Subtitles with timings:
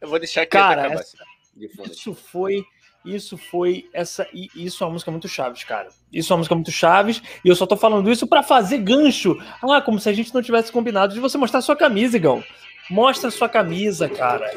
[0.00, 1.16] Eu vou deixar aqui Cara, essa-.
[1.56, 2.64] Isso foi.
[3.04, 4.26] Isso foi essa.
[4.32, 5.88] e Isso é uma música muito Chaves, cara.
[6.12, 7.22] Isso é uma música muito Chaves.
[7.44, 9.36] E eu só tô falando isso pra fazer gancho.
[9.62, 12.42] Ah, como se a gente não tivesse combinado de você mostrar sua camisa, Igão.
[12.90, 14.50] Mostra sua camisa, cara.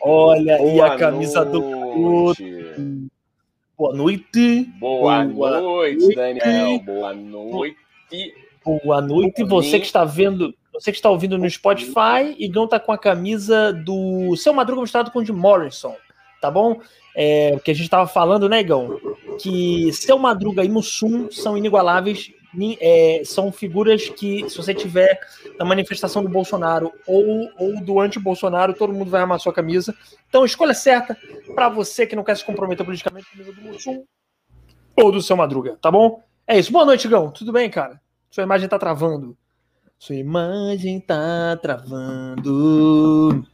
[0.00, 2.44] Olha aí a camisa do noite.
[3.76, 4.64] Boa noite.
[4.78, 6.14] Boa Boa noite, noite.
[6.16, 6.78] Daniel.
[6.80, 7.76] Boa noite.
[8.64, 9.44] Boa noite.
[9.44, 10.54] Você que está vendo.
[10.72, 15.10] Você que está ouvindo no Spotify, Igão tá com a camisa do Seu Madruga misturado
[15.10, 15.94] com o de Morrison,
[16.40, 16.78] tá bom?
[17.14, 18.98] É, porque a gente tava falando, né, Igão?
[19.40, 22.45] Que Seu Madruga e Mussum são inigualáveis, ni-
[22.80, 25.18] é, são figuras que, se você tiver
[25.58, 29.94] na manifestação do Bolsonaro ou, ou do anti-Bolsonaro, todo mundo vai amar sua camisa.
[30.28, 31.16] Então, escolha certa
[31.54, 34.04] para você que não quer se comprometer politicamente, camisa do Mussum
[34.96, 36.22] ou do Seu Madruga, tá bom?
[36.46, 36.72] É isso.
[36.72, 37.30] Boa noite, Igão.
[37.30, 38.00] Tudo bem, cara?
[38.30, 39.36] Sua imagem tá travando.
[39.98, 43.44] Sua imagem tá travando.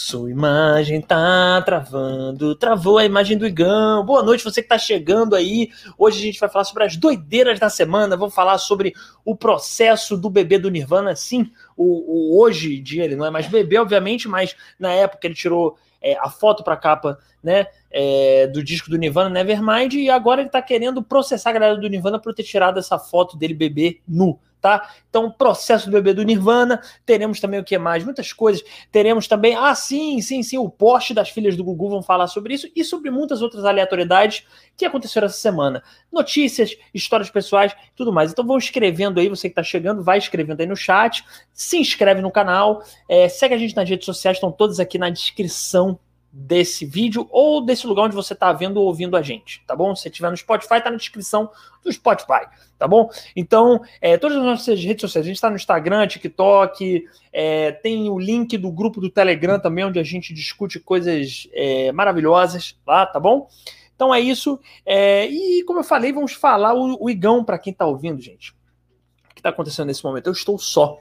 [0.00, 2.54] Sua imagem tá travando.
[2.54, 4.06] Travou a imagem do Igão.
[4.06, 5.70] Boa noite, você que tá chegando aí.
[5.98, 8.16] Hoje a gente vai falar sobre as doideiras da semana.
[8.16, 11.16] Vamos falar sobre o processo do bebê do Nirvana.
[11.16, 15.34] Sim, o, o hoje dia ele não é mais bebê, obviamente, mas na época ele
[15.34, 17.66] tirou é, a foto pra capa, né?
[17.90, 21.88] é, do disco do Nirvana, Nevermind, e agora ele tá querendo processar a galera do
[21.88, 24.90] Nirvana por ter tirado essa foto dele bebê nu, tá?
[25.08, 28.04] Então, processo do bebê do Nirvana, teremos também o que mais?
[28.04, 28.62] Muitas coisas.
[28.90, 32.54] Teremos também, ah, sim, sim, sim, o poste das filhas do Gugu vão falar sobre
[32.54, 34.44] isso e sobre muitas outras aleatoriedades
[34.76, 35.82] que aconteceram essa semana.
[36.12, 38.32] Notícias, histórias pessoais, tudo mais.
[38.32, 42.20] Então, vão escrevendo aí, você que tá chegando, vai escrevendo aí no chat, se inscreve
[42.20, 45.98] no canal, é, segue a gente nas redes sociais, estão todas aqui na descrição
[46.30, 49.94] desse vídeo ou desse lugar onde você está vendo ou ouvindo a gente, tá bom?
[49.96, 51.50] Se estiver no Spotify, tá na descrição
[51.82, 52.46] do Spotify,
[52.78, 53.10] tá bom?
[53.34, 58.10] Então, é, todas as nossas redes sociais, a gente está no Instagram, TikTok, é, tem
[58.10, 63.06] o link do grupo do Telegram também, onde a gente discute coisas é, maravilhosas lá,
[63.06, 63.48] tá bom?
[63.94, 64.60] Então é isso.
[64.86, 68.52] É, e como eu falei, vamos falar o, o Igão para quem está ouvindo, gente.
[69.30, 70.26] O que está acontecendo nesse momento?
[70.26, 71.00] Eu estou só.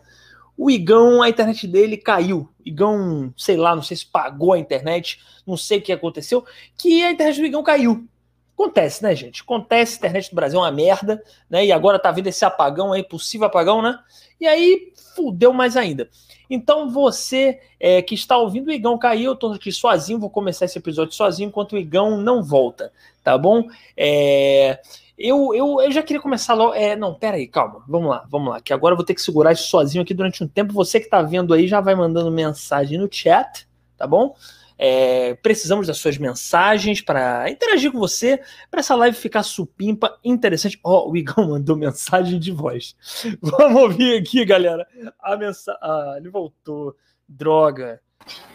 [0.57, 2.49] O Igão, a internet dele caiu.
[2.65, 6.43] Igão, sei lá, não sei se pagou a internet, não sei o que aconteceu,
[6.77, 8.07] que a internet do Igão caiu.
[8.55, 9.43] Acontece, né, gente?
[9.43, 11.63] Acontece, a internet do Brasil é uma merda, né?
[11.63, 13.99] E agora tá vindo esse apagão aí, possível apagão, né?
[14.41, 16.09] E aí, fudeu mais ainda.
[16.49, 20.65] Então, você é, que está ouvindo o Igão caiu, eu tô aqui sozinho, vou começar
[20.65, 22.91] esse episódio sozinho, enquanto o Igão não volta,
[23.23, 23.67] tá bom?
[23.95, 24.79] É.
[25.17, 26.75] Eu, eu, eu já queria começar logo.
[26.75, 27.83] É, não, pera aí, calma.
[27.87, 28.61] Vamos lá, vamos lá.
[28.61, 30.73] Que agora eu vou ter que segurar isso sozinho aqui durante um tempo.
[30.73, 33.67] Você que tá vendo aí já vai mandando mensagem no chat,
[33.97, 34.35] tá bom?
[34.77, 38.39] É, precisamos das suas mensagens para interagir com você,
[38.69, 40.79] para essa live ficar supimpa, interessante.
[40.83, 42.95] Ó, o Igão mandou mensagem de voz.
[43.41, 44.87] Vamos ouvir aqui, galera.
[45.19, 45.79] A mensagem.
[45.81, 46.95] Ah, ele voltou.
[47.27, 47.99] Droga.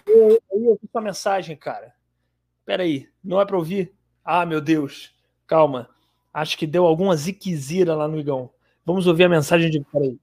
[0.07, 1.93] Eu, eu ouvi sua mensagem, cara.
[2.65, 3.93] Pera aí, não é para ouvir?
[4.25, 5.13] Ah, meu Deus.
[5.47, 5.89] Calma.
[6.33, 8.51] Acho que deu alguma ziquezira lá no Igão.
[8.85, 9.81] Vamos ouvir a mensagem de.
[9.93, 10.17] Peraí.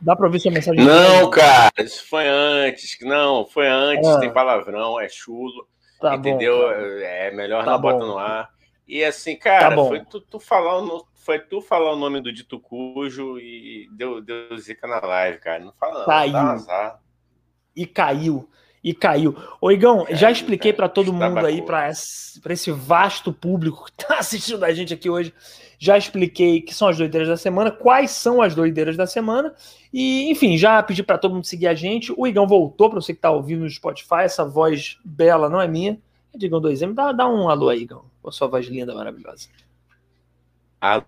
[0.00, 0.84] Dá pra ouvir sua mensagem?
[0.84, 2.96] Não, cara, isso foi antes.
[3.00, 4.20] Não, foi antes, Ah.
[4.20, 5.66] tem palavrão, é chulo.
[6.00, 6.56] Tá entendeu?
[6.58, 7.04] Bom, cara.
[7.04, 8.50] é melhor Tá não bota no ar.
[8.86, 12.32] E assim, cara, Tá foi tu, tu falar o foi tu falar o nome do
[12.32, 15.62] dito cujo e deu, deu zica na live, cara.
[15.62, 16.36] Não fala não, Caiu.
[16.36, 17.00] azar.
[17.76, 18.48] E caiu.
[18.82, 19.36] E caiu.
[19.60, 20.76] Ô, Igão, já Caiu, expliquei cara.
[20.76, 24.94] para todo mundo aí, para esse, pra esse vasto público que tá assistindo a gente
[24.94, 25.34] aqui hoje.
[25.78, 29.54] Já expliquei que são as doideiras da semana, quais são as doideiras da semana.
[29.92, 32.12] E, enfim, já pedi para todo mundo seguir a gente.
[32.16, 34.22] O Igão voltou, para você que tá ouvindo no Spotify.
[34.22, 35.98] Essa voz bela não é minha.
[36.34, 36.94] É de Igão 2M.
[36.94, 38.04] Dá, dá um alô aí, Igão.
[38.22, 39.48] Com a sua voz linda, maravilhosa.
[40.80, 41.04] Alô.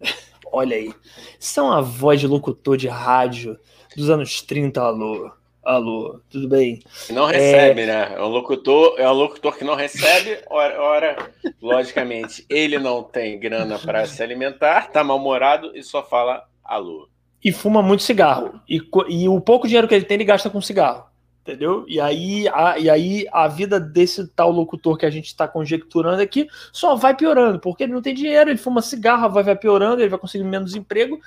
[0.52, 0.92] Olha aí.
[1.38, 3.58] São a voz de locutor de rádio
[3.96, 5.39] dos anos 30, alô.
[5.70, 6.82] Alô, tudo bem?
[7.10, 8.14] Não recebe, né?
[8.16, 11.30] É um locutor, é um locutor que não recebe, ora, ora,
[11.62, 17.08] logicamente, ele não tem grana para se alimentar, tá mal-humorado e só fala alô.
[17.42, 18.60] e fuma muito cigarro.
[18.68, 21.04] E, e o pouco dinheiro que ele tem, ele gasta com cigarro.
[21.42, 21.84] Entendeu?
[21.86, 26.20] E aí, a, e aí a vida desse tal locutor que a gente está conjecturando
[26.20, 30.02] aqui só vai piorando, porque ele não tem dinheiro, ele fuma cigarro, vai, vai piorando,
[30.02, 31.20] ele vai conseguindo menos emprego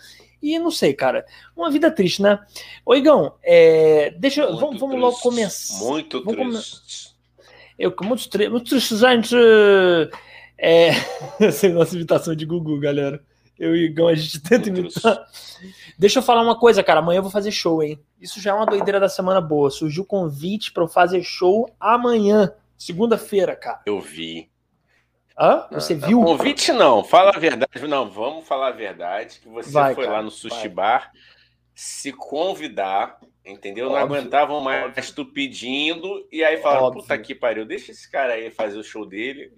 [0.44, 1.25] E não sei, cara.
[1.56, 2.38] Uma vida triste, né?
[2.86, 4.57] Ô, Igão, é, deixa eu.
[4.57, 5.86] Vamos, vamos logo começar.
[5.86, 7.07] Muito vamos triste.
[7.07, 7.13] Come...
[7.80, 9.34] Eu, muito, triste, muito triste, gente.
[10.57, 10.90] É.
[11.40, 13.24] Essa é a nossa imitação de Gugu, galera.
[13.57, 15.25] Eu e o Igão, a gente tenta imitar.
[15.98, 17.00] Deixa eu falar uma coisa, cara.
[17.00, 17.98] Amanhã eu vou fazer show, hein?
[18.19, 19.72] Isso já é uma doideira da semana boa.
[19.72, 23.81] Surgiu convite para eu fazer show amanhã, segunda-feira, cara.
[23.86, 24.50] Eu vi.
[25.38, 25.68] Hã?
[25.71, 26.21] Você viu?
[26.21, 27.88] Convite não, fala a verdade.
[27.88, 29.39] Não, vamos falar a verdade.
[29.41, 30.69] Que você vai, foi cara, lá no sushi vai.
[30.69, 31.12] bar
[31.75, 33.88] se convidar, entendeu?
[33.88, 35.15] Óbvio, não aguentavam mais óbvio.
[35.15, 39.06] tu pedindo, e aí falaram, puta que pariu, deixa esse cara aí fazer o show
[39.06, 39.51] dele.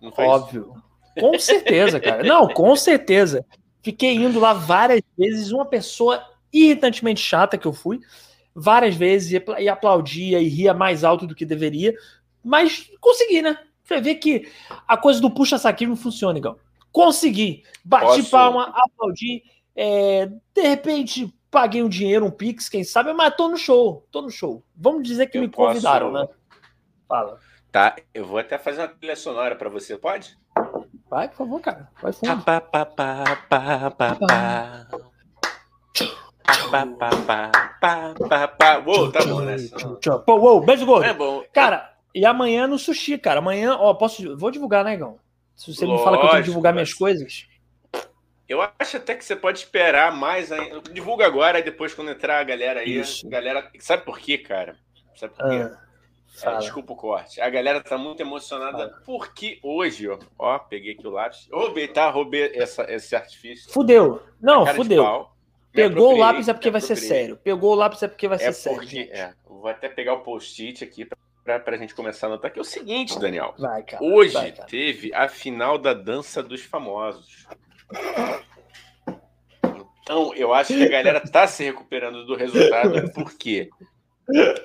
[0.00, 0.72] Não óbvio.
[0.72, 1.20] Isso.
[1.20, 2.22] Com certeza, cara.
[2.22, 3.44] Não, com certeza.
[3.82, 8.00] Fiquei indo lá várias vezes, uma pessoa irritantemente chata que eu fui,
[8.54, 11.94] várias vezes, e aplaudia e ria mais alto do que deveria,
[12.42, 13.58] mas consegui, né?
[13.90, 14.48] Você vê que
[14.86, 16.60] a coisa do puxa-saquismo funciona, igual.
[16.92, 17.64] Consegui.
[17.84, 18.30] Bati Posso...
[18.30, 19.42] palma, aplaudi.
[19.74, 24.06] É, de repente, paguei um dinheiro, um Pix, quem sabe, mas tô no show.
[24.12, 24.62] Tô no show.
[24.76, 26.24] Vamos dizer que eu me convidaram, posso...
[26.24, 26.34] né?
[27.08, 27.40] Fala.
[27.72, 30.38] Tá, eu vou até fazer uma trilha sonora para você, pode?
[31.08, 31.88] Vai, por favor, cara.
[32.00, 32.44] Vai fundo.
[32.44, 34.86] Pa, pa, pa, pa, pa, pa.
[36.70, 37.50] Pa, pa, pa,
[37.80, 38.78] pa, pa, pa.
[38.86, 39.56] Uou, tá bom, né?
[40.24, 41.06] Pô, uou, beijo gordo.
[41.06, 41.42] É bom.
[41.52, 43.38] Cara, e amanhã no sushi, cara.
[43.38, 44.36] Amanhã, ó, posso.
[44.36, 45.18] Vou divulgar, né, Igão?
[45.54, 47.46] Se você Lógico, me fala que eu tenho que divulgar minhas coisas.
[48.48, 50.80] Eu acho até que você pode esperar mais ainda.
[50.92, 52.98] Divulga agora e depois, quando entrar a galera aí.
[52.98, 53.28] Isso.
[53.28, 53.70] Galera.
[53.78, 54.76] Sabe por quê, cara?
[55.14, 55.70] Sabe por quê?
[56.42, 57.40] Ah, é, desculpa o corte.
[57.40, 59.02] A galera tá muito emocionada ah.
[59.04, 61.48] porque hoje, ó, ó, peguei aqui o lápis.
[61.52, 62.08] Roubei, tá?
[62.10, 63.70] Roubei essa, esse artifício.
[63.72, 64.22] Fudeu.
[64.40, 65.28] Não, fudeu.
[65.72, 67.36] Pegou o lápis é porque vai ser sério.
[67.36, 69.12] Pegou o lápis é porque vai é ser porque, sério.
[69.12, 72.58] É, vou até pegar o post-it aqui pra para a gente começar a notar, que
[72.58, 73.54] é o seguinte, Daniel.
[73.58, 74.68] Vai, cara, Hoje vai, cara.
[74.68, 77.46] teve a final da dança dos famosos.
[80.02, 83.70] Então, eu acho que a galera está se recuperando do resultado, porque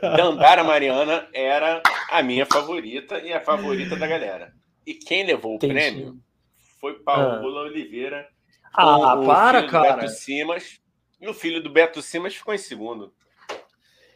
[0.01, 4.53] Dandara Mariana era a minha favorita e a favorita da galera.
[4.85, 6.19] E quem levou o prêmio
[6.79, 7.63] foi Paola ah.
[7.63, 8.27] Oliveira.
[8.73, 9.97] Ah, para, cara.
[9.97, 10.79] Beto Simas.
[11.19, 13.13] E o filho do Beto Simas ficou em segundo.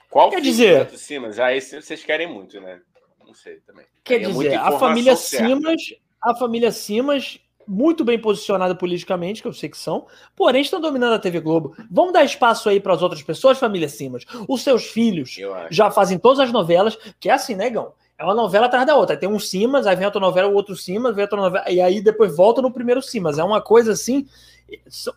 [0.09, 1.39] Qual Quer dizer, Simas?
[1.39, 2.81] Ah, esse vocês querem muito, né?
[3.25, 3.85] Não sei também.
[4.03, 5.47] Quer Aí é dizer, a família certa.
[5.47, 5.81] Simas,
[6.21, 11.13] a família Simas, muito bem posicionada politicamente, que eu sei que são, porém estão dominando
[11.13, 11.75] a TV Globo.
[11.91, 14.25] Vamos dar espaço aí para as outras pessoas, família Simas.
[14.47, 15.37] Os seus filhos
[15.69, 17.85] já fazem todas as novelas, que é assim, negão.
[17.85, 19.15] Né, é uma novela atrás da outra.
[19.15, 22.01] tem um Simas, aí vem outra novela, o outro Simas, vem outra novela, e aí
[22.01, 23.39] depois volta no primeiro Simas.
[23.39, 24.27] É uma coisa assim,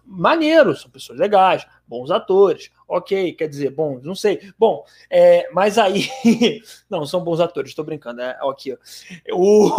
[0.04, 4.52] maneiro, são pessoas legais, bons atores, ok, quer dizer, bons, não sei.
[4.58, 6.08] Bom, é, mas aí.
[6.88, 8.76] não, são bons atores, estou brincando, é aqui.
[9.32, 9.70] O...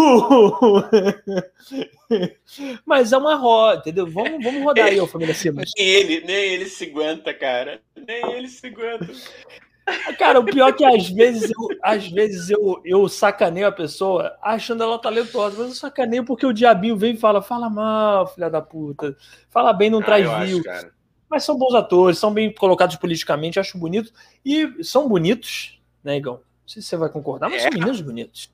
[2.85, 4.07] mas é uma roda, entendeu?
[4.07, 5.71] Vamos, vamos rodar aí, ó, família Simas.
[5.77, 7.81] Nem ele, nem ele se aguenta, cara.
[7.95, 9.07] Nem ele se aguenta.
[10.17, 14.37] Cara, o pior é que às vezes eu, às vezes eu, eu sacaneio a pessoa
[14.41, 18.49] achando ela talentosa, mas eu sacaneio porque o diabinho vem e fala: fala mal, filha
[18.49, 19.15] da puta,
[19.49, 20.61] fala bem, não ah, traz view.
[21.29, 24.13] Mas são bons atores, são bem colocados politicamente, acho bonito.
[24.45, 26.35] E são bonitos, né, Igão?
[26.35, 27.63] Não sei se você vai concordar, mas é.
[27.63, 28.53] são meninos bonitos.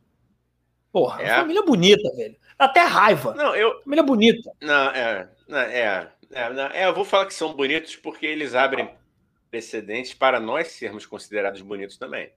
[0.92, 1.36] Porra, é.
[1.36, 2.36] família bonita, velho.
[2.58, 3.36] Dá até raiva.
[3.36, 3.82] Não, eu.
[3.84, 4.52] Família bonita.
[4.62, 5.30] Não, é.
[5.48, 8.90] Não, é, é, é, eu vou falar que são bonitos porque eles abrem
[9.50, 12.32] precedentes para nós sermos considerados bonitos também.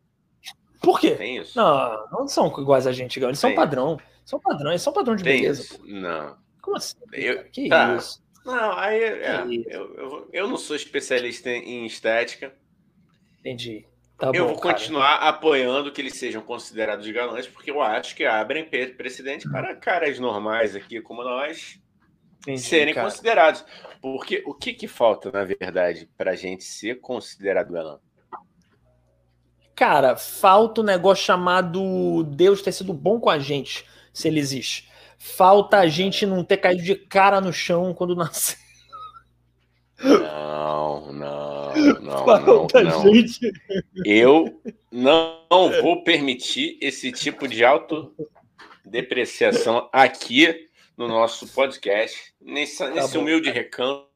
[0.80, 1.12] Por quê?
[1.12, 1.56] Tem isso?
[1.56, 3.98] Não, não são iguais a gente, eles são padrão.
[4.24, 5.62] São padrão, eles são padrão de Tem beleza.
[5.62, 5.80] Isso?
[5.86, 6.36] Não.
[6.60, 6.96] Como assim?
[7.12, 7.94] Eu, que tá.
[7.96, 8.22] isso?
[8.44, 12.52] Não, aí é, eu, eu, eu, não sou especialista em estética.
[13.40, 13.86] Entendi.
[14.18, 15.30] Tá eu bom, vou continuar cara.
[15.30, 18.64] apoiando que eles sejam considerados galãs, porque eu acho que abrem
[18.96, 21.80] precedente para caras normais aqui como nós
[22.42, 23.08] Entendi, serem cara.
[23.08, 23.64] considerados.
[24.00, 28.00] Porque o que, que falta, na verdade, para a gente ser considerado galã?
[29.74, 34.90] Cara, falta um negócio chamado Deus ter sido bom com a gente, se ele existe.
[35.18, 38.58] Falta a gente não ter caído de cara no chão quando nasceu.
[40.02, 43.14] Não, não, não, Falta não, não.
[43.14, 43.52] Gente...
[44.04, 53.16] Eu não vou permitir esse tipo de autodepreciação aqui no nosso podcast, nesse, tá nesse
[53.16, 54.08] humilde recanto,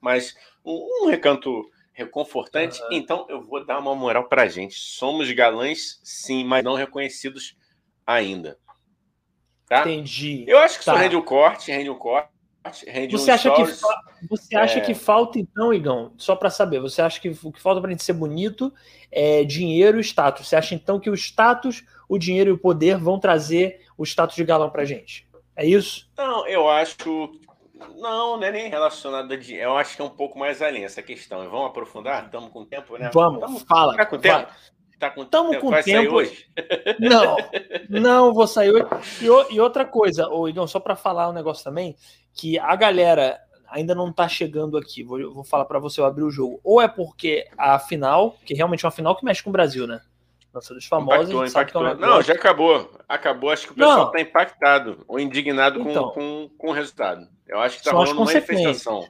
[0.00, 2.80] mas um, um recanto reconfortante.
[2.82, 2.88] Uhum.
[2.92, 4.74] Então eu vou dar uma moral pra gente.
[4.74, 7.56] Somos galãs, sim, mas não reconhecidos
[8.06, 8.58] ainda.
[9.66, 9.82] Tá?
[9.82, 10.44] Entendi.
[10.48, 10.92] Eu acho que tá.
[10.92, 12.30] só rende o corte, rende o corte.
[12.86, 13.62] Rende você, um acha que,
[14.28, 14.80] você acha é...
[14.82, 17.92] que falta, então, Igão, só para saber, você acha que o que falta para a
[17.92, 18.70] gente ser bonito
[19.10, 20.46] é dinheiro e status?
[20.46, 24.36] Você acha então que o status, o dinheiro e o poder vão trazer o status
[24.36, 25.26] de galão para gente?
[25.60, 26.08] É isso?
[26.16, 26.96] Não, eu acho.
[27.98, 29.68] Não, não é nem relacionado a dinheiro.
[29.68, 31.46] Eu acho que é um pouco mais além essa questão.
[31.50, 32.24] Vamos aprofundar?
[32.24, 33.10] Estamos com tempo, né?
[33.12, 33.94] Vamos, Tamo, fala.
[33.94, 34.50] Tá com tempo?
[34.98, 35.60] Tá com Tamo tempo.
[35.60, 35.98] Com vai tempo.
[35.98, 36.46] sair hoje?
[36.98, 37.36] Não,
[38.00, 38.86] não vou sair hoje.
[39.20, 41.94] E, e outra coisa, ô, Igão, só para falar um negócio também,
[42.32, 43.38] que a galera
[43.68, 45.02] ainda não tá chegando aqui.
[45.02, 46.58] Vou, vou falar para você eu abrir o jogo.
[46.64, 49.86] Ou é porque a final, que realmente é uma final que mexe com o Brasil,
[49.86, 50.00] né?
[50.52, 51.30] Nossa, dos famosos.
[51.30, 51.86] Impactou, impactou.
[51.86, 52.98] É não, já acabou.
[53.08, 53.50] Acabou.
[53.50, 57.28] Acho que o pessoal está impactado ou indignado então, com, com, com o resultado.
[57.46, 59.08] Eu acho que está rolando manifestação.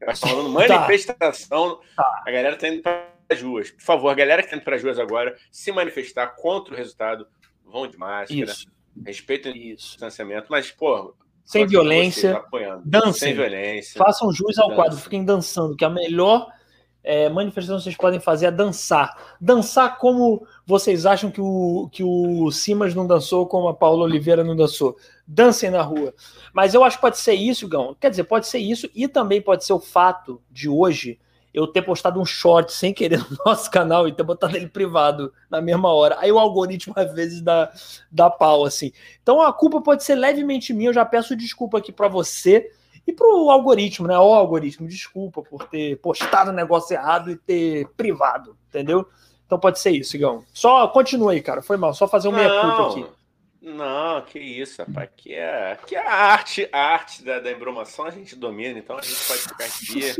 [0.00, 0.80] Eu acho que tá rolando tá.
[0.80, 1.80] manifestação.
[1.94, 2.22] Tá.
[2.26, 3.70] A galera está indo para as ruas.
[3.70, 6.76] Por favor, a galera que está indo para as ruas agora, se manifestar contra o
[6.76, 7.26] resultado,
[7.64, 8.40] vão de máscara.
[8.40, 8.66] Isso.
[9.04, 10.46] Respeitem o distanciamento.
[10.50, 11.14] Mas, pô,
[11.44, 12.42] sem violência,
[12.84, 16.50] dancem, sem violência, façam jus ao quadro, fiquem dançando, que a melhor
[17.04, 19.34] é, manifestação que vocês podem fazer é dançar.
[19.40, 24.44] Dançar como vocês acham que o, que o Simas não dançou, como a Paula Oliveira
[24.44, 24.96] não dançou.
[25.26, 26.14] Dancem na rua.
[26.52, 27.96] Mas eu acho que pode ser isso, Gão.
[27.98, 31.18] Quer dizer, pode ser isso e também pode ser o fato de hoje
[31.52, 35.32] eu ter postado um short sem querer no nosso canal e ter botado ele privado
[35.50, 36.16] na mesma hora.
[36.18, 37.70] Aí o algoritmo às vezes dá,
[38.10, 38.92] dá pau, assim.
[39.22, 40.88] Então a culpa pode ser levemente minha.
[40.88, 42.70] Eu já peço desculpa aqui para você
[43.06, 44.16] e para o algoritmo, né?
[44.18, 49.06] Ó, algoritmo, desculpa por ter postado o negócio errado e ter privado, entendeu?
[49.46, 50.44] Então pode ser isso, Igão.
[50.52, 51.62] Só continua aí, cara.
[51.62, 51.92] Foi mal.
[51.92, 53.06] Só fazer uma meia-culpa aqui.
[53.62, 55.08] Não, que isso, rapaz.
[55.08, 58.98] Aqui é, aqui é a arte, a arte da, da embromação a gente domina, então
[58.98, 60.14] a gente pode ficar aqui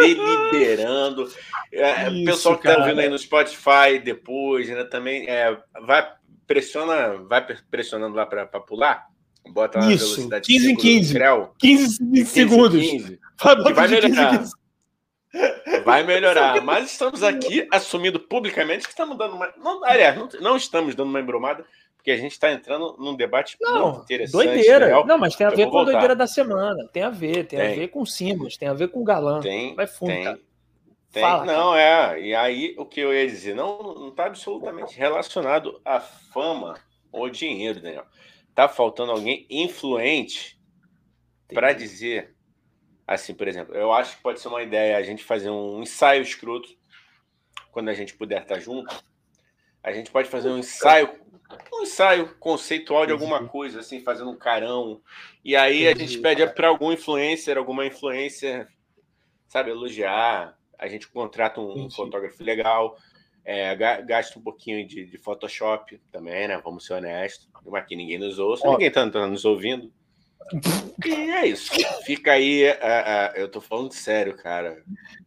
[0.00, 1.30] deliberando.
[1.70, 6.10] É, o pessoal que está ouvindo aí no Spotify depois, né, também é, vai,
[6.46, 9.06] pressiona, vai pressionando lá para pular.
[9.50, 11.18] Bota lá Isso, velocidade 15 em 15.
[11.58, 12.80] 15, 15 segundos.
[12.80, 13.20] 15.
[13.42, 14.30] Vai, vai melhorar.
[14.30, 15.84] 15, 15.
[15.84, 16.60] Vai melhorar.
[16.62, 19.52] Mas estamos aqui assumindo publicamente que estamos dando uma.
[19.56, 21.64] Não, aliás, não, não estamos dando uma embromada,
[21.96, 24.32] porque a gente está entrando num debate não, muito interessante.
[24.32, 24.86] Doideira.
[24.86, 25.06] Real.
[25.06, 26.88] Não, mas tem a ver com a doideira da semana.
[26.92, 27.72] Tem a ver, tem, tem.
[27.72, 29.40] a ver com Simas, tem a ver com o galã.
[29.40, 29.74] Tem.
[29.74, 30.12] Vai fundo.
[30.12, 30.38] Tem.
[31.10, 32.20] Tem, Fala, não, é.
[32.20, 36.74] E aí, o que eu ia dizer, não está absolutamente relacionado à fama
[37.10, 38.04] ou dinheiro, Daniel.
[38.58, 40.60] Tá faltando alguém influente
[41.46, 42.34] para dizer,
[43.06, 46.22] assim, por exemplo, eu acho que pode ser uma ideia a gente fazer um ensaio
[46.22, 46.68] escroto
[47.70, 49.00] quando a gente puder estar junto.
[49.80, 51.08] A gente pode fazer um ensaio,
[51.72, 55.00] um ensaio conceitual de alguma coisa, assim, fazendo um carão.
[55.44, 58.66] E aí a gente pede para algum influencer, alguma influencer,
[59.46, 60.58] sabe, elogiar.
[60.76, 62.98] A gente contrata um fotógrafo legal
[63.50, 63.74] é,
[64.04, 66.60] gasta um pouquinho de, de, Photoshop também, né?
[66.62, 67.48] Vamos ser honestos.
[67.72, 68.72] Aqui ninguém nos ouça, Ó.
[68.72, 69.90] ninguém tá, tá, nos ouvindo.
[71.04, 71.70] E é isso.
[72.04, 72.64] Fica aí.
[72.64, 74.82] Uh, uh, eu tô falando sério, cara.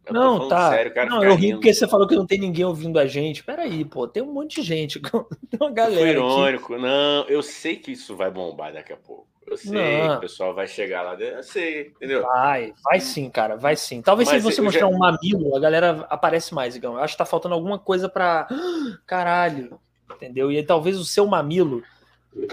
[0.05, 0.71] Eu não, tá.
[0.71, 3.43] Sério, cara, não, eu ri porque você falou que não tem ninguém ouvindo a gente.
[3.43, 4.99] Peraí, pô, tem um monte de gente.
[5.49, 6.01] Tem uma galera.
[6.01, 6.73] Foi irônico.
[6.73, 6.81] Aqui.
[6.81, 9.27] Não, eu sei que isso vai bombar daqui a pouco.
[9.45, 10.15] Eu sei, não.
[10.15, 11.37] o pessoal vai chegar lá dentro.
[11.37, 12.21] Eu sei, entendeu?
[12.23, 14.01] Vai, vai sim, cara, vai sim.
[14.01, 14.87] Talvez Mas se você mostrar já...
[14.87, 16.93] um mamilo, a galera aparece mais, Igão.
[16.93, 18.47] Eu acho que tá faltando alguma coisa pra.
[19.05, 19.79] Caralho,
[20.15, 20.51] entendeu?
[20.51, 21.83] E talvez o seu mamilo.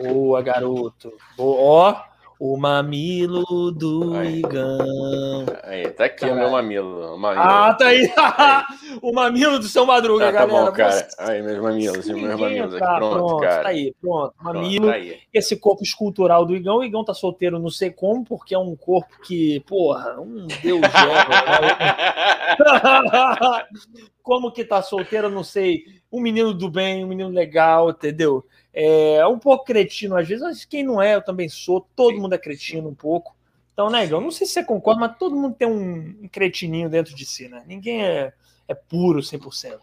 [0.02, 1.12] Boa, garoto.
[1.38, 1.94] Ó,
[2.38, 4.38] o mamilo do aí.
[4.38, 5.44] Igão.
[5.64, 6.36] Aí, tá aqui Caralho.
[6.36, 7.42] o meu mamilo, o mamilo.
[7.42, 8.08] Ah, tá aí.
[9.02, 10.52] o mamilo do seu Madruga, tá, galera.
[10.52, 11.08] Tá bom, cara.
[11.18, 12.78] Aí, meus mamilos, meus mamilos.
[12.78, 13.62] Tá, pronto, pronto, cara.
[13.64, 14.34] Tá aí, pronto.
[14.40, 14.86] Mamilo.
[14.86, 15.14] Pronto, tá.
[15.34, 16.78] Esse corpo escultural do Igão.
[16.78, 20.80] O Igão tá solteiro, não sei como, porque é um corpo que, porra, um deus
[24.22, 25.82] Como que tá solteiro, não sei.
[26.12, 28.44] Um menino do bem, um menino legal, entendeu?
[28.80, 31.80] É um pouco cretino às vezes, mas quem não é, eu também sou.
[31.96, 32.20] Todo Sim.
[32.20, 33.36] mundo é cretino um pouco.
[33.72, 34.20] Então, né, Igão?
[34.20, 37.48] Não sei se você concorda, mas todo mundo tem um, um cretininho dentro de si,
[37.48, 37.64] né?
[37.66, 38.32] Ninguém é,
[38.68, 39.80] é puro 100%.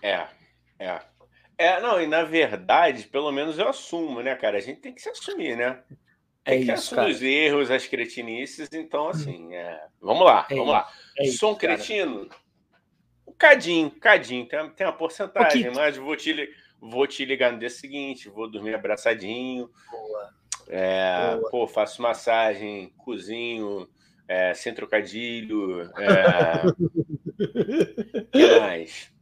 [0.00, 0.26] É,
[0.78, 1.00] é.
[1.58, 4.58] É, não, e na verdade, pelo menos eu assumo, né, cara?
[4.58, 5.80] A gente tem que se assumir, né?
[6.44, 9.86] É tem é que isso, assumir os erros, as cretinices, então, assim, é...
[10.00, 10.92] vamos lá, é vamos isso, lá.
[11.18, 12.26] É Sou um cretino?
[12.26, 12.40] Cara.
[13.26, 16.32] Um cadinho, cadinho, tem, tem uma porcentagem, mas vou te
[16.90, 19.70] vou te ligar no dia seguinte, vou dormir abraçadinho.
[19.90, 20.34] Boa.
[20.68, 21.50] É, Boa.
[21.50, 23.88] Pô, faço massagem, cozinho,
[24.28, 25.90] é, sem trocadilho.
[25.98, 26.62] É...
[28.32, 29.12] que mais?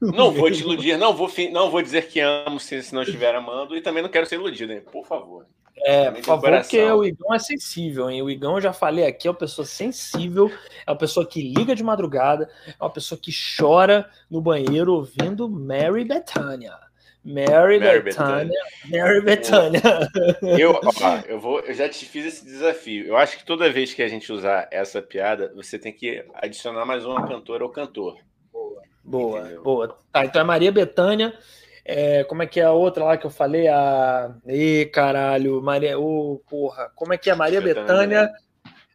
[0.00, 3.34] Não vou te iludir, não vou, não vou dizer que amo se, se não estiver
[3.34, 4.82] amando, e também não quero ser iludido, hein?
[4.90, 5.46] por favor.
[5.84, 8.22] É, por favor, porque o Igão é sensível, hein?
[8.22, 10.50] O Igão, eu já falei aqui, é uma pessoa sensível,
[10.86, 15.48] é uma pessoa que liga de madrugada, é uma pessoa que chora no banheiro ouvindo
[15.48, 16.78] Mary Bethania.
[17.24, 18.60] Mary, Mary Betânia.
[18.90, 19.80] Mary Betânia.
[20.58, 23.06] Eu, ó, eu, vou, eu já te fiz esse desafio.
[23.06, 26.84] Eu acho que toda vez que a gente usar essa piada, você tem que adicionar
[26.84, 28.18] mais uma cantora ou cantor.
[28.52, 29.98] Boa, boa, boa.
[30.12, 31.32] Tá, então é Maria Betânia.
[31.84, 33.68] É, como é que é a outra lá que eu falei?
[33.68, 34.34] A.
[34.46, 35.98] Ih, caralho, Maria.
[35.98, 36.90] Ô, oh, porra.
[36.94, 37.34] Como é que é?
[37.34, 38.30] Maria Betânia.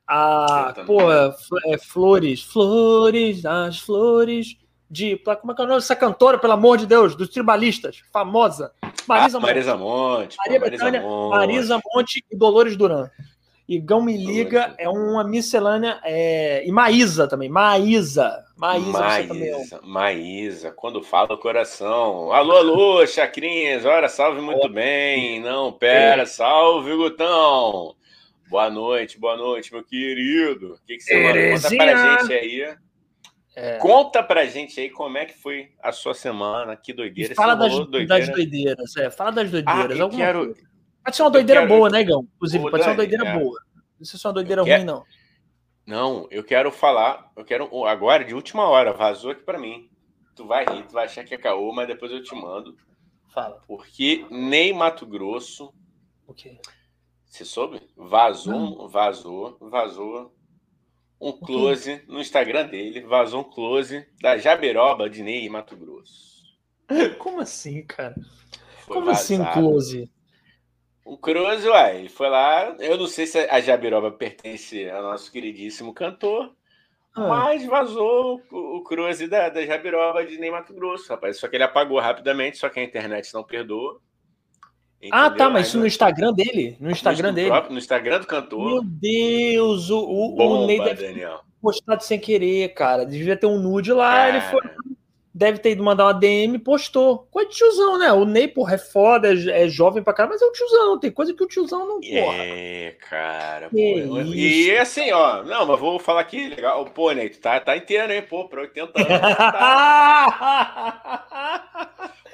[0.05, 0.73] A.
[0.85, 1.33] Porra,
[1.65, 2.43] é, Flores.
[2.43, 4.57] Flores, as flores
[4.89, 5.17] de.
[5.17, 7.15] Como é que é o nome dessa cantora, pelo amor de Deus?
[7.15, 8.01] Dos tribalistas.
[8.11, 8.71] Famosa.
[9.07, 9.47] Marisa ah, Monte.
[9.47, 10.37] Marisa Monte.
[10.37, 11.29] Maria Marisa Betânia, Monte.
[11.29, 13.09] Marisa Monte e Dolores Duran.
[13.67, 15.99] E Gão Me Liga é uma miscelânea.
[16.03, 16.65] É...
[16.65, 17.49] E Maísa também.
[17.49, 18.45] Maísa.
[18.55, 19.67] Maísa, Maísa, também é.
[19.83, 22.31] Maísa, quando fala o coração.
[22.31, 23.85] Alô, alô, Chacrinhas.
[23.85, 25.41] Ora, salve muito bem.
[25.41, 27.93] Não, pera, salve, Gutão.
[28.49, 30.75] Boa noite, boa noite, meu querido.
[30.75, 31.61] O que, que você manda?
[31.61, 32.77] Conta pra gente aí.
[33.59, 33.79] É.
[33.79, 37.33] Conta pra gente aí como é que foi a sua semana, que doideira.
[37.33, 38.05] E fala das, doideira.
[38.05, 39.09] das doideiras, é.
[39.09, 39.99] Fala das doideiras.
[39.99, 40.55] Ah, eu quero.
[41.03, 41.73] Pode ser uma doideira quero...
[41.73, 42.27] boa, né, Gão?
[42.35, 43.39] Inclusive, pode ser uma doideira é.
[43.39, 43.59] boa.
[43.99, 45.03] Não ser uma doideira ruim, não.
[45.87, 49.89] Não, eu quero falar, eu quero agora, de última hora, vazou aqui para mim.
[50.35, 52.77] Tu vai rir, tu vai achar que é caô, mas depois eu te mando.
[53.33, 53.63] Fala.
[53.67, 55.73] Porque Ney Mato Grosso.
[56.27, 56.59] O quê?
[57.25, 57.81] Você soube?
[57.95, 60.36] Vazou, vazou, vazou
[61.19, 66.37] um close no Instagram dele, vazou um close da Jaberoba de Ney Mato Grosso.
[67.19, 68.15] Como assim, cara?
[68.85, 69.41] Foi Como vazado.
[69.41, 70.11] assim close?
[71.03, 72.75] O Cruz, ué, ele foi lá.
[72.79, 76.53] Eu não sei se a Jabiroba pertence ao nosso queridíssimo cantor,
[77.15, 77.27] ah.
[77.27, 81.37] mas vazou o, o Cruz da, da Jabiroba de Ney Mato Grosso, rapaz.
[81.37, 84.01] Só que ele apagou rapidamente, só que a internet não perdoa.
[84.97, 85.19] Entendeu?
[85.19, 86.75] Ah, tá, mas isso no Instagram dele?
[86.79, 87.49] No Instagram no dele?
[87.49, 88.65] Próprio, no Instagram do cantor.
[88.65, 91.41] Meu Deus, o, o, Bomba, o Ney deve Daniel.
[91.61, 93.05] postado sem querer, cara.
[93.05, 94.29] Devia ter um nude lá, cara.
[94.29, 94.61] ele foi
[95.37, 97.27] deve ter ido mandar uma DM postou.
[97.29, 98.11] Coisa de tiozão, né?
[98.11, 100.99] O Ney, porra, é foda, é, é jovem pra caramba, mas é o tiozão.
[100.99, 102.37] Tem coisa que o tiozão não, porra.
[102.37, 103.69] É, cara.
[103.69, 105.43] Pô, e assim, ó.
[105.43, 106.83] Não, mas vou falar aqui, legal.
[106.85, 108.23] Pô, Ney, tu tá, tá inteiro, hein?
[108.27, 109.37] Pô, pra 80 anos.
[109.37, 110.33] Tá...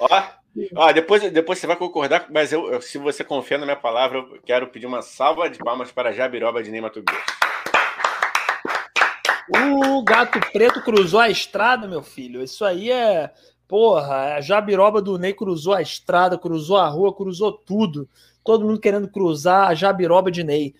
[0.00, 0.43] ó.
[0.76, 4.40] Ó, depois, depois você vai concordar, mas eu, se você confia na minha palavra, eu
[4.44, 7.44] quero pedir uma salva de palmas para Jabiroba de Ney Mato Grosso.
[9.48, 12.42] O gato preto cruzou a estrada, meu filho.
[12.42, 13.30] Isso aí é.
[13.66, 18.08] Porra, a jabiroba do Ney cruzou a estrada, cruzou a rua, cruzou tudo.
[18.44, 20.74] Todo mundo querendo cruzar a jabiroba de Ney.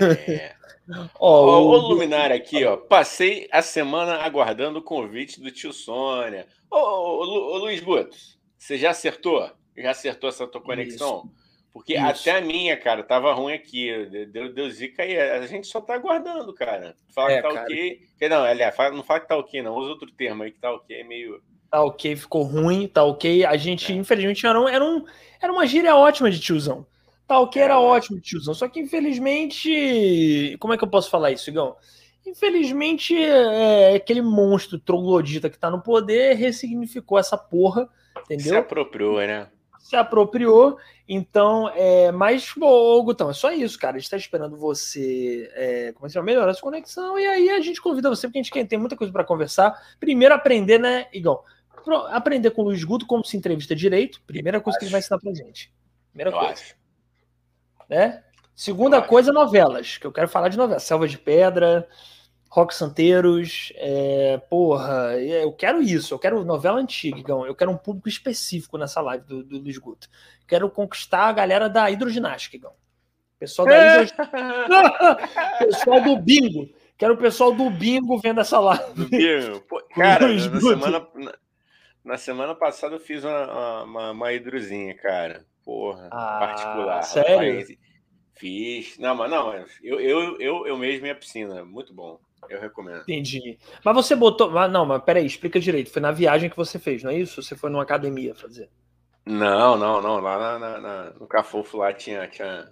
[0.00, 0.54] É.
[1.20, 2.76] ó, o, o Luminário aqui, ó.
[2.76, 6.46] Passei a semana aguardando o convite do tio Sônia.
[6.70, 9.50] Ô, ô, Luiz Butos, você já acertou?
[9.76, 11.22] Já acertou essa tua conexão?
[11.24, 11.48] Isso.
[11.72, 12.04] Porque Isso.
[12.04, 14.26] até a minha, cara, tava ruim aqui.
[14.32, 15.16] Deu, deu zica aí.
[15.16, 16.96] A gente só tá aguardando, cara.
[17.14, 17.62] Fala é, que tá cara.
[17.62, 18.00] ok.
[18.28, 19.76] Não, aliás, não fala que tá ok, não.
[19.76, 21.40] Usa outro termo aí que tá ok, é meio.
[21.70, 23.44] Tá ok, ficou ruim, tá ok.
[23.44, 23.94] A gente, é.
[23.94, 25.04] infelizmente, era, um, era, um,
[25.40, 26.84] era uma gíria ótima de tiozão.
[27.28, 27.76] Tá ok, era é.
[27.76, 28.54] ótimo de tiozão.
[28.54, 30.56] Só que, infelizmente.
[30.58, 31.76] Como é que eu posso falar isso, Igão?
[32.26, 37.88] Infelizmente, é, aquele monstro troglodita que tá no poder ressignificou essa porra,
[38.30, 38.52] entendeu?
[38.52, 39.48] Se apropriou, né?
[39.78, 43.96] Se apropriou então, é, mas, bom, Gutão, é só isso, cara.
[43.96, 47.60] A gente está esperando você é, começar a melhorar a sua conexão e aí a
[47.60, 49.74] gente convida você, porque a gente tem muita coisa para conversar.
[49.98, 51.42] Primeiro, aprender, né, Igão?
[52.10, 54.20] Aprender com o Luiz Guto como se entrevista direito.
[54.26, 55.72] Primeira coisa que ele vai ensinar pra gente.
[56.10, 56.52] Primeira eu coisa.
[56.52, 56.74] Acho.
[57.88, 58.22] Né?
[58.54, 59.40] Segunda eu coisa, acho.
[59.40, 60.82] novelas, que eu quero falar de novelas.
[60.82, 61.88] Selva de Pedra,
[62.50, 67.76] Rock Santeiros, é, porra, é, eu quero isso, eu quero novela antiga, eu quero um
[67.76, 70.08] público específico nessa live do, do Luiz Guto.
[70.46, 72.72] Quero conquistar a galera da hidroginástica, Igão.
[73.38, 75.58] Pessoal da hidroginástica.
[75.60, 76.70] pessoal do bingo.
[76.96, 78.94] Quero o pessoal do bingo vendo essa live.
[78.94, 79.60] Do bingo.
[79.68, 81.34] Pô, cara, na semana, na,
[82.02, 85.44] na, semana passada eu fiz uma, uma, uma hidrozinha, cara.
[85.62, 87.02] Porra, ah, particular.
[87.02, 87.60] Sério?
[87.60, 87.78] Rapaz.
[88.32, 88.96] Fiz.
[88.98, 91.64] Não, mas não, eu, eu, eu, eu mesmo minha piscina.
[91.64, 92.18] Muito bom.
[92.48, 93.02] Eu recomendo.
[93.02, 93.58] Entendi.
[93.84, 94.50] Mas você botou.
[94.68, 95.90] Não, mas peraí, explica direito.
[95.90, 97.42] Foi na viagem que você fez, não é isso?
[97.42, 98.70] Você foi numa academia fazer?
[99.26, 100.20] Não, não, não.
[100.20, 102.26] Lá na, na, na no Cafofo lá tinha.
[102.28, 102.70] tinha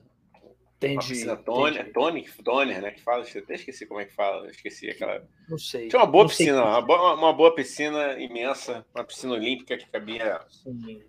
[0.77, 1.25] Entendi.
[1.45, 2.91] Tônia, Tony, Tônia, né?
[2.91, 5.27] Que fala, eu até esqueci como é que fala, esqueci aquela.
[5.49, 5.89] Não sei.
[5.89, 10.39] Tinha uma boa piscina, uma boa, uma boa piscina imensa, uma piscina olímpica que cabia
[10.51, 11.03] Sim.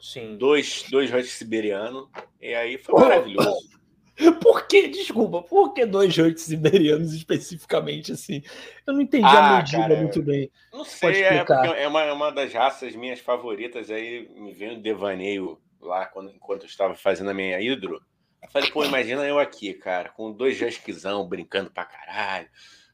[0.00, 0.36] Sim.
[0.36, 2.08] dois, dois husky siberianos,
[2.40, 3.68] e aí foi maravilhoso.
[4.42, 8.42] Por que, desculpa, por que dois joitos siberianos especificamente assim?
[8.86, 10.50] Eu não entendi ah, a medida cara, muito bem.
[10.72, 11.44] Não sei, é,
[11.76, 13.90] é uma, é uma das raças minhas favoritas.
[13.90, 18.02] Aí me veio um devaneio lá quando, enquanto eu estava fazendo a minha hidro.
[18.42, 22.48] Eu falei, pô, imagina eu aqui, cara, com dois huskyzão brincando pra caralho.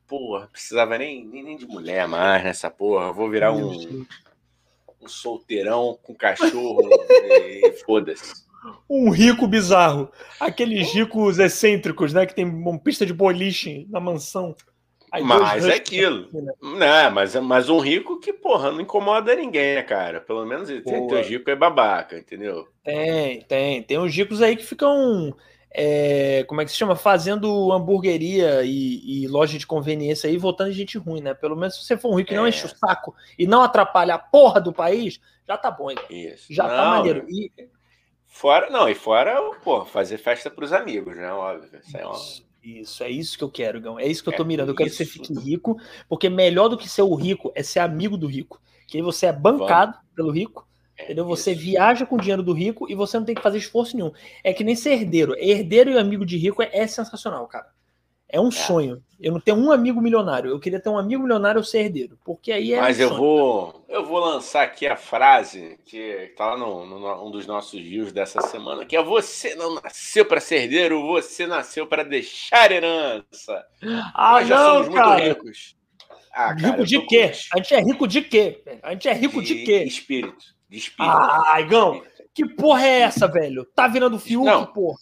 [0.07, 3.07] Porra, precisava nem, nem, nem de mulher mais nessa porra.
[3.07, 4.07] Eu vou virar um,
[5.01, 8.45] um solteirão com cachorro e foda-se
[8.88, 10.11] um rico bizarro.
[10.40, 12.27] Aqueles ricos excêntricos, né?
[12.27, 14.55] Que tem uma pista de boliche na mansão.
[15.22, 16.29] mas é aquilo.
[16.33, 16.53] Né?
[16.62, 20.20] Não, mas, mas um rico que, porra, não incomoda ninguém, né, cara?
[20.20, 22.68] Pelo menos tem, tem os ricos é babaca, entendeu?
[22.83, 23.83] Tem, tem.
[23.83, 25.35] Tem uns ricos aí que ficam.
[25.77, 26.94] É, como é que se chama?
[26.94, 31.35] Fazendo hamburgueria e, e, loja de conveniência aí, voltando de gente ruim, né?
[31.35, 32.38] Pelo menos se você for um rico que é.
[32.38, 36.05] não enche o saco e não atrapalha a porra do país, já tá bom, então.
[36.09, 36.46] Isso.
[36.48, 37.27] Já tá não, tá maneiro.
[37.29, 37.50] E...
[38.35, 41.33] Fora, não, e fora, pô, fazer festa pros amigos, né?
[41.33, 41.70] Óbvio.
[41.81, 42.44] Isso é óbvio.
[42.64, 43.97] Isso, é isso que eu quero, Gão.
[43.97, 44.70] É isso que eu tô é mirando.
[44.70, 44.99] Eu quero isso.
[44.99, 48.27] que você fique rico, porque melhor do que ser o rico é ser amigo do
[48.27, 48.61] rico.
[48.88, 50.09] Que aí você é bancado Vamos.
[50.16, 50.66] pelo rico,
[50.99, 51.25] é entendeu?
[51.27, 51.61] Você isso.
[51.61, 54.11] viaja com o dinheiro do rico e você não tem que fazer esforço nenhum.
[54.42, 55.37] É que nem ser herdeiro.
[55.38, 57.68] Herdeiro e amigo de rico é, é sensacional, cara.
[58.29, 58.53] É um é.
[58.53, 59.03] sonho.
[59.21, 60.51] Eu não tenho um amigo milionário.
[60.51, 62.19] Eu queria ter um amigo milionário ou ser herdeiro.
[62.25, 62.81] Porque aí é.
[62.81, 63.21] Mas um eu sonho.
[63.21, 63.85] vou.
[63.89, 68.13] Eu vou lançar aqui a frase que está lá no, no, um dos nossos views
[68.13, 73.65] dessa semana, que é você não nasceu para ser herdeiro, você nasceu para deixar herança.
[74.15, 75.25] Ah, Nós já não, somos cara.
[75.25, 75.77] muito ricos.
[76.33, 77.33] Ah, cara, rico de quê?
[77.53, 78.63] A gente é rico de quê?
[78.83, 79.85] A gente é rico de, de quê?
[79.85, 80.45] Espírito.
[80.69, 81.17] De espírito.
[81.17, 82.03] Ah, Igão,
[82.35, 83.65] que porra é essa, velho?
[83.65, 84.99] Tá virando Fiuk, não, porra?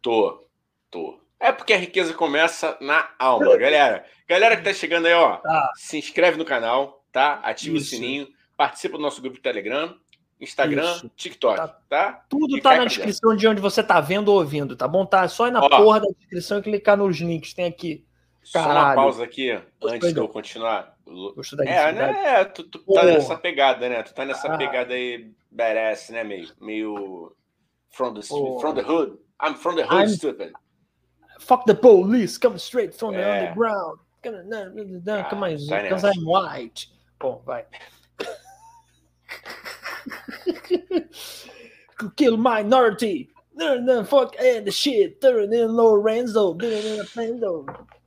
[0.00, 0.46] Tô,
[0.90, 1.20] tô.
[1.40, 4.04] É porque a riqueza começa na alma, galera.
[4.28, 5.72] Galera que tá chegando aí, ó, tá.
[5.74, 7.40] se inscreve no canal, tá?
[7.42, 7.86] Ativa Isso.
[7.86, 9.96] o sininho, participa do nosso grupo do Telegram,
[10.38, 11.10] Instagram, Isso.
[11.16, 11.68] TikTok, tá?
[11.88, 12.24] tá?
[12.28, 15.06] Tudo e tá na descrição de onde você tá vendo ou ouvindo, tá bom?
[15.06, 18.04] Tá só ir na ó, porra da descrição e clicar nos links, tem aqui.
[18.52, 18.74] Caralho.
[18.74, 20.94] Só uma pausa aqui, antes de eu continuar.
[21.66, 22.44] é, né?
[22.44, 24.02] Tu, tu tá nessa pegada, né?
[24.02, 24.58] Tu tá nessa ah.
[24.58, 26.22] pegada aí, badass, né?
[26.22, 27.34] Meio, meio
[27.90, 29.18] from the, from the hood.
[29.42, 30.08] I'm from the hood, I'm...
[30.08, 30.52] stupid.
[31.40, 33.48] Fuck the police, come straight from the é.
[33.48, 33.98] underground.
[34.22, 36.86] Ah, Come on, because I'm white.
[37.18, 37.64] Bom, vai.
[42.16, 43.30] Kill minority.
[44.06, 45.18] Fuck and shit.
[45.22, 46.56] Lorenzo.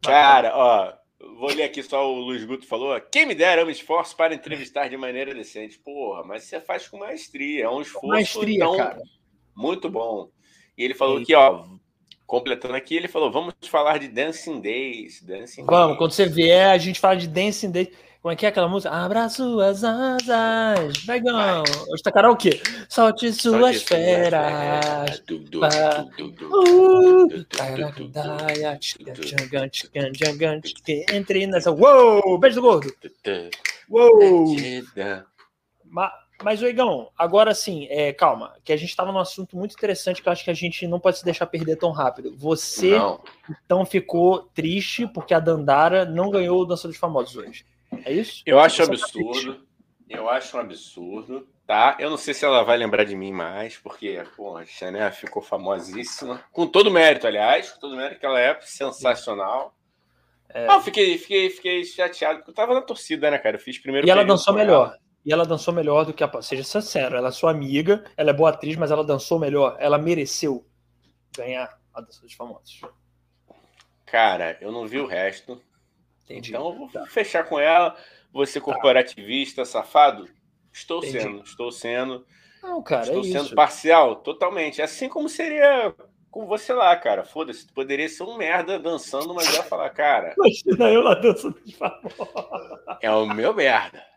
[0.02, 0.94] Cara, ó,
[1.40, 3.00] vou ler aqui só o Luiz Guto falou.
[3.12, 5.80] Quem me dera, eu me esforço para entrevistar de maneira decente.
[5.80, 7.66] Porra, mas você faz com maestria.
[7.66, 9.00] É um esforço maestria, então, cara.
[9.56, 10.30] muito bom.
[10.78, 11.24] E ele falou Eita.
[11.24, 11.66] aqui, ó,
[12.34, 15.22] completando aqui, ele falou: vamos falar de Dancing Days.
[15.22, 15.98] Dancing vamos, Days.
[16.00, 17.90] quando você vier, a gente fala de Dancing Days.
[18.24, 18.92] Como é que é aquela música?
[18.92, 21.62] Abra suas asas, negão.
[21.90, 22.60] Hoje tá karaokê.
[22.90, 25.22] Solte suas feras.
[31.14, 31.70] Entre nessa.
[31.70, 32.40] Uou!
[32.40, 32.92] Beijo do gordo.
[33.90, 34.56] Uou!
[36.44, 40.28] Mas, Oigão, agora sim, é, calma, que a gente estava num assunto muito interessante que
[40.28, 42.36] eu acho que a gente não pode se deixar perder tão rápido.
[42.38, 43.20] Você, não.
[43.66, 47.66] então, ficou triste porque a Dandara não ganhou o Dança dos Famosos hoje.
[48.06, 48.44] É isso?
[48.46, 49.54] Eu acho Você tá absurdo.
[49.56, 49.62] Tá
[50.10, 51.98] eu acho um absurdo, tá?
[52.00, 55.42] Eu não sei se ela vai lembrar de mim mais, porque, pô, a Chanel ficou
[55.42, 56.44] famosíssima.
[56.52, 59.74] Com todo mérito, aliás, com todo mérito que ela é sensacional.
[60.50, 60.68] É.
[60.70, 63.56] Ah, eu fiquei, fiquei, fiquei chateado, porque eu tava na torcida, né, cara?
[63.56, 64.06] Eu fiz primeiro.
[64.06, 64.96] E ela dançou melhor.
[65.26, 66.42] E ela dançou melhor do que a.
[66.42, 69.78] Seja sincero, ela é sua amiga, ela é boa atriz, mas ela dançou melhor.
[69.80, 70.66] Ela mereceu
[71.36, 72.82] ganhar a Dança dos Famosos.
[74.06, 75.62] Cara, eu não vi o resto.
[76.26, 76.52] Entendi.
[76.52, 77.06] Então eu vou tá.
[77.08, 77.96] fechar com ela.
[78.32, 78.66] Você tá.
[78.66, 79.66] corporativista, tá.
[79.66, 80.28] safado?
[80.72, 81.22] Estou Entendi.
[81.22, 82.26] sendo, estou sendo.
[82.62, 83.56] Não, cara, estou é sendo isso.
[83.56, 84.82] parcial, totalmente.
[84.82, 85.94] Assim como seria
[86.32, 87.24] com você lá, cara.
[87.24, 90.34] Foda-se, tu poderia ser um merda dançando, mas ia falar, cara.
[90.40, 92.98] Imagina eu lá dançando de favor.
[93.02, 94.13] É o meu merda.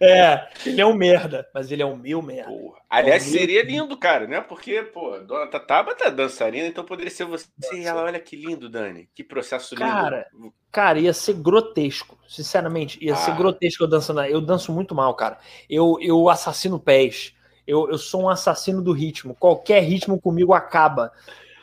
[0.00, 2.50] É, ele é um merda, mas ele é o meu merda.
[2.50, 2.80] Porra.
[2.88, 4.40] Aliás, é seria lindo, cara, né?
[4.40, 7.46] Porque, pô, Dona Tataba tá dançarina, então poderia ser você.
[7.72, 9.08] E ela, olha que lindo, Dani.
[9.14, 9.86] Que processo lindo.
[9.86, 10.26] Cara,
[10.70, 12.18] cara ia ser grotesco.
[12.28, 13.16] Sinceramente, ia ah.
[13.16, 14.22] ser grotesco eu dançando.
[14.22, 15.38] Eu danço muito mal, cara.
[15.68, 17.34] Eu, eu assassino pés.
[17.66, 19.34] Eu, eu sou um assassino do ritmo.
[19.34, 21.12] Qualquer ritmo comigo acaba.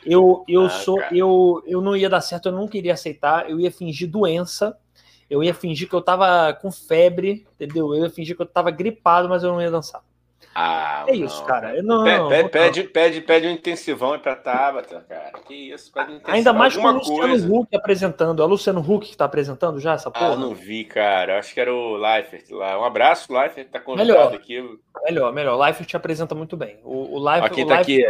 [0.04, 1.00] Eu, eu ah, sou.
[1.12, 3.50] Eu, eu não ia dar certo, eu não queria aceitar.
[3.50, 4.76] Eu ia fingir doença
[5.30, 7.94] eu ia fingir que eu tava com febre, entendeu?
[7.94, 10.02] Eu ia fingir que eu tava gripado, mas eu não ia dançar.
[10.52, 11.76] Ah, é isso, cara.
[11.76, 15.30] Eu não, pede, pede, pede, pede, pede um intensivão pra Tabata, cara.
[15.46, 16.34] Que isso, pede um intensivão.
[16.34, 17.54] Ainda mais com o Luciano coisa.
[17.54, 18.42] Huck apresentando.
[18.42, 20.32] É o Luciano Huck que tá apresentando já essa porra?
[20.32, 21.38] Ah, não vi, cara.
[21.38, 22.80] Acho que era o Leifert lá.
[22.80, 24.80] Um abraço, Leifert, tá convidado melhor, aqui.
[25.04, 25.54] Melhor, melhor.
[25.54, 26.80] O Leifert te apresenta muito bem.
[26.82, 28.04] O, o Leifert, aqui o tá aqui.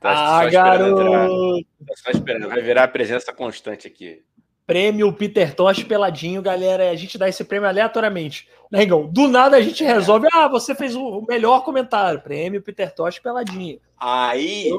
[0.00, 1.66] Tá ah, garoto!
[1.86, 2.48] Tá só esperando.
[2.48, 4.22] Vai virar a presença constante aqui.
[4.68, 6.90] Prêmio Peter Tosh peladinho, galera.
[6.90, 8.46] A gente dá esse prêmio aleatoriamente.
[8.70, 10.28] Né, Do nada a gente resolve.
[10.30, 12.20] Ah, você fez o melhor comentário.
[12.20, 13.80] Prêmio Peter Tosh peladinho.
[13.98, 14.78] Aí, Eu...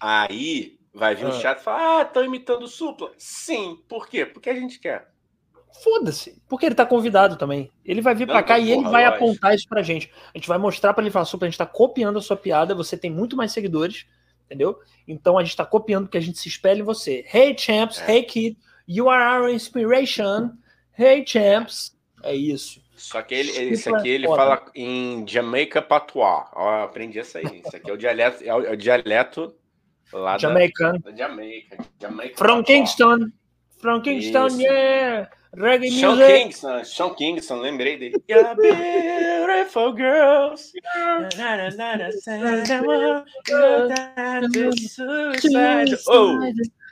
[0.00, 1.40] aí vai vir um ah.
[1.40, 3.12] chat e falar: Ah, estão imitando o Supla.
[3.16, 4.26] Sim, por quê?
[4.26, 5.06] Porque a gente quer.
[5.84, 7.70] Foda-se, porque ele tá convidado também.
[7.84, 9.24] Ele vai vir para cá e ele vai lógico.
[9.24, 10.10] apontar isso pra gente.
[10.34, 12.74] A gente vai mostrar para ele falar: Supla, a gente tá copiando a sua piada.
[12.74, 14.06] Você tem muito mais seguidores,
[14.46, 14.76] entendeu?
[15.06, 17.24] Então a gente tá copiando que a gente se espelha em você.
[17.32, 18.16] Hey, champs, é.
[18.16, 18.58] hey, kid.
[18.88, 20.56] You are our inspiration.
[20.96, 21.94] Hey, champs.
[22.22, 22.80] É isso.
[22.96, 26.46] Só que ele, esse aqui ele fala em Jamaica Patois.
[26.54, 27.62] Ó, aprendi isso aí.
[27.64, 29.54] Isso aqui é o dialeto, é o, é o dialeto
[30.12, 30.92] lá Jamaican.
[31.04, 31.76] da, da Jamaica.
[32.00, 33.30] Jamaica From Kingston.
[33.78, 34.62] From Kingston, isso.
[34.62, 35.30] yeah.
[35.54, 36.42] Reggae Sean music.
[36.42, 38.16] Kingston, Sean Kingston, lembrei dele.
[38.28, 40.72] You're beautiful girls.
[46.06, 46.38] oh.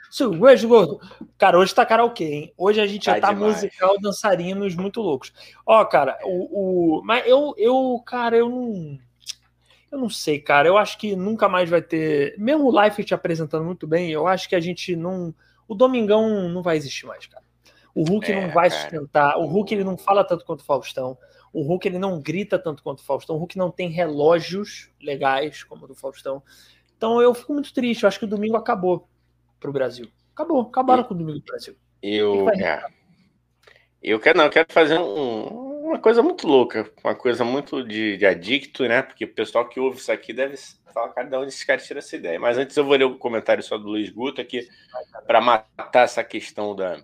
[0.09, 0.99] Suicide gordo.
[1.37, 2.53] Cara, hoje tá karaokê, hein?
[2.57, 3.55] Hoje a gente tá já tá demais.
[3.55, 5.33] musical, dançarinos muito loucos.
[5.65, 7.03] Ó, cara, o, o.
[7.03, 8.99] Mas eu, eu, cara, eu não.
[9.91, 10.67] Eu não sei, cara.
[10.67, 12.35] Eu acho que nunca mais vai ter.
[12.37, 15.33] Mesmo o Life te apresentando muito bem, eu acho que a gente não.
[15.67, 17.43] O Domingão não vai existir mais, cara.
[17.93, 18.81] O Hulk é, não vai cara.
[18.81, 19.37] sustentar.
[19.37, 21.17] O Hulk ele não fala tanto quanto o Faustão.
[21.51, 23.35] O Hulk ele não grita tanto quanto o Faustão.
[23.35, 26.43] O Hulk não tem relógios legais como o do Faustão.
[26.95, 28.03] Então eu fico muito triste.
[28.03, 29.07] Eu acho que o domingo acabou
[29.59, 30.07] pro Brasil.
[30.33, 30.61] Acabou.
[30.61, 31.75] Acabaram e, com o domingo do Brasil.
[32.01, 32.85] Eu, é.
[34.01, 38.17] eu quero, não, eu quero fazer um, uma coisa muito louca, uma coisa muito de,
[38.17, 39.01] de, adicto, né?
[39.01, 40.57] Porque o pessoal que ouve isso aqui deve
[40.93, 42.39] falar, cara, de onde esse cara tira essa ideia.
[42.39, 44.67] Mas antes eu vou ler o comentário só do Luiz Guto aqui,
[45.25, 47.03] para matar essa questão da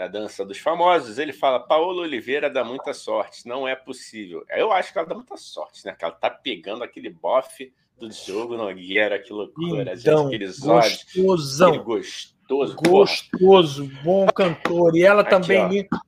[0.00, 4.42] da dança dos famosos, ele fala: Paola Oliveira dá muita sorte, não é possível.
[4.48, 5.94] Eu acho que ela dá muita sorte, né?
[5.94, 11.04] Que ela tá pegando aquele bofe do Diogo Nogueira, que loucura, então, aqueles olhos.
[11.14, 11.84] Gostosão.
[11.84, 12.76] Gostoso.
[12.76, 14.96] Gostoso, bom cantor.
[14.96, 15.88] E ela Aqui, também.
[15.92, 15.98] Ó,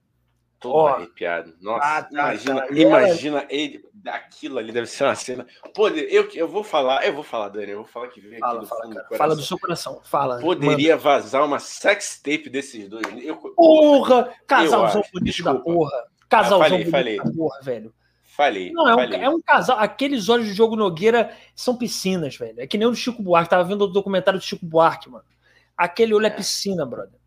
[0.58, 0.86] todo oh.
[0.86, 1.54] arrepiado.
[1.60, 2.74] Nossa, ah, tá, imagina, tá.
[2.74, 5.46] imagina ele aquilo ali deve ser uma cena.
[5.74, 8.52] Pô, eu, eu vou falar, eu vou falar, Dani, eu vou falar que vem fala,
[8.54, 10.40] aqui do fala, fundo do Fala do seu coração, fala.
[10.40, 11.02] Poderia manda.
[11.02, 13.04] vazar uma sex tape desses dois.
[13.22, 14.32] Eu, porra!
[14.46, 16.04] Casalzão bonito da porra.
[16.28, 17.16] Casalzão falei, bonito falei.
[17.18, 17.94] da porra, velho.
[18.42, 18.72] Falei.
[18.72, 19.20] Não, é, falei.
[19.20, 19.78] Um, é um casal.
[19.78, 22.60] Aqueles olhos de jogo Nogueira são piscinas, velho.
[22.60, 23.50] É que nem o do Chico Buarque.
[23.50, 25.24] Tava vendo o documentário do Chico Buarque, mano.
[25.76, 27.20] Aquele olho é, é piscina, brother.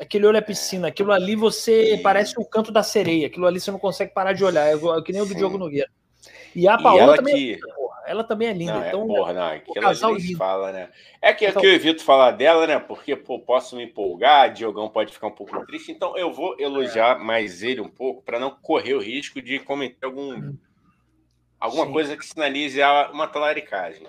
[0.00, 0.88] Aquele olho é piscina.
[0.88, 3.26] Aquilo ali você parece o canto da sereia.
[3.26, 4.66] Aquilo ali você não consegue parar de olhar.
[4.66, 5.90] É que nem o do Diogo Nogueira.
[6.54, 7.60] E a Paola também, que...
[8.12, 8.74] é ela também é linda.
[8.74, 10.90] Não, é, então, porra, não, aquela gente fala, né?
[11.20, 12.78] É que, é que eu evito falar dela, né?
[12.78, 17.16] Porque pô, posso me empolgar, Diogão pode ficar um pouco triste, então eu vou elogiar
[17.16, 17.24] é.
[17.24, 20.58] mais ele um pouco para não correr o risco de cometer algum hum.
[21.58, 21.92] alguma Sim.
[21.92, 22.80] coisa que sinalize
[23.12, 24.06] uma talaricagem,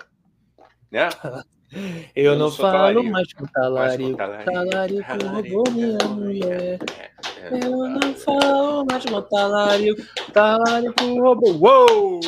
[0.90, 1.08] né?
[2.14, 3.10] Eu, eu não, falo talarico.
[3.10, 4.16] mais com talarico.
[4.16, 6.78] Talarico roubou minha mulher.
[7.50, 10.02] Eu não falo mais com talarico.
[10.32, 11.58] Talarico roubou.
[11.60, 12.20] Uou!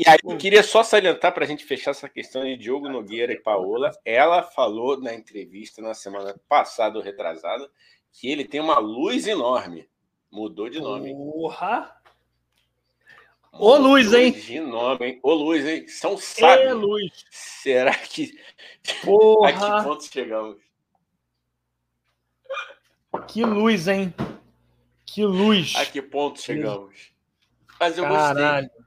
[0.00, 3.34] E aí, eu queria só salientar para a gente fechar essa questão de Diogo Nogueira
[3.34, 3.90] e Paola.
[4.02, 7.70] Ela falou na entrevista na semana passada ou retrasada
[8.10, 9.86] que ele tem uma luz enorme.
[10.32, 11.12] Mudou de nome.
[11.12, 11.94] Porra!
[13.52, 14.32] Ô, Luz, hein?
[14.32, 15.20] De nome, hein?
[15.22, 15.86] Ô, Luz, hein?
[15.86, 16.70] São sábios.
[16.70, 17.26] É, Luz.
[17.30, 18.32] Será que.
[19.04, 19.50] Porra.
[19.52, 20.56] A que ponto chegamos?
[23.28, 24.14] Que luz, hein?
[25.04, 25.74] Que luz.
[25.76, 27.12] A que ponto chegamos?
[27.78, 28.66] Mas eu Caralho.
[28.66, 28.79] gostei.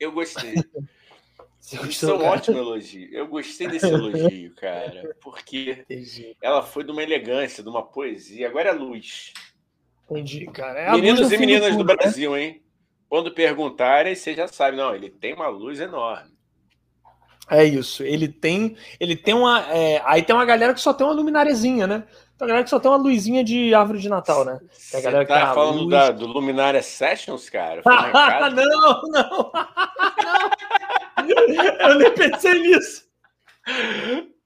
[0.00, 0.54] Eu gostei.
[1.88, 3.08] Isso é um ótimo elogio.
[3.12, 5.14] Eu gostei desse elogio, cara.
[5.20, 6.36] Porque Entendi.
[6.42, 8.48] ela foi de uma elegância, de uma poesia.
[8.48, 9.32] Agora é luz.
[10.10, 10.80] Entendi, cara.
[10.80, 11.94] É Meninos e meninas do, do né?
[11.94, 12.42] Brasil, né?
[12.42, 12.62] hein?
[13.08, 16.30] Quando perguntarem, você já sabe, não, ele tem uma luz enorme.
[17.48, 18.02] É isso.
[18.04, 19.60] Ele tem, ele tem uma.
[19.72, 22.04] É, aí tem uma galera que só tem uma luminariazinha, né?
[22.40, 24.58] Tem uma galera que só tem uma luzinha de árvore de Natal, né?
[24.72, 25.90] Você tá falando luz...
[25.90, 27.82] da, do Luminária Sessions, cara?
[27.84, 29.52] não, não, não.
[31.86, 33.04] Eu nem pensei nisso.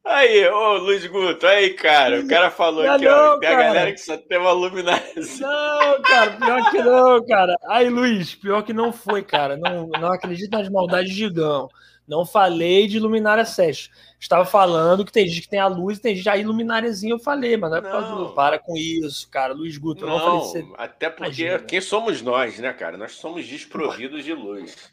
[0.04, 4.00] Aí, ô Luiz Guto, aí, cara, o cara falou aqui, ó, tem a galera que
[4.00, 5.04] só tem uma luminária.
[5.40, 7.56] Não, cara, pior que não, cara.
[7.68, 9.56] Aí, Luiz, pior que não foi, cara.
[9.56, 11.68] Não, não acredito nas maldades de Gigão.
[12.08, 13.88] Não falei de luminária 7.
[14.24, 17.18] Estava falando que tem gente que tem a luz e tem gente aí lumináriazinha, eu
[17.18, 18.30] falei, mas não é por causa do.
[18.30, 19.52] Para com isso, cara.
[19.52, 21.58] Luiz Guto, não, não falei Até porque Imagina.
[21.58, 22.96] quem somos nós, né, cara?
[22.96, 24.90] Nós somos desprovidos de luz.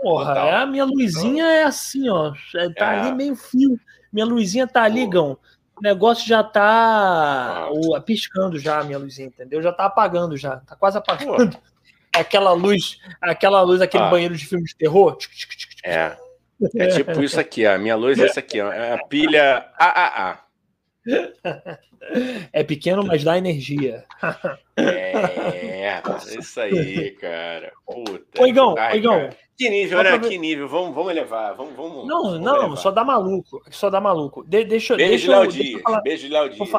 [0.00, 2.32] Porra, é, a minha luzinha é assim, ó.
[2.56, 3.00] É, tá é.
[3.00, 3.78] ali meio fio.
[4.10, 5.36] Minha luzinha tá ali, Gão.
[5.76, 8.00] O negócio já tá ah.
[8.00, 9.60] piscando já, a minha luzinha, entendeu?
[9.60, 10.56] Já tá apagando já.
[10.56, 11.54] Tá quase apagando.
[11.54, 11.62] Pô.
[12.16, 14.10] Aquela luz, aquela luz, aquele ah.
[14.10, 15.16] banheiro de filme de terror.
[15.84, 16.16] É.
[16.76, 17.64] É tipo isso aqui.
[17.66, 18.70] A minha luz é essa aqui, ó.
[18.72, 20.44] É a pilha AAA.
[22.52, 24.04] É pequeno, mas dá energia.
[24.76, 26.02] É,
[26.38, 27.72] isso aí, cara.
[27.86, 28.42] Puta.
[28.42, 29.30] Oigão, Oigão.
[29.56, 30.18] Que nível, né?
[30.18, 30.68] Que nível.
[30.68, 31.54] Vamos, vamos elevar.
[31.54, 32.76] Vamos, vamos, não, vamos não, elevar.
[32.78, 33.62] só dá maluco.
[33.70, 34.42] Só dá maluco.
[34.44, 36.02] De, deixa, Beijo deixa de Léo Dias.
[36.02, 36.70] Beijo de Léo Dias.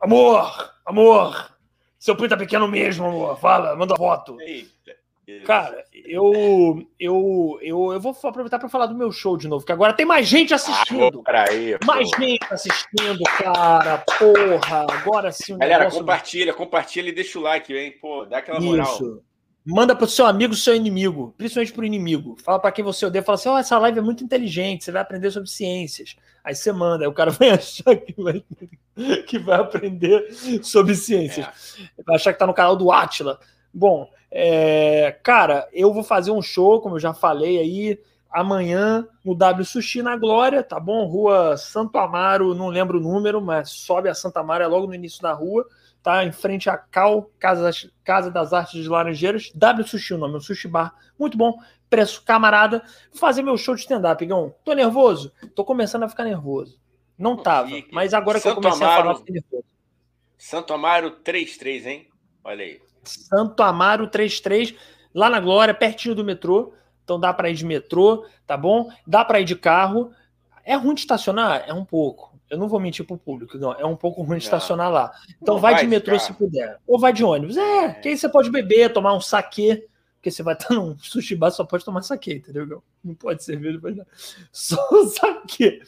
[0.00, 1.58] Amor, amor.
[1.98, 3.38] Seu pinto é pequeno mesmo, amor.
[3.38, 4.40] Fala, manda foto.
[4.40, 4.96] Eita.
[5.44, 9.72] Cara, eu, eu, eu, eu vou aproveitar para falar do meu show de novo, que
[9.72, 11.22] agora tem mais gente assistindo.
[11.26, 13.98] Ah, aí, mais gente assistindo, cara.
[13.98, 15.58] Porra, agora sim.
[15.58, 16.00] Galera, negócio...
[16.00, 17.94] compartilha, compartilha e deixa o like, hein?
[18.00, 18.90] Pô, dá aquela moral.
[18.94, 19.22] Isso.
[19.66, 22.38] Manda pro seu amigo, seu inimigo, principalmente pro inimigo.
[22.42, 24.90] Fala para quem você odeia, fala assim: "Ó, oh, essa live é muito inteligente, você
[24.90, 26.16] vai aprender sobre ciências".
[26.42, 28.42] Aí você manda, aí o cara vai achar que vai,
[29.26, 31.76] que vai aprender sobre ciências.
[31.98, 32.02] É.
[32.02, 33.38] Vai achar que tá no canal do Atila.
[33.78, 39.36] Bom, é, cara, eu vou fazer um show, como eu já falei aí, amanhã no
[39.36, 41.06] W Sushi na Glória, tá bom?
[41.06, 44.96] Rua Santo Amaro, não lembro o número, mas sobe a Santa Amaro, é logo no
[44.96, 45.64] início da rua,
[46.02, 46.24] tá?
[46.24, 47.70] Em frente à Cal, Casa,
[48.02, 51.56] Casa das Artes de Laranjeiras, W Sushi, o nome, um sushi bar, muito bom,
[51.88, 52.82] preço camarada.
[53.12, 54.52] Vou fazer meu show de stand-up, Igão.
[54.64, 55.32] Tô nervoso?
[55.54, 56.80] Tô começando a ficar nervoso.
[57.16, 59.64] Não tava, mas agora Santo que eu comecei Amaro, a falar, fiquei nervoso.
[60.36, 62.08] Santo Amaro 33, hein?
[62.42, 62.87] Olha aí.
[63.08, 64.74] Santo Amaro 33,
[65.14, 66.72] lá na Glória, pertinho do metrô.
[67.04, 68.90] Então dá para ir de metrô, tá bom?
[69.06, 70.12] Dá para ir de carro.
[70.62, 71.64] É ruim de estacionar?
[71.66, 72.38] É um pouco.
[72.50, 73.72] Eu não vou mentir pro público, não.
[73.72, 75.12] É um pouco ruim de estacionar lá.
[75.40, 76.78] Então vai, vai, de metrô se puder.
[76.86, 77.56] Ou vai de ônibus.
[77.56, 79.86] É, é, que aí você pode beber, tomar um saquê.
[80.16, 82.82] Porque você vai estar num sushi bar, só pode tomar saquê, entendeu?
[83.04, 84.02] Não pode cerveja, pode
[84.50, 85.80] Só saquê.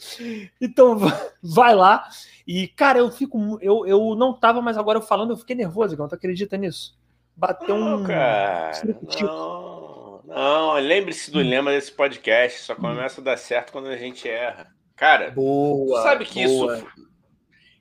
[0.60, 0.98] Então
[1.42, 2.08] vai lá.
[2.46, 3.58] E, cara, eu fico.
[3.60, 6.08] Eu, eu não tava, mas agora eu falando, eu fiquei nervoso, Igão.
[6.08, 6.98] Tu acredita nisso?
[7.40, 8.04] Bateu não, um.
[8.04, 8.72] Cara,
[9.22, 10.74] não, não.
[10.74, 11.48] lembre-se do hum.
[11.48, 14.70] lema desse podcast: só começa a dar certo quando a gente erra.
[14.94, 16.76] Cara, boa, sabe que boa.
[16.76, 16.86] isso.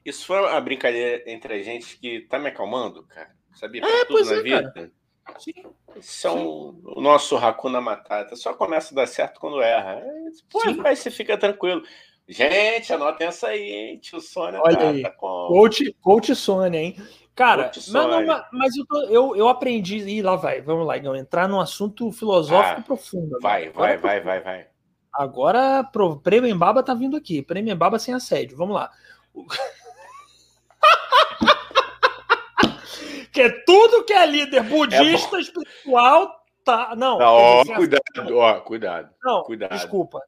[0.05, 3.31] Isso foi uma brincadeira entre a gente que tá me acalmando, cara.
[3.53, 3.81] Sabia?
[3.81, 4.71] Pra é, tudo na é, vida.
[4.71, 4.91] Cara.
[5.37, 5.53] Sim.
[5.99, 8.37] São o nosso Hakuna Matata.
[8.37, 10.01] Só começa a dar certo quando erra.
[10.49, 11.83] Pô, aí você fica tranquilo.
[12.29, 13.97] Gente, anotem essa aí, hein?
[13.97, 15.01] Tio Sônia Olha tá, aí.
[15.01, 15.47] Tá com...
[15.47, 16.95] coach, coach Sônia, hein?
[17.39, 19.99] Cara, mas, não, mas eu, tô, eu, eu aprendi.
[19.99, 23.39] e lá vai, vamos lá, então, entrar num assunto filosófico ah, profundo.
[23.41, 24.67] Vai, vai, vai, vai, vai.
[25.13, 27.41] Agora, pro, Prêmio Embaba tá vindo aqui.
[27.41, 28.57] Prêmio Embaba sem assédio.
[28.57, 28.91] Vamos lá.
[33.31, 36.93] que é tudo que é líder budista, é espiritual, tá.
[36.97, 39.11] Não, não ó, cuidado, ó, cuidado.
[39.23, 39.71] Não, cuidado.
[39.71, 40.19] desculpa.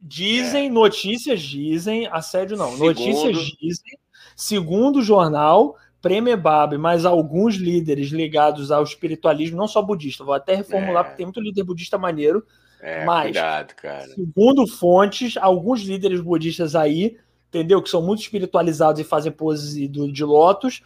[0.00, 0.70] Dizem, é.
[0.70, 2.70] notícias dizem, assédio não.
[2.70, 2.86] Segundo...
[2.86, 3.98] Notícias dizem,
[4.36, 10.56] segundo o jornal, Premebab, mas alguns líderes ligados ao espiritualismo, não só budista, vou até
[10.56, 11.04] reformular, é.
[11.04, 12.44] porque tem muito líder budista maneiro.
[12.80, 14.08] É, mas, cuidado, cara.
[14.08, 17.16] segundo fontes, alguns líderes budistas aí,
[17.48, 17.80] entendeu?
[17.80, 20.82] Que são muito espiritualizados e fazem poses de, lótus.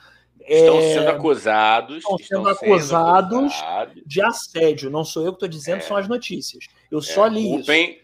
[0.47, 1.97] Estão é, sendo acusados.
[1.97, 4.91] Estão sendo, estão acusados, acusados, de assédio.
[4.91, 5.81] Não sou eu que estou dizendo, é.
[5.81, 6.67] são as notícias.
[6.91, 8.01] Eu só é, li culpem, isso.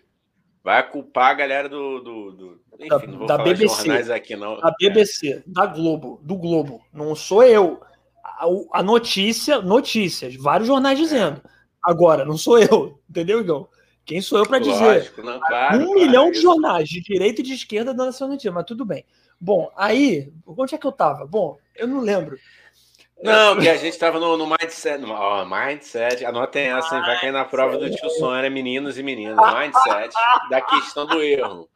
[0.65, 2.01] Vai culpar a galera do.
[2.01, 3.91] do, do enfim, da, da BBC.
[4.13, 4.37] Aqui.
[4.37, 5.43] Da BBC, é.
[5.47, 6.81] da Globo, do Globo.
[6.93, 7.81] Não sou eu.
[8.25, 11.41] A, a notícia, notícias, vários jornais dizendo.
[11.83, 13.69] Agora, não sou eu, entendeu, Igão?
[14.05, 15.13] Quem sou eu para dizer?
[15.19, 18.51] Não, claro, um claro, milhão de jornais, de direita e de esquerda, dando essa notícia,
[18.51, 19.05] mas tudo bem.
[19.41, 21.25] Bom, aí, onde é que eu tava?
[21.25, 22.37] Bom, eu não lembro.
[23.23, 25.01] Não, porque a gente estava no, no, mindset.
[25.01, 29.37] No, oh, mindset, anotem essa, vai cair na prova do tio Sônia, meninos e meninas.
[29.55, 30.13] Mindset
[30.51, 31.69] da questão do erro.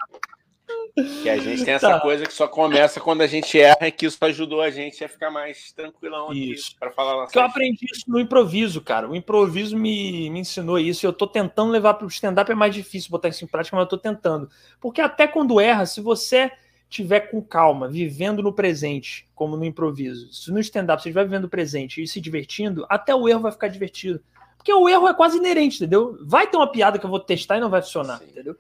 [1.23, 2.01] Que a gente tem essa tá.
[2.01, 5.09] coisa que só começa quando a gente erra, e que isso ajudou a gente a
[5.09, 6.31] ficar mais tranquilão
[6.81, 7.27] para falar.
[7.27, 9.07] Que eu aprendi isso no improviso, cara.
[9.07, 11.05] O improviso me, me ensinou isso.
[11.05, 13.77] E eu tô tentando levar para o stand-up, é mais difícil botar isso em prática,
[13.77, 14.49] mas eu tô tentando.
[14.81, 16.51] Porque até quando erra, se você
[16.89, 21.45] tiver com calma, vivendo no presente, como no improviso, se no stand-up você estiver vivendo
[21.45, 24.21] o presente e se divertindo, até o erro vai ficar divertido.
[24.57, 26.17] Porque o erro é quase inerente, entendeu?
[26.23, 28.25] Vai ter uma piada que eu vou testar e não vai funcionar, Sim.
[28.31, 28.57] entendeu?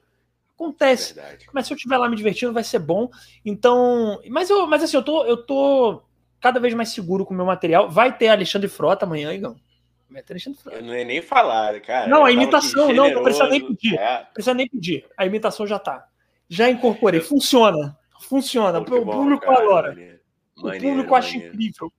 [0.57, 1.15] Acontece.
[1.15, 1.47] Verdade.
[1.53, 3.11] Mas se eu estiver lá me divertindo, vai ser bom.
[3.45, 4.21] Então.
[4.29, 6.03] Mas, eu, mas assim, eu tô, eu tô
[6.41, 7.91] cada vez mais seguro com o meu material.
[7.91, 9.55] Vai ter Alexandre Frota amanhã, Igão.
[10.11, 10.79] Vai ter Alexandre Frota.
[10.79, 12.09] Eu não ia nem falar, cara.
[12.09, 13.99] Não, a imitação, não, não precisa nem pedir.
[13.99, 14.27] É.
[14.33, 15.07] Precisa nem pedir.
[15.17, 16.09] A imitação já tá.
[16.49, 17.21] Já incorporei.
[17.21, 17.97] Funciona.
[18.21, 18.83] Funciona.
[18.83, 19.89] Pô, o público cara, adora.
[19.91, 20.21] Maneiro.
[20.57, 21.93] O público maneiro, acha incrível.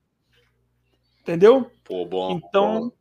[1.21, 1.69] Entendeu?
[1.83, 2.31] Pô, bom.
[2.31, 2.91] Então, bom.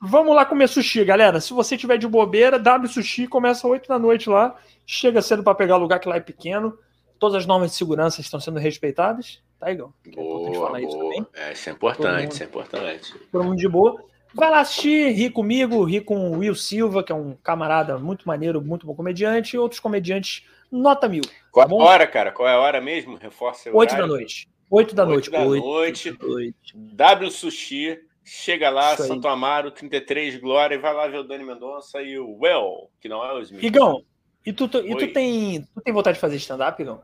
[0.00, 1.40] Vamos lá comer sushi, galera.
[1.40, 4.56] Se você tiver de bobeira, W Sushi começa às 8 da noite lá.
[4.86, 6.78] Chega cedo para pegar lugar que lá é pequeno.
[7.18, 9.42] Todas as normas de segurança estão sendo respeitadas.
[9.58, 9.92] Tá, Igor?
[10.06, 10.80] É boa, falar boa.
[10.80, 11.26] isso também.
[11.34, 13.14] É, isso é importante, mundo, isso é importante.
[13.32, 14.04] Todo mundo de boa.
[14.34, 18.28] Vai lá assistir, ri comigo, ri com o Will Silva, que é um camarada muito
[18.28, 21.22] maneiro, muito bom comediante, e outros comediantes nota mil.
[21.50, 22.30] Qual tá a hora, cara?
[22.30, 23.16] Qual é a hora mesmo?
[23.16, 24.48] Reforça o Oito da noite.
[24.70, 25.30] Oito da noite.
[25.30, 26.14] Da noite.
[26.20, 26.76] noite.
[26.76, 27.98] W Sushi.
[28.30, 29.32] Chega lá, Isso Santo aí.
[29.32, 33.24] Amaro, 33, Glória, e vai lá ver o Dani Mendonça e o Well, que não
[33.24, 33.62] é o Smith.
[33.62, 34.04] Igão,
[34.44, 37.02] e tu, tu e tu, tem, tu tem vontade de fazer stand-up, Igão?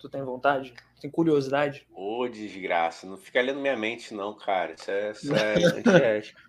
[0.00, 0.74] Tu tem vontade?
[1.00, 1.86] Tem curiosidade?
[1.92, 3.06] Ô, oh, desgraça.
[3.06, 4.72] Não fica lendo minha mente, não, cara.
[4.72, 6.40] Isso é, isso é antiético.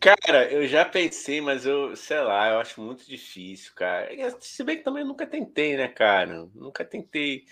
[0.00, 4.08] Cara, eu já pensei, mas eu, sei lá, eu acho muito difícil, cara.
[4.40, 6.48] Se bem que também nunca tentei, né, cara?
[6.54, 7.44] Nunca tentei.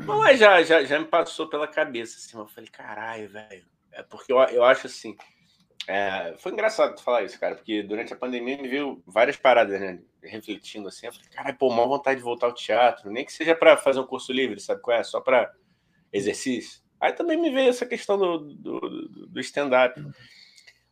[0.00, 3.64] Mas já, já, já me passou pela cabeça, assim, eu falei, caralho, velho.
[3.92, 5.16] É porque eu, eu acho assim.
[5.86, 10.00] É, foi engraçado falar isso, cara, porque durante a pandemia me viu várias paradas, né?
[10.22, 13.54] Refletindo assim, eu falei, caralho, pô, mal vontade de voltar ao teatro, nem que seja
[13.54, 15.02] para fazer um curso livre, sabe qual é?
[15.02, 15.52] Só para
[16.12, 16.82] exercício.
[17.00, 20.00] Aí também me veio essa questão do, do, do stand-up.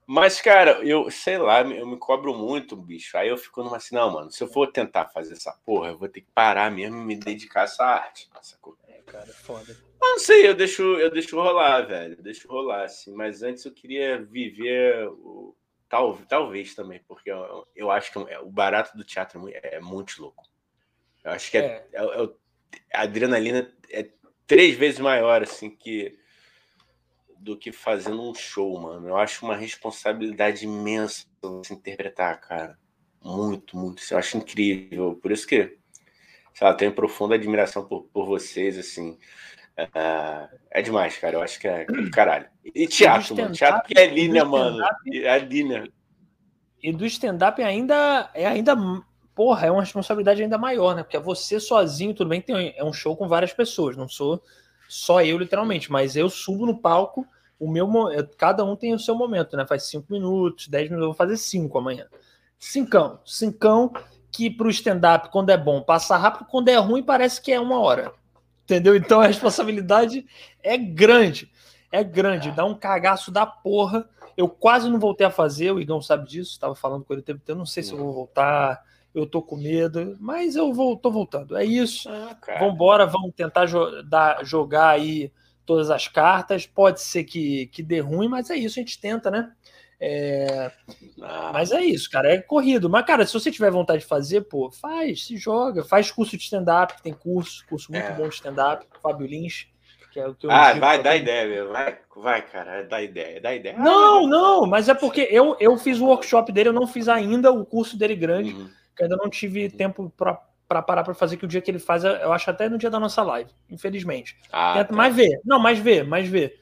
[0.06, 3.18] Mas, cara, eu sei lá, eu me cobro muito, bicho.
[3.18, 5.98] Aí eu fico numa assim, não, mano, se eu for tentar fazer essa porra, eu
[5.98, 8.30] vou ter que parar mesmo e me dedicar a essa arte.
[8.40, 8.78] Sacou?
[9.06, 9.76] É, cara, foda.
[10.02, 12.14] Ah, não sei, eu deixo, eu deixo rolar, velho.
[12.14, 13.14] Eu deixo rolar, assim.
[13.14, 15.56] Mas antes eu queria viver o.
[15.88, 19.80] Tal, talvez também, porque eu, eu acho que é o barato do teatro é, é
[19.80, 20.44] muito louco.
[21.24, 21.86] Eu acho que é.
[21.92, 22.30] É, é,
[22.92, 24.10] a adrenalina é
[24.46, 26.18] três vezes maior, assim, que
[27.38, 29.08] do que fazendo um show, mano.
[29.08, 31.26] Eu acho uma responsabilidade imensa
[31.64, 32.76] se interpretar, cara.
[33.22, 34.02] Muito, muito.
[34.10, 35.14] Eu acho incrível.
[35.22, 35.78] Por isso que,
[36.56, 39.18] sei lá, tenho profunda admiração por, por vocês, assim.
[39.76, 41.36] É, é demais, cara.
[41.36, 42.46] Eu acho que é, que é do caralho.
[42.64, 43.52] E teatro, mano.
[43.52, 44.82] Teatro que é linha, mano.
[45.12, 45.86] É linha.
[46.82, 48.74] E do stand-up ainda é ainda.
[49.34, 51.02] Porra, é uma responsabilidade ainda maior, né?
[51.02, 54.42] Porque é você sozinho, tudo bem, tem, é um show com várias pessoas, não sou
[54.88, 57.26] só eu, literalmente, mas eu subo no palco,
[57.58, 57.86] o meu
[58.38, 59.66] cada um tem o seu momento, né?
[59.66, 62.06] Faz cinco minutos, dez minutos, eu vou fazer cinco amanhã.
[62.58, 63.92] Cincão, cincão
[64.36, 67.80] que pro stand-up, quando é bom, passa rápido, quando é ruim, parece que é uma
[67.80, 68.12] hora.
[68.64, 68.94] Entendeu?
[68.94, 70.26] Então a responsabilidade
[70.62, 71.50] é grande.
[71.90, 72.50] É grande.
[72.50, 74.06] Dá um cagaço da porra.
[74.36, 77.24] Eu quase não voltei a fazer, o Igão sabe disso, estava falando com ele o
[77.24, 77.58] tempo inteiro.
[77.58, 78.82] Não sei se eu vou voltar,
[79.14, 81.56] eu tô com medo, mas eu vou, tô voltando.
[81.56, 82.06] É isso.
[82.10, 85.32] Ah, Vambora, vamos tentar jo dar, jogar aí
[85.64, 86.66] todas as cartas.
[86.66, 89.50] Pode ser que, que dê ruim, mas é isso, a gente tenta, né?
[89.98, 90.70] É...
[91.22, 91.50] Ah.
[91.52, 92.88] Mas é isso, cara, é corrido.
[92.88, 96.42] Mas, cara, se você tiver vontade de fazer, pô, faz, se joga, faz curso de
[96.42, 98.12] stand-up, tem curso, curso muito é.
[98.12, 99.68] bom de stand-up, Fábio Lins.
[100.12, 101.72] Que é o que eu ah, vai, dá ideia, meu.
[101.72, 103.76] Vai, vai, cara, dá ideia, dá ideia.
[103.76, 107.06] Não, ah, não, mas é porque eu, eu fiz o workshop dele, eu não fiz
[107.06, 108.70] ainda o curso dele grande, uhum.
[108.96, 111.78] que ainda não tive tempo para para parar para fazer que o dia que ele
[111.78, 114.36] faz, eu acho até no dia da nossa live, infelizmente.
[114.50, 114.94] Ah, tá.
[114.94, 115.40] mais ver.
[115.44, 116.60] Não, mais ver, mais ver.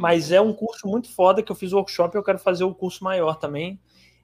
[0.00, 2.64] Mas é um curso muito foda que eu fiz o workshop e eu quero fazer
[2.64, 3.78] o curso maior também.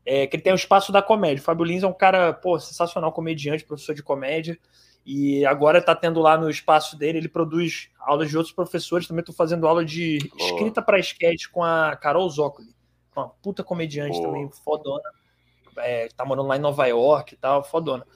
[0.06, 1.42] É, que ele tem o espaço da comédia.
[1.42, 4.58] O Fábio Lins é um cara, pô, sensacional comediante, professor de comédia.
[5.04, 9.06] E agora tá tendo lá no espaço dele, ele produz aulas de outros professores.
[9.06, 12.68] Também tô fazendo aula de escrita para sketch com a Carol Zócoli,
[13.14, 15.10] uma puta comediante também, fodona.
[15.76, 18.06] É, tá morando lá em Nova York e tal, fodona.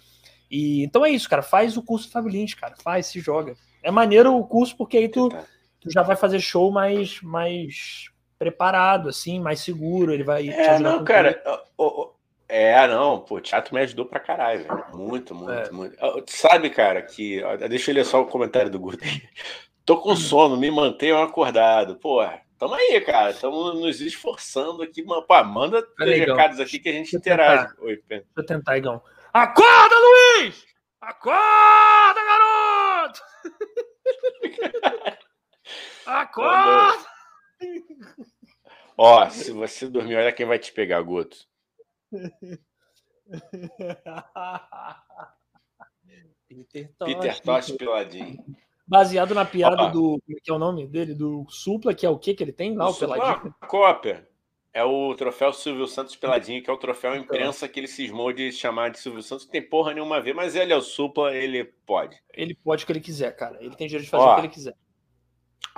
[0.51, 1.43] E, então é isso, cara.
[1.43, 2.75] Faz o curso Fábio Lins, cara.
[2.83, 3.55] Faz, se joga.
[3.83, 5.29] É maneiro o curso porque aí tu
[5.81, 10.13] tu já vai fazer show mais, mais preparado, assim, mais seguro.
[10.13, 10.49] Ele vai.
[10.49, 11.43] É, não, cara.
[12.49, 14.85] é, não, pô, teatro me ajudou pra caralho, velho.
[14.95, 15.71] Muito, muito, é.
[15.71, 15.97] muito.
[15.97, 17.43] Tu sabe, cara, que.
[17.69, 18.99] Deixa eu ler só o comentário do Guto.
[19.85, 21.97] Tô com sono, me mantenham acordado.
[21.97, 22.25] Pô,
[22.59, 23.31] tamo aí, cara.
[23.31, 25.03] Estamos nos esforçando aqui.
[25.03, 27.73] Pô, manda Peraí, recados aqui que a gente interage.
[27.81, 28.27] Oi, Pedro.
[28.37, 29.03] Deixa eu tentar, Igão.
[29.33, 29.95] Acorda,
[30.39, 30.65] Luiz!
[31.01, 33.21] Acorda, garoto!
[36.07, 37.05] Acorda!
[38.97, 41.37] Ó, se você dormir, olha quem vai te pegar, Guto.
[46.49, 47.15] Peter Tosh.
[47.15, 48.45] Peter Tosh Peladinho.
[48.87, 50.21] Baseado na piada Ó, do.
[50.21, 51.15] Como é que é o nome dele?
[51.15, 53.55] Do Supla, que é o que que ele tem lá, o, o Peladinho?
[53.69, 54.29] Cópia.
[54.73, 58.53] É o troféu Silvio Santos Peladinho, que é o troféu imprensa que ele cismou de
[58.53, 59.45] chamar de Silvio Santos.
[59.45, 62.17] Não tem porra nenhuma a ver, mas ele é o Supla, ele pode.
[62.33, 63.59] Ele pode o que ele quiser, cara.
[63.61, 64.75] Ele tem direito de fazer Ó, o que ele quiser.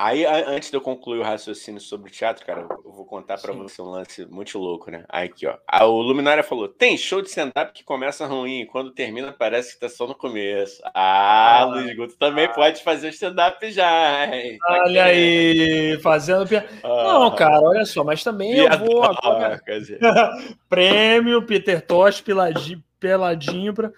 [0.02, 3.52] Aí, antes de eu concluir o raciocínio sobre o teatro, cara, eu vou contar para
[3.52, 5.04] você um lance muito louco, né?
[5.08, 5.56] Aí aqui, ó.
[5.64, 9.80] A, o Luminária falou: tem show de stand-up que começa ruim, quando termina parece que
[9.80, 10.82] tá só no começo.
[10.92, 12.48] Ah, ah Luiz Guto também ah.
[12.48, 14.58] pode fazer o stand-up já, hein?
[14.58, 16.68] Tá olha aí, fazendo piada.
[16.82, 17.04] Ah.
[17.04, 19.62] Não, cara, olha só, mas também eu vou agora.
[20.68, 23.92] Prêmio Peter Tosh peladinho, peladinho pra.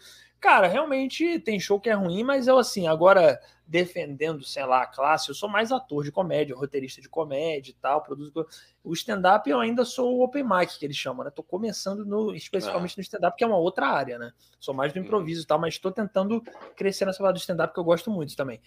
[0.44, 4.86] Cara, realmente tem show que é ruim, mas eu assim, agora defendendo, sei lá, a
[4.86, 8.46] classe, eu sou mais ator de comédia, roteirista de comédia e tal, produzo
[8.84, 11.30] o stand-up eu ainda sou o open mic que eles chamam, né?
[11.30, 12.98] Tô começando no especificamente ah.
[12.98, 14.32] no stand-up, que é uma outra área, né?
[14.60, 15.06] Sou mais do uhum.
[15.06, 16.42] improviso e tal, mas estou tentando
[16.76, 18.60] crescer nessa lado do stand-up que eu gosto muito também.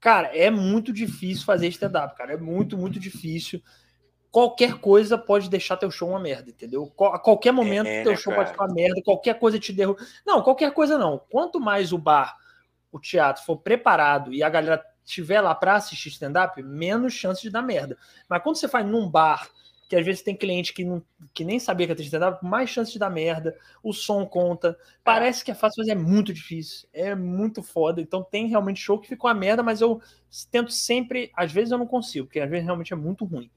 [0.00, 3.62] Cara, é muito difícil fazer stand-up, cara, é muito, muito difícil
[4.34, 6.92] qualquer coisa pode deixar teu show uma merda, entendeu?
[7.12, 8.46] A qualquer momento é, teu né, show cara?
[8.46, 10.04] pode ficar merda, qualquer coisa te derruba.
[10.26, 11.20] Não, qualquer coisa não.
[11.30, 12.36] Quanto mais o bar,
[12.90, 17.48] o teatro for preparado e a galera estiver lá para assistir stand-up, menos chance de
[17.48, 17.96] dar merda.
[18.28, 19.48] Mas quando você faz num bar,
[19.88, 21.00] que às vezes tem cliente que, não,
[21.32, 24.76] que nem sabia que ia ter stand-up, mais chance de dar merda, o som conta.
[25.04, 26.88] Parece que é fácil, mas é muito difícil.
[26.92, 28.00] É muito foda.
[28.00, 30.02] Então tem realmente show que ficou a merda, mas eu
[30.50, 31.30] tento sempre.
[31.36, 33.48] Às vezes eu não consigo, porque às vezes realmente é muito ruim.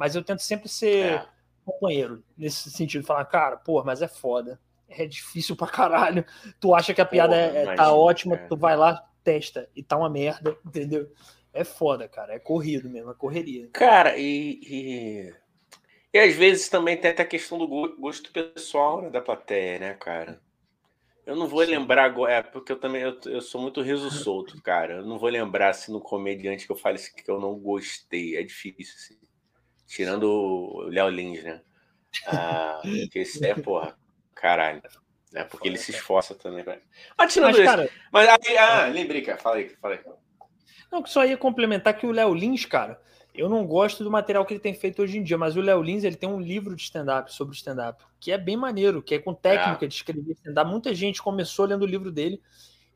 [0.00, 1.26] Mas eu tento sempre ser é.
[1.62, 4.58] companheiro, nesse sentido, falar, cara, pô, mas é foda.
[4.88, 6.24] É difícil pra caralho.
[6.58, 8.46] Tu acha que a piada Porra, é, tá ótima, é.
[8.46, 11.12] tu vai lá, testa e tá uma merda, entendeu?
[11.52, 12.32] É foda, cara.
[12.32, 13.68] É corrido mesmo, é correria.
[13.74, 15.34] Cara, e, e,
[16.14, 19.94] e às vezes também tem até a questão do gosto pessoal né, da plateia, né,
[20.00, 20.40] cara?
[21.26, 21.72] Eu não vou Sim.
[21.72, 24.94] lembrar agora, é, porque eu também eu, eu, sou muito riso solto, cara.
[24.94, 27.54] Eu não vou lembrar se assim, no comediante que eu fale assim, que eu não
[27.54, 28.38] gostei.
[28.38, 29.29] É difícil, assim.
[29.90, 31.60] Tirando o Léo Lins, né?
[32.24, 32.80] Ah,
[33.10, 33.98] que esse é, porra,
[34.36, 34.80] caralho.
[35.34, 36.64] É porque ele se esforça também.
[37.18, 37.90] Mas tirando mas, cara.
[38.12, 39.36] Mas aí, ah, lembrei, cara.
[39.36, 39.98] Falei, falei.
[40.92, 43.02] Não, que só ia complementar que o Léo Lins, cara,
[43.34, 45.82] eu não gosto do material que ele tem feito hoje em dia, mas o Léo
[45.82, 49.18] Lins ele tem um livro de stand-up sobre stand-up, que é bem maneiro, que é
[49.18, 49.88] com técnica é.
[49.88, 50.70] de escrever stand-up.
[50.70, 52.40] Muita gente começou lendo o livro dele.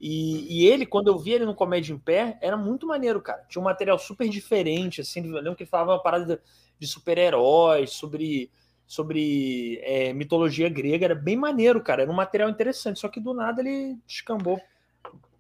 [0.01, 3.45] E, e, ele, quando eu vi ele no Comédia em Pé, era muito maneiro, cara.
[3.49, 5.27] Tinha um material super diferente, assim.
[5.27, 6.41] Eu lembro que ele falava uma parada
[6.79, 8.51] de super-heróis, sobre,
[8.87, 11.07] sobre é, mitologia grega.
[11.07, 12.03] Era bem maneiro, cara.
[12.03, 13.01] Era um material interessante.
[13.01, 14.61] Só que do nada ele descambou.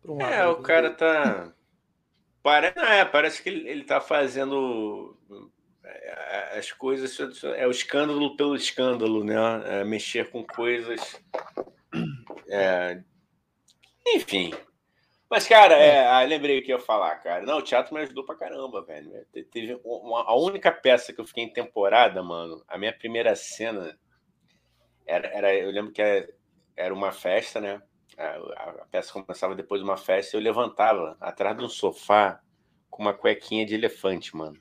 [0.07, 1.55] Um é, o cara tá
[2.45, 5.16] Parece, é, parece que ele, está fazendo
[5.82, 7.18] é, as coisas.
[7.57, 9.35] É o escândalo pelo escândalo, né?
[9.64, 11.18] É mexer com coisas.
[12.47, 13.01] É,
[14.07, 14.53] enfim.
[15.30, 17.44] Mas, cara, é, ah, lembrei o que eu ia falar, cara.
[17.44, 19.10] Não, o teatro me ajudou pra caramba, velho.
[19.50, 22.62] Teve uma, a única peça que eu fiquei em temporada, mano.
[22.68, 23.98] A minha primeira cena
[25.06, 26.28] era, era eu lembro que era,
[26.76, 27.82] era uma festa, né?
[28.16, 32.40] a, a peça começava depois de uma festa, eu levantava atrás de um sofá
[32.90, 34.58] com uma cuequinha de elefante, mano.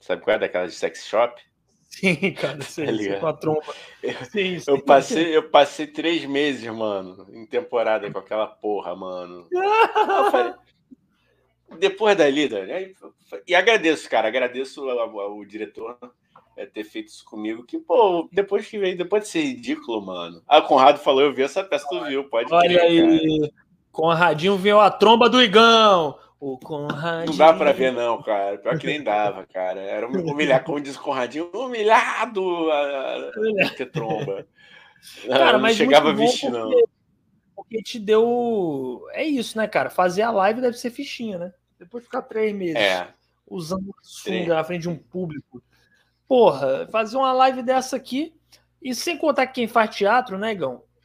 [0.00, 1.40] Sabe qual é daquela de sex shop?
[1.88, 3.74] Sim, cara, sei, tá com a tromba.
[4.30, 4.70] Sim, sim.
[4.70, 9.48] Eu, passei, eu passei três meses, mano, em temporada com aquela porra, mano.
[10.30, 10.54] falei,
[11.78, 12.92] depois da lida, né?
[13.46, 15.98] E agradeço, cara, agradeço ao, ao, ao diretor
[16.56, 17.64] é, ter feito isso comigo.
[17.64, 20.42] Que, pô, depois que veio, depois de ser ridículo, mano.
[20.46, 23.52] Ah, Conrado falou, eu vi essa peça, tu viu, pode Olha crer, aí, cara.
[23.90, 26.18] Conradinho viu a tromba do Igão.
[26.40, 27.30] O Conradinho.
[27.30, 28.58] Não dá pra ver, não, cara.
[28.58, 29.80] Pior que nem dava, cara.
[29.80, 33.16] Era humilhar, como diz o Conradinho, humilhado a,
[33.66, 34.46] a ter tromba.
[35.26, 36.70] Cara, não, mas chegava a vestir, não.
[37.56, 39.04] Porque te deu.
[39.12, 39.90] É isso, né, cara?
[39.90, 41.52] Fazer a live deve ser fichinha, né?
[41.78, 43.08] Depois de ficar três meses é.
[43.46, 45.62] usando sunga na frente de um público
[46.28, 48.34] porra, fazer uma live dessa aqui,
[48.82, 50.54] e sem contar que quem faz teatro, né?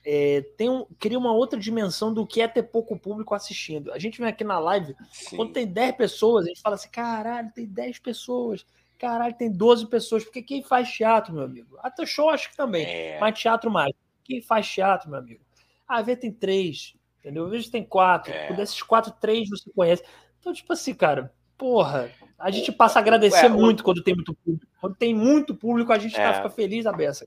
[0.06, 3.92] É, tem um, cria uma outra dimensão do que é ter pouco público assistindo.
[3.94, 5.38] A gente vem aqui na live, Sim.
[5.38, 8.66] quando tem 10 pessoas, a gente fala assim: caralho, tem 10 pessoas,
[9.00, 10.24] caralho, tem 12 pessoas.
[10.26, 11.78] Porque quem faz teatro, meu amigo?
[11.80, 13.20] Até show acho que também, é.
[13.20, 13.94] mas teatro mais.
[14.26, 15.42] Quem faz teatro, meu amigo?
[15.88, 17.46] Ah, vê, tem três, entendeu?
[17.46, 18.32] Às vezes tem quatro.
[18.34, 18.52] É.
[18.54, 20.04] Desses quatro, três você conhece.
[20.40, 23.84] Então, tipo assim, cara, porra, a gente passa a agradecer Ué, muito o...
[23.84, 24.68] quando tem muito público.
[24.82, 26.26] Quando tem muito público, a gente tá, é.
[26.26, 27.26] tá, fica feliz a beça.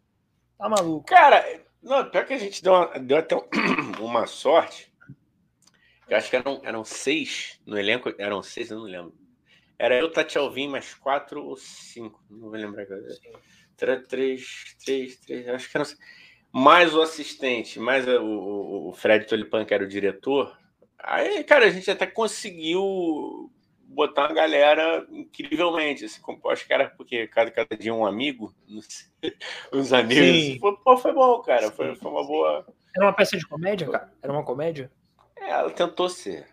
[0.59, 1.07] Tá maluco.
[1.07, 1.43] Cara,
[1.87, 3.37] não, pior que a gente deu, uma, deu até
[4.01, 4.93] uma sorte.
[6.09, 9.15] Eu acho que eram, eram seis no elenco, eram seis, eu não lembro.
[9.79, 13.03] Era eu, Tati Alvim, mais quatro ou cinco, não vou lembrar agora.
[13.77, 15.87] Três, três, três, acho que eram
[16.53, 20.57] mais o assistente, mais o, o, o Fred Tolipan, que era o diretor.
[20.99, 23.53] Aí, cara, a gente até conseguiu
[23.97, 26.21] botar uma galera incrivelmente, assim,
[26.51, 28.55] acho que era porque cada, cada dia um amigo,
[29.73, 30.61] uns amigos.
[30.61, 32.67] Foi, pô, foi bom, cara, foi, foi uma boa.
[32.95, 34.13] Era uma peça de comédia, cara?
[34.23, 34.93] Era uma comédia?
[35.35, 36.47] É, ela tentou ser.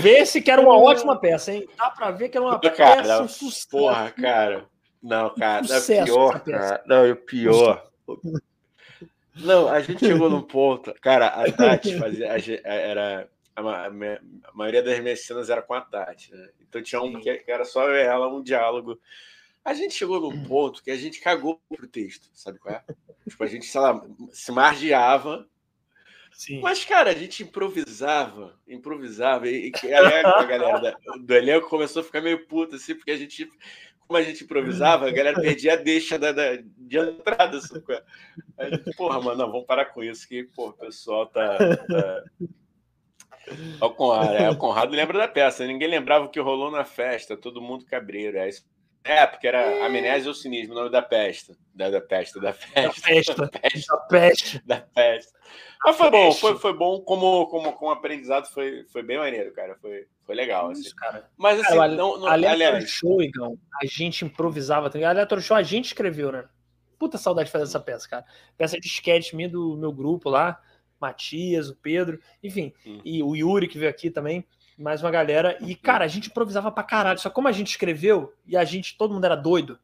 [0.00, 1.68] Vê se que era uma ótima peça, hein?
[1.76, 3.68] Dá pra ver que era uma cara, peça um sucesso.
[3.68, 4.66] Porra, cara.
[5.02, 6.82] Não, cara, um é pior, cara.
[6.86, 7.88] Não, é o pior.
[9.38, 10.94] Não, a gente chegou num ponto.
[11.00, 12.32] Cara, a Tati fazia.
[12.32, 13.30] A, era.
[13.54, 13.90] A, a,
[14.54, 16.48] maioria das minhas cenas era com a Tati, né?
[16.60, 19.00] Então tinha um que era só ela, um diálogo.
[19.64, 22.84] A gente chegou num ponto que a gente cagou pro texto, sabe qual é?
[23.28, 25.46] tipo, a gente, sei lá, se margeava.
[26.32, 26.60] Sim.
[26.60, 32.04] Mas, cara, a gente improvisava, improvisava, e, e a, galera da, do elenco começou a
[32.04, 33.50] ficar meio puta, assim, porque a gente
[34.08, 37.60] como a gente improvisava, a galera perdia a deixa da, da, de entrada.
[38.56, 41.58] Aí, porra, mano, não, vamos parar com isso, que pô, o pessoal tá.
[41.58, 42.24] tá...
[43.80, 47.36] O Conrado, é, o Conrado lembra da peça, ninguém lembrava o que rolou na festa,
[47.36, 48.38] todo mundo cabreiro.
[48.38, 48.50] Aí
[49.04, 51.56] É, porque era amnésia ou cinismo, o nome da peste.
[51.74, 52.74] Da, da peste, da peste.
[52.74, 53.34] Da peste.
[53.36, 53.86] Da peste.
[53.86, 54.62] Da peste.
[54.66, 55.32] Da peste.
[55.84, 59.76] Mas foi bom, foi, foi bom como, como, como aprendizado, foi, foi bem maneiro, cara.
[59.80, 60.70] Foi, foi legal.
[60.70, 60.82] Assim.
[60.82, 61.30] Isso, cara.
[61.36, 62.90] Mas assim, cara, não, não, aliás...
[62.90, 64.90] show, Igão, a gente improvisava.
[64.90, 66.44] Tá aleatório show a gente escreveu, né?
[66.98, 68.24] Puta saudade de fazer essa peça, cara.
[68.56, 70.60] Peça de sketch minha do meu grupo lá,
[71.00, 73.00] Matias, o Pedro, enfim, hum.
[73.04, 74.44] e o Yuri que veio aqui também
[74.78, 75.58] mais uma galera.
[75.60, 77.18] E, cara, a gente improvisava pra caralho.
[77.18, 79.78] Só como a gente escreveu e a gente, todo mundo era doido,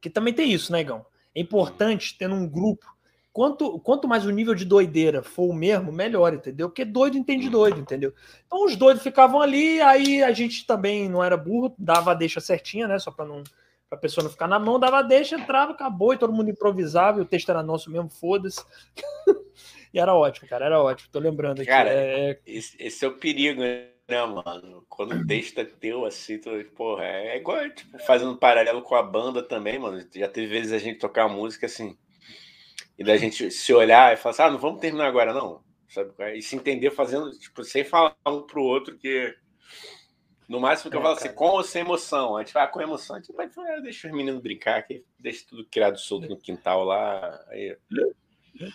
[0.00, 1.04] que também tem isso, né, Igão?
[1.34, 2.94] É importante ter um grupo.
[3.32, 6.68] Quanto, quanto mais o nível de doideira for o mesmo, melhor, entendeu?
[6.68, 8.14] Porque doido entende doido, entendeu?
[8.46, 12.40] Então os doidos ficavam ali, aí a gente também não era burro, dava a deixa
[12.40, 12.96] certinha, né?
[13.00, 13.42] Só pra não
[13.90, 17.18] pra pessoa não ficar na mão, dava a deixa, entrava, acabou, e todo mundo improvisava,
[17.18, 18.64] e o texto era nosso mesmo, foda-se.
[19.92, 21.10] e era ótimo, cara, era ótimo.
[21.10, 21.68] Tô lembrando aqui.
[21.68, 22.30] Cara, é...
[22.30, 23.93] é esse, esse é o perigo, né?
[24.08, 24.84] Né, mano?
[24.88, 28.94] Quando o texto é teu, assim, tu, porra, é igual, tipo, fazendo um paralelo com
[28.94, 30.04] a banda também, mano.
[30.14, 31.96] Já teve vezes a gente tocar música assim,
[32.98, 35.62] e da gente se olhar e falar assim, ah, não vamos terminar agora, não.
[35.88, 36.12] Sabe?
[36.36, 39.34] E se entender fazendo, tipo, sem falar um pro outro que.
[40.48, 42.36] No máximo que eu é, falo assim, com ou sem emoção.
[42.36, 45.46] A gente vai com emoção, a gente vai, ah, deixa os meninos brincar aqui, deixa
[45.48, 47.40] tudo criado solto no quintal lá.
[47.48, 47.76] Aí...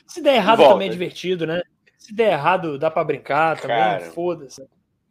[0.07, 0.73] Se der errado Volta.
[0.73, 1.61] também é divertido, né?
[1.97, 4.67] Se der errado, dá para brincar também, foda-se.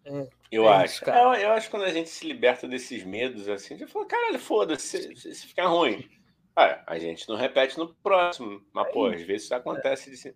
[0.08, 1.02] É, eu é acho.
[1.02, 3.92] Isso, eu, eu, acho que quando a gente se liberta desses medos, assim, a gente
[3.92, 6.08] fala, caralho, foda-se, se, se ficar ruim.
[6.56, 8.60] Ah, a gente não repete no próximo.
[8.72, 10.34] Mas, é pô, às vezes isso acontece.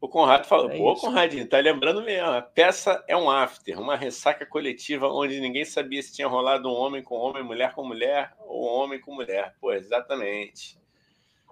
[0.00, 1.00] O Conrado falou, é pô, isso.
[1.00, 2.28] Conradinho, tá lembrando mesmo.
[2.28, 6.74] A peça é um after, uma ressaca coletiva onde ninguém sabia se tinha rolado um
[6.74, 9.54] homem com homem, mulher com mulher, ou homem com mulher.
[9.58, 10.78] Pô, exatamente.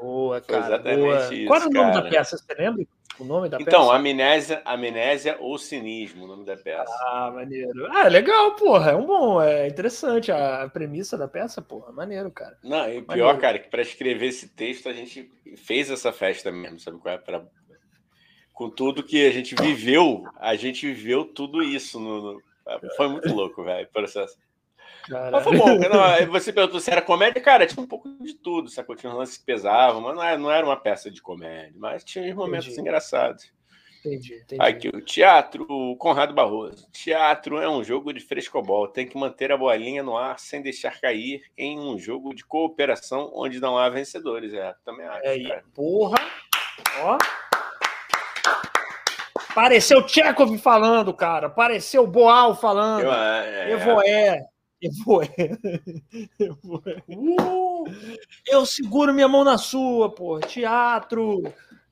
[0.02, 0.62] Boa, cara.
[0.62, 1.34] Foi exatamente boa.
[1.34, 1.46] isso.
[1.46, 2.02] Qual era o nome cara.
[2.02, 2.36] da peça?
[2.36, 2.84] Você lembra?
[3.20, 3.94] O nome da então, peça?
[3.94, 6.92] amnésia, amnésia ou cinismo, o nome da peça.
[7.06, 7.86] Ah, maneiro.
[7.92, 8.92] Ah, legal, porra.
[8.92, 11.92] É um bom, é interessante a premissa da peça, porra.
[11.92, 12.58] Maneiro, cara.
[12.64, 13.38] Não, e pior, maneiro.
[13.38, 17.18] cara, que para escrever esse texto a gente fez essa festa mesmo, sabe qual é?
[17.18, 17.44] Pra...
[18.52, 22.00] Com tudo que a gente viveu, a gente viveu tudo isso.
[22.00, 22.42] No.
[22.96, 24.36] Foi muito louco, velho, o processo.
[25.08, 25.32] Caralho.
[25.32, 25.78] Mas foi bom.
[25.78, 28.96] Não, você perguntou se era comédia, cara, tinha um pouco de tudo, sacou?
[28.96, 32.04] Tinha um lance que pesava, mas não era, não era uma peça de comédia, mas
[32.04, 32.80] tinha uns momentos entendi.
[32.80, 33.52] engraçados.
[34.04, 34.60] Entendi, entendi.
[34.60, 36.88] Aqui, o teatro, o Conrado Barroso.
[36.90, 38.88] Teatro é um jogo de frescobol.
[38.88, 43.30] Tem que manter a bolinha no ar sem deixar cair em um jogo de cooperação
[43.32, 44.52] onde não há vencedores.
[44.52, 45.24] É, também acho.
[45.24, 45.64] É, cara.
[45.72, 46.18] porra!
[47.00, 47.18] Ó.
[49.54, 51.48] Pareceu Tchekov falando, cara.
[51.48, 53.04] Pareceu Boal falando.
[53.04, 53.72] Eu, é, é.
[53.72, 54.51] Evoé.
[54.82, 55.22] Eu vou.
[56.38, 56.82] Eu, vou.
[57.08, 57.84] Uh,
[58.44, 60.40] eu seguro minha mão na sua, pô.
[60.40, 61.42] Teatro.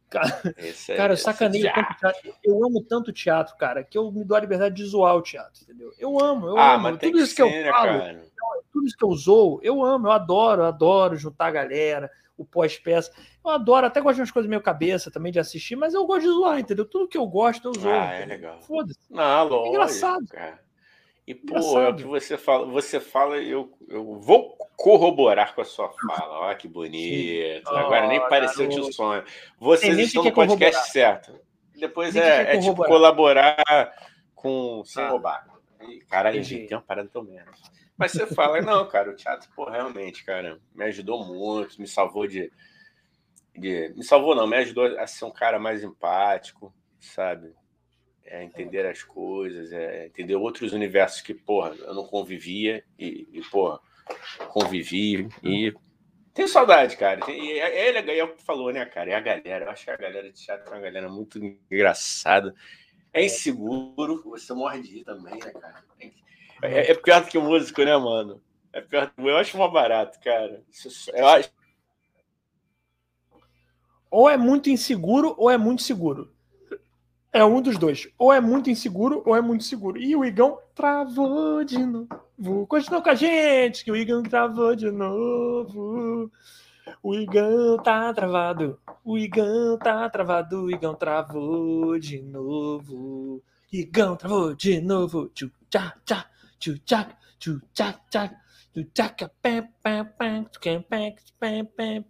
[0.08, 2.34] Cara, esse, cara eu sacaneio tanto teatro.
[2.42, 5.62] Eu amo tanto teatro, cara, que eu me dou a liberdade de zoar o teatro,
[5.62, 5.92] entendeu?
[5.96, 6.98] Eu amo, eu ah, amo.
[6.98, 8.24] Tudo isso que, que ser, eu né, falo, cara?
[8.72, 12.44] tudo isso que eu zoo, eu amo, eu adoro, eu adoro juntar a galera, o
[12.44, 13.12] pós-peça.
[13.44, 16.22] Eu adoro, até gosto de umas coisas meio cabeça também de assistir, mas eu gosto
[16.22, 16.84] de zoar, entendeu?
[16.84, 17.92] Tudo que eu gosto, eu zoo.
[17.92, 18.60] Ah, é legal.
[18.62, 18.98] Foda-se.
[19.08, 20.26] Não, lógico, é engraçado.
[20.26, 20.69] Cara.
[21.30, 25.64] E, pô, é o que você fala, você fala, eu, eu vou corroborar com a
[25.64, 26.40] sua fala.
[26.40, 27.70] Olha que bonito.
[27.70, 29.22] Oh, Agora nem pareceu de um sonho.
[29.56, 31.38] Vocês estão no podcast certo.
[31.76, 33.62] Depois é, é tipo colaborar
[34.34, 35.10] com sem ah.
[35.10, 35.46] roubar.
[36.08, 37.62] Caralho, gente, tem uma parada tão menos.
[37.96, 42.26] Mas você fala, não, cara, o teatro, pô, realmente, cara, me ajudou muito, me salvou
[42.26, 42.50] de,
[43.56, 43.94] de.
[43.94, 47.54] Me salvou, não, me ajudou a ser um cara mais empático, sabe?
[48.30, 53.42] É entender as coisas, é entender outros universos que, porra, eu não convivia e, e
[53.50, 53.80] porra,
[54.48, 55.74] convivi e
[56.32, 57.28] tenho saudade, cara.
[57.30, 59.10] E é, é legal, é o que falou, né, cara?
[59.10, 59.64] É a galera.
[59.64, 62.54] Eu acho que a galera de teatro é uma galera muito engraçada.
[63.12, 65.84] É inseguro, você morre de rir também, né, cara?
[66.62, 68.40] É, é pior do que o músico, né, mano?
[68.72, 70.62] É pior, eu acho mó barato, cara.
[71.12, 71.50] Eu acho...
[74.08, 76.32] Ou é muito inseguro ou é muito seguro.
[77.32, 78.08] É um dos dois.
[78.18, 79.96] Ou é muito inseguro ou é muito seguro.
[79.98, 82.66] E o Igão travou de novo.
[82.66, 86.30] Continua com a gente, que o Igão travou de novo.
[87.02, 88.80] O Igão tá travado.
[89.04, 90.64] O Igão tá travado.
[90.64, 93.40] O Igão travou de novo.
[93.72, 95.28] Igão travou de novo.
[95.28, 96.26] Tchu tchá tchá.
[96.58, 97.08] Tchu tchá.
[97.38, 98.30] Tchu tchá tchá.
[98.74, 99.30] Tchu tchá.
[99.40, 100.04] Pé pé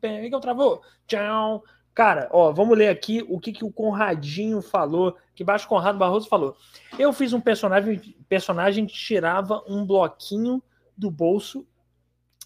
[0.01, 0.25] pé.
[0.25, 0.81] Igão travou.
[1.07, 1.63] Tchau.
[1.95, 6.29] Cara, ó, vamos ler aqui o que, que o Conradinho falou, que Baixo Conrado Barroso
[6.29, 6.57] falou.
[6.99, 10.63] Eu fiz um personagem, personagem que tirava um bloquinho
[10.97, 11.67] do bolso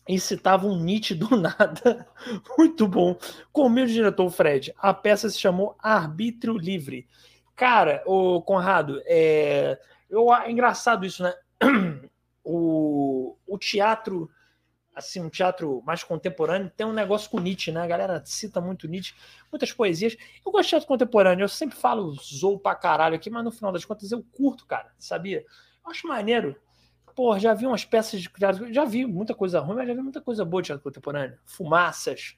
[0.09, 2.07] e citava um Nietzsche do nada.
[2.57, 3.16] Muito bom.
[3.53, 7.07] Com o meu diretor Fred, a peça se chamou Arbítrio Livre.
[7.55, 9.78] Cara, o Conrado, é,
[10.11, 11.34] eu, é engraçado isso, né?
[12.47, 14.28] O, o teatro
[14.95, 17.82] assim, um teatro mais contemporâneo, tem um negócio com Nietzsche, né?
[17.82, 19.14] A galera cita muito Nietzsche,
[19.51, 20.16] muitas poesias.
[20.45, 23.72] Eu gosto de teatro contemporâneo, eu sempre falo zou pra caralho aqui, mas no final
[23.72, 25.45] das contas eu curto, cara, sabia?
[25.84, 26.57] Eu acho maneiro.
[27.14, 30.01] Pô, já vi umas peças de teatro, já vi muita coisa ruim, mas já vi
[30.01, 31.38] muita coisa boa de teatro contemporâneo.
[31.45, 32.36] Fumaças,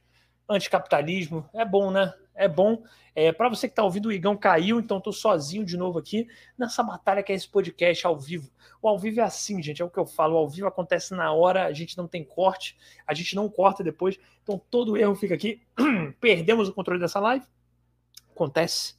[0.49, 2.13] anticapitalismo, é bom, né?
[2.37, 2.85] É bom.
[3.15, 6.29] É, para você que está ouvindo, o Igão caiu, então estou sozinho de novo aqui
[6.57, 8.51] nessa batalha que é esse podcast ao vivo.
[8.83, 10.35] O ao vivo é assim, gente, é o que eu falo.
[10.35, 12.77] O ao vivo acontece na hora, a gente não tem corte,
[13.07, 15.63] a gente não corta depois, então todo erro fica aqui.
[16.21, 17.47] Perdemos o controle dessa live.
[18.31, 18.95] Acontece,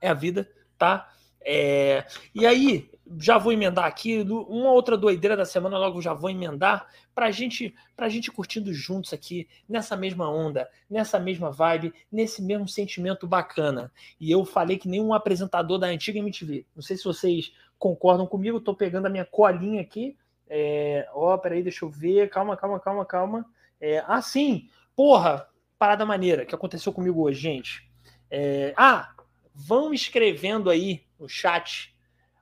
[0.00, 1.08] é a vida, tá?
[1.40, 2.04] É...
[2.34, 6.86] E aí, já vou emendar aqui, uma outra doideira da semana, logo já vou emendar,
[7.14, 12.68] pra gente, pra gente curtindo juntos aqui, nessa mesma onda, nessa mesma vibe, nesse mesmo
[12.68, 13.92] sentimento bacana.
[14.20, 16.66] E eu falei que nem um apresentador da antiga MTV.
[16.74, 20.16] Não sei se vocês concordam comigo, tô pegando a minha colinha aqui.
[20.48, 21.08] É...
[21.12, 22.28] Ó, peraí, deixa eu ver.
[22.30, 23.46] Calma, calma, calma, calma.
[23.80, 24.04] É...
[24.06, 24.68] Ah, sim!
[24.94, 25.48] Porra!
[25.78, 27.90] Parada maneira que aconteceu comigo hoje, gente.
[28.30, 28.74] É...
[28.76, 29.14] Ah,
[29.54, 31.94] vão escrevendo aí no chat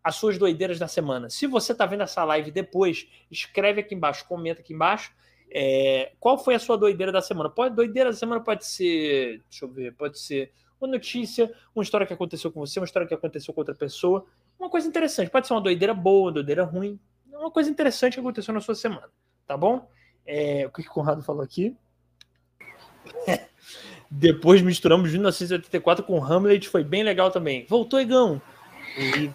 [0.08, 1.28] as suas doideiras da semana.
[1.28, 5.12] Se você está vendo essa live depois, escreve aqui embaixo, comenta aqui embaixo.
[5.50, 7.50] É, qual foi a sua doideira da semana?
[7.50, 10.50] Pode, doideira da semana pode ser, deixa eu ver, pode ser
[10.80, 14.24] uma notícia, uma história que aconteceu com você, uma história que aconteceu com outra pessoa,
[14.58, 15.30] uma coisa interessante.
[15.30, 16.98] Pode ser uma doideira boa, uma doideira ruim,
[17.30, 19.10] uma coisa interessante que aconteceu na sua semana,
[19.46, 19.90] tá bom?
[20.24, 21.76] É, o que o Conrado falou aqui?
[24.10, 27.66] Depois misturamos 1984 com Hamlet, foi bem legal também.
[27.68, 28.00] Voltou,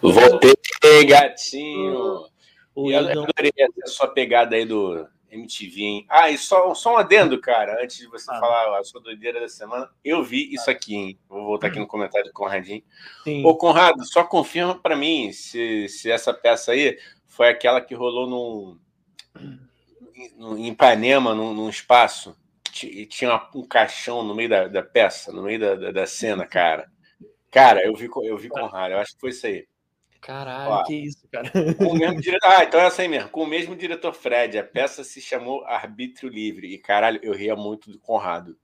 [0.00, 2.26] Voltei, gatinho.
[2.74, 3.52] O e eu adorei
[3.82, 6.06] a sua pegada aí do MTV, hein?
[6.08, 8.38] Ah, e só, só um adendo, cara, antes de você ah.
[8.38, 11.18] falar a sua doideira da semana, eu vi isso aqui, hein?
[11.28, 12.82] Vou voltar aqui no comentário do Conradinho.
[13.22, 13.44] Sim.
[13.44, 18.28] Ô, Conrado, só confirma para mim se, se essa peça aí foi aquela que rolou
[18.28, 18.78] num,
[20.36, 22.36] num em Ipanema, num, num espaço,
[22.82, 26.46] e tinha um caixão no meio da, da peça, no meio da, da, da cena,
[26.46, 26.90] cara.
[27.54, 29.64] Cara, eu vi, eu vi com raro, eu acho que foi isso aí.
[30.20, 31.48] Caralho, Ó, que isso, cara.
[31.78, 33.28] Com o mesmo diretor, ah, então é essa aí mesmo.
[33.28, 36.66] Com o mesmo diretor Fred, a peça se chamou Arbítrio Livre.
[36.66, 38.58] E caralho, eu ria muito do Conrado.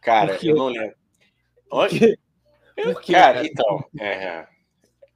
[0.00, 0.94] Cara, eu não lembro.
[1.72, 2.16] Onde?
[2.76, 4.46] Por quê, cara, cara, então, é,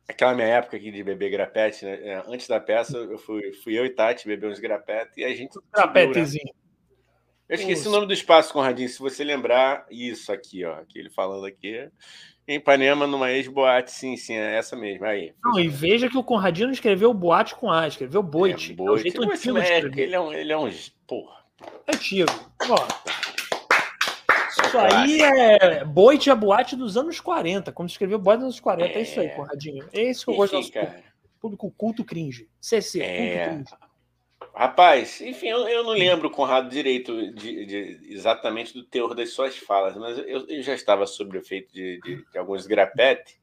[0.09, 2.01] aquela minha época aqui de beber grapete, né?
[2.03, 5.35] É, antes da peça, eu fui, fui eu e Tati beber uns grapete e a
[5.35, 5.57] gente.
[5.73, 6.53] Grapetezinho.
[7.49, 8.89] Eu esqueci o nome do espaço, Conradinho.
[8.89, 10.75] Se você lembrar, isso aqui, ó.
[10.81, 11.89] Aqui ele falando aqui.
[12.47, 15.07] Em Ipanema, numa ex-boate, sim, sim, é essa mesmo.
[15.07, 15.33] Aí.
[15.43, 18.73] Não, e veja que o Conradinho não escreveu boate com A, escreveu boite.
[18.73, 19.01] É, boite.
[19.01, 20.71] É jeito antigo é, ele, é um, ele é um.
[21.07, 21.45] Porra.
[21.89, 22.31] Antigo.
[22.69, 22.87] Ó.
[24.51, 28.93] Isso aí é boite a boate dos anos 40, como escreveu boate dos anos 40.
[28.93, 29.89] É, é isso aí, Conradinho.
[29.93, 30.71] É isso que eu gosto do
[31.41, 32.49] público culto cringe.
[32.61, 33.49] CC, é.
[33.49, 33.94] culto cringe.
[34.55, 39.57] Rapaz, enfim, eu, eu, não lembro, Conrado, direito de, de, exatamente do teor das suas
[39.57, 43.41] falas, mas eu, eu já estava sob o efeito de, de, de alguns grapete.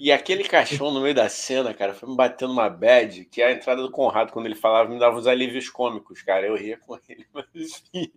[0.00, 3.52] e aquele cachorro no meio da cena, cara, foi me batendo uma bad, que a
[3.52, 6.46] entrada do Conrado, quando ele falava, me dava uns alívios cômicos, cara.
[6.46, 8.10] Eu ria com ele, mas enfim.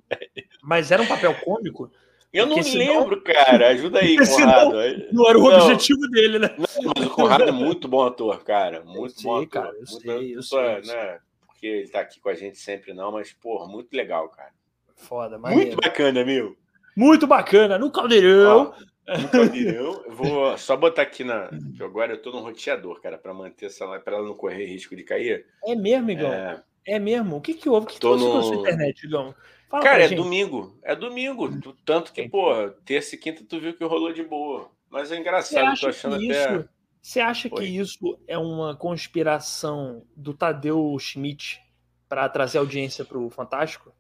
[0.64, 1.92] Mas era um papel cômico?
[2.32, 3.02] Eu não senão...
[3.02, 3.68] lembro, cara.
[3.70, 4.72] Ajuda aí, Conrado.
[5.12, 6.56] Não era o não, objetivo dele, né?
[6.58, 8.84] Não, mas o Conrado é muito bom ator, cara.
[8.84, 9.48] Muito sei, bom ator.
[9.50, 11.20] Cara, eu sei, eu sei, né?
[11.64, 14.52] Porque ele tá aqui com a gente sempre, não, mas, porra, muito legal, cara.
[14.98, 15.68] Foda, maneiro.
[15.68, 16.58] Muito bacana, meu.
[16.96, 18.74] Muito bacana, no caldeirão.
[19.08, 21.50] Ó, no caldeirão, eu vou só botar aqui na.
[21.76, 24.66] Que agora eu tô no roteador, cara, para manter essa live, pra ela não correr
[24.66, 25.46] risco de cair.
[25.66, 26.34] É mesmo, Igão?
[26.34, 27.38] É, é mesmo?
[27.38, 27.86] O que que houve?
[27.86, 28.44] O que, tô que no...
[28.44, 29.34] sua internet, Igão?
[29.70, 30.18] Fala cara, é gente.
[30.18, 30.78] domingo.
[30.84, 31.50] É domingo.
[31.86, 34.70] Tanto que, pô, terça e quinta tu viu que rolou de boa.
[34.90, 36.26] Mas é engraçado, tô achando até.
[36.26, 36.70] Isso
[37.04, 37.58] você acha Oi.
[37.58, 41.62] que isso é uma conspiração do Tadeu Schmidt
[42.08, 43.94] para trazer audiência para o Fantástico?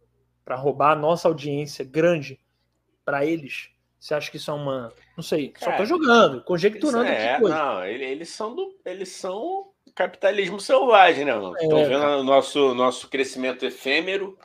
[0.46, 2.40] Para roubar a nossa audiência grande
[3.04, 3.72] para eles?
[4.00, 4.94] Você acha que isso é uma.
[5.18, 7.56] Não sei, Cara, só tô jogando, conjecturando é, coisa.
[7.56, 8.74] Não, eles são do.
[8.86, 11.34] Eles são capitalismo selvagem, né?
[11.60, 14.38] Estão é, vendo o nosso, nosso crescimento efêmero.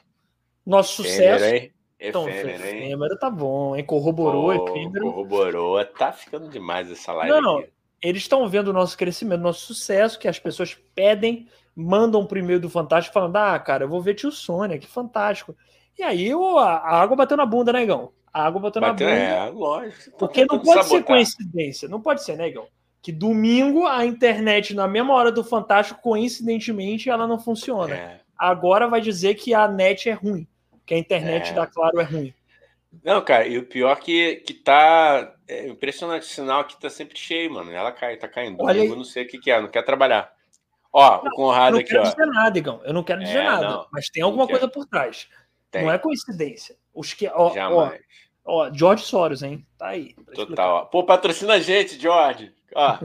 [0.66, 1.44] Nosso sucesso.
[1.44, 3.84] Efêmero, então, efêmero, efêmero tá bom, hein?
[3.84, 5.04] Corroborou, oh, efêmero.
[5.04, 7.40] Corroborou, tá ficando demais essa live.
[7.40, 12.24] Não, aqui eles estão vendo o nosso crescimento, nosso sucesso, que as pessoas pedem, mandam
[12.24, 15.56] pro e-mail do Fantástico falando: ah, cara, eu vou ver tio Sônia, que fantástico.
[15.98, 18.02] E aí a água bateu na bunda, negão.
[18.02, 19.24] Né, a água bateu, bateu na bunda.
[19.24, 20.16] É, lógico.
[20.18, 20.88] Porque não pode sabotar.
[20.88, 22.64] ser coincidência, não pode ser, negão.
[22.64, 22.68] Né,
[23.00, 27.94] que domingo a internet, na mesma hora do Fantástico, coincidentemente, ela não funciona.
[27.94, 28.20] É.
[28.36, 30.46] Agora vai dizer que a net é ruim,
[30.84, 31.54] que a internet é.
[31.54, 32.34] da Claro é ruim.
[33.04, 35.34] Não, cara, e o pior que, que tá.
[35.46, 37.70] É impressionante o sinal que tá sempre cheio, mano.
[37.70, 38.62] Ela cai, tá caindo.
[38.62, 40.30] Olha eu não sei o que, que é, não quer trabalhar.
[40.92, 42.00] Ó, não, o Conrado aqui, ó.
[42.00, 42.80] Eu não quero dizer nada, Igão.
[42.84, 43.68] Eu não quero dizer é, nada.
[43.68, 45.28] Não, mas tem alguma coisa por trás.
[45.70, 45.82] Tem.
[45.82, 46.76] Não é coincidência.
[46.94, 48.00] Os que, ó, Jamais.
[48.44, 49.66] Ó, ó, George Soros, hein?
[49.78, 50.14] Tá aí.
[50.34, 50.86] Total.
[50.86, 52.52] Pô, patrocina a gente, George.
[52.74, 52.98] Ó.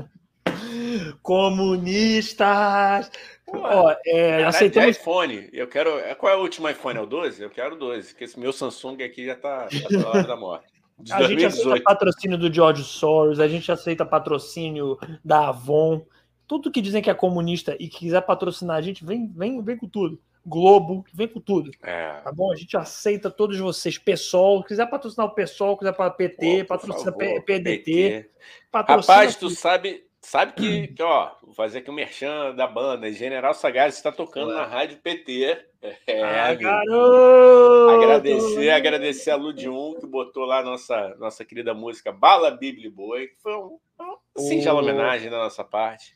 [1.21, 3.11] Comunistas!
[3.53, 4.97] Ó, é, aceitamos...
[4.97, 5.49] iPhone.
[5.53, 5.91] Eu quero.
[6.17, 6.97] Qual é o último iPhone?
[6.97, 7.41] É o 12?
[7.41, 10.23] Eu quero o 12, porque esse meu Samsung aqui já tá, já tá na hora
[10.23, 10.73] da morte.
[11.11, 16.05] a gente aceita patrocínio do George Soros, a gente aceita patrocínio da Avon.
[16.47, 19.77] Tudo que dizem que é comunista e que quiser patrocinar a gente, vem, vem, vem
[19.77, 20.19] com tudo.
[20.45, 21.71] Globo, vem com tudo.
[21.81, 22.19] É.
[22.21, 22.51] Tá bom?
[22.51, 23.97] A gente aceita todos vocês.
[23.97, 27.83] PSOL, quiser patrocinar o PSOL, quiser para PT, Pô, patrocina favor, PDT.
[27.83, 28.29] PT.
[28.69, 32.65] Patrocina Rapaz, tu sabe, sabe que, que, ó, vou fazer aqui o um merchan da
[32.65, 33.11] banda.
[33.11, 34.55] General Sagaz está tocando Ué.
[34.55, 35.65] na rádio PT.
[36.07, 37.89] É, ah, garoto!
[37.89, 43.41] Agradecer, agradecer a Ludium que botou lá nossa nossa querida música Bala Bíblia Boi, que
[43.41, 46.15] foi um, uma singela homenagem da nossa parte.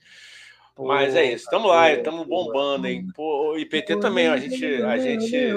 [0.80, 3.08] Mas é isso, estamos lá, estamos bombando, hein?
[3.16, 5.50] Pô, o IPT também, a gente, a gente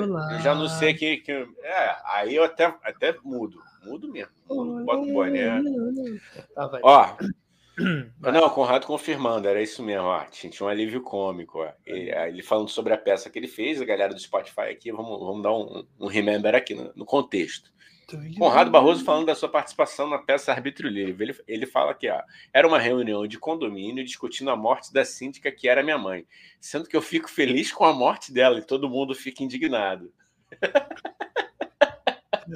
[0.43, 1.31] já não sei que, que.
[1.63, 4.33] É, aí eu até, até mudo, mudo mesmo.
[4.49, 5.61] Mudo, boto o boné.
[6.83, 7.17] Ó,
[8.21, 11.67] não, o Conrado confirmando, era isso mesmo, ó, tinha um alívio cômico.
[11.87, 15.19] Ele, ele, falando sobre a peça que ele fez, a galera do Spotify aqui, vamos,
[15.19, 17.71] vamos dar um, um remember aqui no, no contexto.
[18.37, 21.25] Conrado Barroso falando da sua participação na peça Arbítrio Livre.
[21.25, 22.21] Ele, ele fala que ó,
[22.53, 26.27] era uma reunião de condomínio discutindo a morte da síndica que era minha mãe.
[26.61, 30.13] Sendo que eu fico feliz com a morte dela e todo mundo fica indignado.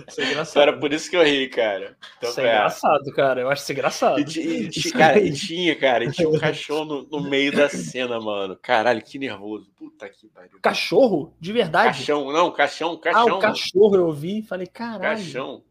[0.09, 0.63] Isso é engraçado.
[0.63, 1.97] Era por isso que eu ri, cara.
[2.19, 3.41] Então, isso é, é engraçado, cara.
[3.41, 4.21] Eu acho isso engraçado.
[4.21, 7.69] E, e, e, cara, e tinha, cara, e tinha um cachorro no, no, meio da
[7.69, 8.57] cena, mano.
[8.61, 9.71] Caralho, que nervoso.
[9.77, 10.59] Puta que pariu.
[10.61, 11.35] Cachorro?
[11.41, 11.99] De verdade?
[11.99, 13.29] Caixão, não, caixão, caixão.
[13.29, 15.03] Ah, o cachorro eu vi falei, caralho.
[15.03, 15.63] Caixão.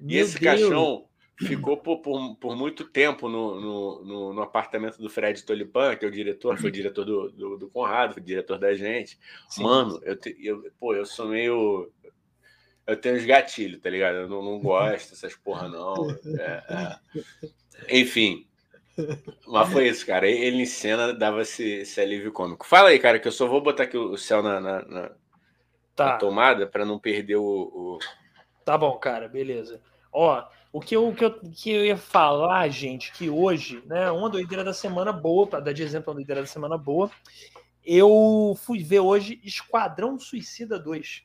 [0.00, 0.60] E esse Deus.
[0.60, 1.04] caixão
[1.36, 6.04] ficou por, por, por, muito tempo no, no, no, no, apartamento do Fred Tolipan, que
[6.04, 9.18] é o diretor, foi o diretor do, do, do Conrado, foi o diretor da gente.
[9.48, 9.62] Sim.
[9.62, 11.90] Mano, eu, eu, pô, eu sou meio
[12.90, 14.16] eu tenho os gatilhos, tá ligado?
[14.16, 16.10] Eu não, não gosto dessas porra, não.
[16.38, 18.00] É, é.
[18.00, 18.46] Enfim.
[19.46, 20.28] Mas foi isso, cara.
[20.28, 22.66] Ele em cena dava esse, esse alívio cômico.
[22.66, 25.10] Fala aí, cara, que eu só vou botar aqui o céu na, na, na,
[25.96, 26.06] tá.
[26.06, 27.98] na tomada para não perder o, o,
[28.64, 29.80] Tá bom, cara, beleza.
[30.12, 34.10] Ó, o que eu, o que, eu, que eu ia falar, gente, que hoje, né,
[34.10, 37.10] uma doideira da semana boa, para dar de exemplo uma doideira da semana boa,
[37.84, 41.24] eu fui ver hoje Esquadrão Suicida 2.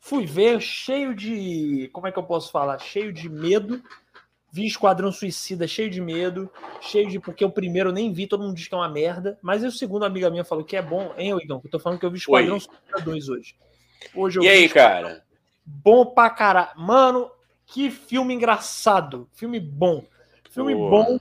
[0.00, 1.90] Fui ver cheio de.
[1.92, 2.78] Como é que eu posso falar?
[2.78, 3.82] Cheio de medo.
[4.50, 6.50] Vi Esquadrão Suicida cheio de medo.
[6.80, 7.18] Cheio de.
[7.20, 9.38] Porque o primeiro eu nem vi, todo mundo diz que é uma merda.
[9.42, 11.60] Mas o segundo amiga minha falou que é bom, hein, Igão?
[11.62, 12.60] Eu tô falando que eu vi Esquadrão Oi.
[12.60, 13.56] Suicida 2 hoje.
[14.14, 15.24] hoje e aí, cara?
[15.64, 16.78] Bom pra caralho.
[16.80, 17.30] Mano,
[17.66, 19.28] que filme engraçado.
[19.34, 20.04] Filme bom.
[20.50, 21.20] Filme bom.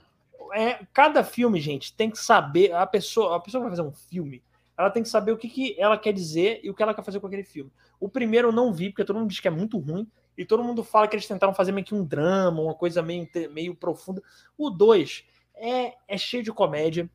[0.54, 2.72] É, cada filme, gente, tem que saber.
[2.72, 4.42] A pessoa, a pessoa vai fazer um filme
[4.78, 7.04] ela tem que saber o que, que ela quer dizer e o que ela quer
[7.04, 7.72] fazer com aquele filme.
[8.00, 10.08] O primeiro eu não vi, porque todo mundo diz que é muito ruim,
[10.38, 13.28] e todo mundo fala que eles tentaram fazer meio que um drama, uma coisa meio,
[13.52, 14.22] meio profunda.
[14.56, 15.26] O dois
[15.56, 17.10] é, é cheio de comédia,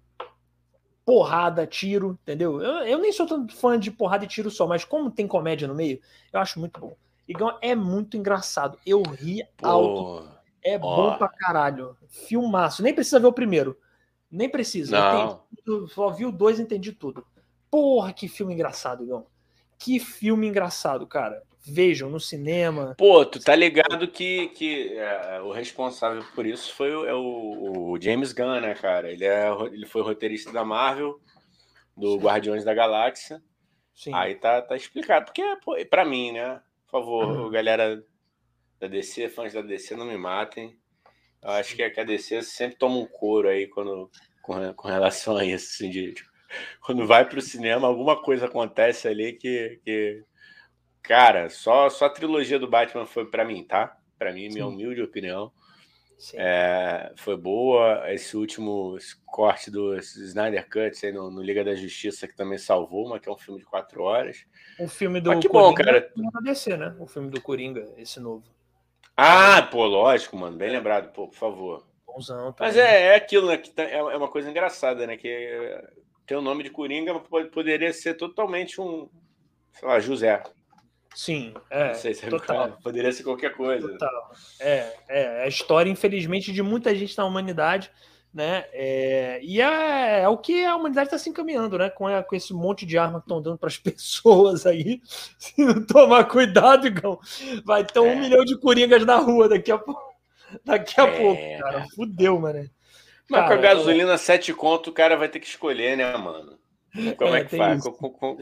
[1.04, 2.60] porrada, tiro, entendeu?
[2.60, 5.68] Eu, eu nem sou tanto fã de porrada e tiro só, mas como tem comédia
[5.68, 6.00] no meio,
[6.32, 6.96] eu acho muito bom.
[7.28, 8.78] Então é muito engraçado.
[8.84, 10.28] Eu ri Pô, alto.
[10.64, 10.78] É ó.
[10.78, 11.96] bom pra caralho.
[12.08, 12.82] Filmaço.
[12.82, 13.78] Nem precisa ver o primeiro.
[14.30, 14.98] Nem precisa.
[14.98, 15.42] Não.
[15.64, 17.24] Eu só vi o dois e entendi tudo.
[17.72, 19.26] Porra, que filme engraçado, Igão.
[19.78, 21.42] Que filme engraçado, cara.
[21.64, 22.94] Vejam no cinema.
[22.98, 27.92] Pô, tu tá ligado que, que é, o responsável por isso foi o, é o,
[27.92, 29.10] o, James Gunn, né, cara?
[29.10, 31.18] Ele, é, ele foi roteirista da Marvel,
[31.96, 32.18] do Sim.
[32.18, 33.42] Guardiões da Galáxia.
[33.94, 34.12] Sim.
[34.12, 35.24] Aí tá, tá explicado.
[35.24, 36.60] Porque, pô, pra mim, né?
[36.84, 37.50] Por favor, uhum.
[37.50, 38.04] galera
[38.78, 40.76] da DC, fãs da DC, não me matem.
[41.42, 44.10] Eu acho que a DC sempre toma um couro aí quando,
[44.42, 46.31] com, com relação a isso, assim, de, tipo,
[46.80, 50.22] quando vai para o cinema, alguma coisa acontece ali que, que
[51.02, 53.96] cara, só, só a trilogia do Batman foi para mim, tá?
[54.18, 54.54] Para mim, Sim.
[54.54, 55.52] minha humilde opinião.
[56.34, 58.04] É, foi boa.
[58.12, 58.96] Esse último
[59.26, 63.28] corte do Snyder Cut aí no, no, Liga da Justiça, que também salvou, mas que
[63.28, 64.44] é um filme de quatro horas.
[64.78, 66.12] O filme do mas que Coringa bom, cara.
[66.42, 66.94] DC, né?
[67.00, 68.44] O filme do Coringa, esse novo.
[69.16, 70.56] Ah, pô, lógico, mano.
[70.56, 71.86] Bem lembrado, pô, por favor.
[72.06, 73.56] Bonzão, Mas é, é aquilo, né?
[73.56, 75.16] Que tá, é, é uma coisa engraçada, né?
[75.16, 75.28] Que
[76.26, 79.08] tem o nome de Coringa, mas poderia ser totalmente um,
[79.72, 80.42] sei lá, José.
[81.14, 81.88] Sim, é.
[81.88, 82.78] Não sei se é total.
[82.82, 83.86] Poderia ser qualquer coisa.
[83.86, 84.32] Total.
[84.60, 87.90] É, é a história, infelizmente, de muita gente na humanidade,
[88.32, 88.64] né?
[88.72, 91.90] É, e é, é, o que a humanidade está se encaminhando, né?
[91.90, 95.02] Com, com esse monte de arma que estão dando para as pessoas aí.
[95.38, 97.18] Se não tomar cuidado, Igão,
[97.64, 98.16] vai ter um é.
[98.16, 100.12] milhão de coringas na rua daqui a pouco.
[100.64, 101.20] Daqui a é.
[101.20, 101.86] pouco, cara.
[101.94, 102.68] Fudeu, mano.
[103.28, 106.58] Mas com a gasolina 7 conto, o cara vai ter que escolher, né, mano?
[107.16, 107.82] Como é, é que faz?
[107.82, 108.38] Com, com,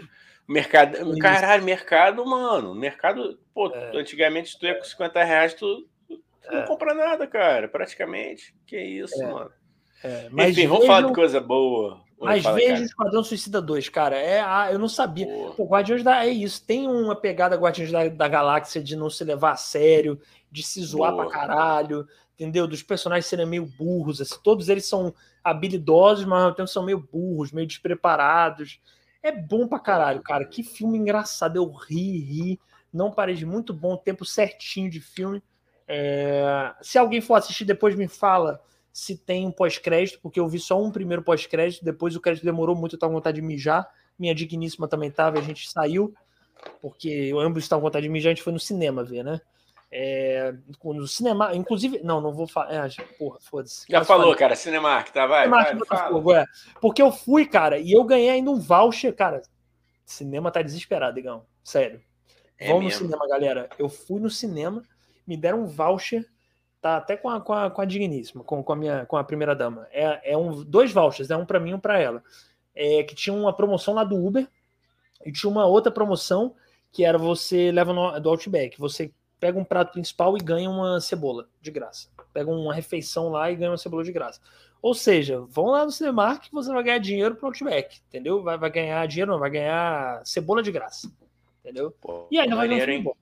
[0.50, 2.74] Mercado, caralho, mercado, mano.
[2.74, 3.96] Mercado, pô, é.
[3.96, 6.56] antigamente tu ia com 50 reais, tu, tu é.
[6.56, 8.52] não compra nada, cara, praticamente.
[8.66, 9.26] Que isso, é.
[9.30, 9.50] mano.
[10.02, 10.28] É.
[10.28, 12.02] Mas Enfim, vamos falar de coisa boa.
[12.20, 14.16] Mas veja o Esquadrão Suicida 2, cara.
[14.16, 15.28] É, ah, eu não sabia.
[15.56, 16.26] O Guardiões da.
[16.26, 16.66] É isso.
[16.66, 20.20] Tem uma pegada Guardiões da, da Galáxia de não se levar a sério,
[20.50, 21.24] de se zoar Boa.
[21.24, 22.08] pra caralho,
[22.40, 22.66] entendeu?
[22.66, 24.20] Dos personagens serem meio burros.
[24.20, 25.14] Assim, todos eles são
[25.44, 28.80] habilidosos, mas ao mesmo tempo são meio burros, meio despreparados.
[29.22, 30.46] É bom pra caralho, cara.
[30.46, 31.56] Que filme engraçado.
[31.56, 32.60] Eu ri, ri.
[32.90, 35.42] Não parei de muito bom, tempo certinho de filme.
[35.86, 36.72] É...
[36.80, 38.60] Se alguém for assistir, depois me fala
[38.92, 42.74] se tem um pós-crédito, porque eu vi só um primeiro pós-crédito, depois o crédito demorou
[42.74, 43.88] muito, eu tava com vontade de mijar.
[44.18, 46.12] Minha digníssima também tava, a gente saiu,
[46.80, 49.40] porque ambos estavam com vontade de mijar, a gente foi no cinema ver, né?
[49.92, 52.72] É, no cinema, inclusive, não, não vou falar.
[52.72, 52.88] É,
[53.18, 53.86] porra, foda-se.
[53.88, 54.38] Já falou, falei.
[54.38, 55.26] cara, Cinemark, tá?
[55.26, 56.46] Vai, Cinemark, vai, fogo, é.
[56.80, 59.42] Porque eu fui, cara, e eu ganhei ainda um voucher, cara.
[60.04, 61.44] Cinema tá desesperado, Digão.
[61.64, 62.00] Sério.
[62.56, 63.00] É Vamos mesmo?
[63.00, 63.68] no cinema, galera.
[63.78, 64.84] Eu fui no cinema,
[65.26, 66.24] me deram um voucher
[66.80, 69.24] tá até com a, com a, com a digníssima, com, com, a minha, com a
[69.24, 69.86] primeira dama.
[69.92, 72.22] É, é um, dois vouchers, é um para mim e um para ela.
[72.74, 74.48] É, que tinha uma promoção lá do Uber
[75.24, 76.54] e tinha uma outra promoção
[76.92, 81.00] que era você leva no, do Outback, você pega um prato principal e ganha uma
[81.00, 82.08] cebola de graça.
[82.32, 84.40] Pega uma refeição lá e ganha uma cebola de graça.
[84.82, 88.42] Ou seja, vão lá no Cinemark que você vai ganhar dinheiro pro Outback, entendeu?
[88.42, 91.10] Vai, vai ganhar dinheiro, não, vai ganhar cebola de graça,
[91.60, 91.90] entendeu?
[91.90, 93.16] Pô, e ainda vai ver um filme bom.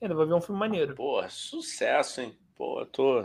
[0.00, 0.94] Ainda vai ver um filme maneiro.
[0.94, 2.36] Pô, sucesso, hein?
[2.56, 3.24] Pô, tô.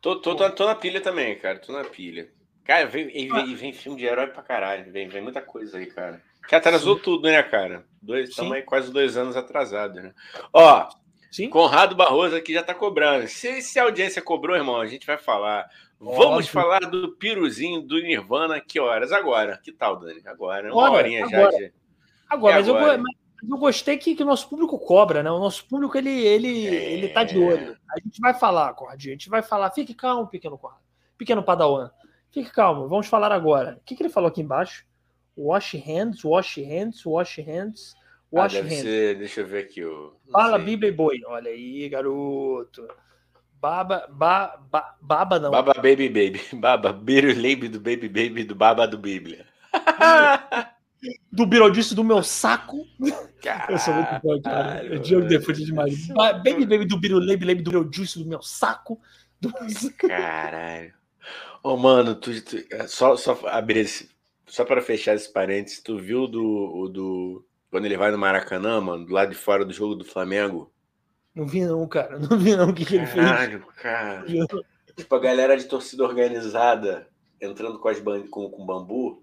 [0.00, 1.58] Tô, tô, tô, tô, na pilha também, cara.
[1.58, 2.30] Tô na pilha.
[2.64, 4.90] Cara, vem, vem, vem, vem filme de herói pra caralho.
[4.90, 6.22] Vem, vem muita coisa aí, cara.
[6.48, 7.02] Que atrasou Sim.
[7.02, 7.84] tudo, né, cara?
[8.00, 10.12] Dois, estamos aí quase dois anos atrasados, né?
[10.52, 10.88] Ó,
[11.32, 11.48] Sim.
[11.48, 13.26] Conrado Barroso aqui já tá cobrando.
[13.26, 15.66] Se, se a audiência cobrou, irmão, a gente vai falar.
[15.98, 18.60] Vamos falar do piruzinho do Nirvana.
[18.60, 19.12] Que horas?
[19.12, 19.58] Agora.
[19.64, 20.20] Que tal, Dani?
[20.26, 20.70] Agora.
[20.70, 21.52] Uma horinha agora.
[21.52, 21.58] já.
[21.58, 21.72] De...
[22.28, 22.98] Agora, mas agora.
[22.98, 25.30] eu, eu gostei que, que o nosso público cobra, né?
[25.30, 26.92] O nosso público, ele, ele, é...
[26.92, 27.78] ele tá de olho.
[27.90, 29.14] A gente vai falar, Conradinho.
[29.14, 29.70] A gente vai falar.
[29.70, 30.82] Fique calmo, pequeno Conrado.
[31.16, 31.90] Pequeno Padawan.
[32.30, 32.88] Fique calmo.
[32.88, 33.78] Vamos falar agora.
[33.80, 34.84] O que, que ele falou aqui embaixo?
[35.36, 38.82] Wash hands, wash hands, wash hands, ah, wash ah, hands.
[38.82, 39.84] Ser, deixa eu ver aqui.
[39.84, 41.18] O, Fala, Bíblia e boi.
[41.26, 42.86] Olha aí, garoto.
[43.60, 45.50] Baba, ba, ba, baba não.
[45.50, 46.40] Baba Baby Baby.
[46.58, 49.46] Baba, Biruleibe do Baby Baby do Baba do Bíblia.
[51.32, 52.84] do Birodice do meu saco.
[53.40, 54.84] Caralho, eu sou muito bom, cara.
[54.84, 56.08] Eu Diogo Defute demais.
[56.08, 59.00] Baby Baby do Birulebe, Lebe do Birodice do meu saco.
[59.40, 59.52] Do...
[60.08, 60.92] Caralho.
[61.62, 62.56] Ô, oh, mano, tu, tu,
[62.88, 64.11] só, só abrir esse.
[64.52, 67.42] Só para fechar esse parênteses, tu viu do, do.
[67.70, 70.70] Quando ele vai no Maracanã, mano, do lado de fora do jogo do Flamengo?
[71.34, 72.18] Não vi, não, cara.
[72.18, 72.68] Não vi, não.
[72.68, 73.24] O que, que ele fez?
[73.24, 74.26] Caralho, cara.
[74.94, 77.08] Tipo, a galera de torcida organizada
[77.40, 79.22] entrando com, as com, com bambu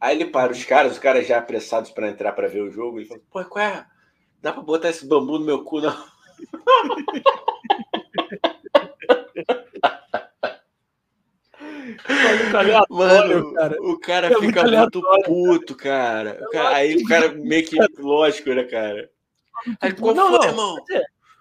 [0.00, 2.98] Aí ele para os caras, os caras já apressados para entrar para ver o jogo,
[2.98, 3.86] ele fala: Pô, qual é?
[4.40, 5.94] Dá para botar esse bambu no meu cu, não?
[12.90, 13.76] Mano, cara.
[13.82, 16.38] o cara é fica muito, muito puto, cara.
[16.42, 16.76] O cara.
[16.76, 19.10] Aí o cara meio que lógico, né, cara?
[19.80, 20.76] Aí, qual não, foi, não, irmão?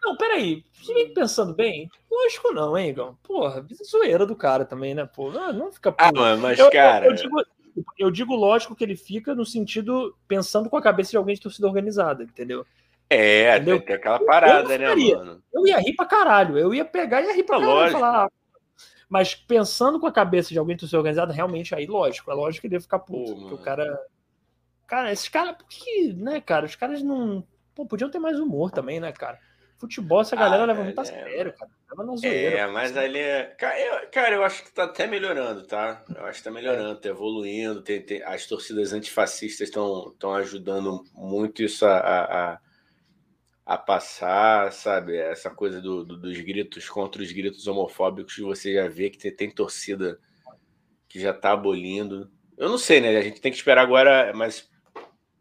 [0.03, 0.63] Não, peraí.
[0.73, 1.89] Você vem pensando bem?
[2.09, 3.17] Lógico não, hein, Igão?
[3.23, 5.05] Porra, zoeira do cara também, né?
[5.05, 6.19] Pô, não, não fica puto.
[6.21, 7.05] Ah, mas, eu, cara.
[7.05, 7.43] Eu, eu digo,
[7.97, 11.41] eu digo lógico que ele fica no sentido pensando com a cabeça de alguém de
[11.41, 12.65] torcida organizada, entendeu?
[13.09, 13.81] É, entendeu?
[13.81, 15.43] tem aquela parada, né, mano?
[15.53, 17.91] Eu ia rir pra caralho, eu ia pegar e ia rir pra caralho.
[17.91, 18.29] Falar, ah,
[19.11, 22.61] mas pensando com a cabeça de alguém de torcida organizada, realmente aí, lógico, é lógico
[22.61, 23.33] que ele ia ficar puto.
[23.33, 23.99] Pô, porque o cara.
[24.87, 26.65] Cara, esses caras, por que, né, cara?
[26.65, 27.45] Os caras não.
[27.75, 29.37] Pô, podiam ter mais humor também, né, cara?
[29.77, 31.69] Futebol, essa galera ah, leva muito a é, sério, cara.
[31.89, 32.57] Leva na zoeira.
[32.59, 33.43] É, mas ali é.
[33.57, 36.01] Cara eu, cara, eu acho que tá até melhorando, tá?
[36.15, 37.81] Eu acho que tá melhorando, tá evoluindo.
[37.81, 42.59] Tem, tem, as torcidas antifascistas estão ajudando muito isso a, a, a,
[43.77, 45.15] passar, sabe?
[45.17, 49.31] Essa coisa do, do, dos gritos contra os gritos homofóbicos, você já vê que tem,
[49.31, 50.19] tem torcida
[51.07, 52.31] que já tá abolindo.
[52.57, 53.17] Eu não sei, né?
[53.17, 54.69] A gente tem que esperar agora, mas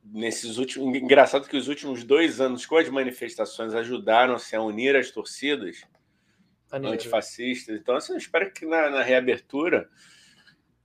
[0.04, 0.96] nesses últimos.
[0.96, 5.82] Engraçado que os últimos dois anos, com as manifestações, ajudaram-se a unir as torcidas
[6.72, 7.76] antifascistas.
[7.76, 9.88] Então, assim, eu espero que na, na, reabertura.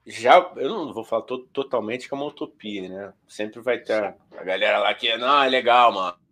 [0.08, 3.14] Já, eu não vou falar to, totalmente que é uma utopia, né?
[3.28, 6.25] Sempre vai ter a, a galera lá que, não, é legal, mano.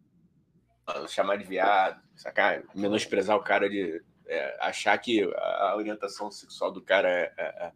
[1.07, 2.63] Chamar de viado, sacar?
[2.75, 4.01] Menosprezar o cara de.
[4.25, 7.71] É, achar que a, orientação sexual do cara é, é,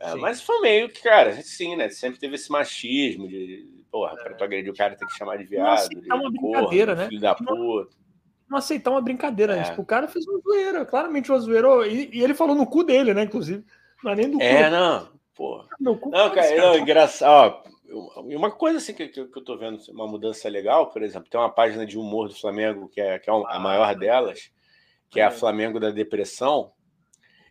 [0.00, 1.88] é, é mas foi meio que, cara, sim, né?
[1.88, 5.44] Sempre teve esse machismo de Porra, pra tu agredir o cara tem que chamar de
[5.44, 5.66] viado.
[5.66, 7.08] Não aceitar uma brincadeira, né?
[7.08, 7.94] Filho da puta.
[8.48, 9.64] Não aceitar uma brincadeira, né?
[9.64, 11.86] Tipo, o cara fez uma zoeira, claramente uma zoeira.
[11.86, 13.24] E, e, ele falou no cu dele, né?
[13.24, 13.62] Inclusive.
[14.02, 14.42] Não é nem do cu.
[14.42, 15.10] É, não.
[15.34, 15.68] Porra.
[15.78, 17.64] Não, cara, não, engraçado.
[18.28, 21.38] E uma coisa assim que, que, eu tô vendo, uma mudança legal, por exemplo, tem
[21.38, 24.50] uma página de humor do Flamengo, que é, que é a maior delas,
[25.10, 26.72] que é a Flamengo da Depressão,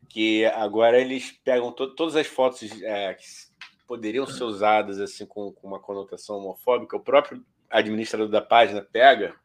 [0.09, 3.23] que agora eles pegam to todas as fotos é, que
[3.87, 9.35] poderiam ser usadas assim com, com, uma conotação homofóbica, o próprio administrador da página pega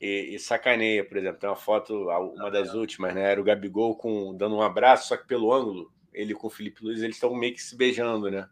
[0.00, 3.30] e, e, sacaneia, por exemplo, tem uma foto, uma das últimas, né?
[3.30, 6.84] Era o Gabigol com, dando um abraço, só que pelo ângulo, ele com o Felipe
[6.84, 8.48] Luiz, eles estão meio que se beijando, né?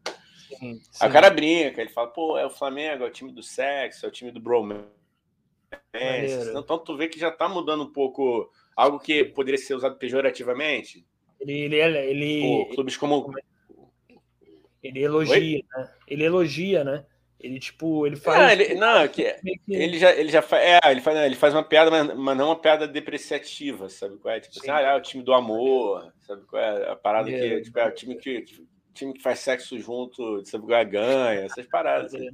[0.59, 1.05] Sim, sim.
[1.05, 4.09] A cara brinca, ele fala, pô, é o Flamengo, é o time do sexo, é
[4.09, 4.86] o time do bromance.
[6.55, 11.07] Então tu vê que já tá mudando um pouco algo que poderia ser usado pejorativamente.
[11.40, 13.32] Ele, ele, ele, pô, clubes como.
[14.82, 15.90] Ele elogia, né?
[16.07, 17.05] Ele elogia, né?
[17.38, 18.38] Ele, tipo, ele faz.
[18.38, 19.34] Ah, ele, não, que,
[19.66, 20.62] ele já, ele já faz.
[20.62, 24.34] É, ele faz, ele faz uma piada, mas, mas não uma piada depreciativa, sabe qual
[24.34, 24.40] é?
[24.40, 26.90] Tipo assim, ah, é o time do amor, sabe qual é?
[26.90, 27.38] A parada é.
[27.38, 28.42] que tipo, é o time que,
[29.01, 30.84] time que faz sexo junto, qual é?
[30.84, 32.14] Ganha, essas paradas.
[32.14, 32.30] Assim.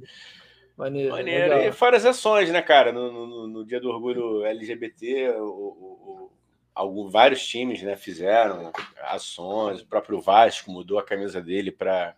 [0.77, 1.11] Maneiro.
[1.11, 1.53] Maneiro.
[1.55, 2.91] E fora as ações, né, cara?
[2.91, 6.31] No, no, no dia do orgulho LGBT, o, o,
[6.75, 12.15] o, vários times né, fizeram ações, o próprio Vasco mudou a camisa dele para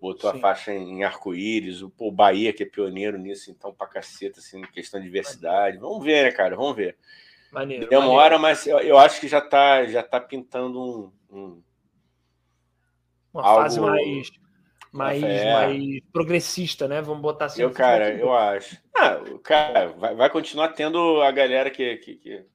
[0.00, 0.36] botou Sim.
[0.36, 4.62] a faixa em, arco-íris, o, o Bahia, que é pioneiro nisso, então, pra caceta, assim,
[4.62, 5.78] questão de diversidade.
[5.78, 6.54] Vamos ver, né, cara?
[6.54, 6.96] Vamos ver.
[7.50, 8.42] Maneiro, Demora, maneiro.
[8.42, 11.12] mas eu, eu, acho que já tá, já tá pintando um.
[11.30, 11.62] um
[13.40, 13.62] Uma algo...
[13.62, 14.30] fase mais.
[14.90, 15.52] Mais, é.
[15.52, 17.02] mais progressista, né?
[17.02, 17.60] Vamos botar assim.
[17.60, 18.78] Eu, cara, eu acho.
[18.96, 22.46] Ah, cara vai, vai continuar tendo a galera que, que, que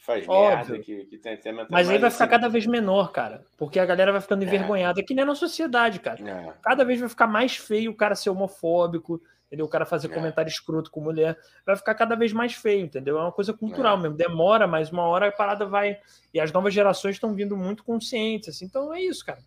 [0.00, 0.56] faz Óbvio.
[0.56, 2.16] merda, que, que tem, tem Mas aí vai assim...
[2.16, 3.44] ficar cada vez menor, cara.
[3.56, 4.46] Porque a galera vai ficando é.
[4.46, 5.04] envergonhada, é.
[5.04, 6.28] que nem na sociedade, cara.
[6.28, 6.52] É.
[6.62, 9.66] Cada vez vai ficar mais feio o cara ser homofóbico, entendeu?
[9.66, 10.14] O cara fazer é.
[10.14, 11.38] comentário escroto com mulher.
[11.64, 13.18] Vai ficar cada vez mais feio, entendeu?
[13.18, 14.00] É uma coisa cultural é.
[14.00, 14.16] mesmo.
[14.16, 15.98] Demora, mas uma hora a parada vai.
[16.34, 18.64] E as novas gerações estão vindo muito conscientes, assim.
[18.64, 19.40] Então é isso, cara.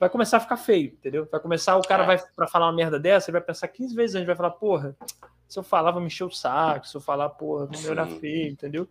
[0.00, 1.28] Vai começar a ficar feio, entendeu?
[1.30, 2.06] Vai começar, o cara é.
[2.06, 4.96] vai para falar uma merda dessa, ele vai pensar 15 vezes antes, vai falar, porra,
[5.46, 8.08] se eu falar, vai me encher o saco, se eu falar, porra, não me olhar
[8.08, 8.88] feio, entendeu?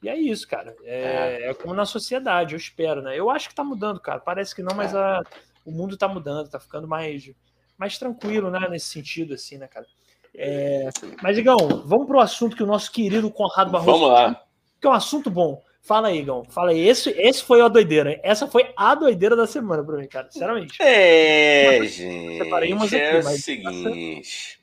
[0.00, 0.76] E é isso, cara.
[0.84, 1.50] É, é.
[1.50, 3.18] é, como na sociedade, eu espero, né?
[3.18, 4.20] Eu acho que tá mudando, cara.
[4.20, 4.98] Parece que não, mas é.
[4.98, 5.22] a,
[5.64, 7.28] o mundo tá mudando, tá ficando mais,
[7.76, 8.60] mais tranquilo, né?
[8.70, 9.86] Nesse sentido, assim, né, cara?
[10.32, 10.90] É...
[11.20, 13.98] Mas, Igão, vamos pro assunto que o nosso querido Conrado Barroso.
[13.98, 14.44] Vamos lá.
[14.80, 15.60] Que é um assunto bom.
[15.82, 16.44] Fala aí, Igão.
[16.44, 16.88] Fala aí.
[16.88, 18.20] Esse, esse foi a doideira, hein?
[18.22, 20.30] Essa foi a doideira da semana pra mim, cara.
[20.30, 20.80] Sinceramente.
[20.80, 22.38] É, mas, gente.
[22.38, 24.60] Separei umas aqui, é o seguinte.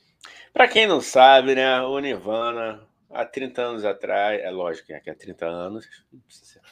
[0.54, 1.82] Pra quem não sabe, né?
[1.82, 5.90] O Nirvana há 30 anos atrás, é lógico que é há 30 anos,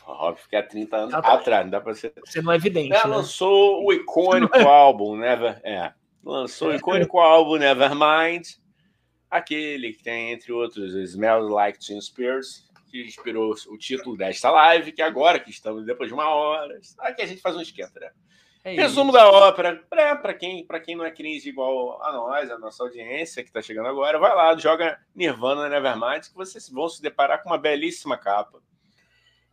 [0.05, 2.13] óbvio que há 30 anos ah, atrás, não dá para ser.
[2.25, 2.93] Você não é evidente.
[2.93, 3.15] É, né?
[3.15, 5.59] Lançou o icônico álbum Never.
[5.63, 5.91] É,
[6.23, 6.75] lançou o é.
[6.77, 8.47] icônico álbum Nevermind,
[9.29, 14.91] aquele que tem, entre outros, Smells Like Teen Spears, que inspirou o título desta live,
[14.91, 18.11] que agora que estamos depois de uma hora, aqui a gente faz um esquenta, né?
[18.63, 22.83] É Resumo da ópera, para quem, quem não é cringe igual a nós, a nossa
[22.83, 27.41] audiência que está chegando agora, vai lá, joga Nirvana Nevermind, que vocês vão se deparar
[27.41, 28.61] com uma belíssima capa,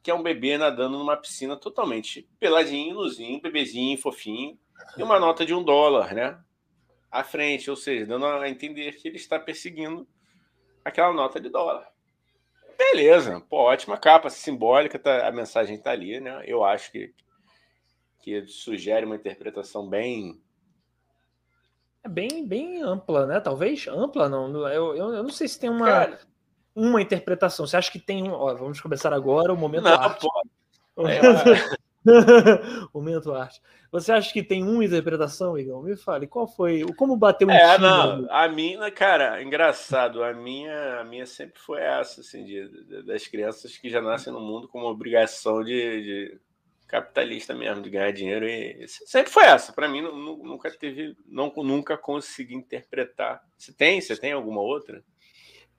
[0.02, 4.58] que é um bebê nadando numa piscina totalmente peladinho, luzinho, bebezinho, fofinho,
[4.96, 6.36] e uma nota de um dólar, né?
[7.08, 10.08] À frente, ou seja, dando a entender que ele está perseguindo
[10.84, 11.93] aquela nota de dólar.
[12.76, 16.42] Beleza, pô, ótima capa simbólica, tá, a mensagem está ali, né?
[16.46, 17.14] Eu acho que
[18.24, 20.40] que sugere uma interpretação bem.
[22.02, 23.38] É bem, bem ampla, né?
[23.38, 24.66] Talvez ampla, não.
[24.66, 26.20] Eu, eu, eu não sei se tem uma, Cara,
[26.74, 27.66] uma interpretação.
[27.66, 28.32] Você acha que tem um.
[28.32, 30.26] Ó, vamos começar agora o momento não, arte.
[30.96, 31.74] É,
[32.92, 33.60] momento arte.
[33.90, 35.82] Você acha que tem uma interpretação, Igor?
[35.82, 36.84] Me fale, qual foi?
[36.96, 41.80] Como bateu um É, não, a minha, cara, engraçado, a minha, a minha sempre foi
[41.80, 46.02] essa, assim, de, de, das crianças que já nascem no mundo com uma obrigação de,
[46.02, 46.40] de
[46.86, 48.46] capitalista mesmo, de ganhar dinheiro.
[48.46, 49.72] E sempre foi essa.
[49.72, 53.42] Para mim, nunca teve, não, nunca consegui interpretar.
[53.56, 54.00] Você tem?
[54.00, 55.02] Você tem alguma outra?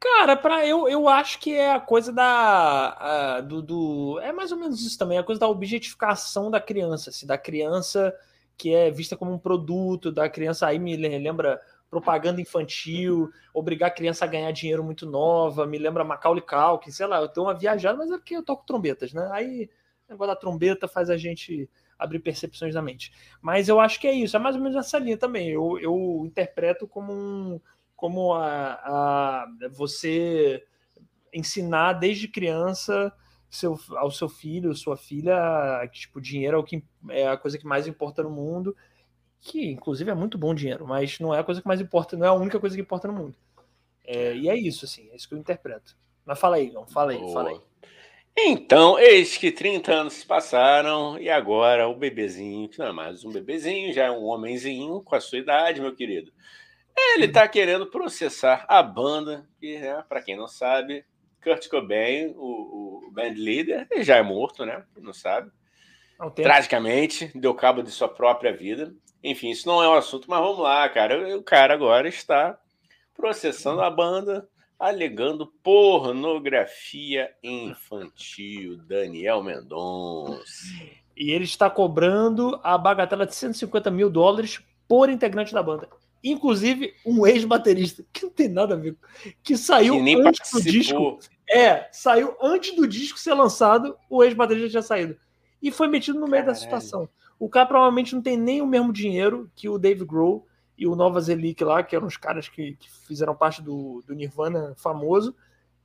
[0.06, 4.58] Cara, para eu, eu acho que é a coisa da do, do, é mais ou
[4.58, 8.16] menos isso também, a coisa da objetificação da criança, assim, da criança
[8.56, 11.60] que é vista como um produto, da criança aí me lembra
[11.90, 17.08] propaganda infantil, obrigar a criança a ganhar dinheiro muito nova, me lembra Macaulay Culkin, sei
[17.08, 19.28] lá, eu tenho uma viajada, mas é porque eu toco trombetas, né?
[19.32, 19.70] Aí
[20.08, 21.68] o negócio da trombeta faz a gente
[21.98, 23.12] abrir percepções da mente.
[23.42, 25.50] Mas eu acho que é isso, é mais ou menos essa linha também.
[25.50, 27.60] Eu, eu interpreto como um,
[28.06, 30.64] como a, a você
[31.34, 33.12] ensinar desde criança
[33.50, 35.36] seu, ao seu filho, sua filha,
[35.92, 38.78] que tipo, dinheiro é, o que, é a coisa que mais importa no mundo,
[39.42, 42.28] que inclusive é muito bom dinheiro, mas não é a coisa que mais importa, não
[42.28, 43.36] é a única coisa que importa no mundo.
[44.04, 45.98] É, e é isso, assim, é isso que eu interpreto.
[46.24, 47.34] Mas fala aí, Gão, fala aí, Boa.
[47.34, 47.62] fala aí.
[48.38, 53.26] Então, eis que 30 anos se passaram e agora o bebezinho, que não é mais
[53.26, 56.32] um bebezinho, já é um homenzinho com a sua idade, meu querido,
[56.98, 61.06] Ele tá querendo processar a banda, que, né, para quem não sabe,
[61.44, 64.84] Kurt Cobain, o, o band leader, ele já é morto, né?
[64.94, 65.52] Quem não sabe.
[66.36, 68.94] Tragicamente, deu cabo de sua própria vida.
[69.24, 71.38] Enfim, isso não é um assunto, mas vamos lá, cara.
[71.38, 72.58] O cara agora está
[73.14, 74.48] processando a banda,
[74.80, 78.78] alegando pornografia infantil.
[78.78, 80.46] Daniel Mendonça.
[81.16, 85.90] E ele está cobrando a bagatela de 150 mil dólares por integrante da banda.
[86.28, 88.98] Inclusive um ex-baterista, que não tem nada a ver,
[89.44, 90.62] que saiu que antes participou.
[90.62, 91.20] do disco.
[91.48, 95.16] É, saiu antes do disco ser lançado, o ex-baterista tinha saído.
[95.62, 96.48] E foi metido no meio Caralho.
[96.48, 97.08] da situação.
[97.38, 100.96] O cara provavelmente não tem nem o mesmo dinheiro que o Dave Grohl e o
[100.96, 105.36] Nova Zelic lá, que eram os caras que, que fizeram parte do, do, Nirvana famoso.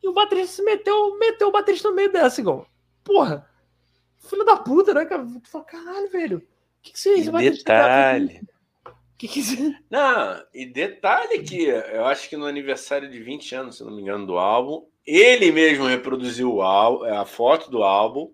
[0.03, 2.67] E o baterista se meteu, meteu o baterista no meio dessa, igual.
[3.05, 3.47] Porra,
[4.19, 5.23] filho da puta, né, cara?
[5.23, 6.39] Tu fala, caralho, velho.
[6.39, 6.43] O
[6.83, 8.41] que, que você é Detalhe.
[9.21, 9.43] Que que.
[9.91, 14.01] Não, e detalhe que eu acho que no aniversário de 20 anos, se não me
[14.01, 18.33] engano, do álbum, ele mesmo reproduziu o álbum, a foto do álbum.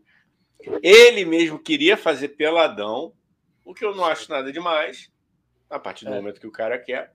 [0.80, 3.12] Ele mesmo queria fazer peladão,
[3.64, 5.10] o que eu não acho nada demais
[5.68, 6.14] a partir do é.
[6.14, 7.12] momento que o cara quer,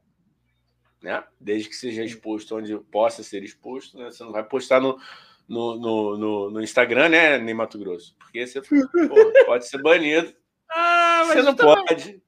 [1.01, 1.23] né?
[1.39, 4.11] Desde que seja exposto onde possa ser exposto, né?
[4.11, 4.99] Você não vai postar no,
[5.47, 8.17] no, no, no, no Instagram, né, nem Mato Grosso?
[8.19, 8.75] Porque você pô,
[9.45, 10.35] pode ser banido.
[10.73, 11.85] Ah, você não também...
[11.85, 12.23] pode.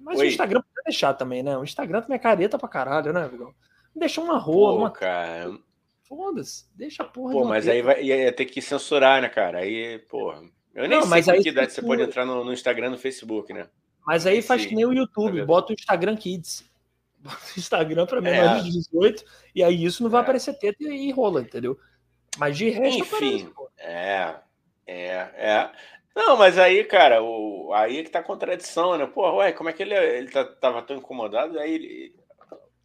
[0.00, 0.24] Mas Oi.
[0.24, 1.56] o Instagram pode deixar também, né?
[1.56, 3.54] O Instagram também é careta pra caralho, né, Vigão?
[3.94, 4.90] Deixa uma rua, uma.
[4.90, 5.56] Cara.
[6.02, 7.32] Foda-se, deixa a porra.
[7.32, 9.58] Pô, mas aí vai ia ter que censurar, né, cara?
[9.58, 10.42] Aí, porra.
[10.74, 13.52] Eu nem não, sei mas que idade você pode entrar no, no Instagram no Facebook,
[13.52, 13.68] né?
[14.06, 16.70] Mas aí faz que nem o YouTube, é bota o Instagram Kids.
[17.22, 18.64] Bota o Instagram para menores é.
[18.64, 20.24] de 18, e aí isso não vai é.
[20.24, 21.78] aparecer teta e rola, entendeu?
[22.36, 24.34] Mas de resto Enfim, aparece, é,
[24.84, 25.06] é,
[25.36, 25.70] é.
[26.14, 29.06] Não, mas aí, cara, o, aí é que tá a contradição, né?
[29.06, 31.58] Pô, ué, como é que ele, ele tá, tava tão incomodado?
[31.58, 32.14] Aí ele,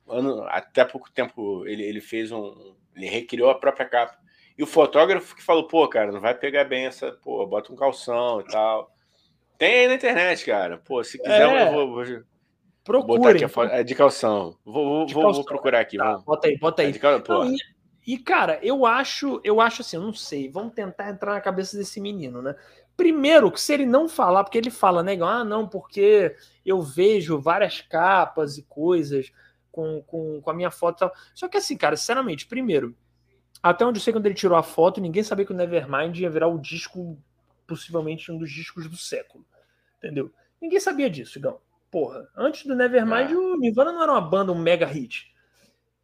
[0.07, 2.75] ano, até pouco tempo ele, ele fez um.
[2.95, 4.17] Ele recriou a própria capa.
[4.57, 7.75] E o fotógrafo que falou, pô, cara, não vai pegar bem essa, pô, bota um
[7.75, 8.91] calção e tal.
[9.57, 10.77] Tem aí na internet, cara.
[10.77, 11.67] Pô, se quiser, é.
[11.67, 12.03] eu vou,
[12.85, 13.71] vou botar aqui a foto.
[13.71, 14.55] É de calção.
[14.65, 15.43] Vou, de vou, calção.
[15.43, 15.97] vou procurar aqui.
[15.97, 16.89] Tá, bota aí, bota aí.
[16.89, 17.19] É cal...
[17.27, 17.57] não, e,
[18.05, 20.49] e, cara, eu acho, eu acho assim, eu não sei.
[20.49, 22.55] Vamos tentar entrar na cabeça desse menino, né?
[22.97, 25.15] Primeiro, que se ele não falar, porque ele fala, né?
[25.21, 29.31] Ah, não, porque eu vejo várias capas e coisas
[29.71, 31.13] com, com, com a minha foto e tal.
[31.35, 32.97] Só que assim, cara, sinceramente, primeiro,
[33.61, 36.29] até onde eu sei quando ele tirou a foto, ninguém sabia que o Nevermind ia
[36.29, 37.21] virar o disco
[37.67, 39.45] possivelmente um dos discos do século.
[39.97, 40.31] Entendeu?
[40.59, 41.59] Ninguém sabia disso, Igão.
[41.91, 43.35] Porra, antes do Nevermind, é.
[43.35, 45.31] o Nirvana não era uma banda, um mega hit.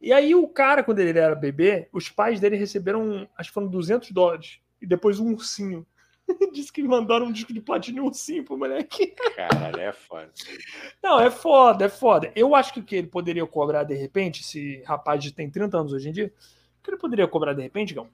[0.00, 3.68] E aí o cara, quando ele era bebê, os pais dele receberam, acho que foram
[3.68, 4.60] 200 dólares.
[4.80, 5.86] E depois um ursinho.
[6.52, 9.08] Disse que mandaram um disco de platina e ursinho pro moleque.
[9.36, 10.30] Cara, é foda.
[11.02, 12.32] Não, é foda, é foda.
[12.34, 15.92] Eu acho que o que ele poderia cobrar de repente, esse rapaz tem 30 anos
[15.92, 16.32] hoje em dia,
[16.80, 18.08] o que ele poderia cobrar de repente, Gão?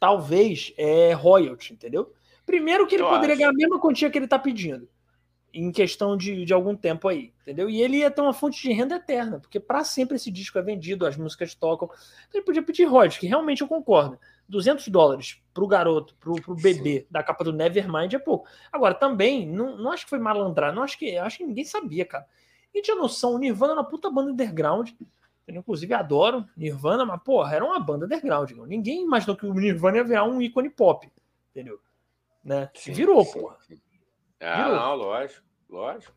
[0.00, 2.12] Talvez é royalty, entendeu?
[2.46, 3.38] Primeiro que ele eu poderia acho.
[3.38, 4.88] ganhar a mesma quantia que ele está pedindo
[5.52, 7.68] em questão de, de algum tempo aí, entendeu?
[7.68, 10.62] E ele ia ter uma fonte de renda eterna, porque para sempre esse disco é
[10.62, 11.88] vendido, as músicas tocam.
[12.28, 14.18] Então ele podia pedir royalties, que realmente eu concordo.
[14.48, 17.06] 200 dólares para o garoto, para o bebê Sim.
[17.10, 18.48] da capa do Nevermind é pouco.
[18.72, 22.04] Agora, também, não, não acho que foi malandrar, não acho que, acho que ninguém sabia,
[22.04, 22.26] cara.
[22.74, 24.90] E tinha noção, o Nirvana é uma puta banda underground,
[25.46, 28.50] eu, inclusive adoro Nirvana, mas, porra, era uma banda underground.
[28.66, 31.10] Ninguém imaginou que o Nirvana ia virar um ícone pop,
[31.50, 31.78] entendeu?
[32.48, 32.70] né?
[32.74, 33.56] Sim, Virou, sim, porra.
[33.66, 33.80] Sim.
[34.40, 34.76] Ah, Virou.
[34.76, 36.14] não, lógico, lógico.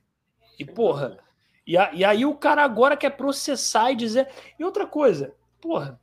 [0.58, 1.18] E, porra,
[1.66, 4.28] e, a, e aí o cara agora quer processar e dizer.
[4.60, 6.00] E outra coisa, porra,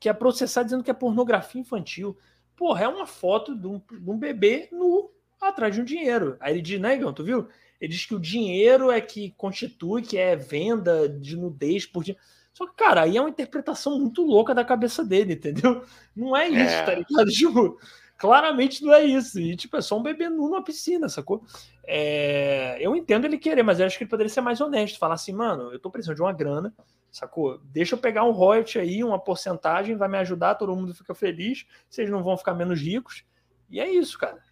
[0.00, 2.16] quer processar dizendo que é pornografia infantil.
[2.56, 5.10] Porra, é uma foto de um, de um bebê nu
[5.40, 6.36] atrás de um dinheiro.
[6.40, 7.48] Aí ele diz, né, Igor, tu viu?
[7.80, 12.24] Ele diz que o dinheiro é que constitui, que é venda de nudez por dinheiro.
[12.52, 15.84] Só que, cara, aí é uma interpretação muito louca da cabeça dele, entendeu?
[16.16, 16.82] Não é isso, é.
[16.82, 17.30] tá ligado?
[17.30, 17.78] Tipo,
[18.18, 19.40] claramente não é isso.
[19.40, 21.42] E, tipo, é só um bebê nu numa piscina, sacou?
[21.86, 24.98] É, eu entendo ele querer, mas eu acho que ele poderia ser mais honesto.
[24.98, 26.74] Falar assim, mano, eu tô precisando de uma grana,
[27.10, 27.58] sacou?
[27.64, 31.64] Deixa eu pegar um royalty aí, uma porcentagem, vai me ajudar, todo mundo fica feliz,
[31.88, 33.24] vocês não vão ficar menos ricos.
[33.70, 34.42] E é isso, cara.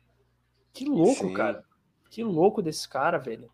[0.73, 1.35] Que louco, Sim.
[1.35, 1.65] cara.
[2.09, 3.51] Que louco desse cara, velho.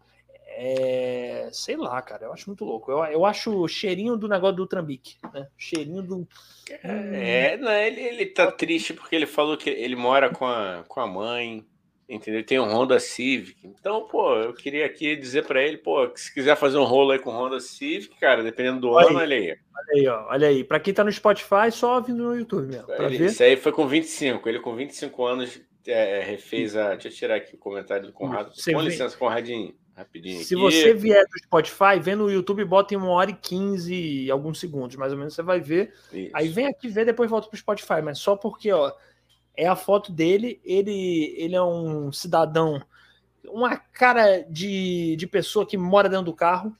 [0.54, 2.90] É, sei lá, cara, eu acho muito louco.
[2.90, 5.48] Eu, eu acho o cheirinho do negócio do Trambique, né?
[5.56, 6.28] Cheirinho do.
[6.82, 11.00] É, não, ele, ele tá triste porque ele falou que ele mora com a, com
[11.00, 11.64] a mãe,
[12.08, 12.44] entendeu?
[12.44, 13.66] Tem um Honda Civic.
[13.66, 17.12] Então, pô, eu queria aqui dizer para ele, pô, que se quiser fazer um rolo
[17.12, 19.50] aí com Honda Civic, cara, dependendo do olha ano, aí, olha aí.
[19.50, 20.64] Olha aí, ó, olha aí.
[20.64, 22.92] Pra quem tá no Spotify, só vindo no YouTube mesmo.
[22.92, 23.26] Ele, ver.
[23.26, 24.48] Isso aí foi com 25.
[24.48, 26.90] Ele com 25 anos é, refez a.
[26.90, 28.54] Deixa eu tirar aqui o comentário do Conrado.
[28.54, 28.88] Você com vê...
[28.88, 29.74] licença, Conradinho.
[29.96, 34.30] Rapidinho Se você vier do Spotify, vem no YouTube, bota em uma hora e quinze,
[34.30, 35.94] alguns segundos, mais ou menos, você vai ver.
[36.12, 36.30] Isso.
[36.34, 38.92] Aí vem aqui ver, depois volta pro Spotify, mas só porque, ó,
[39.56, 42.82] é a foto dele, ele, ele é um cidadão,
[43.44, 46.74] uma cara de, de pessoa que mora dentro do carro.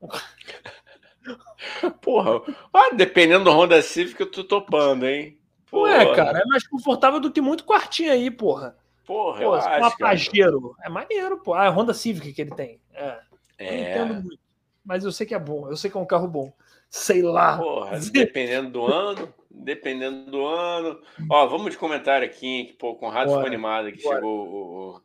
[2.00, 2.42] Porra,
[2.72, 5.38] ah, dependendo do Honda Civic, eu tô topando, hein?
[5.70, 5.90] Porra.
[5.90, 8.76] Ué, cara, é mais confortável do que muito quartinho aí, porra.
[9.06, 10.74] Porra, Pô, eu acho, Pajero.
[10.82, 11.54] É maneiro, pô.
[11.54, 12.80] Ah, é Honda Civic que ele tem.
[12.92, 13.18] É.
[13.58, 13.68] é.
[13.68, 14.44] Eu entendo muito.
[14.84, 15.68] Mas eu sei que é bom.
[15.68, 16.52] Eu sei que é um carro bom.
[16.88, 17.58] Sei lá.
[17.58, 19.32] Porra, dependendo do ano.
[19.50, 21.00] Dependendo do ano.
[21.30, 24.16] Ó, vamos de comentário aqui, que, pô, com o Rato animado que Bora.
[24.16, 25.00] chegou o,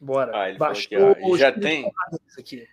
[0.00, 0.32] Bora.
[0.34, 1.92] Ah, Baixou aqui, já tem.
[2.38, 2.66] Aqui.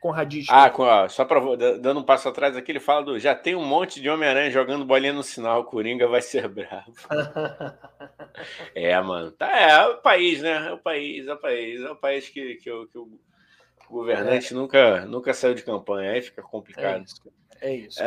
[0.49, 1.41] Ah, com, ó, só para
[1.77, 4.85] dando um passo atrás aqui, ele fala do já tem um monte de Homem-Aranha jogando
[4.85, 6.93] bolinha no sinal, Coringa vai ser bravo.
[8.73, 9.31] é, mano.
[9.31, 10.69] Tá, é, é, o país, né?
[10.69, 13.19] É o país, é o país, é o país que, que, que, que o
[13.89, 14.55] governante é.
[14.55, 17.01] nunca, nunca saiu de campanha, aí fica complicado.
[17.01, 17.21] É isso.
[17.59, 17.99] É isso.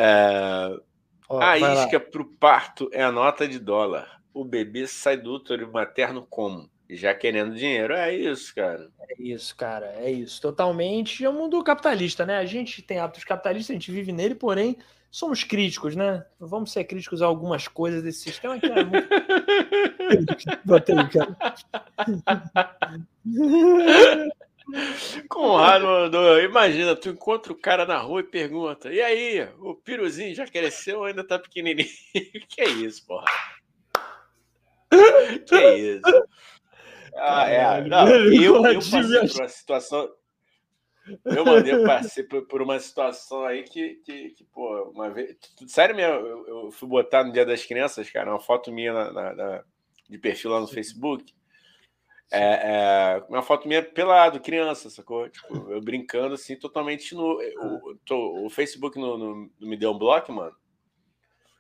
[1.29, 4.21] Ó, a isca para o parto é a nota de dólar.
[4.33, 6.71] O bebê sai do útero materno como?
[6.97, 7.95] Já querendo dinheiro.
[7.95, 8.91] É isso, cara.
[9.09, 9.95] É isso, cara.
[9.99, 10.41] É isso.
[10.41, 11.25] Totalmente.
[11.25, 12.39] É um mundo capitalista, né?
[12.39, 14.77] A gente tem hábitos capitalistas, a gente vive nele, porém
[15.11, 16.25] somos críticos, né?
[16.39, 19.09] Vamos ser críticos a algumas coisas desse sistema que é muito.
[20.65, 21.37] Botei, cara.
[25.29, 30.35] Conrado mandou, imagina, tu encontra o cara na rua e pergunta: e aí, o piruzinho
[30.35, 31.89] já cresceu ou ainda tá pequenininho?
[32.49, 33.27] que é isso, porra?
[35.47, 36.25] Que é isso?
[37.17, 37.85] Ah, é.
[37.85, 40.11] Não, eu, eu passei por uma situação.
[41.25, 45.37] Eu mandei, passei por, uma situação aí que, que, que, pô, uma vez.
[45.67, 49.13] Sério mesmo, eu, eu, fui botar no Dia das Crianças, cara, uma foto minha na,
[49.13, 49.65] na, na
[50.09, 51.33] de perfil lá no Facebook.
[52.33, 55.29] É, é, uma foto minha pelado, criança, sacou?
[55.29, 57.41] Tipo, eu brincando assim, totalmente no.
[57.59, 60.55] O, tô, o Facebook não me deu um bloco, mano.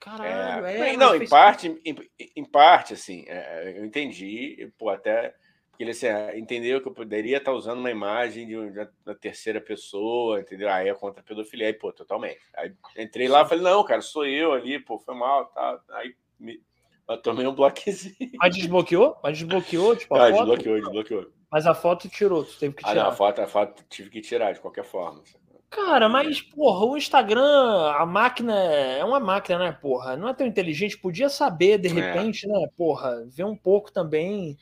[0.00, 0.94] Caralho, é.
[0.94, 1.96] é não, em parte, em,
[2.34, 5.34] em, parte, assim, é, eu entendi, pô, até
[5.78, 10.40] ele assim, ah, entendeu que eu poderia estar usando uma imagem de uma terceira pessoa,
[10.40, 10.68] entendeu?
[10.68, 12.38] Aí é contra a pedofilia, aí, pô, totalmente.
[12.54, 15.80] Aí entrei lá, falei, não, cara, sou eu ali, pô, foi mal, tá.
[15.92, 16.62] Aí me,
[17.08, 18.32] eu tomei um bloquezinho.
[18.36, 19.18] Mas desbloqueou?
[19.22, 20.38] Mas desbloqueou, tipo, a ah, foto?
[20.38, 21.32] desbloqueou, desbloqueou.
[21.50, 23.00] Mas a foto tirou, tu teve que tirar.
[23.00, 25.22] Ah, não, a foto, a foto tive que tirar de qualquer forma.
[25.70, 30.16] Cara, mas, porra, o Instagram, a máquina é uma máquina, né, porra?
[30.16, 31.92] Não é tão inteligente, podia saber, de é.
[31.92, 32.48] repente, é.
[32.48, 34.58] né, porra, ver um pouco também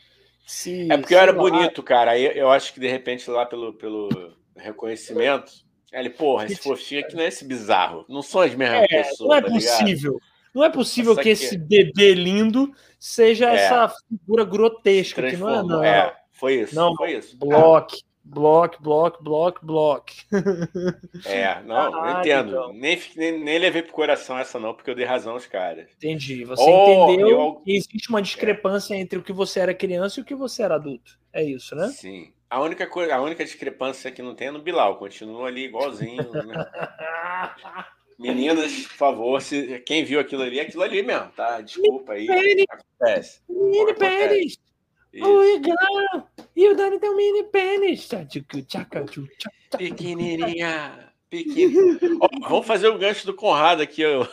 [0.47, 0.87] se.
[0.93, 1.39] É porque eu era lá...
[1.39, 2.11] bonito, cara.
[2.11, 4.11] Aí eu acho que, de repente, lá pelo, pelo
[4.55, 5.51] reconhecimento,
[5.91, 8.05] ele, porra, esse fofinho aqui não é esse bizarro.
[8.07, 9.29] Não são as mesmas é, pessoas.
[9.29, 10.13] Não é tá possível.
[10.13, 10.29] Ligado?
[10.55, 13.57] Não é possível essa que esse bebê lindo seja é.
[13.57, 15.85] essa figura grotesca, que não é, não.
[15.85, 16.75] É, foi isso.
[16.75, 17.37] Não, foi isso.
[17.39, 18.03] Bloque.
[18.31, 20.15] Block, block, block, block.
[21.25, 22.49] É, não, Caralho, eu entendo.
[22.51, 22.73] Então.
[22.75, 25.89] Nem, nem, nem levei pro coração essa, não, porque eu dei razão aos caras.
[25.97, 26.45] Entendi.
[26.45, 27.55] Você oh, entendeu eu...
[27.65, 28.99] que existe uma discrepância é.
[28.99, 31.19] entre o que você era criança e o que você era adulto.
[31.33, 31.89] É isso, né?
[31.89, 32.31] Sim.
[32.51, 36.31] A única, coisa, a única discrepância que não tem é no Bilal, continua ali igualzinho.
[36.31, 36.67] Né?
[38.19, 41.61] Meninas, por favor, se, quem viu aquilo ali, é aquilo ali mesmo, tá?
[41.63, 42.27] Desculpa aí.
[42.69, 43.41] Acontece.
[43.49, 44.59] Mini pênis.
[45.13, 46.27] Igão!
[46.55, 48.09] E o Dani tem um mini pênis.
[49.77, 51.13] Pequenininha.
[51.31, 52.19] Pequeno.
[52.21, 54.05] oh, vamos fazer o gancho do Conrado aqui.
[54.05, 54.27] Ó.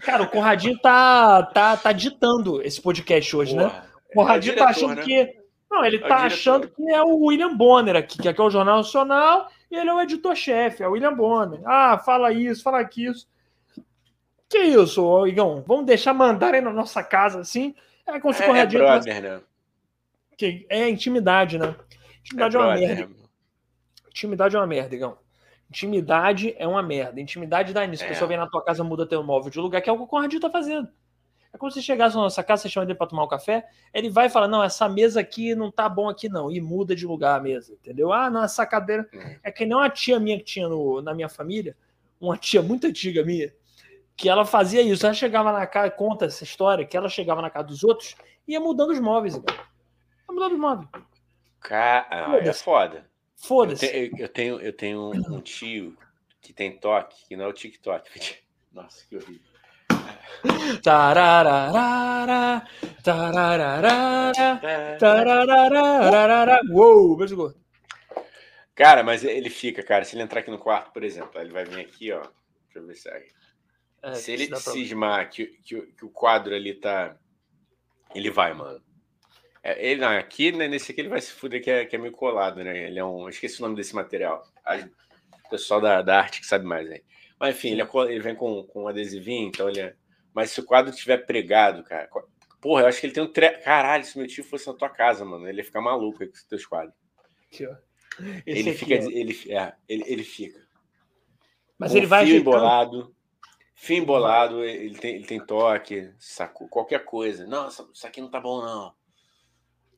[0.00, 3.64] Cara, o Conradinho tá, tá, tá ditando esse podcast hoje, né?
[3.64, 3.88] Porra, né?
[4.10, 5.02] O Conradinho é tá achando né?
[5.02, 5.40] que.
[5.70, 8.50] Não, ele é tá achando que é o William Bonner aqui, que aqui é o
[8.50, 11.60] Jornal Nacional e ele é o editor-chefe, é o William Bonner.
[11.64, 13.14] Ah, fala isso, fala aquilo.
[14.48, 15.62] Que isso, Igão?
[15.64, 17.72] Vamos deixar mandarem na nossa casa assim?
[18.06, 19.40] É como se é, É, brother, né?
[20.36, 21.74] que é intimidade, né?
[22.20, 22.96] Intimidade é, é uma brother.
[22.96, 23.14] merda.
[24.08, 25.18] Intimidade é uma merda, Igão.
[25.68, 27.20] Intimidade é uma merda.
[27.20, 28.02] Intimidade dá nisso.
[28.02, 28.06] É.
[28.06, 30.02] A pessoa vem na tua casa, muda teu móvel de lugar, que é o que
[30.02, 30.88] o Conradinho tá fazendo.
[31.52, 34.08] É como se chegasse na nossa casa, você chama ele para tomar um café, ele
[34.08, 36.50] vai e fala: Não, essa mesa aqui não tá bom aqui, não.
[36.50, 38.12] E muda de lugar a mesa, entendeu?
[38.12, 39.08] Ah, não, essa cadeira.
[39.12, 39.36] Uhum.
[39.42, 41.76] É que nem uma tia minha que tinha no, na minha família,
[42.20, 43.52] uma tia muito antiga minha,
[44.20, 45.06] que ela fazia isso.
[45.06, 48.14] Ela chegava na casa, conta essa história, que ela chegava na casa dos outros
[48.46, 49.34] e ia mudando os móveis.
[49.34, 49.42] Ia
[50.28, 50.88] mudando os móveis.
[51.58, 53.06] Cara, ah, é foda.
[53.34, 53.86] Foda-se.
[53.86, 55.96] Eu, eu, tenho, eu tenho um tio
[56.42, 58.10] que tem toque, que não é o TikTok.
[58.70, 59.50] Nossa, que horrível.
[60.82, 62.66] Tarararara,
[63.02, 64.32] tarararara,
[64.98, 66.60] tarararara.
[66.70, 67.58] Uou, beijo gordo.
[68.74, 70.04] Cara, mas ele fica, cara.
[70.04, 72.20] Se ele entrar aqui no quarto, por exemplo, ele vai vir aqui, ó.
[72.20, 73.39] Deixa eu ver se é.
[74.02, 77.16] É, se ele cismar que, que, que, o quadro ali tá.
[78.14, 78.82] Ele vai, mano.
[79.62, 81.98] É, ele, não, aqui, né, nesse aqui ele vai se fuder que é, que é
[81.98, 82.86] meio colado, né?
[82.86, 83.28] Ele é um.
[83.28, 84.42] Esqueci o nome desse material.
[85.46, 87.02] O pessoal da, da arte que sabe mais aí.
[87.38, 89.94] Mas enfim, ele, é, ele vem com, com um adesivinho, então ele é.
[90.32, 92.08] Mas se o quadro tiver pregado, cara.
[92.60, 93.32] Porra, eu acho que ele tem um.
[93.32, 93.58] Tre...
[93.58, 96.34] Caralho, se meu tio fosse na tua casa, mano, ele ia ficar maluco aí com
[96.34, 96.94] os teus quadros.
[97.46, 97.74] Aqui, ó.
[98.46, 98.94] ele aqui, fica.
[98.94, 99.10] Ó.
[99.10, 100.60] Ele, é, ele, ele fica.
[101.78, 103.14] Mas um ele vai fio embolado.
[103.82, 107.46] Fio embolado, ele tem, ele tem toque, sacou, qualquer coisa.
[107.46, 108.92] Nossa, isso aqui não tá bom, não.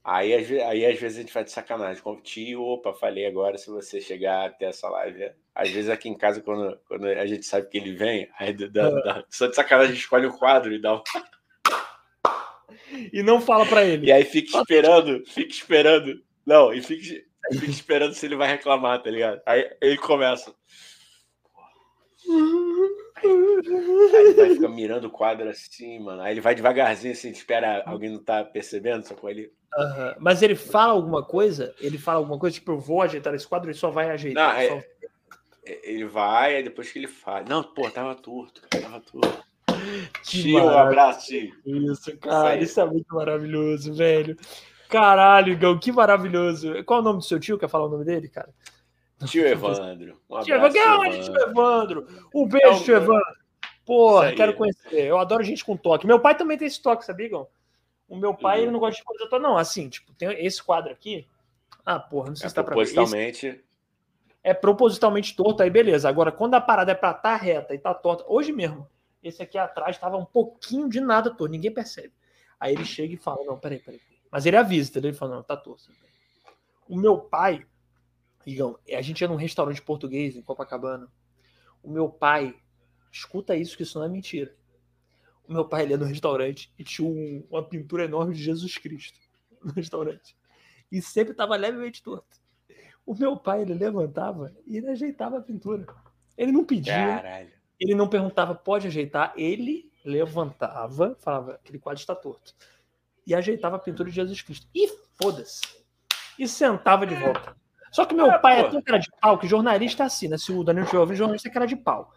[0.04, 0.32] Aí,
[0.62, 2.00] aí às vezes a gente faz de sacanagem.
[2.00, 5.32] Com tio, opa, falei agora, se você chegar até essa live.
[5.52, 8.86] Às vezes aqui em casa, quando, quando a gente sabe que ele vem, aí dá,
[8.86, 9.02] é.
[9.02, 11.02] dá, só de sacanagem escolhe o quadro e dá um...
[13.12, 14.06] E não fala para ele.
[14.06, 16.22] E aí fica esperando, fica esperando.
[16.46, 19.42] Não, e fica, fica esperando se ele vai reclamar, tá ligado?
[19.44, 20.54] Aí ele começa.
[23.28, 26.22] Aí ele vai ficar mirando o quadro assim, mano.
[26.22, 29.52] Aí ele vai devagarzinho, assim, espera alguém não tá percebendo, só com ele.
[29.76, 30.14] Uhum.
[30.18, 31.74] Mas ele fala alguma coisa?
[31.80, 34.54] Ele fala alguma coisa, tipo, eu vou ajeitar esse quadro, ele só vai ajeitar.
[34.54, 34.80] Não, é, só...
[35.64, 37.44] Ele vai, aí depois que ele fala.
[37.48, 39.44] Não, pô, tava torto, tava torto.
[40.22, 41.52] Tio, um abraço, tio.
[41.64, 44.36] Isso, cara, isso, isso é muito maravilhoso, velho.
[44.88, 46.84] Caralho, Gão, que maravilhoso.
[46.84, 47.58] Qual é o nome do seu tio?
[47.58, 48.50] Quer falar o nome dele, cara?
[49.26, 50.20] Tio Evandro.
[50.28, 50.78] Um tio Evandro.
[50.78, 51.22] Evandro.
[51.22, 52.06] Tio Evandro.
[52.34, 52.82] Um beijo, é um...
[52.82, 53.42] tio Evandro.
[53.84, 55.06] Porra, quero conhecer.
[55.06, 56.06] Eu adoro gente com toque.
[56.06, 57.48] Meu pai também tem esse toque, sabia, Gão?
[58.08, 58.62] O meu pai, uhum.
[58.64, 59.56] ele não gosta de coisa toda, não.
[59.56, 61.26] Assim, tipo, tem esse quadro aqui.
[61.84, 62.84] Ah, porra, não sei é se tá pra ver.
[62.84, 63.64] Propositalmente.
[64.44, 66.08] É propositalmente torto, aí beleza.
[66.08, 68.88] Agora, quando a parada é pra estar tá reta e tá torta, hoje mesmo,
[69.22, 72.12] esse aqui atrás tava um pouquinho de nada torto, ninguém percebe.
[72.58, 74.00] Aí ele chega e fala: Não, peraí, peraí.
[74.30, 75.10] Mas ele avisa, entendeu?
[75.10, 75.84] Ele fala: Não, tá torto.
[76.88, 77.64] O meu pai,
[78.46, 81.08] Igão, a gente ia num restaurante português em Copacabana.
[81.82, 82.54] O meu pai,
[83.10, 84.54] escuta isso, que isso não é mentira
[85.48, 89.18] o meu pai ia no restaurante e tinha um, uma pintura enorme de Jesus Cristo
[89.62, 90.36] no restaurante.
[90.90, 92.40] E sempre estava levemente torto.
[93.04, 95.86] O meu pai, ele levantava e ele ajeitava a pintura.
[96.36, 96.94] Ele não pedia.
[96.94, 97.52] Caralho.
[97.80, 99.32] Ele não perguntava, pode ajeitar.
[99.36, 102.54] Ele levantava, falava, aquele quadro está torto.
[103.26, 104.68] E ajeitava a pintura de Jesus Cristo.
[104.74, 104.88] E
[105.20, 105.62] foda-se.
[106.38, 107.56] E sentava de volta.
[107.92, 110.36] Só que meu é, pai é tão cara de pau que jornalista é assim, né?
[110.36, 112.10] Se o Danilo estiver ouvindo, jornalista é cara de pau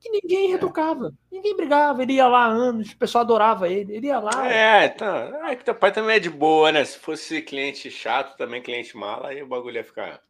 [0.00, 4.18] que ninguém retocava, ninguém brigava, ele ia lá anos, o pessoal adorava ele, ele ia
[4.18, 4.52] lá.
[4.52, 6.84] É, então, é que teu pai também é de boa, né?
[6.84, 10.20] Se fosse cliente chato, também cliente mala, aí o bagulho ia ficar.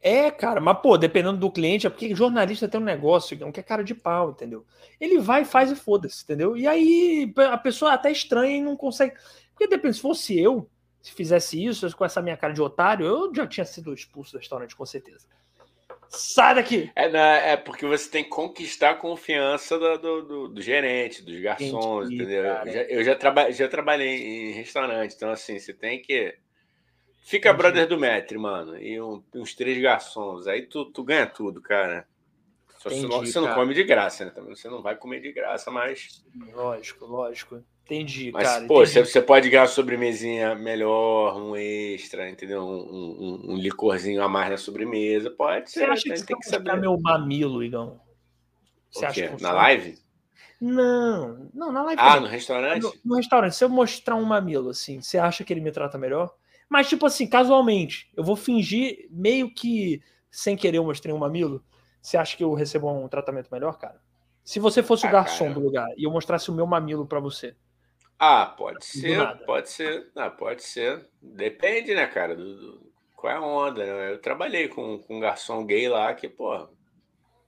[0.00, 3.62] É, cara, mas pô, dependendo do cliente, é porque jornalista tem um negócio que é
[3.62, 4.64] cara de pau, entendeu?
[5.00, 6.56] Ele vai, faz e foda-se, entendeu?
[6.56, 9.16] E aí a pessoa até estranha e não consegue.
[9.50, 10.70] Porque depende, se fosse eu,
[11.06, 14.38] se fizesse isso, com essa minha cara de otário, eu já tinha sido expulso do
[14.38, 15.24] restaurante, com certeza.
[16.08, 16.90] Sai daqui!
[16.96, 21.22] É, né, é porque você tem que conquistar a confiança do, do, do, do gerente,
[21.22, 22.44] dos garçons, Entendi, entendeu?
[22.44, 26.36] Eu já, eu já, traba, já trabalhei em restaurante, então assim, você tem que.
[27.22, 27.62] Fica Entendi.
[27.62, 32.04] brother do Metri, mano, e um, uns três garçons, aí tu, tu ganha tudo, cara.
[32.78, 34.32] Só Entendi, você não come de graça, né?
[34.48, 36.24] Você não vai comer de graça, mas.
[36.52, 37.62] Lógico, lógico.
[37.86, 38.66] Entendi, Mas, cara.
[38.66, 39.06] Pô, entendi.
[39.06, 42.62] você pode ganhar uma sobremesinha melhor, um extra, entendeu?
[42.62, 45.30] Um, um, um licorzinho a mais na sobremesa.
[45.30, 45.80] Pode ser.
[45.80, 48.00] Você acha que tem que saber meu mamilo, Igão?
[48.90, 49.96] Você acha que na live?
[50.60, 52.02] Não, não, na live.
[52.02, 52.82] Ah, no restaurante?
[52.82, 55.96] No, no, restaurante, se eu mostrar um mamilo, assim, você acha que ele me trata
[55.96, 56.34] melhor?
[56.68, 61.64] Mas, tipo assim, casualmente, eu vou fingir meio que sem querer eu mostrei um mamilo.
[62.02, 64.00] Você acha que eu recebo um tratamento melhor, cara?
[64.42, 65.54] Se você fosse ah, o garçom cara.
[65.54, 67.54] do lugar e eu mostrasse o meu mamilo para você,
[68.18, 70.10] ah, pode ser, pode ser.
[70.16, 71.06] Ah, pode ser.
[71.20, 72.34] Depende, né, cara?
[72.34, 74.12] Do, do, qual é a onda, né?
[74.12, 76.66] Eu trabalhei com, com um garçom gay lá que, pô.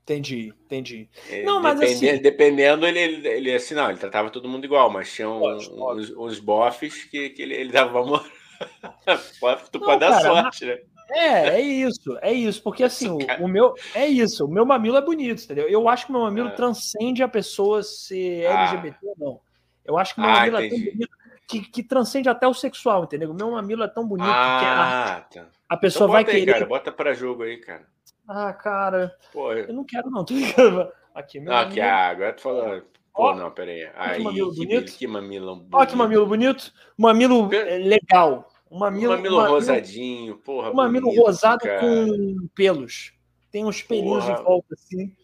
[0.02, 1.08] Entendi, entendi.
[1.28, 2.22] Ele, não, mas dependendo, assim...
[2.22, 6.10] dependendo ele, ele, ele, assim, não, ele tratava todo mundo igual, mas tinha um, uns,
[6.16, 8.26] uns bofes que, que ele, ele dava amor.
[9.70, 10.78] tu não, pode dar sorte, né?
[11.10, 14.96] É, é isso, é isso, porque assim, o, o, meu é isso, o meu mamilo
[14.96, 15.68] é bonito, entendeu?
[15.68, 16.52] Eu acho que o meu mamilo é.
[16.52, 19.08] transcende a pessoa ser LGBT ah.
[19.08, 19.47] ou não.
[19.88, 20.74] Eu acho que o meu ah, mamilo entendi.
[20.74, 23.30] é tão bonito que, que, transcende até o sexual, entendeu?
[23.30, 25.50] O meu mamilo é tão bonito ah, que a, tá.
[25.66, 26.52] a pessoa então vai aí, querer.
[26.52, 27.86] Cara, bota para jogo aí, cara.
[28.28, 29.16] Ah, cara.
[29.32, 29.64] Pô, eu...
[29.64, 30.26] eu não quero, não.
[31.14, 31.72] Aqui, meu não, mamilo...
[31.72, 32.82] aqui, ah, agora tu falou.
[33.12, 33.88] Pô, não, peraí.
[33.96, 34.92] Aí, que mamilo que, bonito.
[34.92, 35.74] Que mamilo bonito.
[35.74, 36.72] Olha que mamilo bonito.
[36.96, 38.48] Mamilo legal.
[38.70, 40.70] Um mamilo, um mamilo rosadinho, porra.
[40.70, 41.80] Um mamilo bonito, rosado cara.
[41.80, 43.12] com pelos.
[43.50, 44.38] Tem uns pelinhos porra.
[44.38, 45.16] em volta, assim.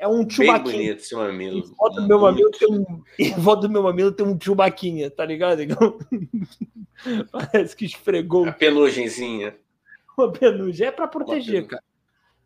[0.00, 0.64] É um Chewbacca.
[0.64, 1.58] Bem bonito esse mamilo.
[1.58, 5.10] Em volta do meu mamilo tem um, em volta do meu mamilo tem um Chewbaquinha,
[5.10, 5.60] tá ligado?
[7.30, 8.48] Parece que esfregou.
[8.48, 9.54] A penugenzinha.
[10.16, 10.86] Uma penugem.
[10.86, 11.82] É pra proteger, cara.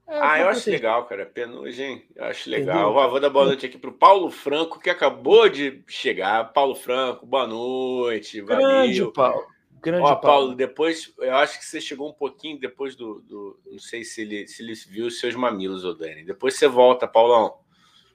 [0.08, 1.24] É ah, eu acho legal, cara.
[1.24, 2.92] Penugem, eu acho legal.
[3.08, 6.52] Vou dar boa noite aqui pro Paulo Franco, que acabou de chegar.
[6.52, 8.42] Paulo Franco, boa noite.
[8.42, 9.12] Grande, valeu.
[9.12, 9.53] Paulo.
[9.84, 10.20] Grande Ó, Paulo.
[10.20, 13.20] Paulo, depois, eu acho que você chegou um pouquinho depois do.
[13.20, 16.24] do não sei se ele, se ele viu os seus mamilos, ô Dani.
[16.24, 17.54] Depois você volta, Paulão.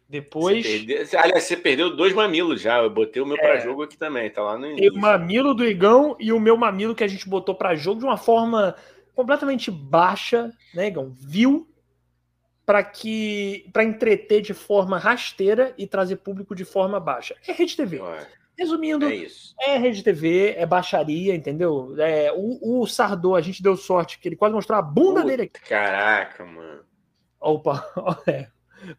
[0.10, 0.66] Depois.
[0.66, 2.80] Você perdeu, aliás, você perdeu dois mamilos já.
[2.80, 4.94] Eu botei o meu é, para jogo aqui também, tá lá no início.
[4.94, 8.06] O mamilo do Igão e o meu mamilo que a gente botou para jogo de
[8.06, 8.76] uma forma
[9.14, 11.16] completamente baixa, né, Igão?
[11.20, 11.68] Viu
[12.66, 17.36] para que para entreter de forma rasteira e trazer público de forma baixa.
[17.48, 18.00] É Rede TV.
[18.00, 18.28] Ué.
[18.60, 19.56] Resumindo, é, isso.
[19.58, 21.96] é Rede TV, é baixaria, entendeu?
[21.98, 25.26] É, o, o Sardô, a gente deu sorte que ele quase mostrou a bunda Puta,
[25.28, 25.62] dele aqui.
[25.62, 26.82] Caraca, mano.
[27.40, 27.90] Opa,
[28.28, 28.48] é.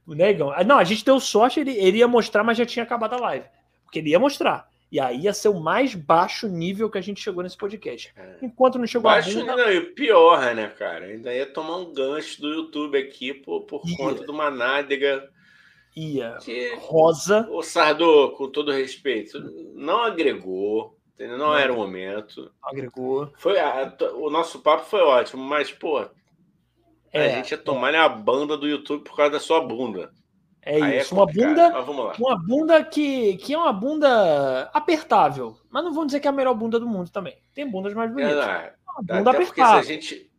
[0.06, 0.50] O Negão.
[0.64, 3.44] Não, a gente deu sorte, ele, ele ia mostrar, mas já tinha acabado a live.
[3.84, 4.66] Porque ele ia mostrar.
[4.90, 8.12] E aí ia ser o mais baixo nível que a gente chegou nesse podcast.
[8.16, 8.38] É.
[8.40, 9.56] Enquanto não chegou baixo, a bunda...
[9.56, 11.04] Não, e pior, né, cara?
[11.04, 15.28] Ainda ia tomar um gancho do YouTube aqui por, por conta de uma nádega
[16.00, 17.46] ia que rosa.
[17.50, 19.38] O Sardo, com todo respeito,
[19.74, 21.38] não agregou, entendeu?
[21.38, 22.50] não, não era o momento.
[22.62, 23.30] Agregou.
[23.36, 26.06] Foi a, o nosso papo foi ótimo, mas, pô,
[27.12, 27.98] é, a gente ia tomar é.
[27.98, 30.12] a banda do YouTube por causa da sua bunda.
[30.62, 35.56] É Aí é isso, é uma bunda, uma bunda que, que é uma bunda apertável,
[35.70, 37.38] mas não vamos dizer que é a melhor bunda do mundo também.
[37.54, 38.46] Tem bundas mais bonitas.
[38.46, 39.82] É, uma bunda apertável.
[39.82, 40.29] se a gente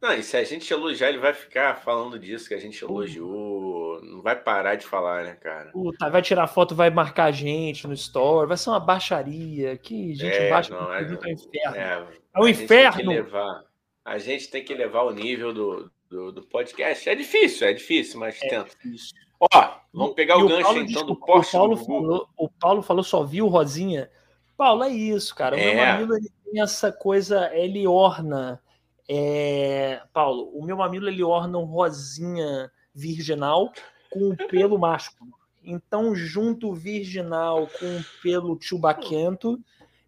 [0.00, 4.00] não, e se a gente elogiar, ele vai ficar falando disso que a gente elogiou.
[4.00, 5.70] Não vai parar de falar, né, cara?
[5.72, 9.76] Puta, vai tirar foto, vai marcar a gente no story, vai ser uma baixaria.
[9.76, 11.76] Que gente é, baixa não, é, é, inferno.
[11.76, 13.10] É, é um inferno.
[13.10, 13.64] Levar,
[14.04, 17.08] a gente tem que levar o nível do, do, do podcast.
[17.08, 18.70] É difícil, é difícil, mas é tenta.
[18.70, 19.16] Difícil.
[19.40, 21.56] Ó, vamos pegar o, o gancho Paulo, então do Porsche.
[21.56, 24.08] O Paulo, falou, o Paulo falou só viu Rosinha.
[24.56, 25.56] Paulo, é isso, cara.
[25.56, 25.74] O é.
[25.74, 28.60] meu mamilo ele tem essa coisa, ele orna
[29.08, 33.72] é, Paulo, o meu mamilo ele orna um rosinha virginal
[34.10, 35.30] com o pelo másculo.
[35.64, 39.58] Então, junto o virginal com o pelo chubaquento.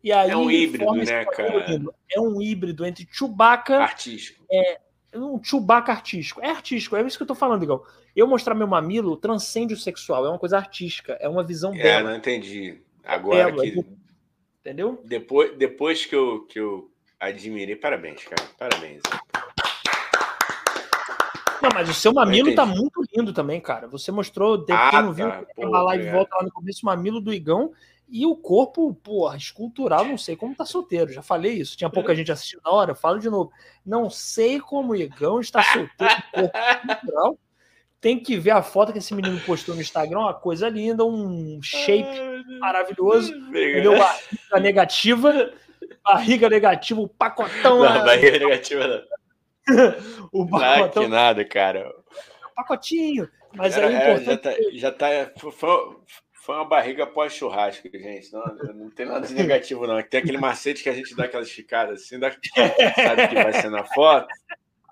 [0.03, 1.67] E aí, é um híbrido, né, cara?
[2.11, 3.79] É um híbrido entre Chewbacca.
[3.79, 4.45] Artístico.
[4.51, 4.81] É,
[5.15, 6.41] um Chewbacca artístico.
[6.43, 7.87] É artístico, é isso que eu tô falando, Igor.
[8.15, 11.83] Eu mostrar meu mamilo transcende o sexual, é uma coisa artística, é uma visão é,
[11.83, 12.09] bela.
[12.09, 12.81] É, não entendi.
[13.05, 13.79] Agora é belo, que.
[13.79, 14.01] É
[14.61, 15.01] Entendeu?
[15.05, 16.91] Depois, depois que, eu, que eu
[17.21, 18.49] Admirei, parabéns, cara.
[18.59, 19.03] Parabéns.
[21.63, 23.87] Não, mas o seu mamilo tá muito lindo também, cara.
[23.89, 25.45] Você mostrou, de ah, quem não viu, tá.
[25.59, 26.13] uma live é.
[26.13, 27.73] volta lá no começo, o mamilo do Igão
[28.09, 31.13] e o corpo, porra, escultural, não sei como tá solteiro.
[31.13, 31.77] Já falei isso.
[31.77, 33.53] Tinha pouca gente assistindo na hora, eu falo de novo.
[33.85, 36.57] Não sei como o Igão está solteiro, corpo
[36.89, 37.39] escultural.
[38.01, 41.61] Tem que ver a foto que esse menino postou no Instagram, uma coisa linda, um
[41.63, 42.09] shape
[42.59, 43.31] maravilhoso.
[43.35, 43.93] Entendeu?
[43.93, 45.53] Uma negativa
[46.15, 47.79] barriga negativa, o pacotão.
[47.81, 49.03] Não, barriga negativa não.
[50.33, 51.03] o pacotão.
[51.03, 51.93] Ah, que nada, cara.
[52.55, 53.29] Pacotinho.
[53.55, 54.79] Mas é, é, importante.
[54.79, 55.97] Já tá, já tá foi,
[56.33, 58.33] foi uma barriga pós-churrasco, gente.
[58.33, 60.03] Não, não tem nada de negativo, não.
[60.03, 62.31] Tem aquele macete que a gente dá aquelas esticadas assim, dá,
[62.95, 64.29] sabe que vai ser na foto.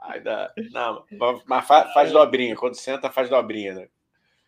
[0.03, 0.53] Aí dá.
[0.73, 1.05] Não,
[1.47, 2.57] mas faz, faz dobrinha.
[2.57, 3.89] Quando senta, faz dobrinha, né?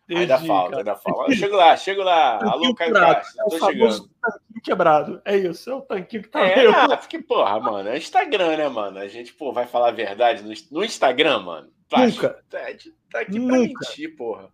[0.09, 1.31] Entendi, ainda falta, ainda falta.
[1.33, 2.37] chego lá, chego lá.
[2.43, 4.09] Alô, Caio Castro, é tô chegando.
[4.21, 5.21] Tanquinho quebrado.
[5.23, 8.67] É isso, é o tanquinho que tá é, ah, porque, porra, mano, é Instagram, né,
[8.67, 8.99] mano?
[8.99, 11.71] A gente, pô, vai falar a verdade no, no Instagram, mano.
[11.91, 12.29] Nunca.
[12.49, 12.59] Tá,
[13.11, 13.79] tá aqui Nunca.
[13.79, 14.49] pra mentir, porra.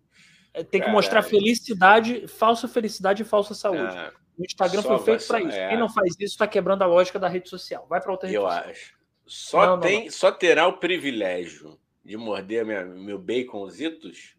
[0.54, 3.96] É, tem que mostrar felicidade, falsa felicidade e falsa saúde.
[3.96, 5.58] É, o Instagram foi feito para isso.
[5.58, 5.70] É.
[5.70, 7.86] Quem não faz isso está quebrando a lógica da rede social.
[7.88, 8.70] Vai para outra rede Eu social.
[8.70, 8.98] acho.
[9.28, 10.12] Só, não, tem, não.
[10.12, 14.36] só terá o privilégio de morder minha, meu baconzitos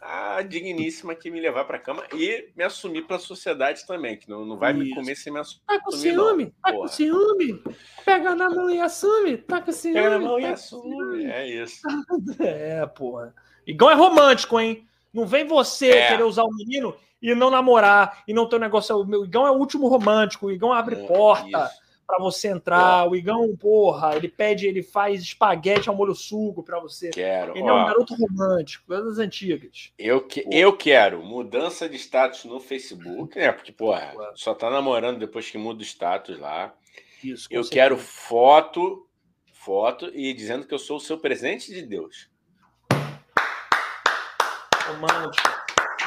[0.00, 4.28] a digníssima que me levar para cama e me assumir para a sociedade também, que
[4.28, 4.80] não, não vai Isso.
[4.80, 5.62] me comer sem me assumir.
[5.66, 6.78] Tá com ciúme, não, tá porra.
[6.80, 7.62] com ciúme.
[8.04, 9.94] Pega na mão e assume, tá com ciúme.
[9.94, 11.82] Pega na mão tá e assume, é isso.
[12.40, 13.34] É, porra.
[13.66, 14.86] Igual é romântico, hein?
[15.12, 16.08] Não vem você é.
[16.08, 18.96] querer usar o menino e não namorar, e não ter um negócio.
[18.96, 21.46] O Igão é o último romântico, o Igão abre é, porta.
[21.46, 21.79] Isso
[22.10, 23.08] para você entrar.
[23.08, 27.10] O Igão, porra, ele pede, ele faz espaguete ao molho suco para você.
[27.10, 27.56] Quero.
[27.56, 29.92] Ele Ó, é um garoto romântico, coisas antigas.
[29.96, 33.52] Eu, que, eu quero mudança de status no Facebook, né?
[33.52, 36.74] Porque, porra, só tá namorando depois que muda o status lá.
[37.22, 37.70] Isso, eu certeza.
[37.70, 39.06] quero foto,
[39.52, 42.28] foto e dizendo que eu sou o seu presente de Deus.
[44.86, 45.60] Romântico.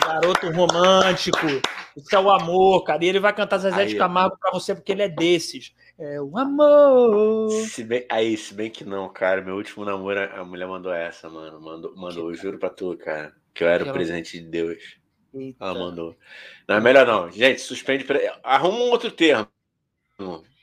[0.06, 1.48] Garoto romântico.
[1.96, 3.06] Isso é o amor, cara.
[3.06, 5.74] E ele vai cantar Zezé Aí, de Camargo para você porque ele é desses.
[5.98, 7.52] É o amor.
[7.52, 9.42] Se bem, aí, se bem que não, cara.
[9.42, 11.62] Meu último namoro, a mulher mandou essa, mano.
[11.62, 13.34] Mandou, mandou eu juro pra tu, cara.
[13.54, 14.98] Que eu era que o presente de Deus.
[15.34, 15.64] Eita.
[15.64, 16.16] Ela mandou.
[16.68, 17.32] Não, é melhor não.
[17.32, 18.06] Gente, suspende.
[18.44, 19.48] Arruma um outro termo.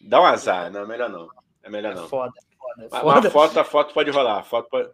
[0.01, 0.70] Dá um azar.
[0.70, 1.28] Não, é melhor não.
[1.62, 2.05] É melhor não.
[2.05, 3.28] É foda, é foda, é foda.
[3.28, 4.39] A foto, a foto pode rolar.
[4.39, 4.90] A foto pode.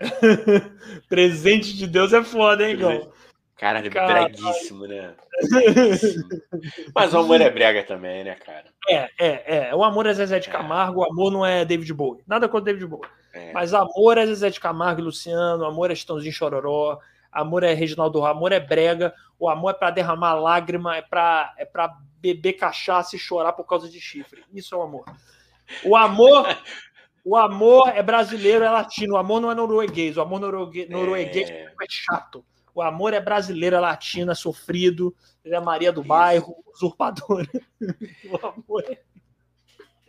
[1.08, 3.12] presente de Deus é foda, hein, Gão?
[3.60, 4.34] Caralho, Caralho.
[4.34, 5.12] breguíssimo, né?
[5.50, 6.24] Breguíssimo.
[6.94, 8.64] Mas o amor é brega também, né, cara?
[8.88, 9.74] É, é, é.
[9.74, 10.52] O amor é Zezé de é.
[10.52, 11.06] Camargo, é.
[11.06, 12.22] o amor não é David Bowie.
[12.26, 13.06] Nada contra David Bowie.
[13.34, 13.52] É.
[13.52, 17.00] Mas amor é Zezé de Camargo e Luciano, amor é Estãozinho Chororó,
[17.30, 21.66] amor é Reginaldo amor é brega, o amor é para derramar lágrima, é para é
[21.66, 24.42] pra beber cachaça e chorar por causa de chifre.
[24.54, 25.04] Isso é o amor.
[25.84, 26.46] O amor
[27.22, 29.14] O amor é brasileiro, é latino.
[29.14, 30.16] O amor não é norueguês.
[30.16, 32.42] O amor norueguês é, é chato.
[32.74, 35.14] O amor é brasileiro, latino, é sofrido.
[35.44, 36.08] Ele é Maria do Isso.
[36.08, 37.48] Bairro, usurpadora.
[38.30, 38.98] o amor é...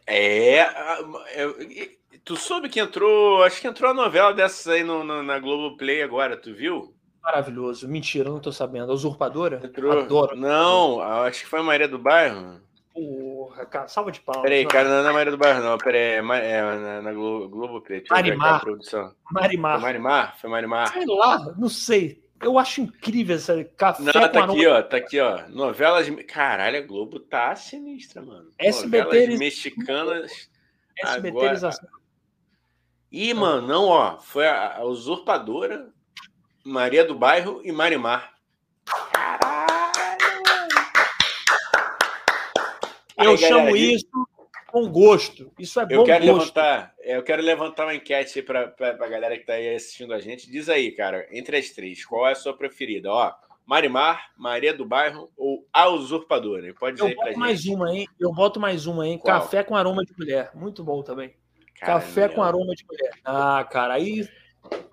[0.07, 1.89] É, é,
[2.25, 6.01] tu soube que entrou, acho que entrou a novela dessas aí no, no, na Globoplay
[6.01, 6.93] agora, tu viu?
[7.23, 7.87] Maravilhoso.
[7.87, 8.91] Mentira, não tô sabendo.
[8.91, 9.61] A usurpadora?
[9.63, 9.99] Entrou.
[9.99, 10.35] Adoro.
[10.35, 12.59] Não, acho que foi a Maria do Bairro.
[12.93, 14.43] Porra, cara, salva de palmas.
[14.43, 15.77] Peraí, cara, não é na Maria do Bairro, não.
[15.77, 18.03] Peraí, é, é na, na Globo, Globo Play.
[18.09, 18.59] Marimar.
[18.59, 19.13] produção.
[19.31, 19.73] Marimar.
[19.73, 20.37] Foi Marimar?
[20.41, 20.91] Foi Marimar?
[20.91, 22.21] Sei lá, não sei.
[22.41, 25.47] Eu acho incrível essa café Não, tá aqui, ó, tá aqui, ó.
[25.49, 26.09] Novelas.
[26.27, 28.49] Caralho, a Globo tá sinistra, mano.
[28.57, 30.49] SBT Novelas mexicanas.
[30.97, 31.47] SBT agora...
[31.49, 31.79] eles...
[33.11, 34.19] Ih, mano, não, ó.
[34.19, 35.89] Foi a, a usurpadora,
[36.63, 38.33] Maria do Bairro e Marimar.
[43.17, 44.07] Eu chamo isso
[44.71, 45.51] com gosto.
[45.59, 46.55] Isso é eu bom quero gosto.
[46.55, 50.49] Levantar, eu quero levantar uma enquete para a galera que está aí assistindo a gente.
[50.49, 53.11] Diz aí, cara, entre as três, qual é a sua preferida?
[53.11, 53.31] Ó,
[53.65, 56.73] Marimar, Maria do Bairro ou A Usurpadora?
[56.73, 58.07] Pode dizer eu boto mais uma, hein?
[58.19, 59.17] Eu boto mais uma, hein?
[59.17, 59.41] Qual?
[59.41, 60.51] Café com aroma de mulher.
[60.53, 61.33] Muito bom também.
[61.79, 63.11] Café com aroma de mulher.
[63.23, 64.27] Ah, cara, aí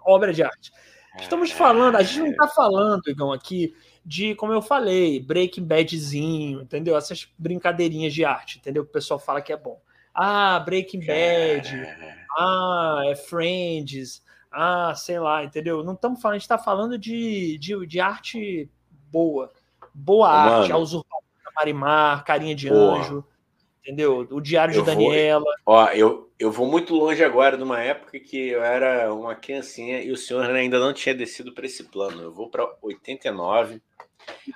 [0.05, 0.73] obra de arte.
[1.19, 3.75] Estamos falando, a gente não está falando, Igão, aqui
[4.09, 6.97] de, como eu falei, Breaking Badzinho, entendeu?
[6.97, 8.83] Essas brincadeirinhas de arte, entendeu?
[8.83, 9.79] Que o pessoal fala que é bom.
[10.15, 11.69] Ah, Breaking Bad,
[12.39, 15.85] ah, é Friends, ah, sei lá, entendeu?
[15.85, 18.71] Não estamos falando, a gente está falando de, de, de, arte
[19.13, 19.53] boa.
[19.93, 21.23] Boa Mano, arte, a usurpadora
[21.55, 23.01] Marimar, Carinha de porra.
[23.01, 23.25] Anjo,
[23.83, 24.27] entendeu?
[24.31, 25.45] O Diário de Daniela.
[25.67, 30.01] Vou, ó, eu, eu vou muito longe agora, numa época que eu era uma criancinha
[30.01, 32.23] e o senhor ainda não tinha descido para esse plano.
[32.23, 33.83] Eu vou para 89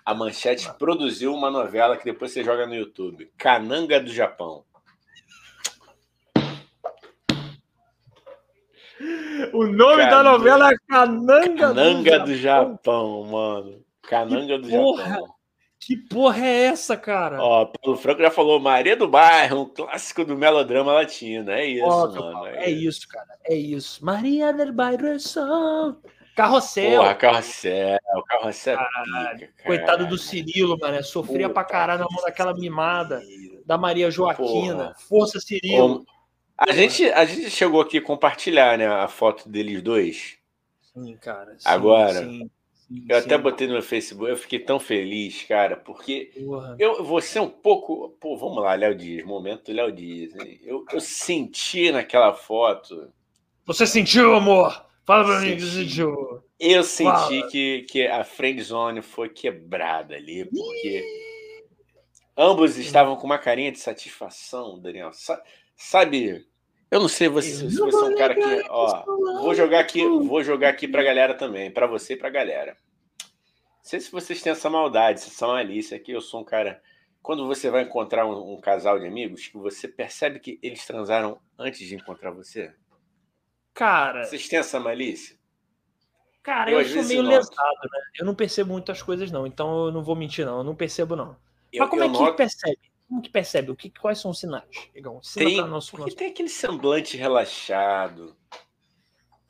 [0.05, 3.31] a Manchete produziu uma novela que depois você joga no YouTube.
[3.37, 4.65] Cananga do Japão.
[9.53, 12.71] O nome Cananga, da novela é Cananga, Cananga do, do Japão.
[12.73, 13.25] Japão.
[13.25, 13.85] mano.
[14.03, 15.35] Cananga que do porra, Japão.
[15.85, 17.43] Que porra é essa, cara?
[17.43, 21.51] Ó, o Franco já falou Maria do Bairro, um clássico do melodrama latino.
[21.51, 22.47] É isso, Ó, mano.
[22.47, 23.09] É, é isso.
[23.09, 23.27] cara.
[23.45, 24.05] É isso.
[24.05, 25.97] Maria del Bairro Sol.
[26.35, 27.01] Carrossel.
[27.01, 27.99] Porra, carrossel.
[28.27, 28.79] Carrossel.
[28.79, 31.03] É pica, coitado do Cirilo, mano.
[31.05, 33.21] Sofria Puta pra caralho na mão daquela mimada
[33.67, 34.77] da Maria Joaquina.
[34.77, 34.97] Porra.
[35.09, 36.05] Força, Cirilo.
[36.57, 40.39] A gente, a gente chegou aqui a compartilhar né, a foto deles dois.
[40.81, 41.55] Sim, cara.
[41.59, 42.51] Sim, Agora, sim,
[42.87, 46.77] sim, eu até botei no meu Facebook, eu fiquei tão feliz, cara, porque Porra.
[46.79, 48.11] eu vou ser um pouco.
[48.21, 50.33] Pô, vamos lá, Léo Dias, momento Léo Dias.
[50.63, 53.11] Eu, eu senti naquela foto.
[53.67, 54.92] Você sentiu, amor?
[55.05, 56.43] Fala pra mim que você sentiu.
[56.59, 61.05] Eu senti que, que a friend zone foi quebrada ali, porque
[62.37, 65.11] ambos estavam com uma carinha de satisfação, Daniel.
[65.75, 66.47] Sabe,
[66.93, 69.05] eu não sei você, se você é um cara que, ó,
[69.41, 72.77] vou jogar aqui, vou jogar aqui pra galera também, para você e pra galera.
[73.19, 76.81] Não sei se vocês têm essa maldade, essa malícia aqui, eu sou um cara
[77.23, 81.41] quando você vai encontrar um, um casal de amigos que você percebe que eles transaram
[81.59, 82.73] antes de encontrar você.
[83.75, 84.25] Cara.
[84.25, 85.37] Vocês têm essa malícia?
[86.43, 88.01] Cara, eu, eu sou meio lesado, né?
[88.19, 89.47] Eu não percebo muitas coisas, não.
[89.47, 90.59] Então eu não vou mentir, não.
[90.59, 91.37] Eu não percebo, não.
[91.73, 92.37] Eu, Mas como é que noto...
[92.37, 92.79] percebe?
[93.09, 93.71] Como que percebe?
[93.71, 94.65] O que, quais são os sinais?
[94.95, 98.35] Igão, tem, nosso, porque tem aquele semblante relaxado.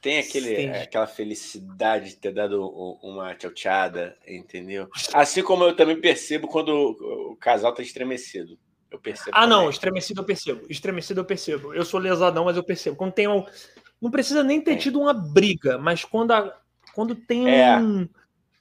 [0.01, 0.69] Tem aquele, Sim.
[0.71, 2.61] aquela felicidade de ter dado
[3.01, 4.89] uma tchauchada, entendeu?
[5.15, 8.59] Assim como eu também percebo quando o casal tá estremecido.
[8.91, 9.31] Eu percebo.
[9.31, 9.49] Ah, também.
[9.51, 10.67] não, estremecido eu percebo.
[10.69, 11.73] Estremecido eu percebo.
[11.73, 12.97] Eu sou lesadão, mas eu percebo.
[12.97, 13.47] Quando tem um,
[14.03, 16.53] não precisa nem ter tido uma briga, mas quando, a,
[16.93, 17.77] quando tem é.
[17.77, 18.09] um.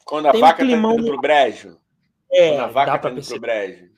[0.06, 0.96] Quando a vaca um climão...
[0.96, 1.80] tá indo pro brejo.
[2.32, 3.90] É, quando a vaca dá tá indo pro brejo.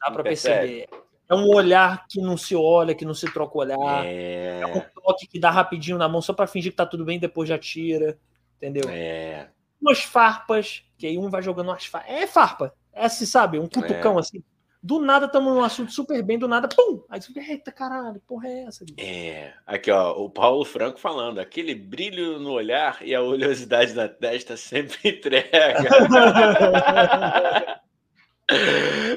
[0.00, 0.88] Dá para perceber.
[1.28, 4.04] É um olhar que não se olha, que não se troca o olhar.
[4.04, 7.04] É, é um toque que dá rapidinho na mão só para fingir que tá tudo
[7.04, 8.18] bem e depois já tira.
[8.56, 8.90] Entendeu?
[8.90, 9.48] É.
[9.80, 12.10] Umas farpas, que aí um vai jogando umas farpas.
[12.10, 12.74] É farpa.
[12.92, 13.60] É assim, sabe?
[13.60, 14.20] Um cutucão é.
[14.20, 14.42] assim.
[14.82, 17.04] Do nada estamos num assunto super bem, do nada, pum!
[17.10, 18.84] Aí você fica, eita caralho, porra é essa?
[18.96, 24.08] É, aqui ó, o Paulo Franco falando, aquele brilho no olhar e a oleosidade na
[24.08, 25.88] testa sempre entrega.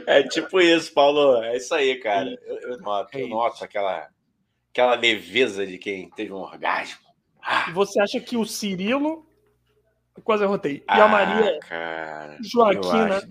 [0.05, 2.29] é tipo isso, Paulo, é isso aí, cara.
[2.45, 4.09] Eu, eu noto, eu é noto aquela,
[4.69, 6.99] aquela leveza de quem teve um orgasmo.
[7.41, 7.67] Ah.
[7.69, 9.25] E você acha que o Cirilo
[10.21, 10.75] Quase arrotei.
[10.75, 13.21] E ah, a Maria cara, Joaquina.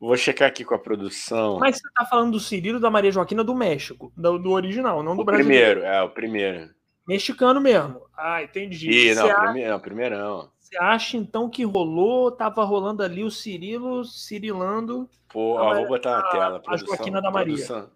[0.00, 1.58] Vou checar aqui com a produção.
[1.58, 5.16] Mas você tá falando do Cirilo da Maria Joaquina do México, do, do original, não
[5.16, 5.44] do o Brasil.
[5.44, 6.70] Primeiro, é, o primeiro.
[7.06, 8.02] Mexicano mesmo.
[8.16, 8.90] Ah, entendi.
[8.90, 10.50] Ih, não, primeiro, primeirão.
[10.60, 15.08] Você acha então que rolou, tava rolando ali o Cirilo, cirilando.
[15.28, 16.62] Pô, ó, vou botar na tela.
[16.66, 17.54] A, a Joaquina da Maria.
[17.54, 17.90] Produção.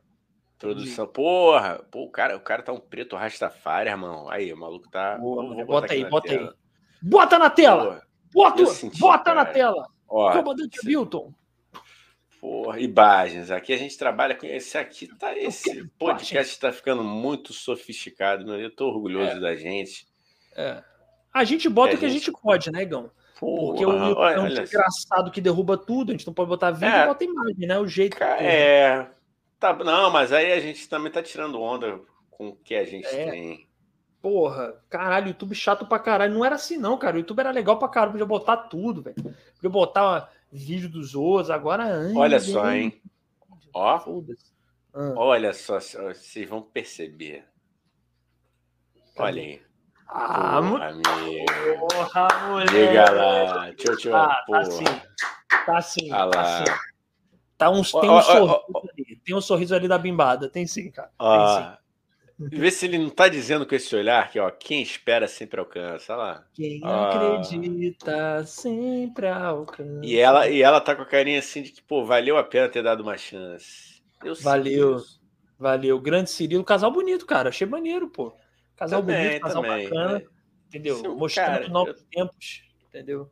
[0.58, 1.06] Produção.
[1.06, 4.28] Porra, pô, o cara, o cara tá um preto rastafari, irmão.
[4.30, 5.18] Aí, o maluco tá.
[5.18, 6.48] Boa, vou, vou bota aí, bota tela.
[6.48, 6.54] aí.
[7.02, 8.02] Bota na tela!
[8.32, 9.44] Porra, bota, senti, bota cara.
[9.44, 9.86] na tela!
[10.08, 10.78] Ó, Comandante.
[10.86, 11.34] Milton.
[12.42, 13.52] Porra, imagens.
[13.52, 15.32] Aqui a gente trabalha com esse aqui, tá?
[15.38, 18.60] Esse podcast está ficando muito sofisticado, meu.
[18.60, 19.38] Eu tô orgulhoso é.
[19.38, 20.08] da gente.
[20.56, 20.82] É.
[21.32, 23.12] A gente bota é, o que a gente, pode, né, Gão?
[23.38, 23.92] Porque o
[24.26, 27.22] é um engraçado que derruba tudo, a gente não pode botar vídeo é, e bota
[27.24, 27.78] imagem, né?
[27.78, 28.16] O jeito.
[28.16, 29.08] Cara, é.
[29.60, 33.06] Tá, não, mas aí a gente também tá tirando onda com o que a gente
[33.06, 33.30] é.
[33.30, 33.68] tem.
[34.20, 36.34] Porra, caralho, YouTube chato pra caralho.
[36.34, 37.14] Não era assim, não, cara.
[37.14, 38.10] O YouTube era legal pra caralho.
[38.10, 39.14] Podia botar tudo, velho.
[39.14, 41.50] Podia botar vídeo dos outros.
[41.50, 42.12] Agora.
[42.14, 43.00] Olha só, hein?
[43.72, 43.96] Ó.
[44.94, 45.14] Ah.
[45.16, 47.44] Olha só, vocês vão perceber.
[49.16, 49.62] Olha aí.
[50.06, 51.88] Ah, porra, amigo.
[51.88, 52.68] Porra, mulher.
[52.68, 53.74] Diga lá.
[53.74, 54.14] Tchau, tchau.
[54.14, 54.84] Ah, tá assim.
[55.64, 56.12] Tá assim.
[56.12, 56.64] Ah tá assim.
[57.56, 60.48] Tá uns, tem, um oh, sorriso oh, oh, ali, tem um sorriso ali da bimbada.
[60.48, 61.10] Tem sim, cara.
[61.18, 61.81] Tem sim.
[62.50, 66.12] Vê se ele não tá dizendo com esse olhar que, ó, quem espera sempre alcança.
[66.14, 66.44] Olha lá.
[66.54, 70.00] Quem acredita sempre alcança.
[70.02, 72.68] E ela, e ela tá com a carinha assim de que, pô, valeu a pena
[72.68, 74.02] ter dado uma chance.
[74.24, 75.02] Eu valeu.
[75.58, 76.00] Valeu.
[76.00, 76.64] Grande Cirilo.
[76.64, 77.50] Casal bonito, cara.
[77.50, 78.34] Achei maneiro, pô.
[78.76, 80.18] Casal também, bonito, casal também, bacana.
[80.18, 80.24] Né?
[80.68, 80.96] Entendeu?
[80.96, 82.06] Seu Mostrando cara, novos eu...
[82.10, 82.62] tempos.
[82.88, 83.30] Entendeu?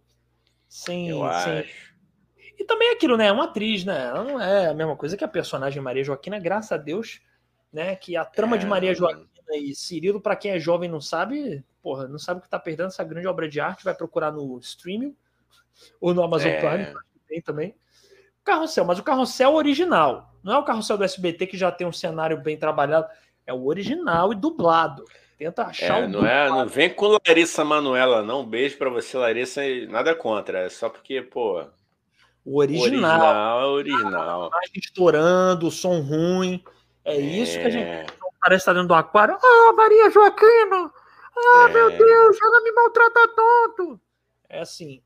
[0.68, 1.58] Sem, eu sem...
[1.58, 1.90] acho.
[2.58, 3.26] E também é aquilo, né?
[3.26, 4.08] É uma atriz, né?
[4.08, 7.20] Ela não é a mesma coisa que a personagem Maria Joaquina, graças a Deus,
[7.72, 7.96] né?
[7.96, 8.58] Que a trama é...
[8.58, 12.42] de Maria Joaquina e Cirilo, para quem é jovem não sabe, porra, não sabe o
[12.42, 15.14] que tá perdendo essa grande obra de arte, vai procurar no streaming
[16.00, 16.60] ou no Amazon é...
[16.60, 16.94] Prime,
[17.28, 17.74] tem também.
[18.44, 21.92] Carrossel, mas o carrossel original, não é o carrossel do SBT que já tem um
[21.92, 23.06] cenário bem trabalhado,
[23.46, 25.04] é o original e dublado.
[25.36, 28.44] Tenta achar é, não é, não vem com Larissa Manuela, não.
[28.44, 31.64] beijo para você, Larissa, e nada contra, é só porque, pô,
[32.44, 33.70] o original.
[33.70, 34.50] O original.
[34.52, 36.62] A estourando, o som ruim.
[37.04, 39.36] É, é, isso que a gente parece estar dentro do aquário.
[39.42, 40.92] Ah, Maria Joaquina!
[41.36, 41.72] Ah, é.
[41.72, 44.00] meu Deus, ela me maltrata tanto!
[44.48, 45.02] É assim.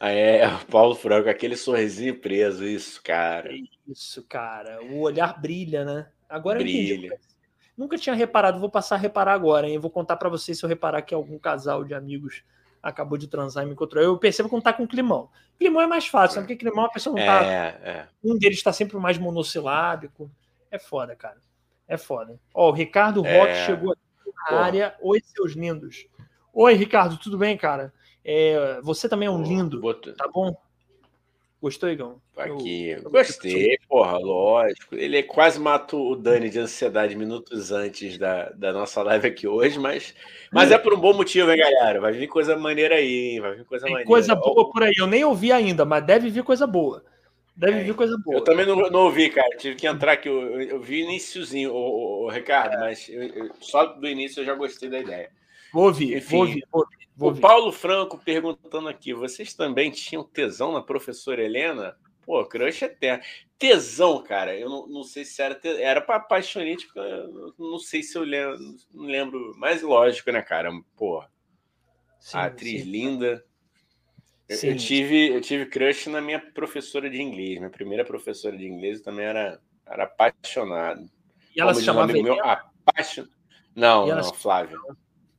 [0.00, 3.50] Ah, é, o Paulo Franco, aquele sorrisinho preso, isso, cara.
[3.86, 4.82] Isso, cara.
[4.82, 6.08] O olhar brilha, né?
[6.28, 6.94] Agora brilha.
[6.94, 7.28] entendi.
[7.76, 9.76] Nunca tinha reparado, vou passar a reparar agora, hein?
[9.76, 12.42] Eu vou contar para vocês se eu reparar que algum casal de amigos
[12.82, 14.02] acabou de transar e me encontrou.
[14.02, 15.30] Eu percebo quando tá com climão.
[15.56, 16.46] Climão é mais fácil, né?
[16.46, 17.44] porque climão a pessoa não tá.
[17.44, 18.06] É, é.
[18.22, 20.28] Um deles está sempre mais monossilábico.
[20.70, 21.38] É foda, cara.
[21.86, 22.38] É foda.
[22.54, 23.66] Ó, o Ricardo Roque é...
[23.66, 24.60] chegou aqui na Porra.
[24.60, 24.96] área.
[25.00, 26.06] Oi, seus lindos.
[26.52, 27.92] Oi, Ricardo, tudo bem, cara?
[28.24, 29.80] É, você também é um lindo,
[30.16, 30.54] tá bom?
[31.60, 32.20] Gostou, Igão?
[32.36, 33.78] Aqui, eu, gostei, eu...
[33.88, 34.94] porra, lógico.
[34.94, 39.76] Ele quase matou o Dani de ansiedade minutos antes da, da nossa live aqui hoje,
[39.76, 40.14] mas,
[40.52, 42.00] mas é por um bom motivo, hein, galera?
[42.00, 43.40] Vai vir coisa maneira aí, hein?
[43.40, 44.08] Vai vir coisa Tem maneira.
[44.08, 44.94] coisa boa por aí.
[44.96, 47.04] Eu nem ouvi ainda, mas deve vir coisa boa.
[47.58, 47.82] Deve é.
[47.82, 48.36] vir coisa boa.
[48.36, 49.56] Eu também não, não ouvi, cara.
[49.56, 50.28] Tive que entrar aqui.
[50.28, 52.78] Eu, eu vi iníciozinho, o, o, o Ricardo, é.
[52.78, 55.28] mas eu, só do início eu já gostei da ideia.
[55.72, 56.98] Vou ouvir, Enfim, vou ouvir, vou ouvir.
[57.16, 61.96] Vou o Paulo Franco perguntando aqui: vocês também tinham tesão na professora Helena?
[62.24, 63.24] Pô, crush eterno.
[63.58, 65.80] Tesão, cara, eu não, não sei se era tesão.
[65.80, 69.54] Era para apaixonante, porque eu não sei se eu lembro, não lembro.
[69.56, 70.70] Mas lógico, né, cara?
[70.96, 71.24] Pô,
[72.20, 72.88] sim, atriz sim.
[72.88, 73.44] linda.
[74.48, 77.58] Eu, eu, tive, eu tive crush na minha professora de inglês.
[77.58, 81.04] Minha primeira professora de inglês também era, era apaixonado.
[81.54, 83.26] E ela Como se chamava um meu, apaixon...
[83.74, 84.76] Não, não, Flávia.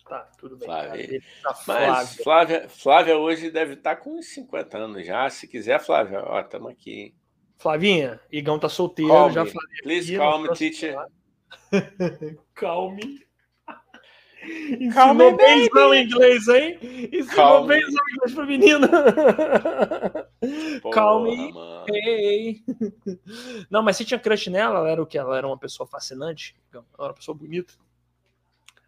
[0.07, 0.65] Tá, tudo bem.
[0.65, 1.21] Flávia.
[1.43, 5.29] Tá Mas Flávia, Flávia hoje deve estar com uns 50 anos já.
[5.29, 7.13] Se quiser, Flávia, ó, estamos aqui.
[7.57, 9.81] Flavinha, Igão tá solteiro, já falei.
[9.83, 10.95] Please calm, teacher.
[12.55, 13.27] calme.
[14.79, 16.79] Ensinou bem o inglês, hein?
[17.11, 18.87] Ensinou bem o inglês pro menino.
[20.93, 21.53] Calme.
[21.91, 22.63] Hey.
[23.69, 24.79] Não, mas você tinha crush nela?
[24.79, 25.17] Ela era o que?
[25.17, 26.55] Ela era uma pessoa fascinante?
[26.73, 27.73] Ela era uma pessoa bonita?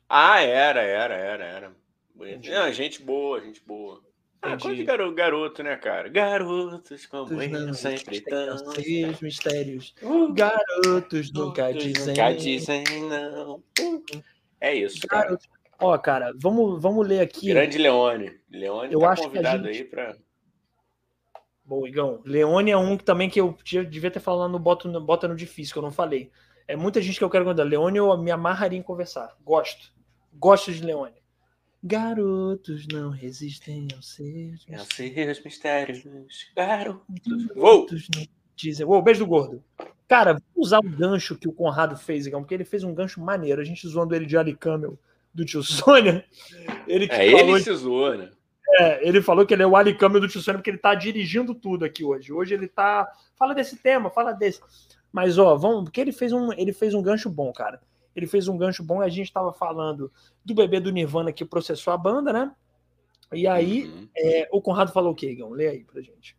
[0.07, 1.71] Ah, era, era, era, era.
[2.15, 4.01] Não, gente boa, gente boa.
[4.43, 6.09] Ah, coisa de garoto, garoto, né, cara?
[6.09, 8.57] Garotos como eles sempre estão.
[8.57, 9.93] Seus mistérios.
[10.01, 12.07] Uh, garotos nunca dizem.
[12.07, 13.63] Nunca dizem não.
[14.61, 15.37] É isso, cara.
[15.79, 17.47] Ó, cara, vamos, vamos ler aqui.
[17.47, 18.39] Grande Leone.
[18.49, 19.77] Leone eu tá acho convidado gente...
[19.79, 20.15] aí para.
[21.65, 22.21] Bom, Igão.
[22.23, 23.57] Leone é um que também que eu
[23.89, 26.31] devia ter falado no Bota, no Bota no Difícil, que eu não falei.
[26.67, 27.63] É muita gente que eu quero contar.
[27.63, 29.35] Leone eu me amarraria em conversar.
[29.43, 29.91] Gosto.
[30.33, 31.21] Gosto de Leone.
[31.83, 36.03] Garotos não resistem aos seus, aos seus mistérios.
[36.55, 38.85] Garotos, Garotos não dizem.
[38.85, 39.63] Uou, beijo do gordo.
[40.07, 43.61] Cara, vou usar o gancho que o Conrado fez, porque ele fez um gancho maneiro.
[43.61, 44.97] A gente zoando ele de Ali Camel
[45.33, 46.25] do tio Sônia.
[46.87, 48.29] Ele é, ele se zoou, né?
[48.79, 50.93] É, ele falou que ele é o Ali Camel do tio Sônia porque ele tá
[50.95, 52.31] dirigindo tudo aqui hoje.
[52.31, 53.09] Hoje ele tá.
[53.37, 54.61] Fala desse tema, fala desse.
[55.11, 55.85] Mas, ó, vamos.
[55.85, 57.81] Porque ele fez um, ele fez um gancho bom, cara.
[58.15, 59.01] Ele fez um gancho bom.
[59.01, 60.11] A gente estava falando
[60.43, 62.51] do bebê do Nirvana que processou a banda, né?
[63.33, 64.07] E aí, uhum.
[64.15, 65.51] é, o Conrado falou o quê, Igão?
[65.51, 66.35] Lê aí pra gente.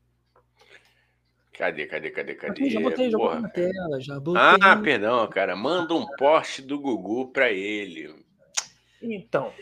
[1.52, 2.70] Cadê, cadê, cadê, cadê?
[2.70, 4.42] já botei, já botei na tela, já botei.
[4.62, 5.54] Ah, perdão, cara.
[5.54, 8.14] Manda um poste do Gugu pra ele.
[9.02, 9.52] Então.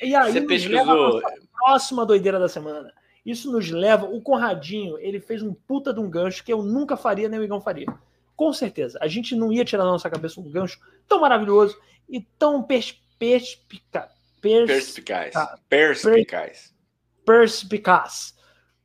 [0.00, 1.20] E aí, Você pesquisou.
[1.52, 2.92] próxima doideira da semana.
[3.24, 4.06] Isso nos leva.
[4.06, 7.44] O Conradinho, ele fez um puta de um gancho que eu nunca faria, nem o
[7.44, 7.86] Igão faria.
[8.34, 8.98] Com certeza.
[9.00, 11.78] A gente não ia tirar da nossa cabeça um gancho tão maravilhoso
[12.08, 14.10] e tão pers perspica
[14.40, 15.32] perspicaz.
[15.68, 16.74] Perspicaz.
[17.24, 18.34] Perspicaz.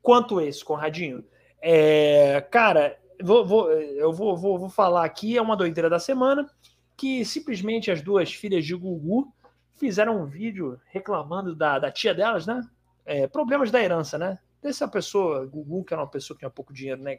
[0.01, 1.25] Quanto esse, Conradinho.
[1.69, 6.49] É, cara, vou, vou, eu vou, vou, vou falar aqui, é uma doideira da semana,
[6.95, 9.33] que simplesmente as duas filhas de Gugu
[9.73, 12.65] fizeram um vídeo reclamando da, da tia delas, né?
[13.05, 14.39] É, problemas da herança, né?
[14.61, 17.17] Dessa pessoa, Gugu, que era uma pessoa que tinha pouco dinheiro, né,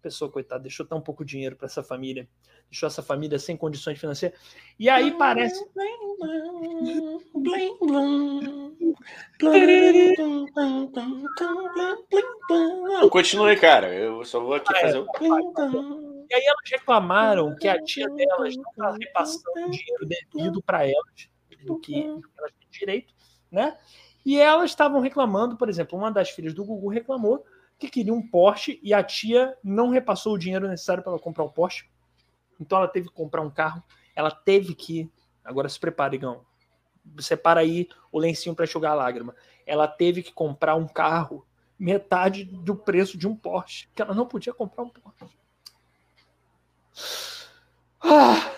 [0.00, 2.26] pessoa, coitada, deixou tão pouco dinheiro para essa família,
[2.70, 4.38] deixou essa família sem condições financeiras.
[4.78, 5.62] E aí parece.
[13.10, 13.92] Continue, cara.
[13.94, 15.06] Eu só vou aqui fazer o.
[16.30, 20.86] E aí elas reclamaram que a tia delas não estava repassando o dinheiro devido para
[20.86, 21.28] elas,
[21.64, 23.14] do que elas têm direito,
[23.50, 23.76] né?
[24.24, 27.44] E elas estavam reclamando, por exemplo, uma das filhas do Gugu reclamou
[27.78, 31.44] que queria um Porsche e a tia não repassou o dinheiro necessário para ela comprar
[31.44, 31.86] o Porsche.
[32.58, 33.82] Então ela teve que comprar um carro.
[34.14, 35.10] Ela teve que.
[35.44, 36.44] Agora se prepare, Igão.
[37.18, 39.34] Separa aí o lencinho para enxugar a lágrima.
[39.66, 41.46] Ela teve que comprar um carro
[41.78, 43.88] metade do preço de um Porsche.
[43.94, 45.36] Que ela não podia comprar um Porsche.
[48.00, 48.54] Ah!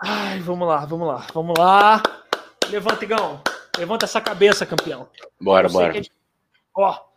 [0.00, 2.02] Ai, vamos lá, vamos lá, vamos lá.
[2.70, 3.42] Levanta, Igão.
[3.76, 5.08] Levanta essa cabeça, campeão.
[5.40, 5.98] Bora, bora.
[5.98, 6.02] É...
[6.74, 7.07] Ó,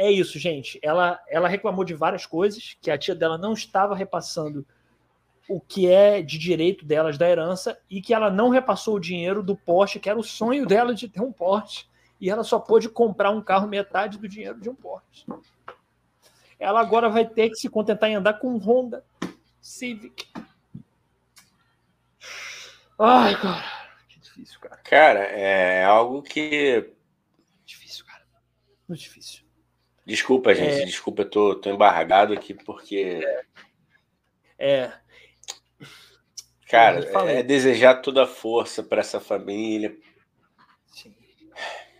[0.00, 0.80] é isso, gente.
[0.82, 4.66] Ela, ela reclamou de várias coisas, que a tia dela não estava repassando
[5.46, 9.42] o que é de direito delas da herança e que ela não repassou o dinheiro
[9.42, 11.84] do Porsche, que era o sonho dela de ter um Porsche.
[12.18, 15.26] E ela só pôde comprar um carro metade do dinheiro de um Porsche.
[16.58, 19.04] Ela agora vai ter que se contentar em andar com um Honda
[19.60, 20.26] Civic
[22.98, 23.64] Ai, cara,
[24.08, 24.76] que difícil, cara.
[24.76, 26.90] Cara, é algo que.
[27.64, 28.22] Difícil, cara.
[28.86, 29.49] Muito difícil.
[30.10, 30.82] Desculpa, gente.
[30.82, 30.84] É...
[30.84, 33.20] Desculpa, eu tô, tô embargado aqui porque.
[34.58, 34.84] É.
[34.84, 34.92] é...
[36.68, 36.98] Cara,
[37.30, 39.96] é desejar toda a força para essa família.
[40.88, 41.14] Sim.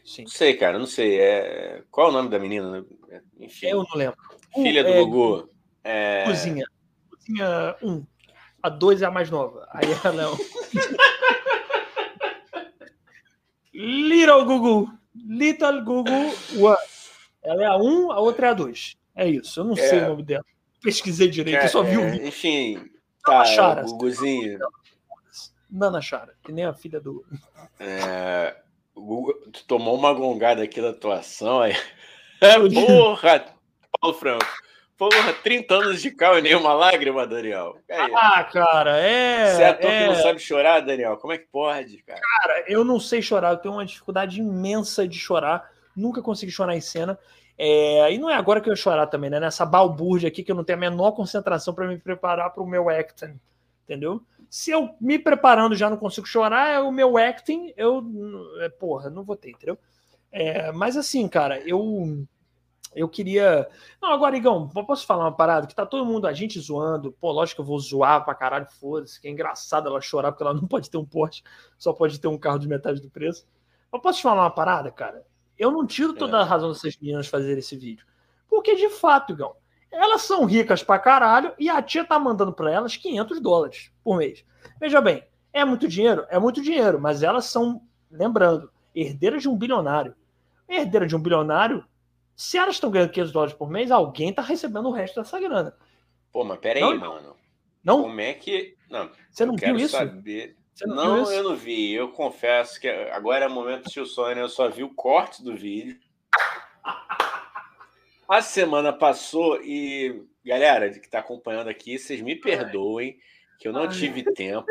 [0.05, 0.23] Sim.
[0.23, 1.20] Não sei, cara, não sei.
[1.20, 1.85] É...
[1.89, 2.85] Qual é o nome da menina?
[3.39, 3.69] Enfim.
[3.69, 4.19] Eu não lembro.
[4.55, 4.99] Filha do é...
[4.99, 5.49] Gugu.
[5.85, 6.24] É...
[6.24, 6.66] Cozinha.
[7.09, 7.89] Cozinha 1.
[7.93, 8.05] Um.
[8.61, 9.69] A 2 é a mais nova.
[9.70, 10.27] Aí ela é.
[13.73, 14.91] Little Gugu.
[15.15, 16.11] Little Gugu
[16.59, 16.77] One.
[17.43, 18.97] Ela é a 1, um, a outra é a 2.
[19.15, 19.61] É isso.
[19.61, 19.77] Eu não é.
[19.77, 20.45] sei o nome dela.
[20.83, 22.27] Pesquisei direito, é, eu só vi o vídeo.
[22.27, 22.91] Enfim,
[23.23, 24.59] tá, Chara, Guguzinho.
[25.71, 27.25] Nana Chara, que nem a filha do.
[27.79, 28.57] É,
[28.95, 31.77] tu tomou uma gongada aqui da atuação aí.
[32.41, 32.55] É,
[32.87, 33.45] porra!
[34.01, 34.47] Paulo Franco.
[34.97, 37.79] Porra, 30 anos de cal e nenhuma lágrima, Daniel.
[37.89, 39.55] É ah, cara, é.
[39.55, 40.01] Você é ator é...
[40.03, 41.17] que não sabe chorar, Daniel?
[41.17, 42.21] Como é que pode, cara?
[42.21, 45.71] Cara, eu não sei chorar, eu tenho uma dificuldade imensa de chorar.
[46.01, 47.19] Nunca consegui chorar em cena.
[47.59, 48.13] É...
[48.13, 49.39] E não é agora que eu ia chorar também, né?
[49.41, 52.67] Nessa balbúrdia aqui que eu não tenho a menor concentração para me preparar para o
[52.67, 53.39] meu acting,
[53.85, 54.23] entendeu?
[54.49, 58.05] Se eu me preparando já não consigo chorar, é o meu acting, eu.
[58.61, 59.79] É, porra, não vou ter, entendeu?
[60.33, 62.27] É, mas assim, cara, eu
[62.95, 63.69] eu queria.
[64.03, 65.67] Não, agora, Igão, posso falar uma parada?
[65.67, 67.13] Que tá todo mundo, a gente zoando.
[67.13, 69.21] Pô, lógico que eu vou zoar pra caralho, foda-se.
[69.21, 71.43] Que é engraçado ela chorar porque ela não pode ter um Porsche,
[71.79, 73.47] só pode ter um carro de metade do preço.
[73.93, 75.25] Mas posso te falar uma parada, cara?
[75.61, 76.41] Eu não tiro toda é.
[76.41, 78.07] a razão dessas meninas fazer esse vídeo.
[78.49, 79.55] Porque, de fato, Igão,
[79.93, 84.16] elas são ricas pra caralho e a tia tá mandando pra elas 500 dólares por
[84.16, 84.45] mês.
[84.81, 85.23] Veja bem,
[85.53, 86.27] é muito dinheiro?
[86.31, 90.15] É muito dinheiro, mas elas são, lembrando, herdeiras de um bilionário.
[90.69, 91.85] Herdeira de um bilionário
[92.41, 95.77] se elas estão ganhando 500 dólares por mês, alguém está recebendo o resto dessa grana.
[96.32, 97.37] Pô, mas peraí, não, mano.
[97.85, 98.01] Não?
[98.01, 98.78] Como é que.
[98.89, 99.95] Não, Você não viu isso?
[99.95, 100.57] Saber...
[100.86, 101.93] Não, não eu não vi.
[101.93, 105.43] Eu confesso que agora é o momento do tio Sônia, eu só vi o corte
[105.43, 105.98] do vídeo.
[108.28, 113.19] A semana passou e, galera, que está acompanhando aqui, vocês me perdoem
[113.59, 114.66] que eu não tive tempo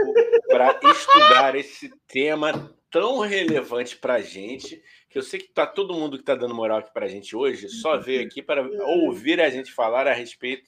[0.48, 5.94] para estudar esse tema tão relevante para a gente, que eu sei que tá todo
[5.94, 9.40] mundo que está dando moral aqui para a gente hoje só veio aqui para ouvir
[9.40, 10.68] a gente falar a respeito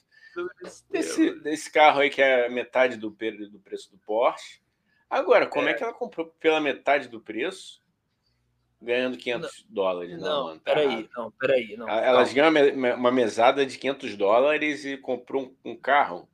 [0.88, 4.61] desse, desse carro aí que é metade do, do preço do Porsche.
[5.12, 5.72] Agora, como é.
[5.72, 7.82] é que ela comprou pela metade do preço,
[8.80, 10.18] ganhando 500 não, dólares?
[10.18, 11.76] Não, não tá peraí, não, peraí.
[11.76, 12.50] Não, Elas ganham
[12.96, 16.26] uma mesada de 500 dólares e comprou um, um carro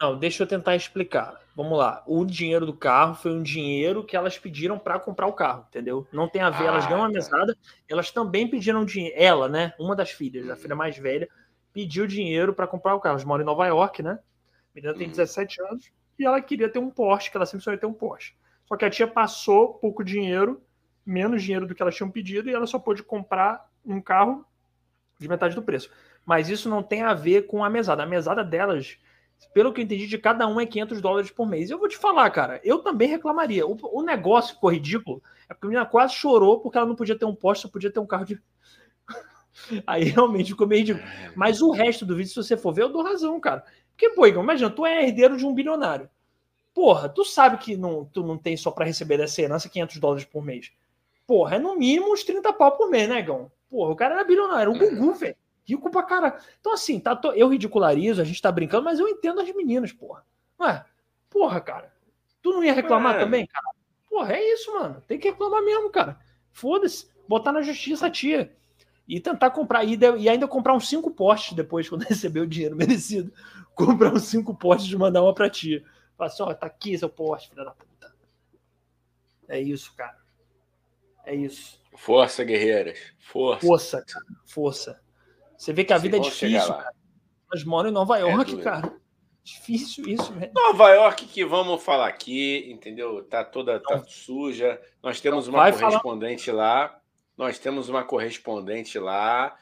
[0.00, 1.38] não, deixa eu tentar explicar.
[1.54, 2.02] Vamos lá.
[2.06, 6.08] O dinheiro do carro foi um dinheiro que elas pediram para comprar o carro, entendeu?
[6.10, 7.12] Não tem a ver, ah, elas ganham uma tá.
[7.12, 7.54] mesada,
[7.86, 9.14] elas também pediram dinheiro.
[9.18, 9.74] Ela, né?
[9.78, 11.28] Uma das filhas, a filha mais velha,
[11.70, 13.12] pediu dinheiro para comprar o carro.
[13.12, 14.12] Elas moram em Nova York, né?
[14.12, 15.68] A menina tem 17 uhum.
[15.68, 18.34] anos e ela queria ter um Porsche, que ela sempre sonhou ter um Porsche.
[18.66, 20.62] Só que a tia passou pouco dinheiro,
[21.04, 24.44] menos dinheiro do que elas tinham pedido, e ela só pôde comprar um carro
[25.18, 25.90] de metade do preço.
[26.24, 28.02] Mas isso não tem a ver com a mesada.
[28.02, 28.98] A mesada delas
[29.54, 31.70] pelo que eu entendi, de cada um é 500 dólares por mês.
[31.70, 33.66] Eu vou te falar, cara, eu também reclamaria.
[33.66, 35.22] O, o negócio ficou ridículo.
[35.48, 37.90] É porque a menina quase chorou porque ela não podia ter um poste, só podia
[37.90, 38.40] ter um carro de.
[39.86, 41.04] Aí realmente ficou meio ridículo.
[41.34, 43.64] Mas o resto do vídeo, se você for ver, eu dou razão, cara.
[44.00, 46.08] Porque, pô, Igor, imagina, tu é herdeiro de um bilionário.
[46.72, 50.24] Porra, tu sabe que não, tu não tem só para receber dessa herança 500 dólares
[50.24, 50.72] por mês.
[51.26, 53.52] Porra, é no mínimo uns 30 pau por mês, né, Gão?
[53.68, 55.36] Porra, o cara era bilionário, o Gugu, velho.
[55.66, 56.34] Rico pra caralho.
[56.58, 60.24] Então, assim, tá, eu ridicularizo, a gente tá brincando, mas eu entendo as meninas, porra.
[60.58, 60.82] Ué,
[61.28, 61.92] porra, cara.
[62.40, 63.18] Tu não ia reclamar é.
[63.18, 63.68] também, cara?
[64.08, 65.04] Porra, é isso, mano.
[65.06, 66.18] Tem que reclamar mesmo, cara.
[66.52, 67.06] Foda-se.
[67.28, 68.50] Botar na justiça a tia.
[69.10, 69.82] E tentar comprar.
[69.84, 73.32] E, e ainda comprar uns cinco postes depois, quando receber o dinheiro merecido.
[73.74, 75.84] Comprar uns cinco postes e mandar uma pra tia.
[76.16, 78.14] Falar assim, ó, tá aqui seu poste, filha da puta.
[79.48, 80.16] É isso, cara.
[81.24, 81.80] É isso.
[81.96, 82.98] Força, guerreiras.
[83.18, 83.66] Força.
[83.66, 84.26] Força, cara.
[84.46, 85.00] Força.
[85.58, 86.94] Você vê que a vida é difícil, cara.
[87.52, 88.94] Nós moramos em Nova é York, é cara.
[89.42, 90.52] Difícil isso, velho.
[90.54, 93.24] Nova York que vamos falar aqui, entendeu?
[93.24, 94.80] Tá toda tá suja.
[95.02, 96.84] Nós temos uma correspondente falar.
[96.84, 96.99] lá.
[97.40, 99.56] Nós temos uma correspondente lá.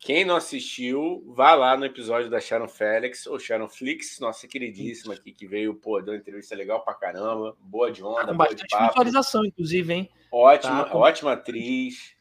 [0.00, 5.12] Quem não assistiu, vá lá no episódio da Sharon Félix, ou Sharon Flix, nossa queridíssima
[5.12, 8.34] aqui, que veio, pô, deu uma entrevista legal pra caramba, boa de onda, tá com
[8.38, 10.10] boa bastante visualização, inclusive, hein?
[10.32, 12.16] Ótima, tá, ótima atriz.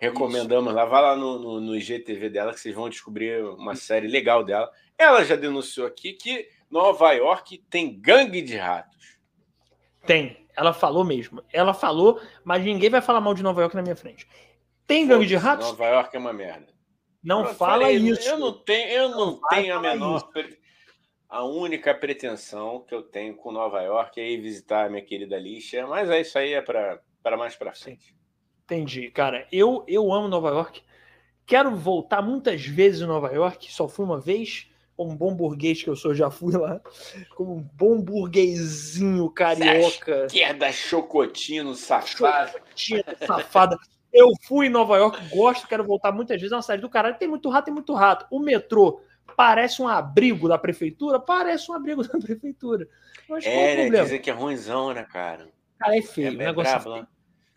[0.00, 0.76] Recomendamos Isso.
[0.76, 4.44] lá, vai lá no, no, no IGTV dela que vocês vão descobrir uma série legal
[4.44, 4.70] dela.
[4.96, 9.18] Ela já denunciou aqui que Nova York tem gangue de ratos.
[10.06, 11.42] Tem, ela falou mesmo.
[11.52, 14.26] Ela falou, mas ninguém vai falar mal de Nova York na minha frente.
[14.86, 15.66] Tem gangue de ratos?
[15.66, 16.72] Nova York é uma merda.
[17.22, 18.28] Não eu fala falei, isso.
[18.28, 20.30] Eu não tenho, eu não, não tenho a menor.
[20.30, 20.58] Pre...
[21.28, 25.38] A única pretensão que eu tenho com Nova York é ir visitar a minha querida
[25.38, 27.00] Lixa, mas é isso aí é para
[27.36, 28.14] mais para frente.
[28.64, 29.46] Entendi, cara.
[29.50, 30.82] Eu, eu amo Nova York.
[31.46, 33.72] Quero voltar muitas vezes em Nova York.
[33.72, 34.70] Só fui uma vez.
[34.96, 36.80] Como um bom burguês que eu sou, já fui lá.
[37.34, 40.26] Como um bom burguesinho carioca.
[40.26, 42.52] Esquerda, chocotino, safado.
[42.52, 43.76] Chocotino, safada.
[44.12, 46.52] Eu fui em Nova York, gosto, quero voltar muitas vezes.
[46.52, 47.18] É uma cidade do caralho.
[47.18, 48.26] Tem muito rato, tem muito rato.
[48.30, 49.00] O metrô
[49.36, 51.18] parece um abrigo da prefeitura?
[51.18, 52.88] Parece um abrigo da prefeitura.
[53.28, 54.02] Mas é, né?
[54.02, 55.48] Dizem que é ruimzão, né, cara?
[55.78, 56.28] Cara, é feio.
[56.28, 57.06] É, o negócio é feio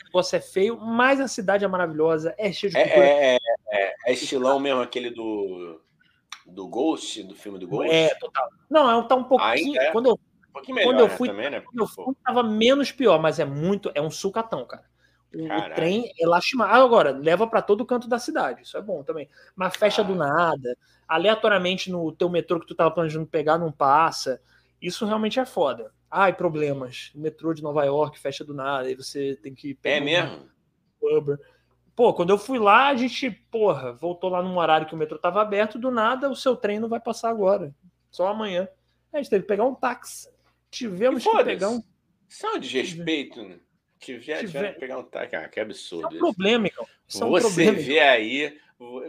[0.07, 3.05] negócio é feio, mas a cidade é maravilhosa, é cheio de é, cultura.
[3.05, 3.39] É, é,
[3.71, 5.81] é, é estilão mesmo aquele do,
[6.47, 7.93] do Ghost, do filme do Ghost?
[7.93, 8.49] É, total.
[8.69, 9.79] Não, é, tá um pouquinho.
[9.79, 9.91] É.
[9.91, 11.61] Quando eu, um pouquinho melhor, quando eu né, fui, também, né?
[11.61, 14.85] Quando eu fui, tava menos pior, mas é muito, é um sucatão, cara.
[15.33, 16.85] O, trem é lastimável.
[16.85, 18.63] Agora, leva para todo canto da cidade.
[18.63, 19.29] Isso é bom também.
[19.55, 20.05] Mas fecha ah.
[20.05, 20.77] do nada.
[21.07, 24.41] Aleatoriamente no teu metrô que tu tava planejando pegar, não passa.
[24.81, 25.91] Isso realmente é foda.
[26.09, 27.11] Ai, problemas.
[27.13, 29.97] O metrô de Nova York fecha do nada, aí você tem que pegar.
[29.97, 30.49] É mesmo?
[31.01, 31.37] Uber.
[31.97, 35.17] Pô, quando eu fui lá, a gente, porra, voltou lá num horário que o metrô
[35.17, 37.73] tava aberto, do nada o seu trem não vai passar agora.
[38.11, 38.69] Só amanhã.
[39.11, 40.29] A gente teve que pegar um táxi.
[40.69, 41.81] Tivemos que pegar um.
[42.29, 43.57] Só de desrespeito, né?
[43.99, 45.35] Tiver, tiver que pegar um táxi.
[45.35, 46.05] Ah, que absurdo.
[46.05, 46.87] Isso é um problema, então.
[47.07, 48.59] Isso é um você problema, vê aí,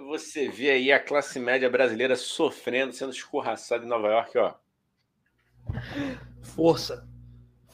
[0.09, 4.55] você vê aí a classe média brasileira sofrendo, sendo escorraçada em Nova York, ó.
[6.40, 7.06] Força.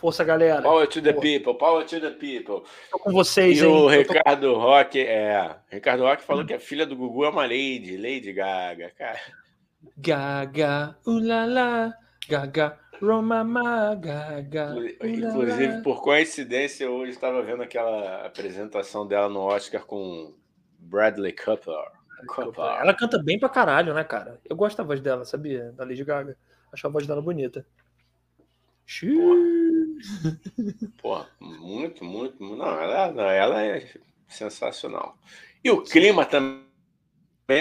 [0.04, 0.60] Força, galera.
[0.60, 1.22] Power to the Força.
[1.22, 2.62] people, power to the people.
[2.90, 3.72] Tô com vocês, e hein?
[3.72, 4.58] o Ricardo tô...
[4.58, 5.56] Roque, é.
[5.70, 6.46] Ricardo Roque falou hum.
[6.46, 9.18] que a filha do Gugu é uma Lady, Lady Gaga, cara.
[9.96, 11.94] Gaga, ulala,
[12.28, 14.74] Gaga, Romama, Gaga.
[15.02, 20.34] Inclusive, por coincidência, eu hoje estava vendo aquela apresentação dela no Oscar com
[20.80, 21.72] Bradley Cooper.
[22.26, 22.62] Cooper.
[22.62, 24.38] Ela canta bem pra caralho, né, cara?
[24.44, 25.72] Eu gosto da voz dela, sabia?
[25.72, 26.36] Da Lady Gaga.
[26.70, 27.64] Acho a voz dela bonita.
[31.00, 31.28] Porra.
[31.40, 33.88] muito, muito, Não, ela, ela é
[34.28, 35.16] sensacional.
[35.62, 36.64] E o clima também.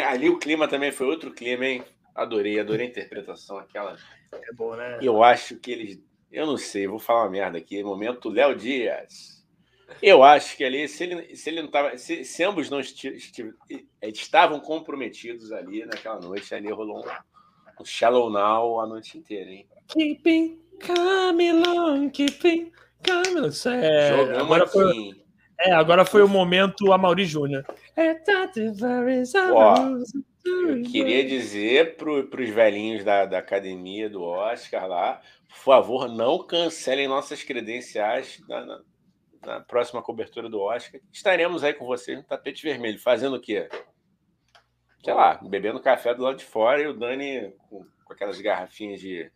[0.05, 1.83] Ali o clima também foi outro clima, hein?
[2.15, 3.97] Adorei, adorei a interpretação aquela.
[4.31, 4.99] É bom, né?
[5.01, 5.99] Eu acho que eles.
[6.31, 7.83] Eu não sei, vou falar uma merda aqui.
[7.83, 9.43] Momento Léo Dias.
[10.01, 11.97] Eu acho que ali, se ele, se ele não tava.
[11.97, 13.53] Se, se ambos não esti, esti,
[14.01, 19.67] estavam comprometidos ali naquela noite, ali rolou um, um shallow now a noite inteira, hein?
[19.87, 22.71] Keeping Camilon, keeping
[23.03, 23.47] Camilon.
[23.47, 24.09] Isso é.
[24.09, 24.71] Jogamos agora aqui.
[24.73, 25.23] Foi...
[25.59, 27.63] É, agora foi o momento a Mauri Júnior.
[30.45, 36.45] Eu queria dizer para os velhinhos da, da academia do Oscar lá, por favor, não
[36.45, 38.81] cancelem nossas credenciais na, na,
[39.45, 40.99] na próxima cobertura do Oscar.
[41.11, 43.69] Estaremos aí com vocês no tapete vermelho, fazendo o quê?
[45.03, 48.99] Sei lá, bebendo café do lado de fora e o Dani com, com aquelas garrafinhas
[48.99, 49.31] de,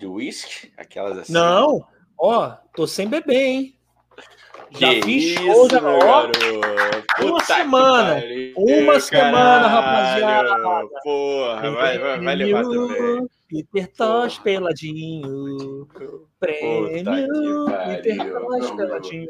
[0.00, 1.32] de whisky, aquelas assim.
[1.32, 1.86] Não,
[2.18, 3.74] ó, tô sem beber, hein?
[4.70, 6.30] Já que fiz show, já ó,
[7.22, 8.22] uma semana.
[8.56, 10.88] uma semana, rapaziada.
[11.02, 13.28] Porra, vai, vai, vai levar também.
[13.48, 15.86] Peter Tosh peladinho.
[16.38, 17.66] Prêmio.
[17.84, 19.28] Peter Tosh peladinho.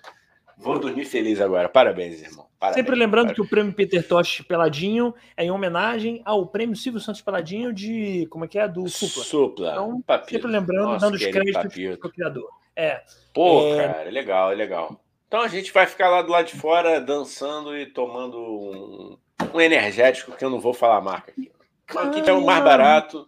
[0.60, 1.68] Vou dormir feliz agora.
[1.68, 2.46] Parabéns, irmão.
[2.58, 3.34] Parabéns, Sempre lembrando parabéns.
[3.36, 8.26] que o prêmio Peter Tosh Peladinho é em homenagem ao prêmio Silvio Santos Peladinho de.
[8.30, 8.68] Como é que é?
[8.68, 9.24] Do Supla.
[9.24, 9.70] Supla.
[9.72, 10.32] Então, papito.
[10.32, 12.50] sempre lembrando, Nossa, dando os créditos para o criador.
[12.76, 13.02] É.
[13.32, 13.86] Pô, é...
[13.86, 15.00] cara, legal, legal.
[15.26, 19.18] Então a gente vai ficar lá do lado de fora dançando e tomando um,
[19.54, 21.50] um energético, que eu não vou falar a marca aqui.
[21.96, 23.26] Aqui é o mais barato.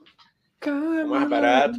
[0.67, 1.79] O mais barato.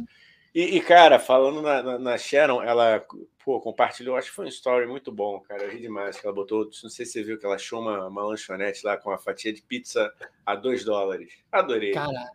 [0.54, 3.04] E, e, cara, falando na, na, na, Sharon, ela
[3.44, 5.64] pô, compartilhou, acho que foi um story muito bom, cara.
[5.64, 6.64] Eu ri demais que ela botou.
[6.64, 9.52] Não sei se você viu que ela achou uma, uma lanchonete lá com uma fatia
[9.52, 10.12] de pizza
[10.46, 11.32] a 2 dólares.
[11.52, 11.92] Adorei.
[11.92, 12.30] Cara,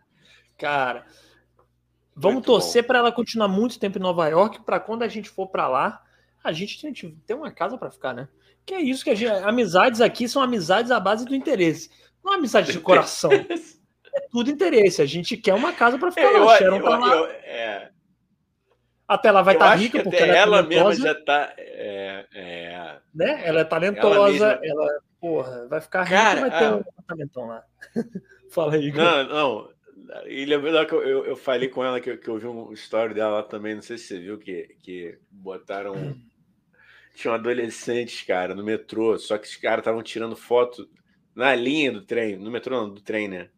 [0.56, 1.06] cara.
[2.14, 5.28] Vamos muito torcer para ela continuar muito tempo em Nova York, para quando a gente
[5.30, 6.02] for para lá,
[6.44, 8.28] a gente tem, tem uma casa para ficar, né?
[8.64, 9.30] Que é isso que a gente.
[9.44, 11.90] Amizades aqui são amizades à base do interesse.
[12.22, 13.32] Não é amizade de coração.
[13.32, 15.02] é tudo interesse.
[15.02, 16.58] A gente quer uma casa para ficar eu, lá.
[16.60, 17.14] Eu, eu, lá.
[17.16, 17.90] Eu, é...
[19.10, 21.52] Até ela vai estar tá rica, porque ela, é ela mesma já está.
[21.58, 22.96] É, é...
[23.12, 23.42] Né?
[23.44, 24.82] Ela é talentosa, ela, mesma...
[24.84, 27.64] ela porra, vai ficar rica Cara, e vai ter ah, um apartamentão lá.
[28.52, 29.70] Fala aí, Não, não.
[30.26, 33.12] E lembrando que eu, eu, eu, falei com ela que, que eu vi um story
[33.12, 36.16] dela lá também, não sei se você viu, que, que botaram
[37.12, 40.88] tinham adolescentes, cara, no metrô, só que os caras estavam tirando foto
[41.34, 43.50] na linha do trem, no metrô não, do trem, né?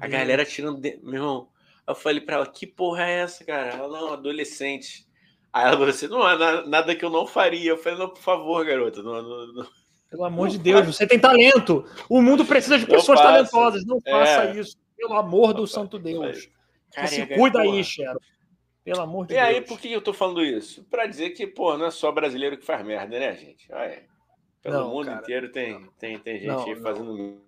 [0.00, 0.80] A galera tirando.
[0.80, 0.98] De...
[1.02, 1.48] Meu irmão,
[1.86, 3.70] eu falei pra ela, que porra é essa, cara?
[3.70, 5.06] Ela, não, adolescente.
[5.52, 7.70] Aí ela falou assim: não há nada que eu não faria.
[7.70, 9.02] Eu falei, não, por favor, garota.
[9.02, 9.66] Não, não, não.
[10.10, 11.84] Pelo amor não de Deus, você tem talento.
[12.08, 13.84] O mundo precisa de pessoas talentosas.
[13.84, 14.56] Não faça é.
[14.56, 14.76] isso.
[14.96, 16.48] Pelo amor do santo Deus.
[16.92, 18.20] Cara, se cuida aí, Cheryl.
[18.84, 19.48] Pelo amor de e Deus.
[19.48, 20.84] E aí, por que eu tô falando isso?
[20.84, 23.72] Para dizer que, pô, não é só brasileiro que faz merda, né, gente?
[23.72, 24.04] Olha,
[24.62, 27.40] pelo não, mundo cara, inteiro tem, tem, tem gente não, fazendo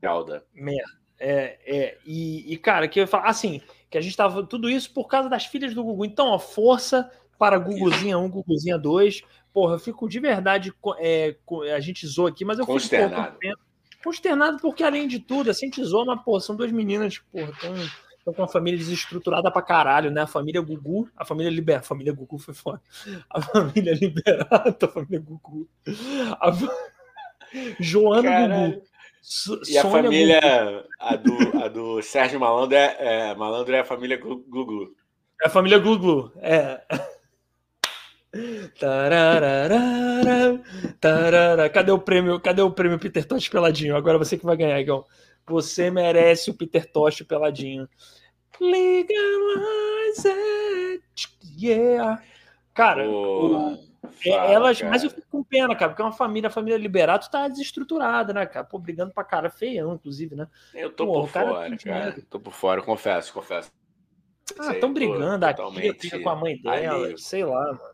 [0.00, 0.44] merda.
[0.54, 1.02] Merda.
[1.18, 3.60] É, é, e, e, cara, que eu falo assim,
[3.92, 6.06] que a gente tava tudo isso por causa das filhas do Gugu.
[6.06, 9.20] Então, ó, força para Guguzinha 1, Guguzinha 2.
[9.52, 11.36] Porra, eu fico de verdade, é,
[11.76, 13.38] a gente zoou aqui, mas eu fico consternado.
[13.38, 13.54] Porra,
[14.02, 17.52] consternado porque, além de tudo, assim, a gente zoou, mas, porra, são duas meninas, porra,
[17.60, 17.74] tão
[18.22, 20.22] Estão com uma família desestruturada pra caralho, né?
[20.22, 21.80] A família Gugu, a família Liber...
[21.80, 22.80] A família Gugu foi fora.
[23.28, 25.68] A família Liberato, a família Gugu.
[26.40, 26.52] A...
[27.80, 28.74] Joana caralho.
[28.74, 28.91] Gugu.
[29.68, 30.40] E a família,
[30.98, 34.94] a do, a do Sérgio Malandro é, é, Malandro é a família Gugu.
[35.40, 36.80] É a família Gugu, é.
[38.80, 39.78] Tararara,
[40.98, 41.68] tarara.
[41.68, 42.40] Cadê o prêmio?
[42.40, 43.94] Cadê o prêmio Peter Tosh peladinho?
[43.94, 45.04] Agora você que vai ganhar, Igão.
[45.46, 47.86] Você merece o Peter Tosh peladinho.
[48.58, 51.28] Legalize it,
[51.60, 52.22] yeah.
[52.74, 53.78] Cara, o,
[54.24, 54.90] é, elas, cara.
[54.90, 58.32] mas eu fico com pena, cara, porque é uma família, a família Liberato tá desestruturada,
[58.32, 58.66] né, cara?
[58.66, 60.48] Pô, brigando pra cara feião, inclusive, né?
[60.74, 62.22] Eu tô Pô, por fora, cara.
[62.28, 63.70] Tô por fora, confesso, confesso.
[64.58, 67.92] Ah, estão brigando, a tia com a mãe dela, sei lá, mano.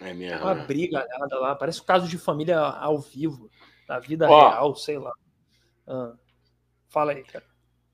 [0.00, 0.40] É mesmo.
[0.40, 3.50] Uma briga nada lá, parece um caso de família ao vivo,
[3.86, 5.12] da vida Ó, real, sei lá.
[5.86, 6.14] Ah.
[6.88, 7.44] Fala aí, cara.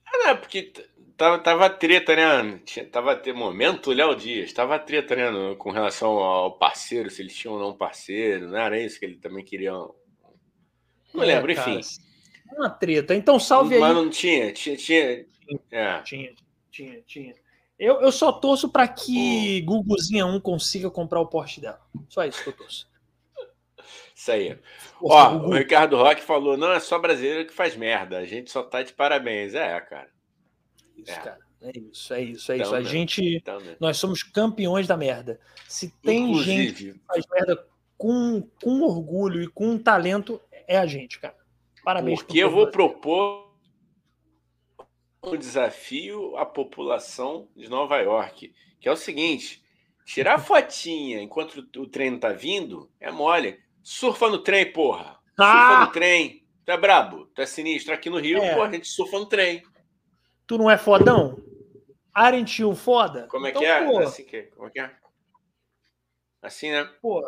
[0.06, 0.72] Ah, não, porque
[1.20, 2.60] tava, tava treta, né?
[2.90, 5.54] Tava ter momento, Léo Dias, tava treta, né?
[5.56, 9.16] Com relação ao parceiro, se eles tinham ou não parceiro, não era isso que ele
[9.16, 9.72] também queria.
[9.72, 11.88] Não é, lembro, cara, enfim.
[12.56, 13.14] Uma treta.
[13.14, 13.94] Então salve Mas aí.
[13.94, 15.26] Mas não tinha, tinha, tinha.
[15.46, 16.00] Tinha, é.
[16.00, 16.34] tinha,
[16.70, 17.34] tinha, tinha.
[17.78, 19.60] Eu, eu só torço para que.
[19.60, 21.80] Guguzinha 1 consiga comprar o Porsche dela.
[22.08, 22.88] Só isso que eu torço.
[24.14, 24.58] Isso aí.
[25.02, 28.62] Ó, o Ricardo Roque falou: não é só brasileiro que faz merda, a gente só
[28.62, 29.54] tá de parabéns.
[29.54, 30.08] É, cara.
[31.02, 31.22] Isso, é.
[31.22, 31.50] cara.
[31.62, 32.74] É isso, é isso, é então, isso.
[32.74, 33.36] A gente.
[33.36, 35.38] Então, nós somos campeões da merda.
[35.68, 37.66] Se tem Inclusive, gente que faz merda
[37.98, 41.36] com, com orgulho e com talento, é a gente, cara.
[41.84, 42.22] Parabéns.
[42.22, 43.50] Porque eu vou propor
[45.22, 49.62] um desafio à população de Nova York, que é o seguinte:
[50.06, 53.58] tirar fotinha enquanto o trem tá vindo é mole.
[53.82, 55.18] Surfa no trem, porra.
[55.36, 55.86] Surfa ah!
[55.86, 56.44] no trem.
[56.64, 57.92] Tu é brabo, tu é sinistro.
[57.92, 58.54] Aqui no Rio, é.
[58.54, 59.62] porra, a gente surfa no trem.
[60.50, 61.36] Tu não é fodão?
[62.12, 63.28] Arentil foda?
[63.30, 63.84] Como é então, que é?
[63.84, 63.98] Pô.
[64.00, 64.90] Assim que, como é que é?
[66.42, 66.90] Assim, né?
[67.00, 67.22] Pô,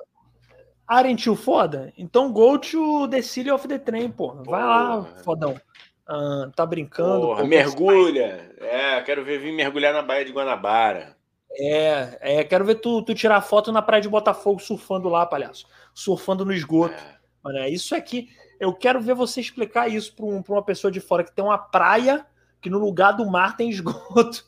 [1.37, 1.93] foda?
[1.97, 4.35] Então go to the city of the train, pô.
[4.35, 4.67] Vai porra.
[4.67, 5.61] lá, fodão.
[6.05, 7.29] Ah, tá brincando.
[7.29, 8.57] Porra, mergulha.
[8.59, 11.17] É, quero ver vir mergulhar na Baía de Guanabara.
[11.53, 15.65] É, é quero ver tu, tu tirar foto na praia de Botafogo surfando lá, palhaço.
[15.95, 17.01] Surfando no esgoto.
[17.01, 17.19] É.
[17.41, 18.31] Mano, isso aqui.
[18.59, 21.57] Eu quero ver você explicar isso para um, uma pessoa de fora que tem uma
[21.57, 22.27] praia
[22.63, 24.47] que no lugar do mar tem esgoto.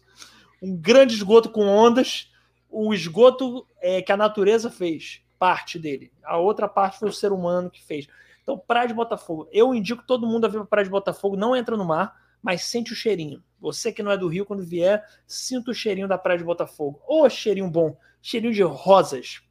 [0.63, 2.33] Um grande esgoto com ondas.
[2.71, 6.11] O esgoto é, que a natureza fez, parte dele.
[6.25, 8.09] A outra parte foi o ser humano que fez.
[8.43, 9.49] Então, Praia de Botafogo.
[9.53, 11.37] Eu indico todo mundo a vir para Praia de Botafogo.
[11.37, 13.43] Não entra no mar, mas sente o cheirinho.
[13.61, 17.01] Você que não é do Rio, quando vier, sinta o cheirinho da Praia de Botafogo.
[17.07, 17.97] Ô, cheirinho bom.
[18.23, 19.43] Cheirinho de rosas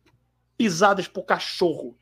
[0.57, 1.98] pisadas por cachorro.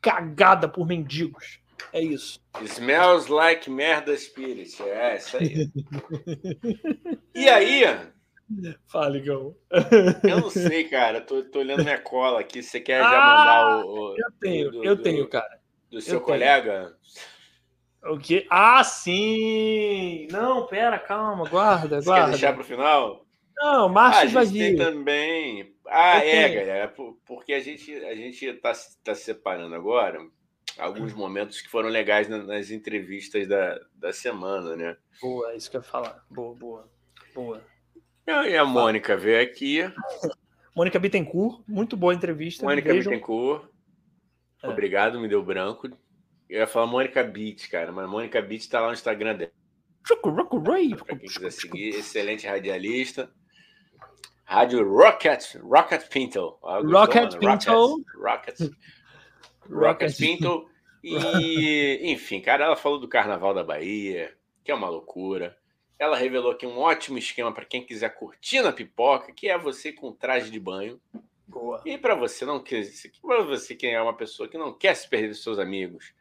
[0.00, 1.59] Cagada por mendigos.
[1.92, 2.40] É isso.
[2.62, 4.82] Smells like merda spirit.
[4.82, 5.70] É, isso aí.
[7.34, 7.82] e aí?
[8.86, 9.54] Fale, Gão.
[10.22, 11.20] Eu não sei, cara.
[11.20, 12.62] Tô, tô olhando minha cola aqui.
[12.62, 14.14] Você quer já ah, mandar o.
[14.18, 16.96] Eu tenho, do, eu do, tenho, cara do seu colega?
[18.04, 18.46] O quê?
[18.48, 20.26] Ah, sim!
[20.30, 22.24] Não, pera, calma, guarda, Você guarda.
[22.24, 23.26] quer deixar para o final?
[23.56, 24.76] Não, Márcio ah, vai vir.
[24.76, 25.74] também.
[25.86, 26.60] Ah, Eu é, tenho.
[26.60, 26.94] galera,
[27.26, 28.72] porque a gente a gente está
[29.04, 30.18] tá separando agora
[30.80, 34.96] alguns momentos que foram legais nas entrevistas da, da semana, né?
[35.20, 36.24] Boa, é isso que eu ia falar.
[36.30, 36.88] Boa, boa,
[37.34, 37.62] boa.
[38.26, 39.80] E a Mônica veio aqui.
[40.74, 42.64] Mônica Bittencourt, muito boa entrevista.
[42.64, 43.64] Mônica Bittencourt,
[44.62, 44.68] é.
[44.68, 45.88] Obrigado, me deu branco.
[46.48, 49.52] Eu ia falar Mônica Beat, cara, mas Mônica Beat tá lá no Instagram dela.
[50.96, 53.30] Pra quem quiser seguir, excelente radialista.
[54.44, 56.58] Rádio Rocket, Rocket Pinto.
[56.62, 58.04] Rocket Pinto.
[58.16, 58.70] Rocket,
[59.68, 60.69] Rocket Pinto.
[61.40, 65.56] E, enfim, cara, ela falou do Carnaval da Bahia, que é uma loucura.
[65.98, 69.92] Ela revelou aqui um ótimo esquema para quem quiser curtir na pipoca, que é você
[69.92, 71.00] com traje de banho.
[71.46, 71.82] Boa.
[71.84, 72.86] E para você não quer,
[73.20, 76.14] para você que é uma pessoa que não quer se perder dos seus amigos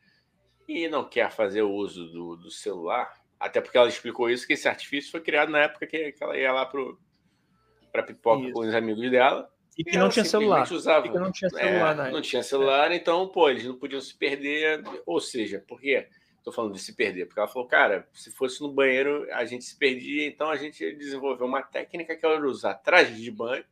[0.67, 4.53] e não quer fazer o uso do, do celular, até porque ela explicou isso que
[4.53, 8.53] esse artifício foi criado na época que, que ela ia lá para pipoca isso.
[8.53, 9.49] com os amigos dela.
[9.79, 10.63] E que não tinha celular.
[11.05, 14.13] E que não tinha celular, é, Não tinha celular, então, pô, eles não podiam se
[14.13, 14.83] perder.
[15.05, 16.07] Ou seja, por quê?
[16.43, 19.63] Tô falando de se perder, porque ela falou, cara, se fosse no banheiro, a gente
[19.63, 23.63] se perdia, então a gente desenvolveu uma técnica que era usar traje de banho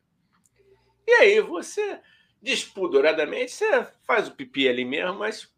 [1.08, 2.02] e aí você,
[2.42, 5.50] despudoradamente, você faz o pipi ali mesmo, mas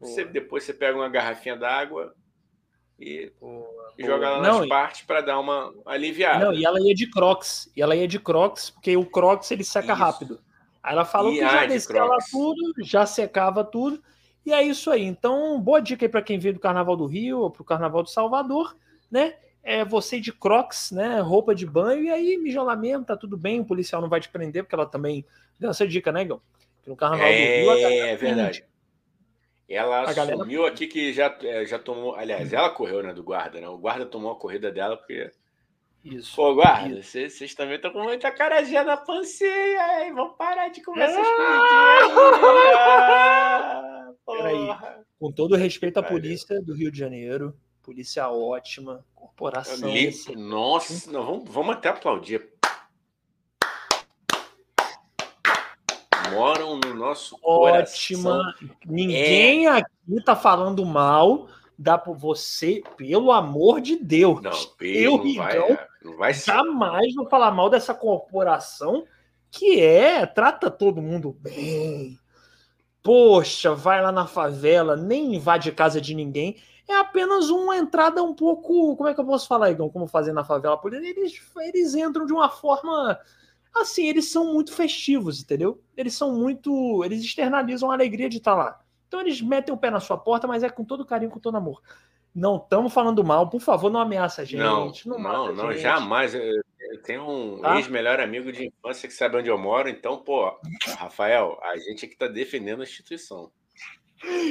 [0.00, 2.14] você, depois você pega uma garrafinha d'água
[2.98, 3.32] e,
[3.98, 6.46] e joga lá nas partes para dar uma aliviada.
[6.46, 7.70] Não, e ela ia de crocs.
[7.76, 10.02] E ela ia de crocs, porque o crocs ele seca Isso.
[10.02, 10.40] rápido.
[10.82, 14.02] Aí ela falou e que já descia lá tudo, já secava tudo.
[14.44, 15.04] E é isso aí.
[15.04, 18.02] Então, boa dica aí para quem veio do Carnaval do Rio ou para o Carnaval
[18.02, 18.76] do Salvador,
[19.10, 19.34] né?
[19.66, 21.18] é você de crocs, né?
[21.18, 24.62] Roupa de banho, e aí mesmo, tá tudo bem, o policial não vai te prender,
[24.62, 25.26] porque ela também
[25.58, 26.40] deu essa dica, né, Gão?
[26.86, 27.88] no carnaval é, do Rio.
[28.04, 28.64] É verdade.
[29.68, 30.68] Ela a assumiu galera...
[30.68, 32.14] aqui que já, é, já tomou.
[32.14, 33.68] Aliás, ela correu, né, do guarda, né?
[33.68, 35.30] O guarda tomou a corrida dela porque.
[36.04, 36.36] Isso.
[36.36, 40.14] Pô, guarda, vocês também estão com muita caradinha na panceia, hein?
[40.14, 42.06] Vamos parar de comer essas ah!
[44.24, 44.78] coisinhas.
[45.18, 47.52] Com todo respeito à polícia do Rio de Janeiro,
[47.82, 49.88] polícia ótima, corporação.
[49.88, 52.55] Ali, nossa, não, vamos, vamos até aplaudir.
[56.36, 58.30] Moram no nosso Ótima.
[58.30, 58.70] Coração.
[58.84, 59.70] Ninguém é...
[59.70, 61.48] aqui tá falando mal
[61.78, 64.40] da você, pelo amor de Deus.
[64.40, 66.46] Não, eu é, não vai ser.
[66.52, 69.04] jamais vou falar mal dessa corporação
[69.50, 72.18] que é, trata todo mundo bem.
[73.02, 76.56] Poxa, vai lá na favela, nem invade casa de ninguém
[76.88, 78.96] é apenas uma entrada um pouco.
[78.96, 79.90] Como é que eu posso falar, Igão?
[79.90, 83.18] Como fazer na favela Eles, eles entram de uma forma.
[83.80, 85.82] Assim, eles são muito festivos, entendeu?
[85.96, 87.04] Eles são muito.
[87.04, 88.80] Eles externalizam a alegria de estar lá.
[89.06, 91.56] Então eles metem o pé na sua porta, mas é com todo carinho, com todo
[91.56, 91.80] amor.
[92.34, 94.60] Não estamos falando mal, por favor, não ameaça a gente.
[94.60, 95.82] Não, não, não, não gente.
[95.82, 96.34] jamais.
[96.34, 97.76] Eu tenho um tá?
[97.76, 100.52] ex-melhor amigo de infância que sabe onde eu moro, então, pô,
[100.98, 103.50] Rafael, a gente é que está defendendo a instituição.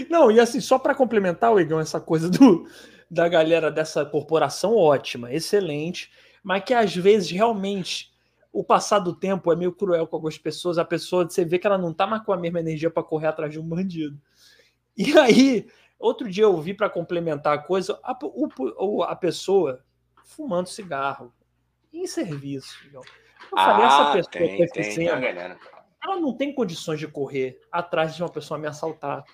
[0.09, 2.67] Não, e assim, só para complementar, o Igão, essa coisa do,
[3.09, 6.11] da galera dessa corporação, ótima, excelente,
[6.43, 8.14] mas que às vezes realmente
[8.55, 10.77] o passar do tempo é meio cruel com algumas pessoas.
[10.77, 13.27] A pessoa, você vê que ela não tá mais com a mesma energia para correr
[13.27, 14.17] atrás de um bandido.
[14.95, 15.67] E aí,
[15.99, 19.83] outro dia eu vi para complementar a coisa, a, o, a pessoa
[20.23, 21.33] fumando cigarro
[21.91, 22.77] em serviço.
[22.93, 23.01] Eu
[23.57, 28.15] ah, falei, essa pessoa tem, que tem, tem, ela não tem condições de correr atrás
[28.15, 29.25] de uma pessoa me assaltar.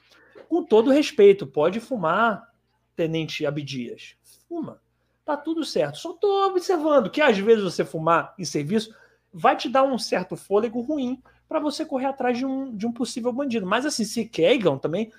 [0.50, 2.50] Com todo respeito, pode fumar,
[2.96, 4.16] Tenente Abdias.
[4.50, 4.82] Fuma.
[5.24, 6.00] Tá tudo certo.
[6.00, 9.00] Só tô observando que às vezes você fumar em serviço
[9.34, 12.92] vai te dar um certo fôlego ruim para você correr atrás de um, de um
[12.92, 13.66] possível bandido.
[13.66, 15.12] Mas assim, se queigam também,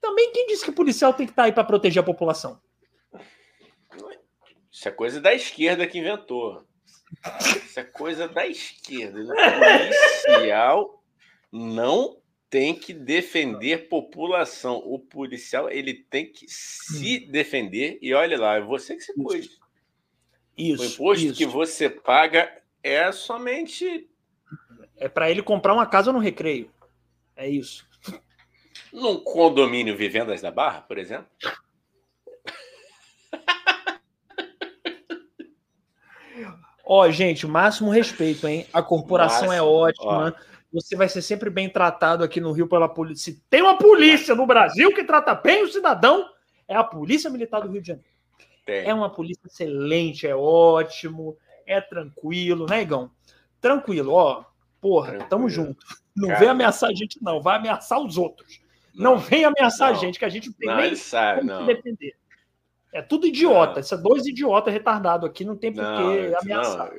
[0.00, 2.60] também quem disse que policial tem que estar tá aí para proteger a população?
[4.70, 6.64] Isso é coisa da esquerda que inventou.
[7.64, 9.20] Isso é coisa da esquerda.
[9.20, 11.02] O policial
[11.50, 12.20] não
[12.50, 14.76] tem que defender população.
[14.84, 17.32] O policial ele tem que se hum.
[17.32, 17.98] defender.
[18.00, 19.50] E olha lá, é você que se cuide.
[20.56, 20.82] Isso.
[20.82, 21.36] O imposto isso.
[21.36, 22.50] que você paga
[22.88, 24.08] é somente.
[24.96, 26.70] É para ele comprar uma casa no recreio.
[27.36, 27.86] É isso.
[28.92, 31.28] Num condomínio Vivendas da Barra, por exemplo.
[36.84, 38.66] Ó, oh, gente, máximo respeito, hein?
[38.72, 40.34] A corporação é máximo, é ótima.
[40.36, 40.48] Ó.
[40.72, 43.32] Você vai ser sempre bem tratado aqui no Rio pela polícia.
[43.32, 46.28] Se tem uma polícia no Brasil que trata bem o cidadão,
[46.66, 48.08] é a Polícia Militar do Rio de Janeiro.
[48.66, 48.86] Tem.
[48.86, 53.10] É uma polícia excelente, é ótimo, é tranquilo, né, Igão?
[53.60, 54.44] Tranquilo, ó.
[54.80, 55.28] Porra, tranquilo.
[55.30, 55.86] tamo junto.
[56.16, 56.40] Não Cara.
[56.40, 57.40] vem ameaçar a gente, não.
[57.40, 58.60] Vai ameaçar os outros.
[58.94, 59.96] Não, não vem ameaçar não.
[59.96, 61.66] a gente, que a gente não tem não, nem sabe, como não.
[61.66, 62.16] defender.
[62.92, 63.80] É tudo idiota.
[63.80, 66.92] Esses dois idiotas retardados aqui, não tem por que ameaçar.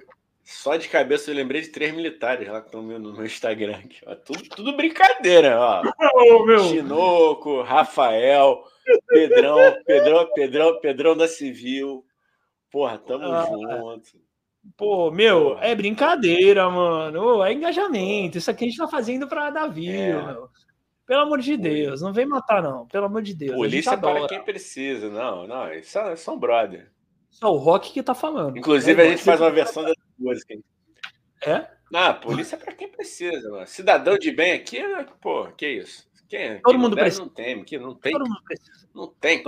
[0.44, 3.78] Só de cabeça eu lembrei de três militares lá que estão no meu Instagram.
[3.78, 4.16] Aqui, ó.
[4.16, 5.84] Tudo, tudo brincadeira, ó.
[6.16, 6.60] Oh, meu.
[6.60, 8.64] Chinoco, Rafael,
[9.08, 12.04] Pedrão, Pedrão, Pedrão, Pedrão da Civil.
[12.72, 14.29] Porra, tamo ah, junto.
[14.76, 17.44] Pô, meu, é brincadeira, mano.
[17.44, 18.38] é engajamento.
[18.38, 20.38] Isso aqui a gente tá fazendo pra dar view, é.
[21.06, 22.86] Pelo amor de Deus, não vem matar, não.
[22.86, 23.56] Pelo amor de Deus.
[23.56, 25.10] Polícia para quem precisa.
[25.10, 25.74] Não, não.
[25.74, 26.92] Isso é são brother.
[27.32, 28.58] Só o Rock que tá falando.
[28.58, 30.56] Inclusive, é, a gente faz uma versão da música.
[31.44, 31.68] É?
[31.92, 33.66] Não, polícia é para quem precisa, mano.
[33.66, 35.06] Cidadão de bem aqui, né?
[35.20, 36.08] pô, que isso?
[36.28, 37.24] Quem, Todo quem mundo precisa.
[37.24, 38.12] Não tem, que não tem.
[38.12, 38.89] Todo mundo precisa.
[39.00, 39.44] Não tem.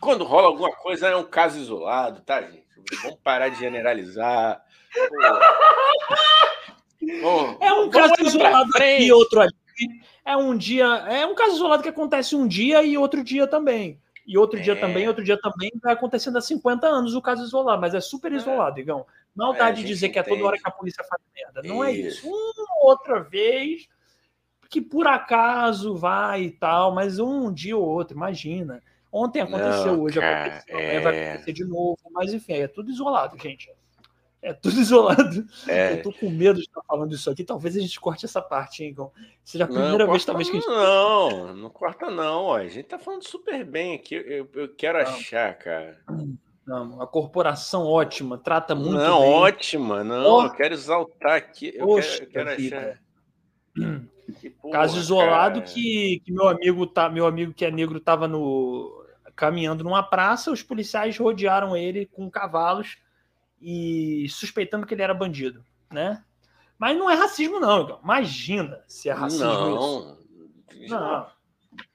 [0.00, 2.64] Quando rola alguma coisa, é um caso isolado, tá, gente?
[3.02, 4.64] Vamos parar de generalizar.
[7.20, 9.52] Pô, é um caso isolado aqui, outro ali
[10.24, 14.00] é um dia, é um caso isolado que acontece um dia e outro dia também.
[14.24, 14.62] E outro é.
[14.62, 18.00] dia também, outro dia também, vai acontecendo há 50 anos o caso isolado, mas é
[18.00, 18.36] super é.
[18.36, 19.04] isolado, Igão.
[19.34, 20.24] Maldade é, de dizer entende.
[20.24, 21.62] que é toda hora que a polícia faz merda.
[21.66, 22.06] Não é isso.
[22.06, 22.28] é isso.
[22.28, 23.88] Uma outra vez
[24.70, 28.82] que por acaso vai e tal, mas um dia ou outro, imagina.
[29.12, 31.00] Ontem aconteceu, Não, hoje cara, aconteceu, é...
[31.00, 33.70] vai acontecer de novo, mas enfim, é tudo isolado, gente.
[34.40, 35.46] É tudo isolado.
[35.68, 35.92] É.
[35.92, 37.44] Eu tô com medo de estar falando isso aqui.
[37.44, 39.12] Talvez a gente corte essa parte, hein, Igor?
[39.44, 40.68] Seja a primeira não, vez, talvez, que a gente.
[40.68, 42.52] Não, não corta, não.
[42.52, 44.14] A gente tá falando super bem aqui.
[44.14, 45.04] Eu, eu quero não.
[45.04, 46.00] achar, cara.
[46.66, 49.30] Não, a corporação ótima, trata muito não, bem.
[49.30, 50.38] Ótima, não.
[50.38, 50.44] Oh.
[50.44, 51.72] Eu quero exaltar aqui.
[51.74, 53.02] Eu Poxa, quero, eu quero achar.
[54.60, 59.01] Porra, Caso isolado que, que meu amigo tá, meu amigo que é negro estava no
[59.34, 62.98] caminhando numa praça, os policiais rodearam ele com cavalos
[63.60, 66.22] e suspeitando que ele era bandido, né?
[66.78, 68.00] Mas não é racismo, não.
[68.02, 70.18] Imagina se é racismo não.
[70.80, 70.94] isso.
[70.94, 71.26] Não.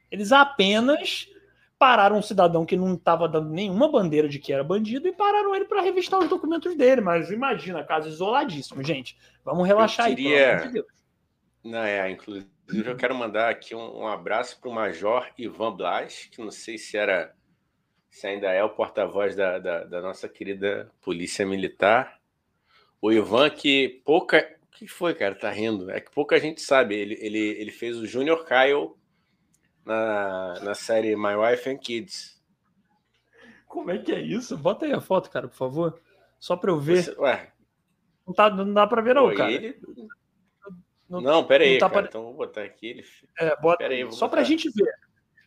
[0.09, 1.27] Eles apenas
[1.77, 5.53] pararam um cidadão que não estava dando nenhuma bandeira de que era bandido e pararam
[5.53, 7.01] ele para revistar os documentos dele.
[7.01, 9.18] Mas imagina, caso isoladíssimo, gente.
[9.43, 10.64] Vamos relaxar eu queria...
[10.64, 10.85] aí, pelo
[11.64, 16.27] Não, é, inclusive eu quero mandar aqui um, um abraço para o Major Ivan Blas,
[16.31, 17.34] que não sei se era
[18.10, 22.19] se ainda é o porta-voz da, da, da, nossa querida Polícia Militar.
[23.02, 24.57] O Ivan, que pouca.
[24.64, 25.35] O que foi, cara?
[25.35, 25.89] Tá rindo?
[25.91, 26.95] É que pouca gente sabe.
[26.95, 28.95] Ele, ele, ele fez o Junior Kyle
[29.85, 32.41] na, na série My Wife and Kids.
[33.68, 34.57] Como é que é isso?
[34.57, 36.02] Bota aí a foto, cara, por favor.
[36.39, 37.03] Só para eu ver.
[37.03, 37.52] Você, ué.
[38.26, 39.52] Não, tá, não dá para ver, não, Pô, cara.
[39.52, 39.80] Ele...
[41.09, 42.88] Não, não, pera aí, tá cara, Então vou botar aqui.
[42.88, 43.05] Ele...
[43.39, 43.85] É, bota...
[43.85, 44.93] Aí, Só para a gente ver.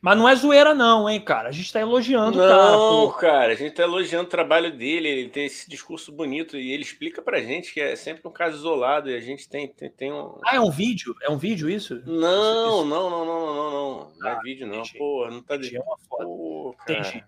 [0.01, 1.51] Mas não é zoeira, não, hein, cara?
[1.51, 2.71] A gente tá elogiando não, o cara.
[2.71, 6.73] Não, cara, a gente tá elogiando o trabalho dele, ele tem esse discurso bonito e
[6.73, 9.91] ele explica pra gente que é sempre um caso isolado e a gente tem, tem,
[9.91, 10.39] tem um.
[10.43, 11.15] Ah, é um vídeo?
[11.21, 12.03] É um vídeo isso?
[12.07, 14.13] Não, isso, não, não, não, não, não, não.
[14.19, 14.79] Não é ah, vídeo, não.
[14.79, 14.99] Entendi.
[14.99, 15.77] Pô, não tá de.
[15.77, 16.25] É uma foto.
[16.25, 17.25] Pô, entendi.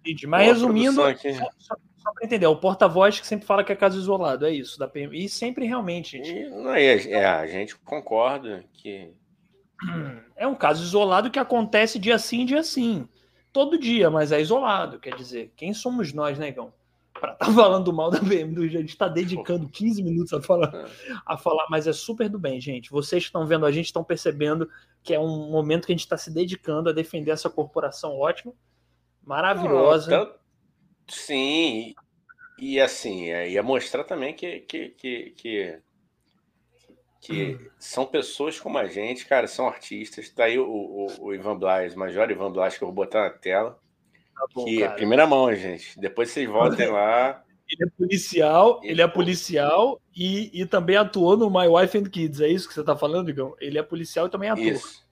[0.00, 0.26] entendi.
[0.26, 1.14] Mas Pô, resumindo, só,
[1.58, 4.50] só, só para entender, é o porta-voz que sempre fala que é caso isolado, é
[4.50, 5.16] isso, da PM.
[5.16, 6.30] E sempre realmente, gente.
[6.30, 9.12] E, não, é, é, a gente concorda que
[10.36, 13.08] é um caso isolado que acontece dia sim, dia sim.
[13.52, 14.98] Todo dia, mas é isolado.
[14.98, 16.72] Quer dizer, quem somos nós, negão?
[17.12, 20.88] Para estar tá falando mal da BMW, a gente está dedicando 15 minutos a falar,
[21.26, 22.90] a falar, mas é super do bem, gente.
[22.90, 24.68] Vocês que estão vendo a gente estão percebendo
[25.02, 28.54] que é um momento que a gente está se dedicando a defender essa corporação ótima,
[29.22, 30.39] maravilhosa.
[31.10, 31.94] Sim,
[32.58, 35.78] e assim, é, ia mostrar também que, que, que, que,
[37.20, 37.70] que hum.
[37.78, 40.28] são pessoas como a gente, cara, são artistas.
[40.30, 43.30] Tá aí o, o, o Ivan Blas, Major Ivan Blas, que eu vou botar na
[43.30, 43.78] tela.
[44.34, 44.92] Tá bom, que cara.
[44.92, 45.98] é primeira mão, gente.
[45.98, 47.42] Depois vocês voltem lá.
[47.72, 52.40] Ele é policial, ele é policial e, e também atuou no My Wife and Kids.
[52.40, 53.54] É isso que você tá falando, Igão?
[53.60, 54.64] Ele é policial e também atua.
[54.64, 55.06] Isso.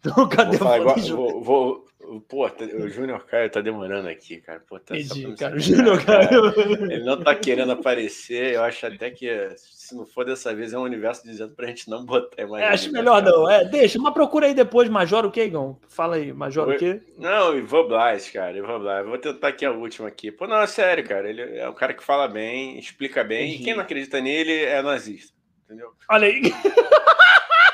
[0.00, 1.84] Então, cadê vou o igual, vou, vou,
[2.20, 4.60] Pô, tá, o Júnior Caio tá demorando aqui, cara.
[4.60, 5.56] Pô, tá Entendi, cara.
[5.56, 6.90] O Júnior Caio.
[6.90, 8.54] Ele não tá querendo aparecer.
[8.54, 11.88] Eu acho até que, se não for dessa vez, é um universo dizendo pra gente
[11.88, 12.64] não botar mais.
[12.64, 13.48] É, acho melhor não.
[13.48, 15.78] É, deixa, mas procura aí depois, Major o quê, Igão?
[15.88, 17.00] Fala aí, Major o quê?
[17.18, 18.56] Não, Ivan Blas, cara.
[18.56, 19.06] Ivan Blas.
[19.06, 20.30] Vou tentar aqui a última aqui.
[20.30, 21.28] Pô, não, é sério, cara.
[21.28, 23.48] Ele é um cara que fala bem, explica bem.
[23.48, 23.62] Entendi.
[23.62, 25.32] E quem não acredita nele é nazista.
[25.64, 25.92] Entendeu?
[26.10, 26.42] Olha aí.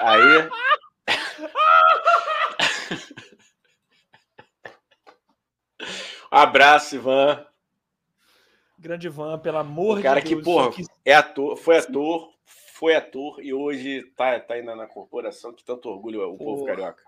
[0.00, 0.48] Aí.
[6.30, 7.44] Abraço, Ivan.
[8.78, 10.44] Grande Ivan, pelo amor o cara de Deus.
[10.44, 12.32] cara que, porra, é ator, foi ator,
[12.74, 16.50] foi ator e hoje tá, tá ainda na corporação, que tanto orgulho o porra.
[16.50, 17.02] povo carioca.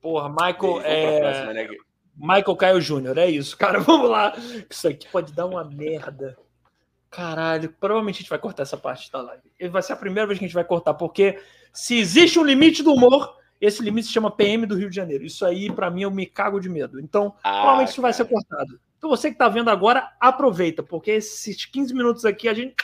[0.00, 0.80] Porra, Michael.
[0.82, 1.20] é...
[1.20, 1.68] Próxima, né?
[2.16, 3.56] Michael Caio Júnior, é isso.
[3.56, 4.32] Cara, vamos lá.
[4.68, 6.36] Isso aqui pode dar uma merda.
[7.10, 9.42] Caralho, provavelmente a gente vai cortar essa parte da live.
[9.70, 11.40] Vai ser a primeira vez que a gente vai cortar, porque
[11.72, 15.24] se existe um limite do humor, esse limite se chama PM do Rio de Janeiro.
[15.24, 17.00] Isso aí, para mim, eu me cago de medo.
[17.00, 18.80] Então, ah, provavelmente isso vai ser cortado.
[18.96, 22.74] Então, você que está vendo agora, aproveita, porque esses 15 minutos aqui a gente.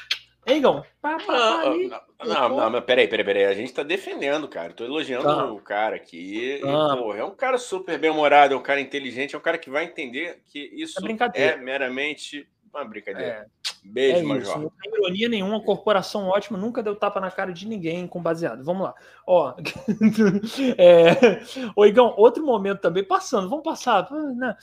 [0.47, 0.85] Hein, Gão?
[1.01, 3.45] Pá, pá, pá, não, não, não, não, peraí, peraí, peraí.
[3.47, 4.71] A gente está defendendo, cara.
[4.71, 5.53] Estou elogiando ah.
[5.53, 6.61] o cara aqui.
[6.63, 6.95] Ah.
[6.95, 9.71] E, porra, é um cara super bem-humorado, é um cara inteligente, é um cara que
[9.71, 11.01] vai entender que isso
[11.35, 12.47] é, é meramente
[12.81, 13.29] uma brincadeira.
[13.29, 13.47] É.
[13.85, 14.59] Beijo, é Major.
[14.59, 18.65] Não tem ironia nenhuma, corporação ótima, nunca deu tapa na cara de ninguém com baseado.
[18.65, 18.95] Vamos lá.
[19.27, 19.55] Ó,
[20.79, 21.43] é...
[21.77, 24.11] Ô, Igão, outro momento também, passando, vamos passar.
[24.11, 24.57] Né?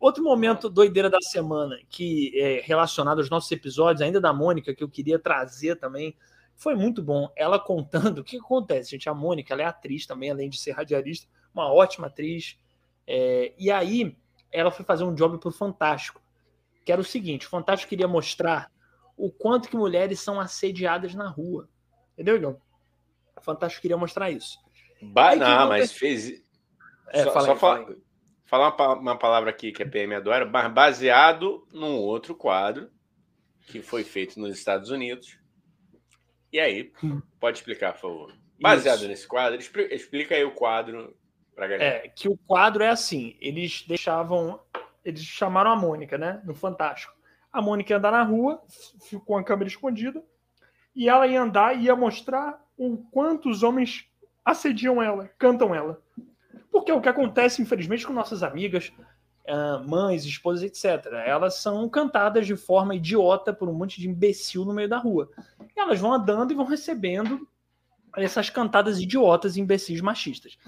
[0.00, 4.82] Outro momento doideira da semana, que é relacionado aos nossos episódios, ainda da Mônica, que
[4.82, 6.16] eu queria trazer também,
[6.56, 7.30] foi muito bom.
[7.36, 9.08] Ela contando o que acontece, gente.
[9.08, 12.58] A Mônica, ela é atriz também, além de ser radialista, uma ótima atriz.
[13.06, 13.52] É...
[13.56, 14.16] E aí,
[14.50, 16.23] ela foi fazer um job pro Fantástico
[16.84, 18.70] que era o seguinte: o Fantástico queria mostrar
[19.16, 21.68] o quanto que mulheres são assediadas na rua.
[22.12, 22.56] Entendeu, Igor?
[23.36, 24.58] O Fantástico queria mostrar isso.
[25.02, 26.42] Ba não, mas fez.
[27.10, 27.96] É, só, fala, só fala,
[28.44, 32.90] falar uma, uma, palavra aqui que a PM adora, mas baseado num outro quadro
[33.66, 35.38] que foi feito nos Estados Unidos.
[36.52, 37.20] E aí, hum.
[37.40, 38.34] pode explicar, por favor.
[38.60, 39.08] Baseado isso.
[39.08, 41.16] nesse quadro, explica aí o quadro
[41.54, 42.06] para galera.
[42.06, 44.60] É, que o quadro é assim: eles deixavam
[45.04, 46.40] eles chamaram a Mônica, né?
[46.44, 47.12] No Fantástico.
[47.52, 48.62] A Mônica ia andar na rua,
[49.24, 50.22] com a câmera escondida,
[50.94, 54.08] e ela ia andar e ia mostrar o quanto os homens
[54.44, 56.02] assediam ela, cantam ela.
[56.70, 58.92] Porque é o que acontece, infelizmente, com nossas amigas,
[59.86, 61.06] mães, esposas, etc.
[61.24, 65.30] Elas são cantadas de forma idiota por um monte de imbecil no meio da rua.
[65.76, 67.46] E elas vão andando e vão recebendo
[68.16, 70.58] essas cantadas idiotas, imbecis machistas.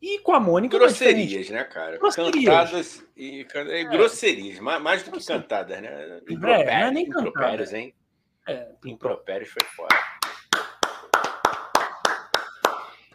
[0.00, 0.78] E com a Mônica.
[0.78, 1.98] Grosserias, né, cara?
[1.98, 2.32] Grosserias.
[2.32, 6.20] Cantadas e é, grosserias, mais, mais do que cantadas, né?
[6.28, 7.94] Impropérios, é, não é nem impropérios, hein?
[8.46, 9.96] É, impropérios foi fora.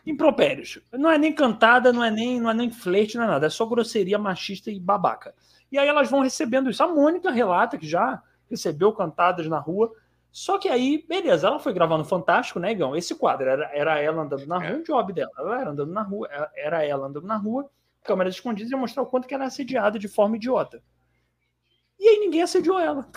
[0.06, 0.80] Impropérios.
[0.92, 3.48] Não é nem cantada, não é nem, não é nem flerte, não é nada.
[3.48, 5.34] É só grosseria machista e babaca.
[5.72, 6.84] E aí elas vão recebendo isso.
[6.84, 9.92] A Mônica relata que já recebeu cantadas na rua.
[10.34, 12.96] Só que aí, beleza, ela foi gravar no Fantástico, né, Igão?
[12.96, 14.76] Esse quadro era, era ela andando na rua, é.
[14.78, 15.32] o job dela.
[15.38, 17.70] Ela era andando na rua, era ela andando na rua,
[18.04, 20.82] câmeras escondidas e mostrar o quanto que ela é assediada de forma idiota.
[22.00, 23.08] E aí ninguém assediou ela.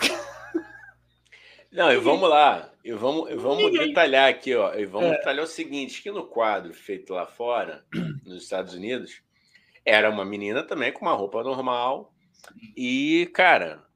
[1.71, 2.71] Não, e vamos lá.
[2.83, 3.87] E vamos, vamos ninguém.
[3.87, 4.75] detalhar aqui, ó.
[4.75, 5.17] E vamos é.
[5.17, 7.83] detalhar o seguinte: que no quadro feito lá fora,
[8.23, 9.23] nos Estados Unidos,
[9.83, 12.13] era uma menina também com uma roupa normal.
[12.77, 13.86] E, cara,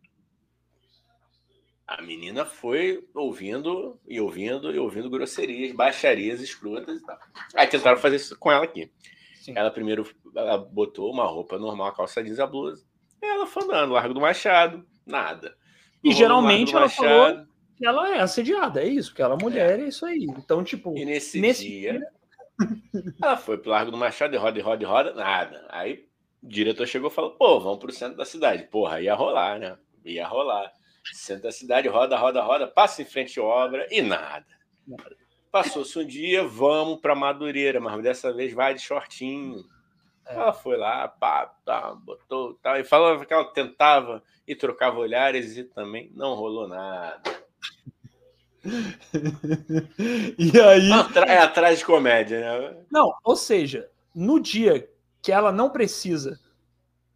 [1.97, 7.19] a menina foi ouvindo e ouvindo e ouvindo grosserias, baixarias escrotas e tal.
[7.53, 8.89] Aí tentaram fazer isso com ela aqui.
[9.35, 9.53] Sim.
[9.57, 12.85] Ela primeiro ela botou uma roupa normal, calça jeans a blusa.
[13.21, 15.55] Ela foi andando, Largo do Machado, nada.
[16.01, 17.45] E geralmente ela Machado, falou
[17.75, 20.25] que ela é assediada, é isso, porque ela é mulher, é, é isso aí.
[20.37, 20.97] Então, tipo.
[20.97, 22.07] E nesse, nesse dia, dia,
[23.21, 25.65] ela foi pro Largo do Machado, e roda, e roda, e roda, nada.
[25.69, 26.05] Aí
[26.41, 28.63] o diretor chegou e falou: pô, vamos pro centro da cidade.
[28.63, 29.77] Porra, ia rolar, né?
[30.05, 30.71] Ia rolar.
[31.13, 34.45] Centro da cidade, roda, roda, roda, passa em frente à obra e nada.
[35.51, 39.65] Passou-se um dia, vamos para Madureira, mas dessa vez vai de shortinho.
[40.25, 40.35] É.
[40.35, 45.57] Ela foi lá, pá, pá, botou tal, e falava que ela tentava e trocava olhares
[45.57, 47.21] e também não rolou nada.
[50.37, 50.91] e aí.
[51.27, 52.83] É atrás de comédia, né?
[52.91, 54.87] Não, ou seja, no dia
[55.21, 56.39] que ela não precisa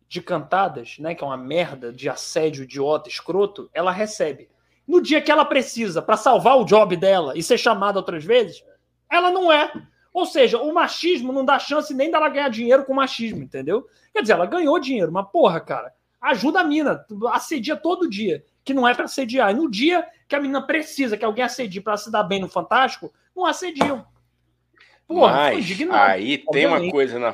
[0.07, 4.49] de cantadas, né, que é uma merda de assédio idiota, escroto, ela recebe.
[4.87, 8.63] No dia que ela precisa para salvar o job dela e ser chamada outras vezes,
[9.09, 9.71] ela não é.
[10.13, 13.87] Ou seja, o machismo não dá chance nem dela ganhar dinheiro com machismo, entendeu?
[14.13, 15.91] Quer dizer, ela ganhou dinheiro, mas porra, cara,
[16.21, 19.51] ajuda a mina, assedia todo dia, que não é para assediar.
[19.51, 22.47] E no dia que a menina precisa que alguém assedie para se dar bem no
[22.47, 24.05] Fantástico, não assediam.
[25.07, 27.33] Porra, mas aí tem uma coisa na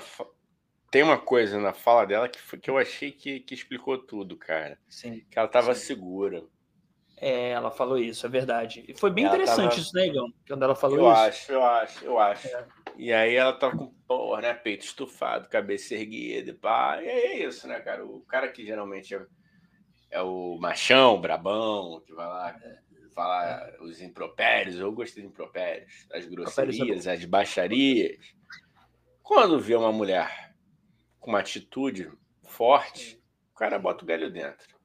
[0.92, 4.36] tem uma coisa na fala dela que, foi, que eu achei que, que explicou tudo,
[4.36, 4.78] cara.
[4.90, 5.26] Sim.
[5.32, 5.86] Que ela tava sim.
[5.86, 6.44] segura.
[7.16, 8.84] É, ela falou isso, é verdade.
[8.88, 9.82] E foi bem ela interessante tava...
[9.82, 10.34] isso, né, Igão?
[10.46, 11.12] Quando ela falou eu isso.
[11.12, 12.48] Eu acho, eu acho, eu acho.
[12.48, 12.68] É.
[12.98, 17.02] E aí ela tava com, porra, né, peito estufado, cabeça erguida, pá.
[17.02, 18.06] E é isso, né, cara?
[18.06, 19.26] O cara que geralmente é,
[20.10, 22.80] é o machão, brabão, que vai lá é.
[23.16, 24.78] falar os impropérios.
[24.78, 28.18] Eu gostei de impropérios, as é grosserias, as baixarias.
[29.24, 30.51] Quando vê uma mulher
[31.22, 32.12] com uma atitude
[32.44, 33.22] forte,
[33.54, 34.76] o cara bota o galho dentro.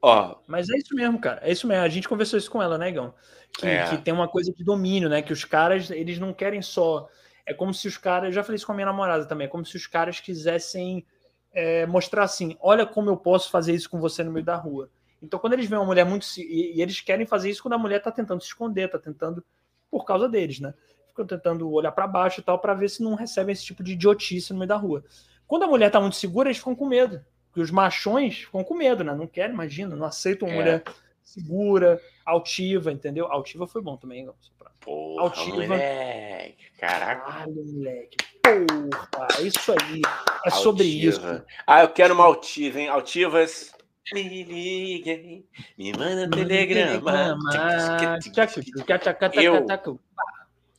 [0.00, 1.40] Ó, Mas é isso mesmo, cara.
[1.42, 1.82] É isso mesmo.
[1.82, 3.14] A gente conversou isso com ela, né, Igão?
[3.58, 3.88] Que, é.
[3.88, 5.20] que tem uma coisa de domínio, né?
[5.20, 7.08] Que os caras, eles não querem só.
[7.46, 8.28] É como se os caras.
[8.28, 9.46] Eu já falei isso com a minha namorada também.
[9.46, 11.06] É como se os caras quisessem
[11.52, 14.90] é, mostrar assim: olha como eu posso fazer isso com você no meio da rua.
[15.22, 16.26] Então, quando eles veem uma mulher muito.
[16.36, 19.42] E, e eles querem fazer isso quando a mulher tá tentando se esconder, tá tentando.
[19.90, 20.74] Por causa deles, né?
[21.08, 23.92] Ficam tentando olhar para baixo e tal, para ver se não recebem esse tipo de
[23.92, 25.02] idiotice no meio da rua.
[25.46, 27.24] Quando a mulher tá muito segura, eles ficam com medo.
[27.48, 29.14] Porque os machões ficam com medo, né?
[29.14, 30.58] Não querem, imagina, não aceitam uma é.
[30.58, 30.84] mulher
[31.22, 33.26] segura, altiva, entendeu?
[33.30, 34.34] Altiva foi bom também, não.
[34.80, 35.56] Porra, altiva.
[35.56, 36.64] moleque.
[36.78, 37.32] Caraca.
[37.32, 38.16] Caralho, moleque.
[38.42, 40.02] Porra, isso aí.
[40.04, 40.56] É altiva.
[40.56, 41.20] sobre isso.
[41.66, 42.88] Ah, eu quero uma altiva, hein?
[42.88, 43.72] Altivas.
[44.12, 45.46] Me liguem,
[45.78, 47.38] me manda telegrama.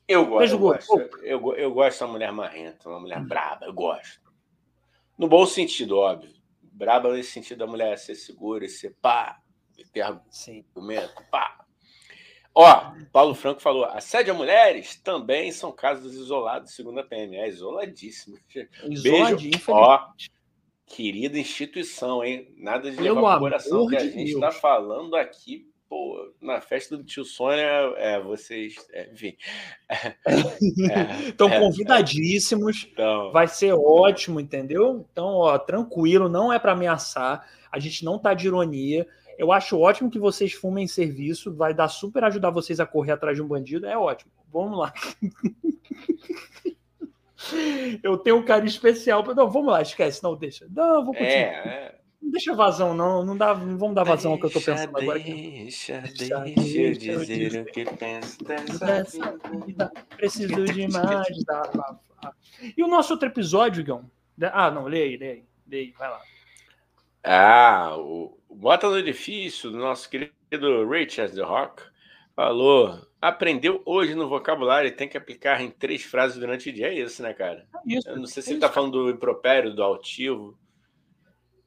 [0.08, 3.74] Eu, eu gosto, eu gosto, eu, eu gosto da mulher marrenta, uma mulher braba, eu
[3.74, 4.25] gosto.
[5.18, 6.34] No bom sentido, óbvio.
[6.62, 9.40] Braba nesse sentido da mulher ser segura e ser pá,
[9.94, 11.66] ter argumento, pá.
[12.54, 17.36] Ó, Paulo Franco falou: assédio a mulheres também são casos isolados, segundo a PM.
[17.36, 18.38] É isoladíssimo.
[18.90, 19.72] Isoladinho, Beijo.
[19.72, 20.00] Ó,
[20.86, 22.54] querida instituição, hein?
[22.58, 27.04] Nada de levar pro coração que a gente está falando aqui pô, na festa do
[27.04, 27.66] tio Sônia,
[27.98, 29.36] é, vocês, é, enfim.
[31.28, 32.88] Estão é, convidadíssimos.
[32.92, 33.32] Então...
[33.32, 35.06] Vai ser ótimo, entendeu?
[35.12, 37.48] Então, ó, tranquilo, não é para ameaçar.
[37.72, 39.08] A gente não tá de ironia.
[39.38, 43.36] Eu acho ótimo que vocês fumem serviço, vai dar super ajudar vocês a correr atrás
[43.36, 43.86] de um bandido.
[43.86, 44.32] É ótimo.
[44.52, 44.94] Vamos lá.
[48.02, 49.24] Eu tenho um carinho especial.
[49.36, 50.66] Não, vamos lá, esquece, não deixa.
[50.70, 51.32] Não, vou continuar.
[51.32, 51.96] É, é.
[52.26, 53.24] Não deixa vazão, não.
[53.24, 55.20] Não, dá, não vamos dar vazão ao que eu tô pensando deixa, agora.
[55.20, 59.92] Deixa, deixa, deixa eu dizer o que penso dessa vida.
[60.18, 62.00] Preciso de mais da
[62.76, 64.10] E o nosso outro episódio, Igão?
[64.42, 65.44] Ah, não, leia aí, leia aí.
[65.68, 66.22] Leia aí, vai lá.
[67.24, 71.84] Ah, o Bota no Edifício, do nosso querido Richard The Rock,
[72.36, 76.88] falou: aprendeu hoje no vocabulário e tem que aplicar em três frases durante o dia.
[76.88, 77.68] É isso, né, cara?
[77.88, 80.58] É isso, eu não sei se é ele tá falando do impropério, do altivo.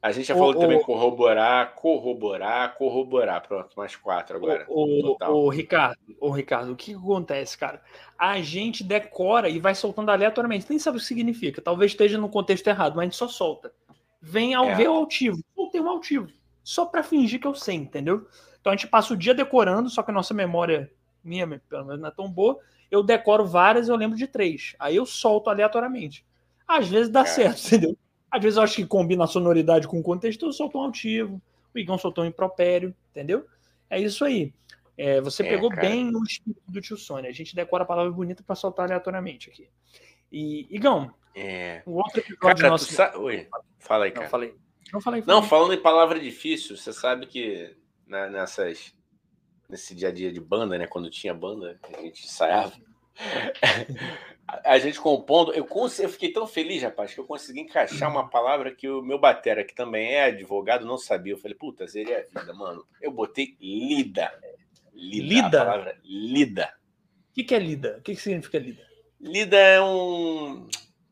[0.01, 3.45] A gente já falou o, também corroborar, corroborar, corroborar.
[3.45, 4.65] Pronto, mais quatro agora.
[4.69, 7.81] O, o, Ricardo, o Ricardo, o que acontece, cara?
[8.17, 10.67] A gente decora e vai soltando aleatoriamente.
[10.69, 11.61] Nem sabe o que significa.
[11.61, 13.73] Talvez esteja no contexto errado, mas a gente só solta.
[14.21, 14.75] Vem ao é.
[14.75, 15.43] ver o altivo.
[15.53, 16.27] Soltei um altivo.
[16.63, 18.25] Só para fingir que eu sei, entendeu?
[18.61, 20.89] Então a gente passa o dia decorando, só que a nossa memória,
[21.21, 22.57] minha pelo menos, não é tão boa.
[22.89, 24.75] Eu decoro várias eu lembro de três.
[24.79, 26.25] Aí eu solto aleatoriamente.
[26.65, 27.25] Às vezes dá é.
[27.25, 27.97] certo, entendeu?
[28.31, 31.41] Às vezes eu acho que combina a sonoridade com o contexto, eu solto um altivo,
[31.73, 33.45] o Igão soltou um impropério, entendeu?
[33.89, 34.53] É isso aí.
[34.97, 35.81] É, você é, pegou cara.
[35.81, 37.29] bem o espírito do tio Sônia.
[37.29, 39.69] A gente decora a palavra bonita para soltar aleatoriamente aqui.
[40.31, 41.81] E, Igão, é.
[41.85, 42.91] o outro episódio cara, nosso.
[42.91, 43.17] Sa...
[43.17, 43.47] Oi,
[43.79, 44.25] fala aí, cara.
[44.25, 44.55] Não, falei.
[44.91, 45.35] Não, falei, falei.
[45.35, 47.75] Não, falando em palavra difícil, você sabe que
[48.05, 48.93] né, nessas.
[49.69, 50.87] Nesse dia a dia de banda, né?
[50.87, 52.73] Quando tinha banda, a gente ensaiava.
[54.63, 55.67] A gente compondo, eu,
[55.99, 59.63] eu fiquei tão feliz, rapaz, que eu consegui encaixar uma palavra que o meu batera,
[59.63, 61.33] que também é advogado, não sabia.
[61.33, 62.85] Eu falei, puta, seria a vida, mano.
[63.01, 64.31] Eu botei lida.
[64.93, 65.25] Lida?
[65.25, 65.65] Lida?
[65.65, 66.73] palavra lida.
[67.29, 67.97] O que, que é lida?
[67.99, 68.85] O que, que significa lida?
[69.19, 70.67] Lida é um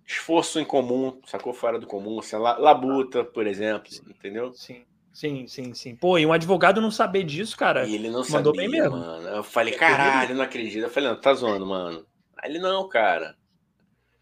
[0.06, 4.54] esforço em comum, sacou fora do comum, assim, labuta, por exemplo, entendeu?
[4.54, 4.86] Sim.
[5.18, 5.96] Sim, sim, sim.
[5.96, 7.88] Pô, e um advogado não saber disso, cara.
[7.88, 8.98] E ele não mandou sabia, bem mesmo.
[8.98, 9.28] Mano.
[9.28, 10.84] Eu falei, caralho, não acredito.
[10.84, 12.06] Eu falei, não, tá zoando, mano.
[12.38, 13.36] Aí ele, não, cara.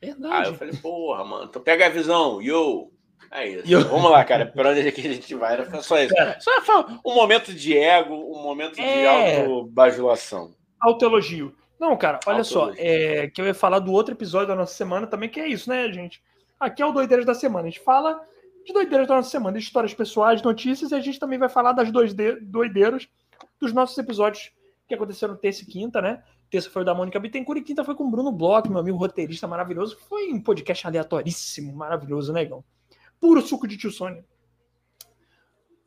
[0.01, 0.33] Verdade.
[0.33, 2.93] Aí eu falei, porra, mano, então pega a visão, yo.
[3.29, 3.69] É isso.
[3.69, 3.81] Yo.
[3.89, 4.45] Vamos lá, cara.
[4.45, 5.55] Pra onde é que a gente vai?
[5.55, 6.15] Era só isso.
[6.15, 9.41] Cara, só um momento de ego, um momento é...
[9.41, 10.55] de autobajulação.
[10.79, 11.53] Autoelogio.
[11.77, 12.71] Não, cara, olha só.
[12.77, 15.69] É, que eu ia falar do outro episódio da nossa semana também, que é isso,
[15.69, 16.23] né, gente?
[16.57, 17.67] Aqui é o Doideiras da Semana.
[17.67, 18.17] A gente fala
[18.65, 21.91] de doideiras da nossa semana, histórias pessoais, notícias, e a gente também vai falar das
[21.91, 23.07] doideiras
[23.59, 24.51] dos nossos episódios
[24.87, 26.23] que aconteceram terça e quinta, né?
[26.49, 28.97] Terça foi o da Mônica Bittencourt e quinta foi com o Bruno Bloch, meu amigo
[28.97, 29.97] roteirista maravilhoso.
[30.09, 32.63] Foi um podcast aleatoríssimo, maravilhoso, né, Igão?
[33.19, 34.25] Puro suco de tio Sônia.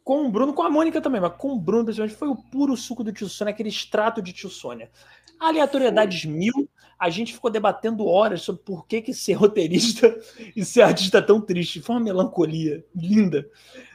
[0.09, 2.75] Com o Bruno, com a Mônica também, mas com o Bruno, principalmente, foi o puro
[2.79, 4.91] suco do tio Sônia, aquele extrato de tio Sônia.
[5.39, 6.67] Aleatoriedades mil,
[6.99, 10.19] a gente ficou debatendo horas sobre por que, que ser roteirista
[10.57, 11.83] e ser artista é tão triste.
[11.83, 13.47] Foi uma melancolia linda.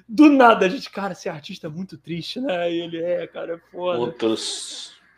[0.07, 2.71] Do nada, a gente, cara, ser artista é muito triste, né?
[2.71, 3.97] E ele é, cara, é foda.
[3.97, 4.35] Muito,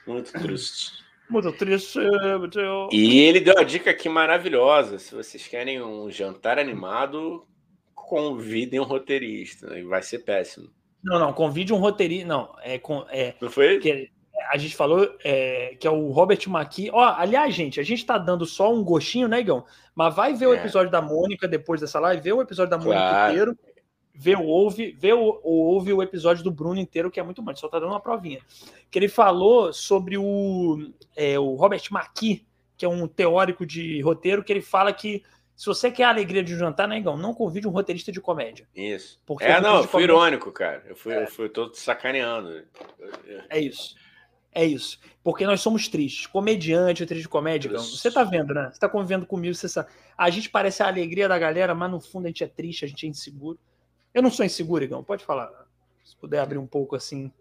[0.08, 1.04] muito triste.
[1.30, 2.00] Muito triste.
[2.40, 2.90] Muito...
[2.94, 4.98] E ele deu a dica aqui maravilhosa.
[4.98, 7.46] Se vocês querem um jantar animado,
[7.94, 9.68] convidem um roteirista.
[9.84, 10.74] Vai ser péssimo.
[11.06, 12.28] Não, não, convide um roteirista.
[12.28, 12.82] Não, é.
[13.12, 13.80] é não foi?
[13.80, 14.10] Que,
[14.50, 16.90] a gente falou é, que é o Robert McKee.
[16.92, 19.66] Ó, aliás, gente, a gente tá dando só um gostinho, né, Igão?
[19.94, 20.48] Mas vai ver é.
[20.50, 23.32] o episódio da Mônica depois dessa live, vê o episódio da Mônica claro.
[23.32, 23.58] inteiro,
[24.14, 27.56] vê o ouve, vê o, ouve o episódio do Bruno inteiro, que é muito bom.
[27.56, 28.40] Só tá dando uma provinha.
[28.90, 32.46] Que ele falou sobre o, é, o Robert McKee,
[32.78, 35.24] que é um teórico de roteiro, que ele fala que
[35.56, 37.16] se você quer a alegria de um jantar, né, Igão?
[37.16, 38.68] Não convide um roteirista de comédia.
[38.76, 39.20] Isso.
[39.26, 40.84] Porque é, não, eu fui irônico, cara.
[40.86, 41.24] Eu fui, é.
[41.24, 42.64] eu fui todo sacaneando.
[43.50, 43.96] É isso.
[44.52, 45.00] É isso.
[45.24, 46.28] Porque nós somos tristes.
[46.28, 47.82] Comediante, atriz de comédia, Gão.
[47.82, 48.70] Você tá vendo, né?
[48.72, 49.90] Você tá convivendo comigo, você sabe.
[50.18, 52.88] A gente parece a alegria da galera, mas no fundo a gente é triste, a
[52.88, 53.58] gente é inseguro.
[54.14, 55.04] Eu não sou inseguro, Igão.
[55.04, 55.50] Pode falar.
[56.04, 57.32] Se puder abrir um pouco assim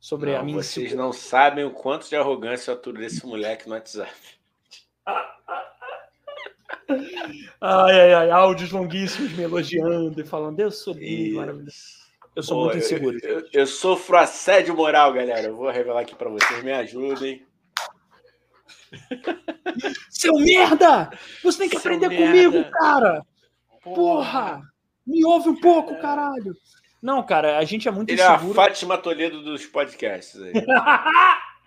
[0.00, 3.68] sobre não, a minha Vocês não sabem o quanto de arrogância eu aturo desse moleque
[3.68, 4.12] no WhatsApp.
[7.60, 11.98] Ai, ai, ai, áudios longuíssimos me elogiando e falando, eu sou lindo, maravilhoso.
[12.34, 13.18] Eu sou Pô, muito inseguro.
[13.22, 15.48] Eu, eu, eu, sofro assédio moral, galera.
[15.48, 16.62] Eu vou revelar aqui para vocês.
[16.62, 17.44] Me ajudem.
[20.08, 21.10] Seu merda!
[21.42, 22.26] Você tem que Seu aprender merda.
[22.26, 23.26] comigo, cara!
[23.82, 23.94] Porra.
[23.94, 24.62] Porra.
[25.04, 25.96] Me ouve um pouco, é.
[25.96, 26.54] caralho!
[27.02, 28.48] Não, cara, a gente é muito Ele inseguro.
[28.48, 30.52] é a Fátima Toledo dos podcasts aí.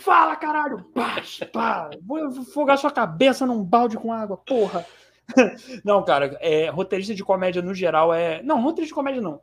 [0.00, 0.84] Fala, caralho!
[0.94, 1.22] Pá,
[1.52, 1.90] pá.
[2.02, 4.84] Vou fogar sua cabeça num balde com água, porra!
[5.84, 8.42] Não, cara, é, roteirista de comédia no geral é.
[8.42, 9.40] Não, roteirista de comédia não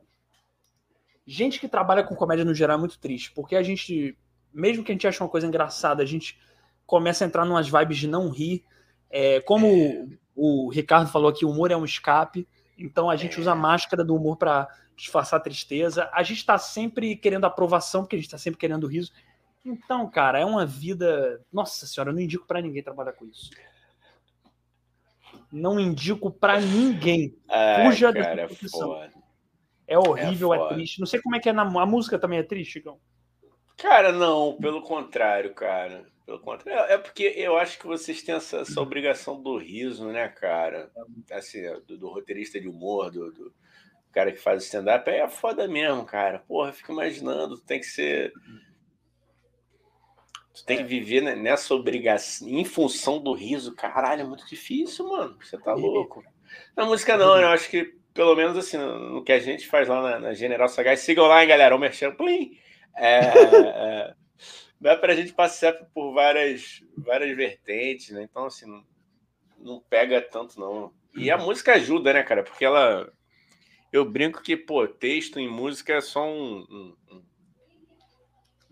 [1.26, 4.16] gente que trabalha com comédia no geral é muito triste, porque a gente,
[4.52, 6.38] mesmo que a gente ache uma coisa engraçada, a gente
[6.86, 8.64] começa a entrar numas vibes de não rir.
[9.10, 10.06] É, como é.
[10.34, 12.46] o Ricardo falou aqui, o humor é um escape,
[12.76, 16.10] então a gente usa a máscara do humor para disfarçar a tristeza.
[16.12, 19.12] A gente está sempre querendo aprovação, porque a gente está sempre querendo riso.
[19.64, 21.40] Então, cara, é uma vida.
[21.52, 23.50] Nossa senhora, eu não indico para ninguém trabalhar com isso.
[25.50, 27.36] Não indico para ninguém.
[27.48, 29.02] Ai, Fuja cara, dessa profissão.
[29.02, 29.10] É
[29.86, 31.00] é horrível, é, é, triste.
[31.00, 32.98] Não sei como é que é na a música também é triste, Chicão.
[33.76, 36.06] Cara, não, pelo contrário, cara.
[36.24, 36.90] Pelo contrário.
[36.90, 40.90] É porque eu acho que vocês têm essa, essa obrigação do riso, né, cara?
[41.30, 43.54] Assim, do, do roteirista de humor, do, do
[44.10, 45.10] cara que faz stand-up.
[45.10, 46.38] É foda mesmo, cara.
[46.38, 48.32] Porra, fica imaginando, tem que ser.
[50.54, 53.74] Tu tem que viver nessa obrigação, em função do riso.
[53.74, 55.36] Caralho, é muito difícil, mano.
[55.42, 56.22] Você tá louco.
[56.76, 60.00] Na música, não, eu acho que pelo menos assim, no, que a gente faz lá
[60.00, 61.00] na, na General Sagaz.
[61.00, 62.56] Sigam lá, hein, galera, o Merchan Plim.
[62.96, 64.14] É, é,
[64.80, 68.22] dá para a gente passar por várias, várias vertentes, né?
[68.22, 68.84] Então, assim, não,
[69.58, 70.94] não pega tanto, não.
[71.16, 72.44] E a música ajuda, né, cara?
[72.44, 73.12] Porque ela.
[73.92, 76.64] Eu brinco que, pô, texto em música é só um.
[76.70, 77.22] um, um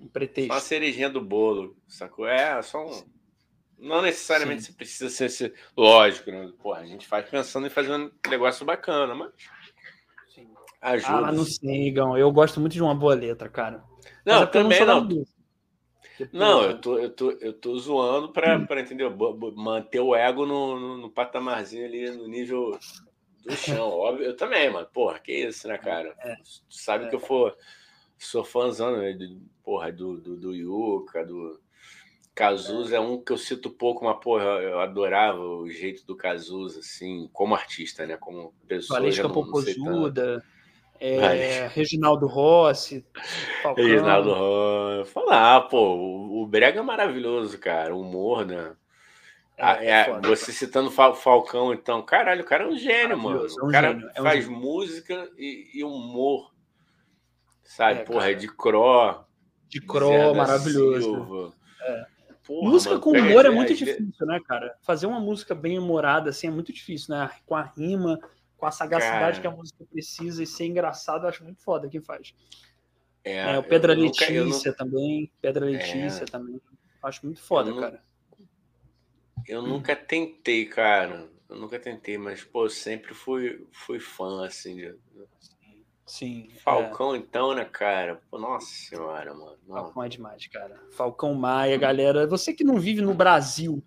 [0.08, 0.48] pretexto.
[0.48, 2.26] Só uma cerejinha do bolo, sacou?
[2.26, 3.12] É, só um
[3.82, 4.66] não necessariamente Sim.
[4.68, 6.52] você precisa ser, ser, lógico, né?
[6.62, 9.32] Porra, a gente faz pensando em fazer um negócio bacana, mas
[10.32, 10.46] Sim.
[10.80, 11.26] ajuda.
[11.26, 12.16] Ah, não sei, Igão.
[12.16, 13.82] Eu gosto muito de uma boa letra, cara.
[14.24, 15.02] Não, é também não.
[15.04, 15.26] Não,
[16.32, 18.66] não eu, tô, eu, tô, eu tô zoando para hum.
[18.78, 19.10] entender,
[19.56, 22.78] manter o ego no, no, no, patamarzinho ali, no nível
[23.44, 23.88] do chão.
[23.98, 24.86] Óbvio, eu também, mano.
[24.92, 26.14] Porra, que isso, né, cara?
[26.20, 27.08] É, tu sabe é.
[27.08, 27.56] que eu for,
[28.24, 29.16] sou fãzão, né,
[29.62, 31.60] porra, do, do, do Yuka, do
[32.34, 36.80] Cazuza é um que eu cito pouco, mas, porra, eu adorava o jeito do Cazuza,
[36.80, 38.16] assim, como artista, né?
[38.16, 38.98] Como pessoa.
[38.98, 40.42] Valesca Popozuda,
[40.98, 43.04] é, Reginaldo Rossi.
[43.62, 43.84] Falcão.
[43.84, 45.10] Reginaldo Rossi.
[45.12, 47.94] Falar, pô, o, o Brega é maravilhoso, cara.
[47.94, 48.72] O humor, né?
[49.56, 53.46] É, ah, é, é você citando Falcão, então, caralho, o cara é um gênio, mano.
[53.46, 56.51] É um o cara gênio, é faz música e, e, humor.
[57.72, 58.34] Sabe, é, porra, cara.
[58.34, 59.24] de Cro.
[59.66, 61.54] De Cro, maravilhoso.
[61.80, 62.06] É.
[62.44, 64.76] Porra, música mano, com humor é, é muito difícil, né, cara?
[64.82, 67.30] Fazer uma música bem humorada assim é muito difícil, né?
[67.46, 68.20] Com a rima,
[68.58, 69.40] com a sagacidade cara...
[69.40, 72.34] que a música precisa e ser engraçado, eu acho muito foda quem faz.
[73.24, 75.32] É, é o Pedra Letícia nunca, também.
[75.40, 75.70] Pedra é.
[75.70, 76.26] Letícia é...
[76.26, 76.60] também.
[77.02, 78.02] Acho muito foda, eu cara.
[79.48, 81.26] Eu nunca tentei, cara.
[81.48, 84.76] Eu nunca tentei, mas, pô, sempre fui, fui fã, assim.
[84.76, 84.94] De...
[86.06, 86.48] Sim.
[86.64, 87.18] Falcão, é.
[87.18, 88.20] então, né, cara?
[88.32, 89.56] Nossa senhora, mano.
[89.66, 90.78] Falcão é demais, cara.
[90.92, 92.26] Falcão Maia, galera.
[92.26, 93.82] Você que não vive no Brasil,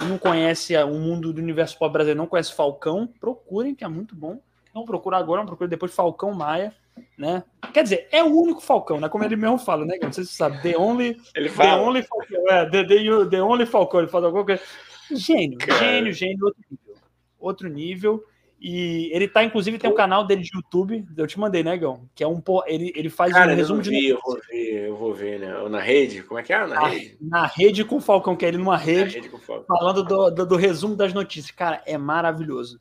[0.00, 4.14] não conhece o mundo do universo pop brasileiro, não conhece Falcão, procurem, que é muito
[4.14, 4.40] bom.
[4.74, 6.72] Não procura agora, não procura depois Falcão Maia,
[7.16, 7.42] né?
[7.72, 9.08] Quer dizer, é o único Falcão, né?
[9.08, 9.98] Como ele mesmo fala, né?
[10.00, 10.62] Não sei se você sabe.
[10.62, 11.70] The Only, ele fala.
[11.70, 12.48] The Only Falcão.
[12.48, 14.00] É, the, the, the Only Falcão.
[14.00, 14.62] Ele fala alguma coisa.
[15.10, 15.78] Gênio, Cara.
[15.78, 16.96] gênio, gênio, outro nível.
[17.38, 18.24] Outro nível.
[18.60, 22.08] E ele tá, inclusive, tem um canal dele de YouTube, eu te mandei, né, Gão?
[22.12, 24.08] Que é um ele, ele faz Cara, um resumo vi, de.
[24.08, 25.68] Eu vou ver, eu vou ver, né?
[25.68, 26.24] Na rede?
[26.24, 26.66] Como é que é?
[26.66, 27.16] Na ah, rede?
[27.20, 29.30] Na rede com o Falcão, que é ele numa rede, rede
[29.66, 31.52] falando do, do, do, resumo das notícias.
[31.52, 32.80] Cara, é maravilhoso.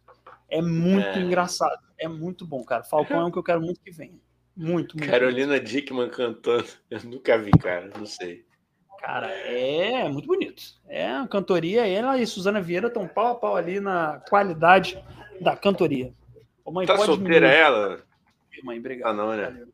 [0.50, 1.20] É muito é.
[1.20, 1.78] engraçado.
[2.00, 2.84] É muito bom, cara.
[2.84, 4.20] Falcão é um que eu quero muito que venha.
[4.56, 5.12] Muito, muito.
[5.12, 5.64] Carolina muito.
[5.64, 6.66] Dickman cantando.
[6.90, 7.92] Eu nunca vi, cara.
[7.96, 8.44] Não sei.
[9.00, 10.64] Cara, é muito bonito.
[10.88, 11.88] É a cantoria.
[11.88, 14.98] Ela e Suzana Vieira estão pau a pau ali na qualidade
[15.42, 16.14] da cantoria.
[16.64, 18.04] Ô, mãe, tá solteira ela?
[18.64, 19.10] Mãe, obrigado.
[19.10, 19.66] Ah, não, né?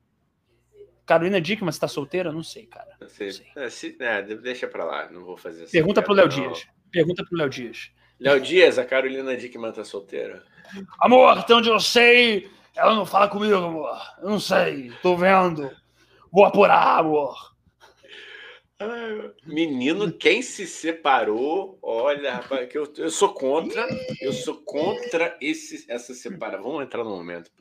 [1.06, 2.32] Carolina Dickman, você tá solteira?
[2.32, 2.96] Não sei, cara.
[3.00, 3.28] Não sei.
[3.28, 3.48] Não sei.
[3.56, 5.72] É, se, é, deixa pra lá, não vou fazer assim.
[5.72, 6.68] Pergunta pro Léo Dias.
[6.92, 7.92] Pergunta pro Léo Dias.
[8.20, 10.44] Léo Dias, a Carolina Dickman tá solteira.
[11.00, 13.98] Amor, até onde eu sei, ela não fala comigo, amor.
[14.22, 15.70] Eu não sei, tô vendo.
[16.32, 17.53] Vou apurar, amor.
[19.46, 23.88] Menino, quem se separou, olha, rapaz, que eu, eu sou contra,
[24.22, 26.64] eu sou contra esse, essa separação.
[26.64, 27.52] Vamos entrar no momento.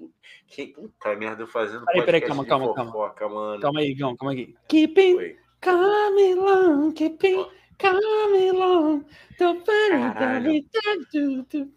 [0.47, 1.85] Quem, puta merda, eu fazendo.
[1.85, 3.35] Peraí, peraí, calma, calma, fofoca, calma.
[3.35, 3.61] Mano.
[3.61, 4.55] Calma aí, calma, calma aí.
[4.69, 7.47] Keeping, Camilão, keeping,
[7.79, 9.05] Camilão.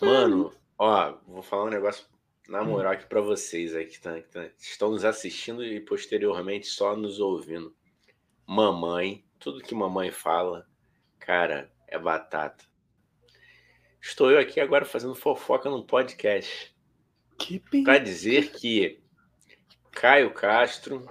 [0.01, 2.05] Mano, ó, vou falar um negócio
[2.47, 6.67] na moral aqui pra vocês aí que, tá, que tá, estão nos assistindo e posteriormente
[6.67, 7.75] só nos ouvindo.
[8.45, 10.67] Mamãe tudo que mamãe fala,
[11.19, 12.65] cara, é batata.
[14.01, 16.75] Estou eu aqui agora fazendo fofoca no podcast.
[17.83, 19.03] Para dizer que
[19.91, 21.07] Caio Castro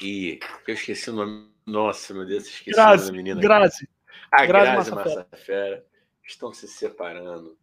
[0.00, 1.50] e eu esqueci o nome.
[1.66, 3.40] Nossa, meu Deus, esqueci Grazi, o nome da menina.
[3.40, 3.88] Grazi.
[4.30, 5.84] A Grazi, Grazi Massafera
[6.22, 7.58] estão se separando.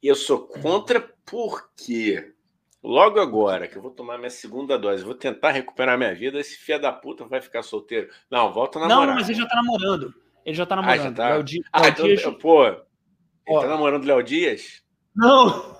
[0.00, 2.35] E eu sou contra porque
[2.86, 6.56] Logo agora, que eu vou tomar minha segunda dose, vou tentar recuperar minha vida, esse
[6.56, 8.08] filho da puta vai ficar solteiro.
[8.30, 9.08] Não, volta a namorar.
[9.08, 10.14] Não, mas ele já tá namorando.
[10.44, 11.00] Ele já tá namorando.
[11.00, 11.28] Ah, já tá?
[11.30, 11.64] Léo Di...
[11.72, 12.22] ah, então, Dias...
[12.40, 12.76] pô, ele
[13.48, 13.60] Ó.
[13.60, 14.84] tá namorando o Léo Dias?
[15.16, 15.76] Não!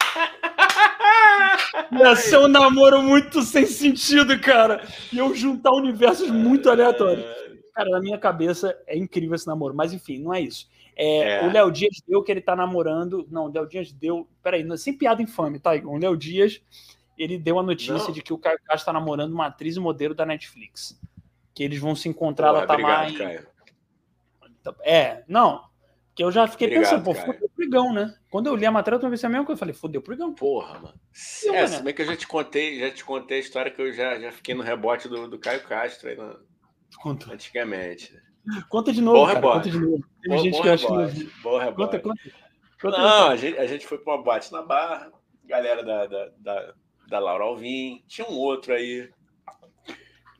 [1.92, 4.82] Ia ser um namoro muito sem sentido, cara.
[5.12, 7.26] E eu juntar universos muito aleatórios.
[7.78, 9.72] Cara, na minha cabeça é incrível esse namoro.
[9.72, 10.68] Mas enfim, não é isso.
[10.96, 11.46] É, é.
[11.46, 13.24] O Léo Dias deu que ele tá namorando.
[13.30, 14.28] Não, o Léo Dias deu.
[14.42, 15.70] Peraí, sem piada infame, tá?
[15.84, 16.60] O Léo Dias
[17.16, 18.10] ele deu a notícia não.
[18.10, 21.00] de que o Caio Castro tá namorando uma atriz e modelo da Netflix.
[21.54, 23.16] Que eles vão se encontrar, ela tá obrigado, lá em...
[23.16, 23.46] Caio.
[24.82, 25.62] É, não.
[26.16, 28.12] Que eu já fiquei obrigado, pensando, pô, fodeu o Brigão, né?
[28.28, 29.56] Quando eu li a matéria, eu pensei a mesma coisa.
[29.56, 30.34] Eu falei, fodeu o Brigão.
[30.34, 31.00] Porra, mano.
[31.44, 33.80] Eu, é, se bem que eu já te contei, já te contei a história que
[33.80, 36.16] eu já, já fiquei no rebote do, do Caio Castro aí
[37.04, 37.32] no...
[37.32, 38.14] antigamente.
[38.68, 40.04] Conta de novo, cara, conta de novo.
[40.22, 42.20] Teve bom, gente bom que acha que Conta, conta.
[42.80, 45.12] conta não, a gente, a gente foi para uma boate na Barra,
[45.44, 46.74] galera da, da, da,
[47.08, 49.10] da Laura Alvim, tinha um outro aí,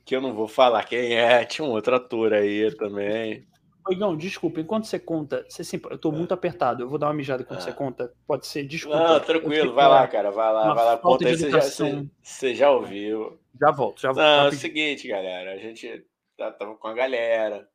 [0.04, 3.46] que eu não vou falar quem é, tinha um outro ator aí também.
[3.86, 7.14] Oigão, desculpa, enquanto você conta, você sempre, eu tô muito apertado, eu vou dar uma
[7.14, 7.62] mijada enquanto ah.
[7.62, 8.98] você conta, pode ser, desculpa.
[8.98, 12.54] Não, tranquilo, vai lá, cara, vai lá, vai lá, conta aí, você já, você, você
[12.54, 13.38] já ouviu.
[13.60, 14.18] Já volto, já volto.
[14.18, 16.04] Não, é o seguinte, galera, a gente
[16.38, 17.68] tava com a galera,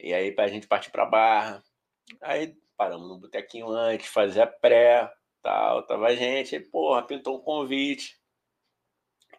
[0.00, 1.62] e aí, a gente partir para Barra.
[2.22, 5.10] Aí paramos no botequinho antes, fazia pré,
[5.42, 8.18] tal, tava a gente, aí, porra, pintou um convite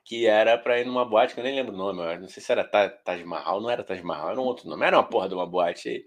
[0.04, 2.52] que era para ir numa boate que eu nem lembro o nome, não sei se
[2.52, 5.36] era Taj Mahal, não era Taj Mahal, era um outro nome, era uma porra de
[5.36, 6.06] uma boate aí.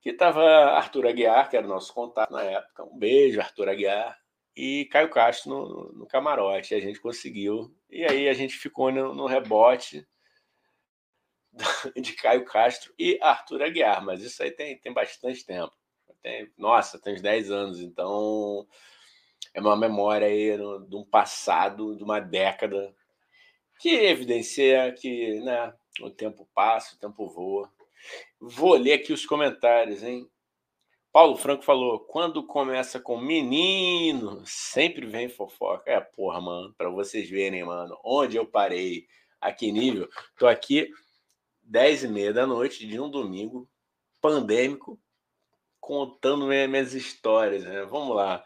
[0.00, 2.84] Que tava Arthur Aguiar, que era o nosso contato na época.
[2.84, 4.18] Um beijo, Arthur Aguiar.
[4.56, 6.74] E Caio Castro no, no camarote.
[6.74, 7.74] A gente conseguiu.
[7.90, 10.06] E aí a gente ficou no, no rebote
[11.96, 15.72] de Caio Castro e Arthur Aguiar, mas isso aí tem, tem bastante tempo.
[16.22, 18.66] Tem, nossa, tem uns 10 anos, então
[19.52, 22.94] é uma memória aí no, de um passado, de uma década,
[23.78, 27.70] que evidencia que né, o tempo passa, o tempo voa.
[28.40, 30.28] Vou ler aqui os comentários, hein?
[31.12, 35.90] Paulo Franco falou: quando começa com menino, sempre vem fofoca.
[35.90, 39.06] É, porra, mano, para vocês verem, mano, onde eu parei,
[39.40, 40.08] a que nível.
[40.38, 40.90] Tô aqui
[41.64, 43.68] 10 e meia da noite de um domingo
[44.20, 45.00] pandêmico,
[45.80, 47.64] contando minhas histórias.
[47.64, 47.84] Né?
[47.84, 48.44] Vamos lá.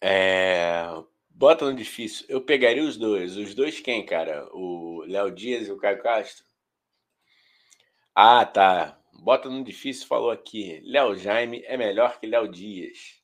[0.00, 0.84] É...
[1.30, 2.26] Bota no difícil.
[2.28, 3.36] Eu pegaria os dois.
[3.36, 4.48] Os dois quem, cara?
[4.52, 6.44] O Léo Dias e o Caio Castro?
[8.14, 9.00] Ah, tá.
[9.12, 10.80] Bota no difícil, falou aqui.
[10.84, 13.20] Léo Jaime é melhor que Léo Dias.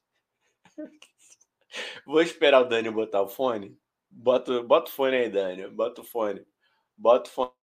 [2.05, 3.79] Vou esperar o Dani botar o fone.
[4.11, 5.69] Bota, bota o fone aí, Dani.
[5.69, 6.45] Bota o fone.
[6.97, 7.60] Bota o fone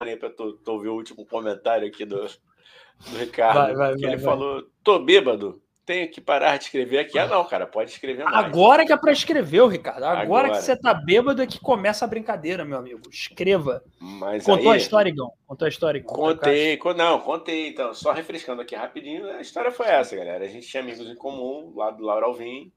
[0.00, 3.58] aí para tu, tu ouvir o último comentário aqui do, do Ricardo.
[3.58, 7.18] Vai, vai, que vai, ele falou: tô bêbado tenho que parar de escrever aqui.
[7.18, 8.36] Ah, não, cara, pode escrever mais.
[8.36, 10.04] Agora que é para escrever, Ricardo.
[10.04, 13.02] Agora, Agora, que você tá bêbado é que começa a brincadeira, meu amigo.
[13.10, 13.82] Escreva.
[14.00, 14.78] Mas Contou aí...
[14.78, 15.32] a história, Igão?
[15.46, 16.02] Contou a história?
[16.02, 17.68] Contei, não, contei.
[17.68, 20.44] Então, só refrescando aqui rapidinho, a história foi essa, galera.
[20.44, 22.72] A gente tinha amigos em comum, lá do Laura Alvim.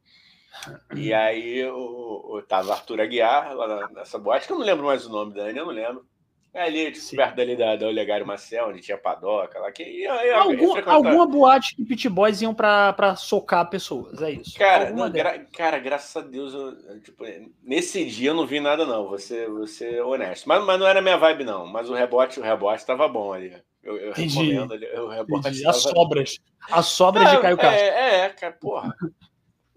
[0.96, 5.06] E aí o, o, tava Arthur Aguiar lá nessa boate, que eu não lembro mais
[5.06, 6.06] o nome da eu não lembro.
[6.54, 9.72] É ali, tipo, perto dali da, da Olegário Marcel, onde tinha padoca lá.
[9.72, 14.32] Que ia, ia, Algum, alguma boate que pit boys iam pra, pra socar pessoas, é
[14.32, 14.58] isso.
[14.58, 17.24] Cara, não, gra, cara graças a Deus, eu, tipo,
[17.62, 19.08] nesse dia eu não vi nada, não.
[19.10, 20.48] Você, você honesto.
[20.48, 21.68] Mas, mas não era minha vibe, não.
[21.68, 23.54] Mas o rebote, o rebote tava bom ali.
[23.84, 24.86] Eu, eu recomendo ali.
[25.00, 26.40] O rebote As sobras.
[26.72, 27.86] As sobras é, de Caio Castro.
[27.86, 28.96] É, é, cara, porra.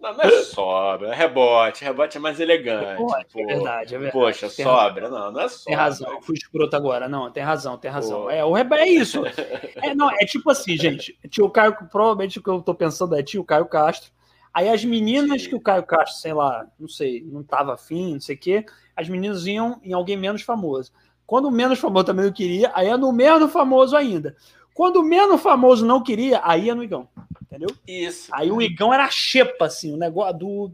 [0.01, 2.97] Não, não é sobra, é rebote, rebote é mais elegante.
[3.03, 4.13] Pode, é verdade, é verdade.
[4.13, 5.11] Poxa, tem sobra, razão.
[5.11, 5.65] não, não é sobra.
[5.67, 8.23] Tem razão, fui escroto agora, não, tem razão, tem razão.
[8.23, 8.31] Pô.
[8.31, 9.23] É, o rebote é isso.
[9.77, 13.23] É, não, é tipo assim, gente, tio Caio, provavelmente o que eu tô pensando é
[13.23, 14.11] tio Caio Castro.
[14.53, 18.21] Aí as meninas que o Caio Castro, sei lá, não sei, não tava afim, não
[18.21, 18.65] sei o quê,
[18.97, 20.93] as meninas iam em alguém menos famoso.
[21.27, 24.35] Quando o menos famoso também não queria, aí é no menos famoso ainda.
[24.75, 27.09] Quando o menos famoso não queria, aí é no Igão.
[27.43, 27.69] Entendeu?
[27.87, 28.31] Isso.
[28.35, 30.73] Aí o Igão era xepa, assim, o negócio do.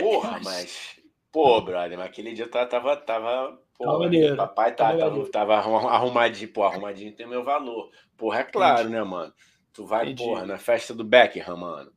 [0.00, 0.98] Porra, mas.
[1.32, 2.66] Pô, brother, mas aquele dia tava.
[2.66, 4.36] tava, tava pô, maneiro.
[4.36, 7.90] papai tá, tava, tava, arrumadinho, pô, arrumadinho tem meu valor.
[8.16, 8.94] Porra, é claro, Entendi.
[8.94, 9.32] né, mano?
[9.72, 10.24] Tu vai, Entendi.
[10.24, 11.92] porra, na festa do Beckham, mano.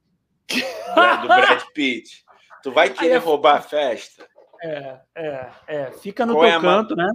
[1.22, 2.24] do Brad Pitt.
[2.64, 3.18] Tu vai querer é...
[3.18, 4.28] roubar a festa?
[4.62, 5.92] É, é, é.
[5.92, 7.04] Fica no Qual teu é canto, ma...
[7.04, 7.10] né?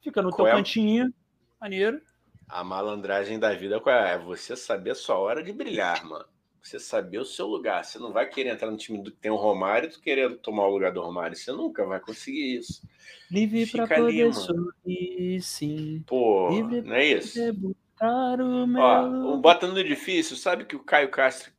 [0.00, 0.56] Fica no Qual teu é...
[0.56, 1.12] cantinho.
[1.60, 2.00] Maneiro.
[2.48, 4.12] A malandragem da vida é?
[4.12, 6.24] é você saber a sua hora de brilhar, mano.
[6.62, 7.84] Você saber o seu lugar.
[7.84, 10.38] Você não vai querer entrar no time do que tem o Romário e tu querer
[10.38, 11.36] tomar o lugar do Romário.
[11.36, 12.82] Você nunca vai conseguir isso.
[13.30, 16.02] Livre para poder sorrir, sim.
[16.06, 17.38] Pô, Livre não é isso?
[17.60, 17.76] O.
[18.00, 21.54] Ó, o Bota no Difícil, sabe que o Caio Castro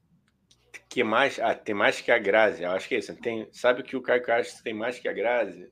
[0.95, 2.63] que mais, ah, tem mais que a Grazi.
[2.63, 3.13] Eu acho que é isso.
[3.17, 5.69] Tem, sabe que o Caio Castro tem mais que a Grazi?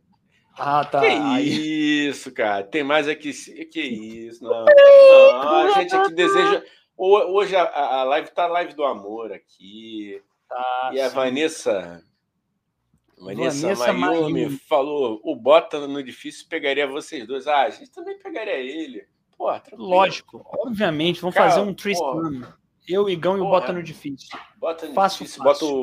[0.58, 1.02] Ah, tá.
[1.02, 2.64] Que isso, cara.
[2.64, 3.32] Tem mais aqui.
[3.66, 4.66] Que isso, não.
[4.66, 6.64] não a gente aqui deseja.
[6.96, 10.22] Hoje a, a live tá a live do amor aqui.
[10.48, 11.16] Tá, e a sim.
[11.16, 12.04] Vanessa.
[13.18, 17.48] Vanessa, Vanessa Mayumi, falou: o Bota no difícil pegaria vocês dois.
[17.48, 19.08] Ah, a gente também pegaria ele.
[19.38, 21.20] Pô, Lógico, obviamente.
[21.20, 22.56] Vamos Cara, fazer um Tristan.
[22.88, 24.38] Eu, Igão e o Bota no difícil.
[24.58, 25.66] Bota no faço, difícil, faço.
[25.66, 25.74] bota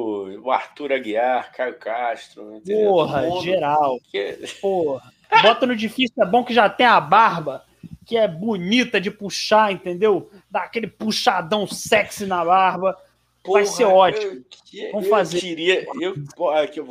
[0.43, 2.57] o, Arthur Aguiar, Caio Castro.
[2.57, 2.89] Entendeu?
[2.89, 3.43] Porra, mundo...
[3.43, 3.99] geral.
[4.11, 4.39] Que...
[4.61, 5.13] Porra.
[5.43, 7.65] Bota no difícil, é bom que já tem a barba,
[8.05, 10.31] que é bonita de puxar, entendeu?
[10.51, 12.97] Dá aquele puxadão sexy na barba.
[13.43, 14.45] Porra, Vai ser ótimo.
[14.75, 15.41] Eu, Vamos eu fazer.
[15.41, 16.15] Queria, eu,
[16.57, 16.83] aqui,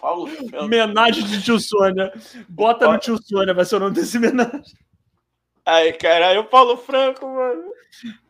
[0.00, 0.30] Paulo.
[0.62, 2.12] Homenagem de tio Sônia.
[2.48, 4.62] Bota no tio Sônia, vai ser o nome desse homenagem.
[5.68, 7.70] Aí, caralho, o Paulo Franco, mano.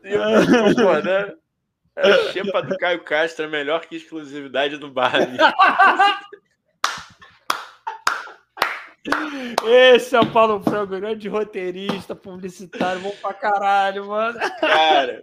[0.03, 1.39] E eu concordando.
[1.95, 5.39] A xepa do Caio Castro é melhor que exclusividade do Barbie.
[9.67, 14.39] Esse é o Paulo Franco, grande roteirista, publicitário, bom pra caralho, mano.
[14.61, 15.23] Cara,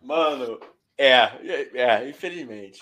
[0.00, 0.60] mano,
[0.96, 2.78] é, é, é infelizmente.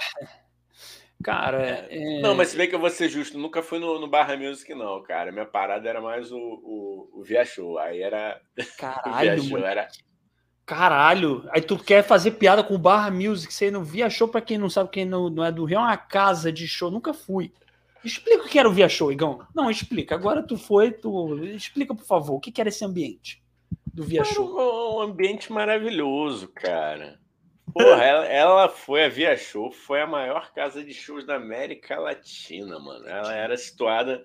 [1.23, 2.19] Cara, é...
[2.19, 4.37] é não, mas se bem que eu vou ser justo, nunca fui no, no Barra
[4.37, 5.33] Music, não, cara.
[5.33, 7.79] Minha parada era mais o, o, o Via Show.
[7.79, 8.41] Aí era.
[8.79, 9.89] Caralho, Show, era.
[10.67, 14.41] Caralho, aí tu quer fazer piada com o Barra Music, você não via show, pra
[14.41, 17.15] quem não sabe, quem não, não é do Rio, é uma casa de show, nunca
[17.15, 17.53] fui.
[18.05, 19.47] Explica o que era o Via Show, Igão.
[19.55, 20.15] Não, explica.
[20.15, 21.37] Agora tu foi, tu.
[21.45, 23.43] Explica, por favor, o que era esse ambiente
[23.87, 24.99] do Via era Show?
[24.99, 27.19] Um ambiente maravilhoso, cara.
[27.77, 32.01] Porra, ela, ela, foi, a Via Show foi a maior casa de shows da América
[32.01, 33.07] Latina, mano.
[33.07, 34.25] Ela era situada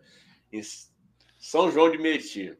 [0.53, 0.61] em
[1.37, 2.57] São João de Meriti.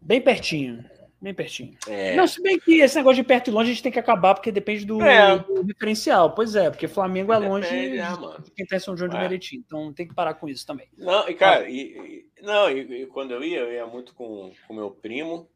[0.00, 0.84] Bem pertinho.
[1.20, 1.76] Bem pertinho.
[1.86, 2.16] É.
[2.16, 4.34] Não, se bem que esse negócio de perto e longe a gente tem que acabar,
[4.34, 5.38] porque depende do, é.
[5.38, 6.34] do diferencial.
[6.34, 8.02] Pois é, porque Flamengo é longe é,
[8.42, 9.20] de quem tá em São João de é.
[9.20, 9.56] Meriti.
[9.56, 10.88] Então tem que parar com isso também.
[10.98, 14.52] Não, e cara, e, e, não, e, e, quando eu ia, eu ia muito com
[14.68, 15.48] o meu primo,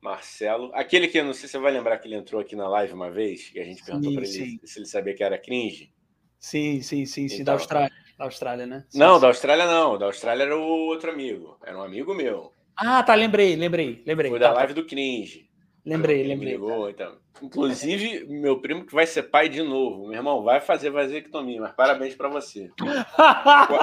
[0.00, 0.70] Marcelo.
[0.74, 3.10] Aquele que não sei se você vai lembrar que ele entrou aqui na live uma
[3.10, 4.60] vez, que a gente perguntou para ele sim.
[4.64, 5.92] se ele sabia que era cringe.
[6.38, 7.34] Sim, sim, sim, sim.
[7.34, 7.90] Então, da Austrália.
[8.16, 8.84] Da Austrália, né?
[8.88, 9.20] Sim, não, sim.
[9.20, 9.98] da Austrália não.
[9.98, 11.58] Da Austrália era o outro amigo.
[11.64, 12.52] Era um amigo meu.
[12.76, 14.30] Ah, tá, lembrei, lembrei, lembrei.
[14.30, 14.80] Foi tá, da live tá.
[14.80, 15.50] do cringe.
[15.84, 16.52] Lembrei, lembrei.
[16.52, 17.18] Ligou, então.
[17.42, 20.06] Inclusive, meu primo que vai ser pai de novo.
[20.08, 22.70] Meu irmão, vai fazer vasectomia, mas parabéns para você.
[22.78, 23.76] Qu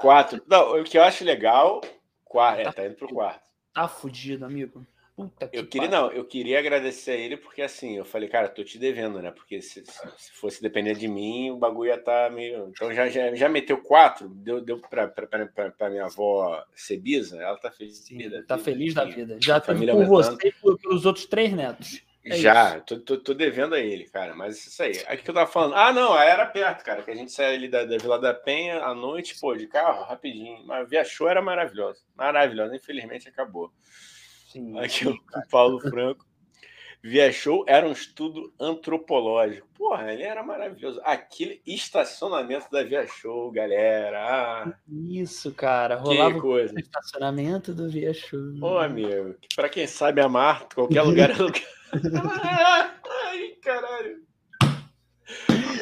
[0.00, 0.42] quatro.
[0.46, 1.80] Não, o que eu acho legal.
[2.24, 3.47] Quatro, é, tá indo pro quarto.
[3.78, 4.84] Tá fudido, amigo.
[5.14, 8.48] Puta que eu queria, não, eu queria agradecer a ele porque assim, eu falei, cara,
[8.48, 9.30] tô te devendo, né?
[9.30, 12.70] Porque se, se fosse depender de mim, o bagulho ia estar tá meio.
[12.70, 17.40] Então já, já, já meteu quatro, deu, deu pra, pra, pra, pra minha avó Sebisa,
[17.40, 17.98] ela tá feliz.
[17.98, 19.38] Sim, tá vida, feliz da vida.
[19.40, 22.02] Já teve por você e pelos outros três netos.
[22.24, 24.34] É já, tô, tô, tô, devendo a ele, cara.
[24.34, 24.92] Mas isso aí.
[25.06, 25.74] Aí que eu tava falando.
[25.74, 27.02] Ah, não, era perto, cara.
[27.02, 30.04] Que a gente saía ali da, da Vila da Penha à noite, pô, de carro,
[30.04, 30.66] rapidinho.
[30.66, 32.00] Mas via show era maravilhosa.
[32.16, 32.76] Maravilhosa.
[32.76, 33.72] Infelizmente acabou.
[34.52, 35.16] Sim, Aqui o
[35.50, 36.28] Paulo Franco.
[37.02, 39.68] Via Show era um estudo antropológico.
[39.76, 41.00] Porra, ele era maravilhoso.
[41.04, 44.18] Aquele estacionamento da Via Show, galera.
[44.18, 45.94] Ah, Isso, cara.
[45.94, 46.74] Rolava coisa.
[46.74, 48.40] o estacionamento do Via Show.
[48.60, 51.77] Ô, amigo, para quem sabe amar, qualquer lugar é lugar.
[51.92, 54.28] Ai, caralho.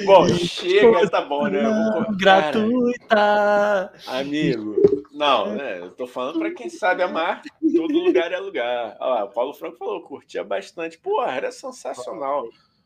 [0.05, 1.63] Bom, chega, tá bom, né?
[1.63, 2.17] Vou...
[2.17, 3.93] Gratuita!
[4.07, 4.77] Amigo,
[5.13, 5.79] não, né?
[5.81, 7.43] Eu tô falando para quem sabe amar,
[7.75, 8.97] todo lugar é lugar.
[9.01, 10.99] Olha lá, o Paulo Franco falou, curtia bastante.
[10.99, 12.45] Porra, era sensacional.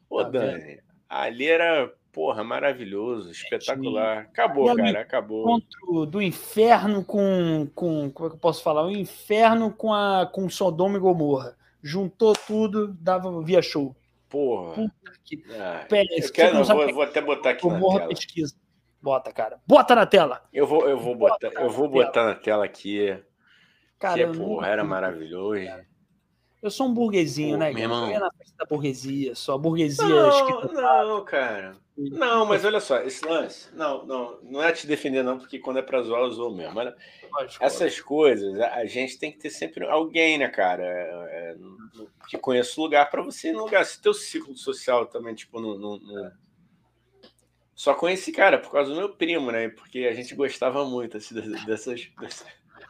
[0.09, 4.29] Ô, tá Dani, ali era, porra, maravilhoso, espetacular.
[4.31, 5.43] Acabou, cara, acabou.
[5.43, 8.11] Encontro do inferno com, com.
[8.11, 8.85] Como é que eu posso falar?
[8.87, 11.57] O inferno com, a, com Sodoma e Gomorra.
[11.83, 13.97] Juntou tudo, dava via show.
[14.29, 14.75] Porra.
[14.75, 15.43] Puta que.
[15.51, 18.09] Ah, eu quero, não, vou, vou, até botar aqui na tela.
[18.09, 18.55] pesquisa.
[19.03, 19.61] Bota, cara.
[19.67, 20.43] Bota na tela.
[20.53, 23.19] Eu vou, eu vou botar, Bota eu vou botar na tela aqui.
[23.99, 25.69] Cara, que, porra, era maravilhoso.
[26.63, 27.73] Eu sou um burguesinho, Pô, né?
[27.73, 28.07] Meu irmão.
[28.07, 30.07] Eu ia na da burguesia, só burguesia.
[30.07, 31.75] Não, não, cara.
[31.97, 33.75] Não, mas olha só, esse lance.
[33.75, 36.75] Não, não, não é te defender, não, porque quando é pra zoar, eu zoo mesmo.
[36.75, 36.95] Mas
[37.61, 40.83] essas coisas, a gente tem que ter sempre alguém, né, cara?
[40.85, 41.57] É, é,
[42.29, 43.85] que conheça o lugar para você ir no lugar.
[43.85, 46.33] Se teu ciclo social também, tipo, não, não, não
[47.81, 49.71] só conheci, cara, por causa do meu primo, né?
[49.71, 52.11] Porque a gente gostava muito assim, dessas.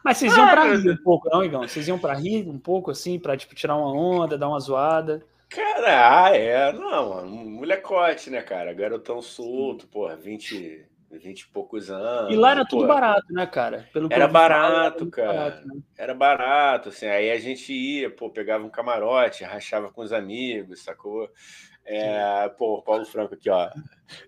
[0.03, 1.61] Mas vocês iam ah, pra rir um pouco, não, Igão?
[1.61, 5.23] Vocês iam pra rir um pouco, assim, pra tipo, tirar uma onda, dar uma zoada?
[5.49, 8.73] Cara, ah, é, não, molecote, né, cara?
[8.73, 12.33] Garotão solto, porra, 20, 20 e poucos anos.
[12.33, 13.85] E lá era tudo barato, né, cara?
[13.91, 15.33] Pelo era barato, era cara.
[15.33, 15.81] Barato, né?
[15.97, 17.05] Era barato, assim.
[17.05, 21.29] Aí a gente ia, pô, pegava um camarote, rachava com os amigos, sacou?
[21.85, 23.69] É, pô, Paulo Franco aqui, ó.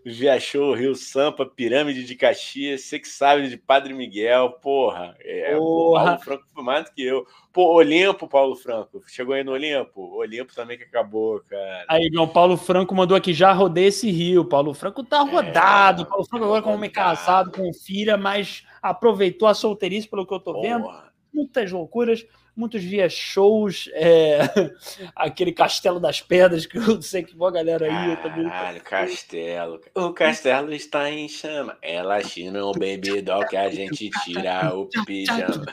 [0.06, 5.16] Via Show, Rio Sampa, Pirâmide de Caxias, você que sabe de Padre Miguel, porra.
[5.20, 6.03] É, porra.
[6.03, 7.26] Paulo Franco foi mais do que eu.
[7.52, 9.02] Pô, Olimpo, Paulo Franco.
[9.08, 10.18] Chegou aí no Olimpo?
[10.18, 11.86] Olimpo também que acabou, cara.
[11.88, 14.45] Aí, não, Paulo Franco mandou aqui, já rodei esse rio.
[14.45, 16.02] Paulo Franco tá é, rodado.
[16.02, 20.34] É, Paulo Franco agora como homem casado, com filha, mas aproveitou a solteirice, pelo que
[20.34, 20.62] eu tô porra.
[20.62, 21.14] vendo.
[21.34, 24.40] Muitas loucuras muitos via shows, é,
[25.15, 28.48] aquele Castelo das Pedras, que eu sei que boa galera aí também.
[28.48, 29.82] Caralho, castelo.
[29.95, 31.77] O castelo está em chama.
[31.82, 35.65] Ela china o baby doll que a gente tira o pijama.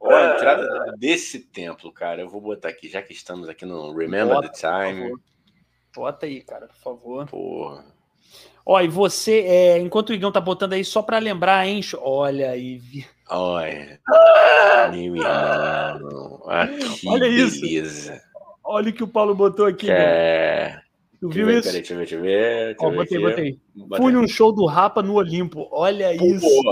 [0.00, 2.22] Olha a entrada desse templo, cara.
[2.22, 5.14] Eu vou botar aqui, já que estamos aqui no Remember Bota, the Time.
[5.94, 7.26] Bota aí, cara, por favor.
[7.26, 7.99] Porra.
[8.64, 11.80] Ó, e você, é, enquanto o Igão tá botando aí, só para lembrar, hein?
[12.00, 12.80] Olha aí.
[13.28, 14.00] Olha.
[14.08, 14.90] Ah!
[17.06, 17.60] Olha isso.
[17.60, 18.20] beleza.
[18.64, 19.90] Olha o que o Paulo botou aqui.
[19.90, 20.80] É...
[21.20, 21.68] Tu viu ver, isso?
[21.68, 22.66] Peraí, deixa eu ver, deixa eu ver.
[22.66, 23.60] Deixa Ó, botei, botei.
[23.98, 25.68] Fui num show do Rapa no Olimpo.
[25.70, 26.62] Olha Pô, isso.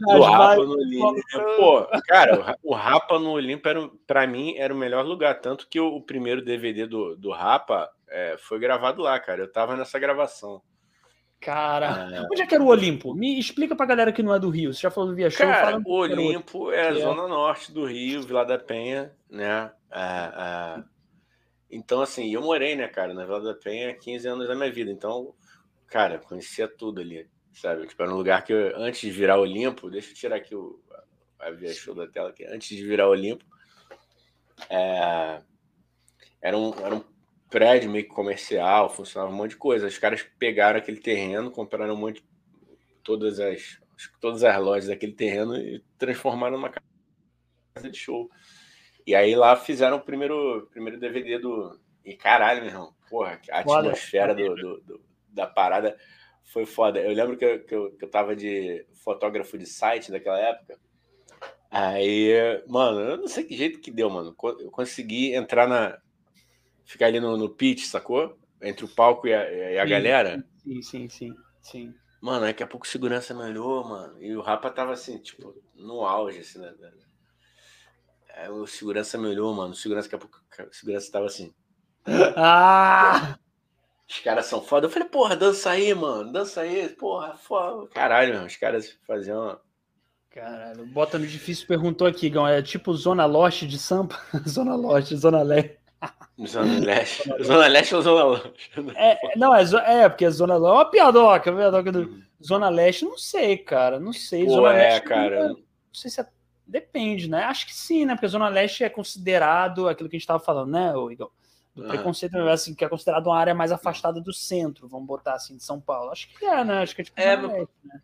[0.00, 1.14] Do Rapa no Olimpo.
[1.56, 5.40] Pô, cara, o Rapa no Olimpo, era, pra mim, era o melhor lugar.
[5.40, 9.42] Tanto que o, o primeiro DVD do, do Rapa é, foi gravado lá, cara.
[9.42, 10.62] Eu tava nessa gravação.
[11.40, 12.22] Cara, é...
[12.22, 13.14] onde é que era o Olimpo?
[13.14, 14.72] Me explica pra galera que não é do Rio.
[14.72, 15.46] Você já falou do Via Show?
[15.46, 16.94] Cara, o Olimpo é a é.
[16.94, 19.70] zona norte do Rio, Vila da Penha, né?
[19.90, 20.84] É, é...
[21.70, 24.90] Então, assim, eu morei, né, cara, na Vila da Penha 15 anos da minha vida.
[24.90, 25.34] Então,
[25.86, 27.86] cara, conhecia tudo ali, sabe?
[27.86, 30.80] Tipo, era um lugar que eu, antes de virar Olimpo, deixa eu tirar aqui o,
[31.38, 32.44] a Via Show da tela aqui.
[32.46, 33.44] Antes de virar Olimpo,
[34.70, 35.40] é...
[36.40, 37.04] era, um, era um
[37.50, 39.86] prédio meio comercial, funcionava um monte de coisa.
[39.86, 42.24] Os caras pegaram aquele terreno, compraram um monte,
[43.02, 43.80] todas as,
[44.20, 48.30] todas as lojas daquele terreno e transformaram numa casa de show.
[49.06, 51.78] E aí lá fizeram o primeiro, primeiro DVD do.
[52.04, 53.88] E caralho, meu irmão, porra, a foda.
[53.88, 55.96] atmosfera do, do, do, da parada
[56.44, 57.00] foi foda.
[57.00, 60.78] Eu lembro que eu, que, eu, que eu tava de fotógrafo de site daquela época.
[61.70, 62.30] Aí,
[62.66, 64.34] mano, eu não sei que jeito que deu, mano.
[64.60, 65.98] Eu consegui entrar na,
[66.86, 68.38] ficar ali no, no pitch, sacou?
[68.62, 70.46] Entre o palco e a, e a sim, galera.
[70.56, 71.94] Sim, sim, sim, sim.
[72.22, 74.22] Mano, daqui a pouco segurança melhorou, mano.
[74.22, 76.72] E o Rapa tava assim, tipo, no auge, assim, né?
[78.50, 79.72] O segurança melhorou, mano.
[79.72, 80.40] O segurança, daqui a pouco,
[80.72, 81.52] segurança tava assim.
[82.36, 83.38] Ah!
[84.08, 84.86] Os caras são foda.
[84.86, 86.32] Eu falei, porra, dança aí, mano.
[86.32, 86.88] Dança aí.
[86.90, 87.88] Porra, foda.
[87.88, 88.46] Caralho, mano.
[88.46, 89.58] Os caras faziam
[90.36, 94.20] Caralho, bota no difícil perguntou aqui, Gão, é tipo Zona Lost de Sampa?
[94.46, 95.78] Zona Lost, Zona Leste.
[96.46, 97.22] Zona Leste.
[97.42, 98.70] Zona Leste ou Zona Leste?
[98.96, 99.62] É, não, é,
[100.02, 102.22] é porque a Zona Leste é uma piadoca, piadoca do uhum.
[102.44, 104.44] Zona Leste, não sei, cara, não sei.
[104.44, 105.48] Pô, Zona é, Leste, cara.
[105.48, 105.58] Não,
[105.92, 106.26] sei se é,
[106.66, 107.44] depende, né?
[107.44, 108.14] Acho que sim, né?
[108.14, 111.30] Porque Zona Leste é considerado aquilo que a gente estava falando, né, Igor?
[111.74, 111.88] Do uhum.
[111.88, 115.62] preconceito, assim, que é considerado uma área mais afastada do centro, vamos botar assim, de
[115.62, 116.10] São Paulo.
[116.10, 116.82] Acho que é, né?
[116.82, 117.20] Acho que é tipo.
[117.20, 118.00] É, Leste, né?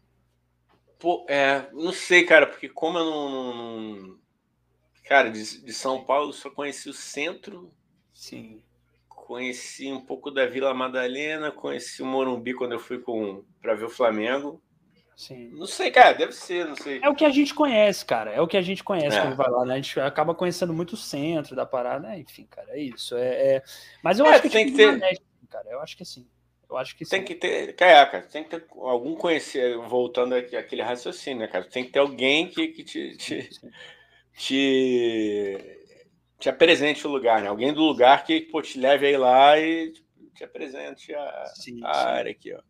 [0.98, 3.30] Pô, é, não sei, cara, porque como eu não.
[3.30, 4.18] não
[5.04, 7.72] cara, de, de São Paulo eu só conheci o centro.
[8.22, 8.62] Sim.
[9.08, 13.86] Conheci um pouco da Vila Madalena, conheci o Morumbi quando eu fui com para ver
[13.86, 14.62] o Flamengo.
[15.16, 15.48] Sim.
[15.48, 17.00] Não sei, cara, deve ser, não sei.
[17.02, 18.30] É o que a gente conhece, cara.
[18.30, 19.22] É o que a gente conhece é.
[19.22, 19.74] quando vai lá, né?
[19.74, 22.20] A gente acaba conhecendo muito o centro da parada, né?
[22.20, 23.16] Enfim, cara, é isso.
[23.16, 23.62] É, é...
[24.04, 25.00] Mas eu é, acho que tem que ter.
[25.50, 25.68] cara.
[25.68, 26.24] Eu acho que sim.
[26.70, 27.26] Eu acho que tem sim.
[27.26, 31.64] que ter, cara, tem que ter algum conhecer, voltando aqui, aquele raciocínio, né, cara?
[31.64, 33.50] Tem que ter alguém que, que te, te,
[34.36, 35.81] te,
[36.42, 37.46] te apresente o lugar, né?
[37.46, 39.92] Alguém do lugar que pô, te leve aí lá e
[40.34, 42.00] te apresente a, sim, a sim.
[42.00, 42.60] área aqui, ó.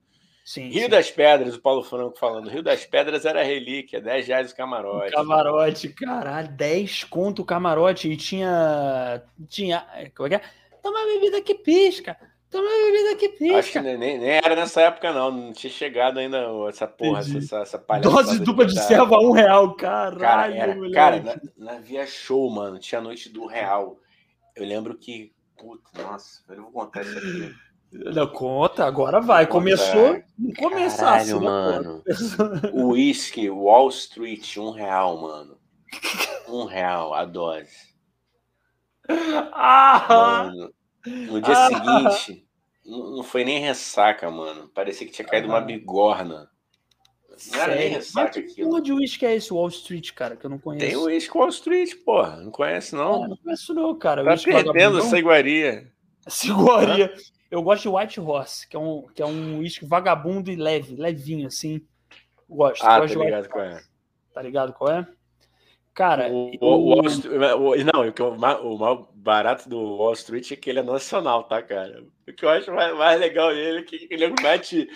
[0.44, 2.50] Sim, Rio das Pedras, o Paulo Franco falando.
[2.50, 5.08] Rio das Pedras era relíquia, 10 reais o camarote.
[5.08, 9.22] O camarote, caralho, 10 conto o camarote e tinha.
[9.48, 9.86] Tinha.
[10.14, 10.42] Como é que é?
[10.82, 12.18] Toma bebida que pisca.
[12.52, 13.58] Toma bebida que pisca.
[13.58, 15.30] Acho que nem, nem, era nessa época, não.
[15.30, 18.14] Não tinha chegado ainda essa porra, essa, essa palhaçada.
[18.14, 20.20] Dose dupla de, de serva, um real, caralho.
[20.20, 21.20] Cara, era, cara
[21.56, 23.96] na, na, Via Show, mano, tinha noite do real.
[24.54, 25.32] Eu lembro que.
[25.56, 27.54] Puta, nossa, eu vou contar isso aqui.
[27.90, 29.46] Não, conta, agora vai.
[29.46, 30.22] Começou.
[30.38, 32.02] Não começasse, Caralho, mano.
[32.74, 35.56] O uísque Wall Street, um real, mano.
[36.48, 37.92] Um real a dose.
[39.54, 40.06] Ah!
[40.08, 40.72] Mano,
[41.06, 42.10] no dia ah.
[42.10, 42.46] seguinte,
[42.84, 44.68] não foi nem ressaca, mano.
[44.68, 46.50] Parecia que tinha caído uma bigorna.
[47.50, 50.44] Não era nem ressaca Mas que porra de uísque é esse Wall Street, cara, que
[50.44, 50.86] eu não conheço?
[50.86, 52.36] Tem o uísque Wall Street, porra.
[52.36, 53.24] Não conhece, não?
[53.24, 54.24] É, não conheço não, cara.
[54.24, 55.90] Tá perdendo essa iguaria.
[56.24, 57.12] Essa iguaria.
[57.50, 60.94] Eu gosto de White Horse, que é um que é um uísque vagabundo e leve,
[60.94, 61.84] levinho, assim.
[62.48, 62.84] Gosto.
[62.84, 63.82] Ah, gosto tá ligado qual é.
[64.32, 65.08] Tá ligado qual é?
[65.94, 67.02] Cara, o, o,
[67.84, 71.44] não, o, que o, o mal barato do Wall Street é que ele é nacional,
[71.44, 72.02] tá, cara?
[72.26, 74.88] O que eu acho mais, mais legal nele é que ele mete.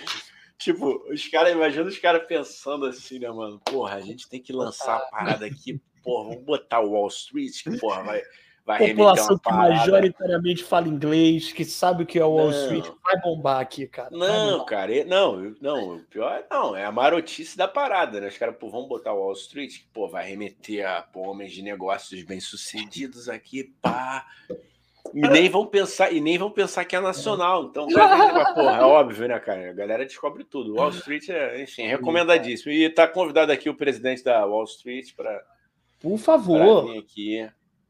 [0.56, 3.60] Tipo, os caras, imagina os caras pensando assim, né, mano?
[3.60, 7.62] Porra, a gente tem que lançar a parada aqui, porra, vamos botar o Wall Street,
[7.62, 8.22] que, porra, vai
[8.66, 13.20] vai população que majoritariamente fala inglês, que sabe o que é o Wall Street, vai
[13.20, 14.10] bombar aqui, cara.
[14.10, 18.26] Não, cara, não, não, o pior não, é a marotice da parada, né?
[18.26, 21.52] Os caras, pô, vamos botar o Wall Street, que, pô, vai remeter a pô, homens
[21.52, 24.26] de negócios bem-sucedidos aqui, pá.
[25.14, 27.66] E nem vão pensar, e nem vão pensar que é nacional.
[27.66, 29.70] Então, porra, é óbvio, né, cara?
[29.70, 30.74] A galera descobre tudo.
[30.74, 32.72] Wall Street é, enfim, recomendadíssimo.
[32.72, 35.40] E tá convidado aqui o presidente da Wall Street para
[36.00, 36.86] por favor.
[36.86, 37.48] vir aqui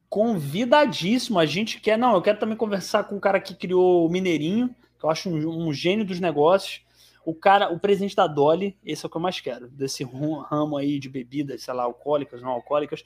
[0.09, 1.39] convidadíssimo.
[1.39, 4.75] A gente quer, não, eu quero também conversar com o cara que criou o Mineirinho,
[4.99, 6.85] que eu acho um, um gênio dos negócios.
[7.25, 10.77] O cara, o presidente da Dolly, esse é o que eu mais quero, desse ramo
[10.77, 13.03] aí de bebidas, sei lá, alcoólicas, não alcoólicas.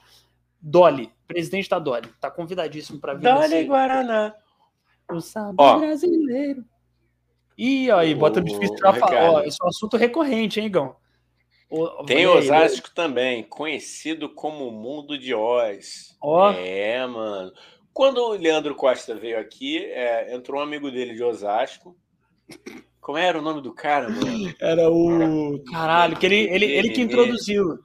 [0.61, 3.23] Dolly, presidente da Dolly, tá convidadíssimo para vir.
[3.23, 3.65] Dolly nesse...
[3.65, 4.35] Guaraná.
[5.11, 6.65] O sabor brasileiro.
[7.57, 9.31] Ih, aí, bota no difícil pra falar.
[9.31, 10.71] Ó, esse é um assunto recorrente, hein,
[11.71, 12.05] Gão?
[12.05, 16.17] Tem Osasco também, conhecido como Mundo de Oz.
[16.21, 16.51] Oh.
[16.51, 17.53] É, mano.
[17.93, 21.97] Quando o Leandro Costa veio aqui, é, entrou um amigo dele de Osasco.
[23.01, 24.55] Como era o nome do cara, mano?
[24.61, 25.63] Era o.
[25.71, 27.79] Caralho, que ele, ele, ele que introduziu.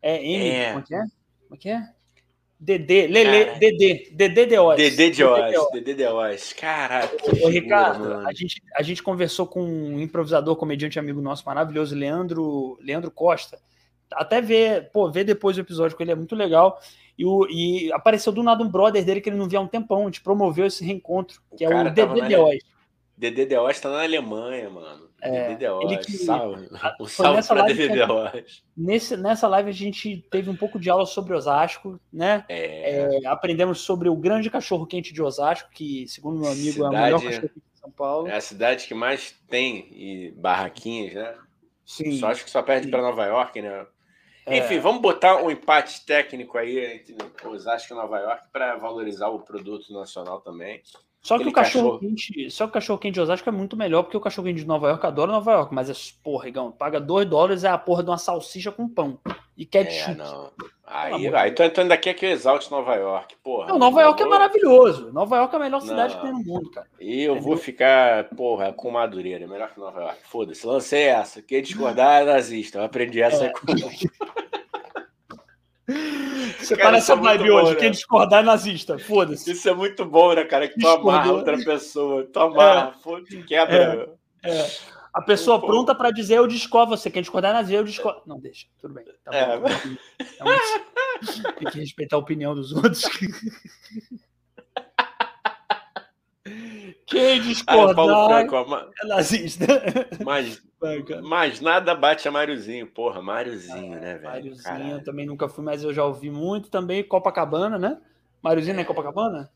[0.00, 0.48] É M.
[0.48, 0.68] É.
[0.72, 0.98] Como é que é?
[0.98, 1.82] Como é que é?
[2.64, 4.76] Dedê, Lele, Dedê, Dedê de Oz.
[4.76, 6.52] Dedê de Oz, Dedê de Oz.
[6.52, 7.16] Caraca.
[7.42, 12.78] Ô, Ricardo, a gente, a gente conversou com um improvisador, comediante amigo nosso maravilhoso, Leandro,
[12.80, 13.58] Leandro Costa.
[14.12, 16.78] Até ver, pô, ver depois o episódio com ele é muito legal.
[17.18, 19.66] E, o, e apareceu do nada um brother dele que ele não via há um
[19.66, 20.02] tempão.
[20.02, 22.58] A gente promoveu esse reencontro, que o é o Dedê de Oz.
[23.22, 25.08] Dedê de Oz tá na Alemanha, mano.
[25.20, 26.68] É, ele que, salve.
[26.98, 28.00] Um salve pra Dedê.
[28.76, 32.44] Nesse, nessa live a gente teve um pouco de aula sobre Osasco, né?
[32.48, 33.20] É.
[33.22, 36.98] É, aprendemos sobre o grande cachorro quente de Osasco, que, segundo meu amigo, cidade, é
[36.98, 38.26] o melhor cachorro quente de São Paulo.
[38.26, 41.34] É a cidade que mais tem e barraquinhas, né?
[41.86, 42.18] Sim.
[42.18, 43.86] Só acho que só perde para Nova York, né?
[44.44, 44.58] É.
[44.58, 47.14] Enfim, vamos botar um empate técnico aí entre
[47.46, 50.82] Osasco e Nova York para valorizar o produto nacional também.
[51.22, 53.76] Só que o cachorro, cachorro, quente, só que o cachorro quente de Osasco é muito
[53.76, 55.92] melhor, porque o cachorro quente de Nova York adora Nova York, mas é,
[56.22, 59.20] porra, Rigão, paga 2 dólares é a porra de uma salsicha com pão
[59.56, 60.10] e ketchup.
[60.10, 60.50] É, não.
[60.84, 63.68] Aí, aí tu, tu ainda quer que eu exalte Nova York, porra.
[63.68, 65.12] Não, Nova York é maravilhoso.
[65.12, 66.20] Nova York é a melhor cidade não.
[66.20, 66.88] que tem no mundo, cara.
[67.00, 70.18] E eu vou ficar, porra, com Madureira, melhor que Nova York.
[70.24, 71.40] Foda-se, lancei essa.
[71.40, 72.78] Quem discordar é nazista.
[72.78, 73.52] Eu aprendi essa é.
[73.52, 73.60] com.
[76.58, 77.70] Você cara, parece a vibe hoje.
[77.74, 77.76] Né?
[77.76, 78.98] Quem discordar é nazista.
[78.98, 79.50] Foda-se.
[79.50, 80.68] Isso é muito bom, né, cara?
[80.68, 82.24] Que tu amarra outra pessoa.
[82.24, 83.42] Tu amarra, é.
[83.42, 84.10] quebra.
[84.44, 84.50] É.
[84.50, 84.70] é.
[85.12, 85.66] A pessoa Pô.
[85.66, 87.10] pronta para dizer eu discordo você.
[87.10, 88.22] Quem discordar é nazista, eu discordo.
[88.26, 88.66] Não, deixa.
[88.80, 89.04] Tudo bem.
[89.24, 89.58] Tá é.
[89.58, 89.68] bom.
[90.20, 90.46] Então,
[91.58, 93.02] tem que respeitar a opinião dos outros.
[97.12, 98.56] Quem discordar Franco,
[99.02, 99.66] é nazista.
[100.24, 100.62] Mas,
[101.22, 103.20] mas nada bate a Máriozinho, porra.
[103.20, 104.24] Máriozinho, né, velho?
[104.24, 107.04] Máriozinho eu também nunca fui, mas eu já ouvi muito também.
[107.04, 108.00] Copacabana, né?
[108.42, 108.80] Máriozinho é.
[108.80, 109.50] é Copacabana?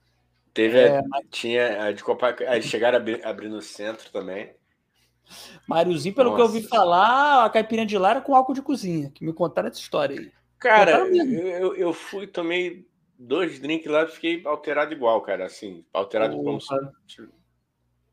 [0.53, 4.55] Teve, é, a, tinha a de Copacabana, chegaram a abrir, no centro também.
[5.67, 6.37] Máriozinho, pelo Nossa.
[6.37, 9.33] que eu ouvi falar, a caipirinha de lá era com álcool de cozinha, que me
[9.33, 10.31] contaram essa história aí.
[10.59, 12.87] Cara, eu, eu fui, tomei
[13.19, 16.75] dois drinks lá e fiquei alterado igual, cara, assim, alterado como se...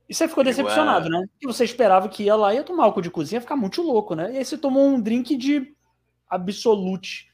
[0.07, 1.25] E você ficou decepcionado, né?
[1.41, 3.81] E você esperava que ia lá e ia tomar álcool de cozinha, ia ficar muito
[3.81, 4.33] louco, né?
[4.33, 5.73] E aí você tomou um drink de
[6.29, 7.31] Absolute.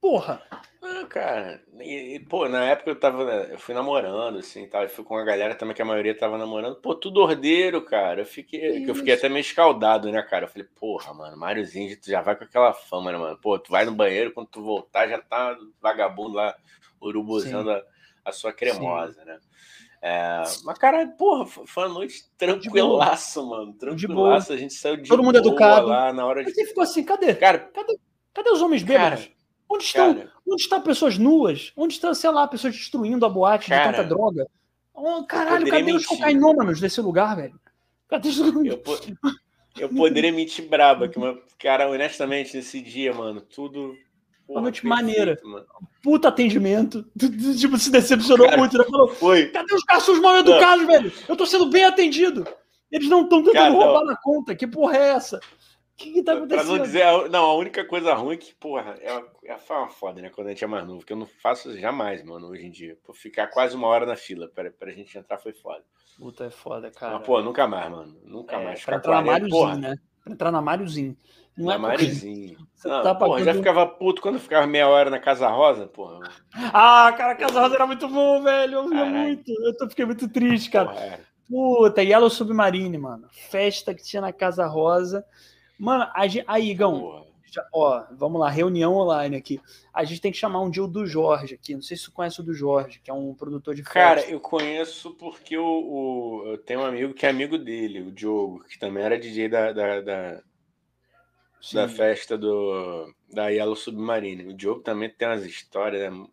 [0.00, 0.42] Porra!
[0.80, 4.88] Ah, cara, e, e, pô, na época eu tava, eu fui namorando, assim, tal, eu
[4.88, 8.26] fui com uma galera também que a maioria tava namorando, pô, tudo ordeiro, cara, eu
[8.26, 12.22] fiquei, eu fiquei até meio escaldado, né, cara, eu falei, porra, mano, Máriozinho, tu já
[12.22, 15.18] vai com aquela fama, né, mano, pô, tu vai no banheiro, quando tu voltar já
[15.18, 16.56] tá vagabundo lá,
[17.00, 17.82] urubuzando a,
[18.24, 19.26] a, sua cremosa, Sim.
[19.26, 19.38] né.
[20.00, 23.72] É, mas, cara, porra, foi uma noite tranquilaço, mano.
[23.72, 24.52] Tranquilaço.
[24.52, 25.88] A gente saiu de Todo mundo educado.
[25.88, 26.52] lá na hora de.
[26.52, 27.34] Você ficou assim, cadê?
[27.34, 27.98] Cara, cadê,
[28.32, 29.24] cadê os homens bêbados?
[29.24, 29.36] Cara,
[29.68, 31.72] onde estão, cara, onde estão pessoas nuas?
[31.76, 34.46] Onde estão, sei lá, pessoas destruindo a boate cara, de tanta droga?
[34.94, 35.96] Oh, caralho, cadê mentir.
[35.96, 37.58] os cocainômanos desse lugar, velho?
[38.08, 38.38] Cadê os...
[38.38, 38.82] eu,
[39.78, 41.18] eu poderia mentir braba, que,
[41.58, 43.96] cara, honestamente, nesse dia, mano, tudo
[44.48, 45.38] uma noite maneira.
[45.44, 45.66] Mano.
[46.02, 47.04] Puta atendimento.
[47.58, 48.78] Tipo, se decepcionou cara, muito.
[48.78, 48.84] Né?
[48.84, 49.48] Falou, foi.
[49.50, 51.12] Cadê os garçons mal educados, velho?
[51.28, 52.46] Eu tô sendo bem atendido.
[52.90, 54.06] Eles não estão tentando cara, roubar não.
[54.06, 54.54] na conta.
[54.54, 55.36] Que porra é essa?
[55.38, 55.40] O
[55.96, 56.66] que, que tá acontecendo?
[56.66, 59.88] Pra não dizer, não, a única coisa ruim é que, porra, é uma, é uma
[59.90, 60.30] foda, né?
[60.30, 62.96] Quando a gente é mais novo, que eu não faço jamais, mano, hoje em dia.
[63.02, 65.84] Por ficar quase uma hora na fila pra, pra gente entrar foi foda.
[66.16, 67.18] Puta, é foda, cara.
[67.18, 68.16] Mas, pô, nunca mais, mano.
[68.24, 68.84] Nunca é, mais.
[68.84, 69.96] Pra entrar na Máriozinho, né?
[70.22, 71.16] Pra entrar na Máriozinho.
[71.58, 72.58] Não é Marizinho.
[72.84, 76.30] Não, tá porra, já ficava puto quando ficava meia hora na Casa Rosa, porra.
[76.54, 78.74] Ah, cara, a Casa Rosa era muito bom, velho.
[78.74, 79.50] Eu muito.
[79.64, 80.90] Eu tô, fiquei muito triste, cara.
[80.90, 83.26] Porra, Puta, Yellow Submarine, mano.
[83.50, 85.24] Festa que tinha na Casa Rosa.
[85.78, 86.44] Mano, a gente...
[86.46, 87.26] aí, Igão.
[87.50, 89.58] Já, ó, vamos lá, reunião online aqui.
[89.94, 91.74] A gente tem que chamar um dia o do Jorge aqui.
[91.74, 93.98] Não sei se você conhece o do Jorge, que é um produtor de festa.
[93.98, 98.12] Cara, eu conheço porque o, o, eu tenho um amigo que é amigo dele, o
[98.12, 100.42] Diogo, que também era DJ da, da, da
[101.60, 101.76] Sim.
[101.76, 104.46] da festa do da Yellow Submarine.
[104.46, 106.26] O Diogo também tem umas histórias, né?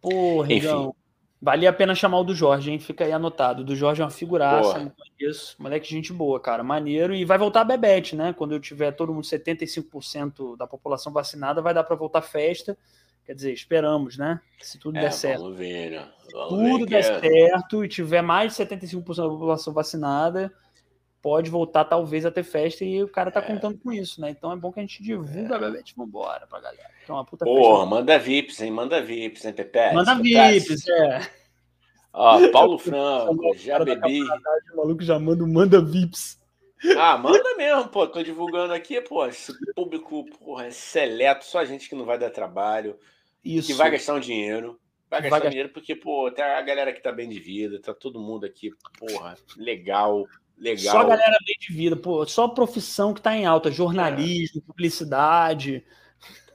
[0.00, 0.66] Porra, Enfim.
[0.66, 0.94] Então,
[1.40, 2.78] valia a pena chamar o do Jorge, hein?
[2.78, 3.62] Fica aí anotado.
[3.62, 5.56] O do Jorge é uma figuraça, não conheço.
[5.58, 6.62] Moleque, gente boa, cara.
[6.62, 7.14] Maneiro.
[7.14, 8.32] E vai voltar a Bebete, né?
[8.32, 12.76] Quando eu tiver todo mundo, 75% da população vacinada, vai dar para voltar a festa.
[13.24, 14.40] Quer dizer, esperamos, né?
[14.60, 15.42] Se tudo é, der certo.
[15.42, 16.08] Vamos ver, né?
[16.32, 17.20] Vamos tudo ver der é...
[17.20, 20.52] certo e tiver mais de 75% da população vacinada,
[21.22, 23.44] pode voltar talvez a ter festa e o cara tá é.
[23.44, 24.30] contando com isso, né?
[24.30, 25.58] Então é bom que a gente divulga, é.
[25.58, 26.90] Bebete, vambora pra galera.
[27.08, 27.86] é uma puta Porra, festa.
[27.86, 28.70] manda VIPs, hein?
[28.72, 29.94] Manda VIPs, hein, Pepe?
[29.94, 31.30] Manda VIPs, é.
[32.12, 34.22] Ó, Paulo Franco, já bebi.
[34.74, 36.42] O maluco já manda, manda VIPs.
[36.98, 38.06] Ah, manda mesmo, pô.
[38.08, 39.24] Tô divulgando aqui, pô.
[39.24, 42.98] Esse público, porra, é seleto, só gente que não vai dar trabalho.
[43.44, 43.68] Isso.
[43.68, 44.78] Que vai gastar um dinheiro.
[45.08, 47.94] Vai gastar vai dinheiro porque, pô, tem a galera que tá bem de vida, tá
[47.94, 50.26] todo mundo aqui, porra, legal.
[50.62, 50.92] Legal.
[50.92, 54.64] Só galera bem de vida, pô, só profissão que tá em alta, jornalismo, é.
[54.64, 55.84] publicidade.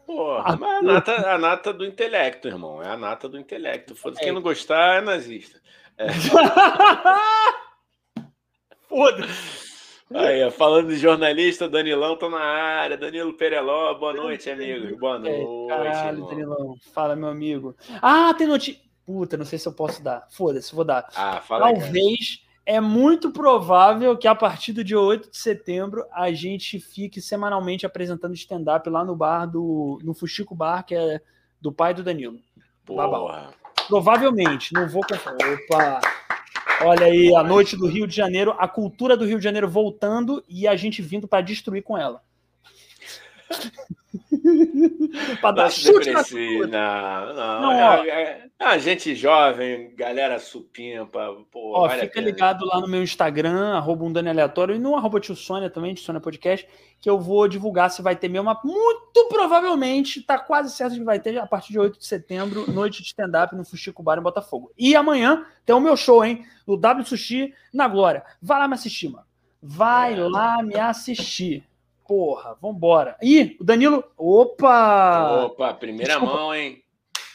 [0.06, 0.56] Porra, a...
[0.56, 2.82] mas a nata, a nata do intelecto, irmão.
[2.82, 3.98] É a nata do intelecto.
[3.98, 4.24] Foda-se, é.
[4.24, 5.60] quem não gostar é nazista.
[5.98, 6.08] É.
[8.88, 9.68] Foda-se.
[10.16, 12.98] Aí, falando de jornalista, Danilão tá na área.
[12.98, 14.98] Danilo Pereló, boa noite, amigo.
[14.98, 15.68] Boa noite.
[15.68, 16.30] Caralho, irmão.
[16.30, 16.76] Danilão.
[16.94, 17.76] Fala, meu amigo.
[18.02, 18.82] Ah, tem notícia.
[19.06, 20.26] Puta, não sei se eu posso dar.
[20.30, 21.10] Foda-se, vou dar.
[21.14, 26.30] Ah, fala Talvez é muito provável que a partir do dia 8 de setembro a
[26.34, 30.00] gente fique semanalmente apresentando stand-up lá no bar do.
[30.04, 31.22] no Fuxico Bar, que é
[31.62, 32.38] do pai do Danilo.
[32.86, 33.54] Porra.
[33.88, 36.02] Provavelmente, não vou Opa!
[36.82, 40.44] Olha aí, a noite do Rio de Janeiro, a cultura do Rio de Janeiro voltando
[40.46, 42.22] e a gente vindo para destruir com ela.
[45.42, 51.36] pra dar chute não, não, não é, é, é, a gente jovem, galera supimpa.
[51.52, 54.96] Pô, ó, vale fica ligado lá no meu Instagram, arroba um Dani Aleatório, e no
[54.96, 56.68] arroba tio Sônia também, de Sônia Podcast,
[57.00, 58.56] que eu vou divulgar se vai ter mesmo.
[58.64, 63.02] Muito provavelmente, tá quase certo que vai ter a partir de 8 de setembro, noite
[63.02, 64.72] de stand-up no Fuxico Bar em Botafogo.
[64.78, 66.46] E amanhã tem o meu show, hein?
[66.66, 68.24] No W Sushi na Glória.
[68.42, 69.26] Vai lá me assistir, mano.
[69.62, 70.18] Vai é.
[70.18, 71.67] lá me assistir.
[72.08, 73.18] Porra, vambora.
[73.22, 74.04] Ih, o Danilo.
[74.18, 75.46] Opa!
[75.46, 76.34] Opa, primeira Desculpa.
[76.34, 76.82] mão, hein?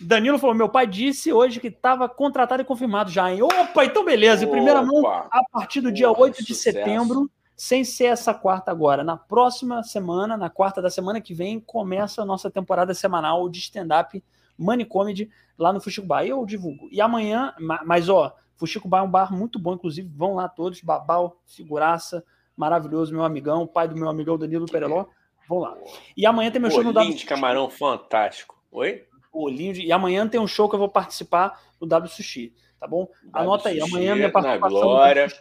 [0.01, 3.43] Danilo falou: meu pai disse hoje que estava contratado e confirmado já, hein?
[3.43, 4.47] Opa, então beleza.
[4.47, 9.05] Primeira mão, a partir do dia 8 de setembro, sem ser essa quarta agora.
[9.05, 13.61] Na próxima semana, na quarta da semana que vem, começa a nossa temporada semanal de
[13.61, 14.23] stand-up
[14.59, 16.25] Money Comedy lá no Fuxico Bar.
[16.25, 16.89] Eu divulgo.
[16.91, 20.81] E amanhã, mas ó, Fuxico Bar é um bar muito bom, inclusive, vão lá todos,
[20.81, 22.25] Babal, figuraça,
[22.57, 25.07] maravilhoso, meu amigão, pai do meu amigão Danilo Pereló,
[25.49, 25.77] vão lá.
[26.17, 28.61] E amanhã tem meu show no W de camarão fantástico.
[28.71, 29.07] Oi?
[29.33, 29.83] Bolinho de...
[29.83, 33.09] E amanhã tem um show que eu vou participar no W Sushi, tá bom?
[33.33, 35.33] Anota aí, amanhã minha participação na Glória.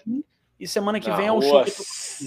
[0.60, 1.72] e semana que vem é o show que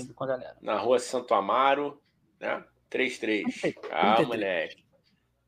[0.01, 0.57] eu tô com a galera.
[0.61, 2.01] Na rua Santo Amaro,
[2.39, 2.63] né?
[2.91, 3.45] 33.
[3.91, 4.84] Ah, moleque.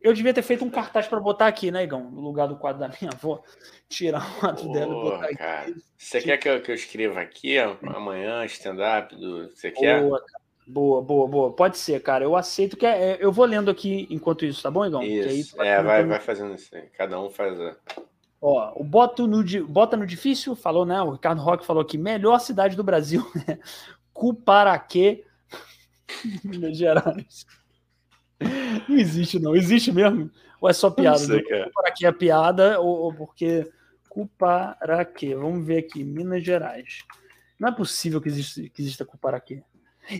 [0.00, 2.10] Eu devia ter feito um cartaz para botar aqui, né, Igão?
[2.10, 3.42] No lugar do quadro da minha avó.
[3.88, 5.60] Tirar o quadro dela e botar cara.
[5.62, 5.82] aqui.
[5.96, 9.14] Você quer que eu, que eu escreva aqui amanhã, stand-up?
[9.14, 9.48] Do...
[9.54, 10.02] Você quer?
[10.02, 10.22] Boa,
[10.66, 11.52] boa, boa, boa.
[11.52, 12.24] Pode ser, cara.
[12.24, 15.02] Eu aceito que é, é, eu vou lendo aqui enquanto isso, tá bom, Igão?
[15.02, 15.60] Isso.
[15.60, 16.82] Aí, é, vai, vai fazendo isso aí.
[16.96, 17.76] Cada um faz a.
[18.40, 21.00] Ó, o Bota no, Bota no Difícil falou, né?
[21.02, 23.58] O Ricardo Roque falou que melhor cidade do Brasil, né?
[24.12, 25.24] Cuparaquê,
[26.44, 27.46] Minas Gerais.
[28.88, 29.56] Não existe, não.
[29.56, 30.30] Existe mesmo?
[30.60, 31.18] Ou é só piada?
[31.18, 33.70] Não sei, Cuparaquê é piada ou, ou porque
[34.08, 35.34] Cuparaquê.
[35.34, 36.04] Vamos ver aqui.
[36.04, 37.00] Minas Gerais.
[37.58, 39.62] Não é possível que exista, que exista Cuparaquê.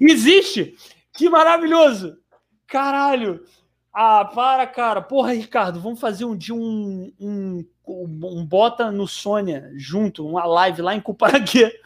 [0.01, 0.77] Existe!
[1.13, 2.19] Que maravilhoso!
[2.67, 3.45] Caralho!
[3.93, 5.01] Ah, para, cara.
[5.01, 10.83] Porra, Ricardo, vamos fazer um dia um, um, um, Bota no Sônia junto, uma live
[10.83, 11.81] lá em Cuparaquê.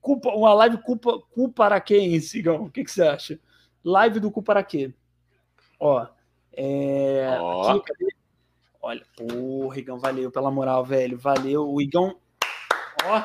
[0.00, 2.64] Culpa, uma live culpa, Cuparaquense, Sigão.
[2.64, 3.38] O que, que você acha?
[3.84, 4.92] Live do Cuparaquê.
[5.84, 6.06] Ó,
[6.52, 7.38] é...
[7.40, 7.68] Oh.
[7.70, 8.06] Aqui,
[8.80, 11.18] Olha, porra, Igão, valeu pela moral, velho.
[11.18, 11.68] Valeu.
[11.68, 12.16] O Igão.
[13.04, 13.22] Ó.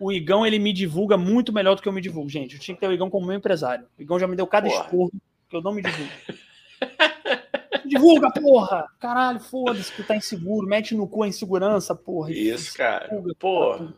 [0.00, 2.54] O Igão, ele me divulga muito melhor do que eu me divulgo, gente.
[2.54, 3.86] Eu tinha que ter o Igão como meu empresário.
[3.96, 4.84] O Igão já me deu cada porra.
[4.84, 5.12] esporro
[5.48, 6.12] que eu não me divulgo.
[7.86, 8.88] Divulga, porra!
[8.98, 10.66] Caralho, foda-se que tá inseguro.
[10.66, 12.32] Mete no cu a insegurança, porra.
[12.32, 13.08] Isso, cara.
[13.08, 13.94] Divulga, porra.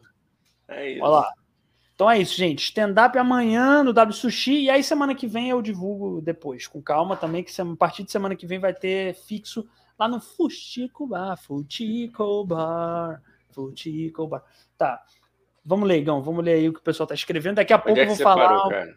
[0.68, 1.02] É isso.
[1.04, 1.32] Olha lá.
[1.96, 2.62] Então é isso, gente.
[2.62, 4.64] Stand-up amanhã no W Sushi.
[4.64, 6.66] E aí, semana que vem, eu divulgo depois.
[6.66, 9.66] Com calma também, que a partir de semana que vem vai ter fixo
[9.98, 11.38] lá no Fustico Bar.
[11.38, 13.22] Fustico Bar.
[13.48, 14.44] Fustico Bar.
[14.76, 15.02] Tá.
[15.64, 16.22] Vamos ler, Igão.
[16.22, 17.56] Vamos ler aí o que o pessoal tá escrevendo.
[17.56, 18.46] Daqui a pouco é eu vou falar.
[18.46, 18.94] Parou,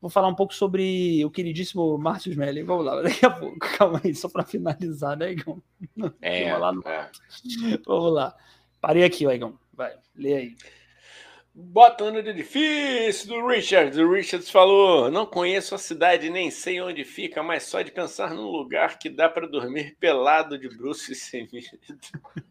[0.00, 2.64] vou falar um pouco sobre o queridíssimo Márcio Smelly.
[2.64, 3.56] Vamos lá, daqui a pouco.
[3.78, 5.62] Calma aí, só para finalizar, né, Igão?
[6.20, 6.82] É, lá no...
[6.88, 7.08] é.
[7.86, 8.34] Vamos lá.
[8.80, 9.56] Parei aqui, ó, Igão.
[9.72, 10.56] Vai, lê aí.
[11.54, 14.00] Botando de difícil do Richard.
[14.00, 18.32] O Richard falou: Não conheço a cidade, nem sei onde fica, mas só de pensar
[18.32, 21.68] num lugar que dá para dormir pelado de bruxo e sem medo.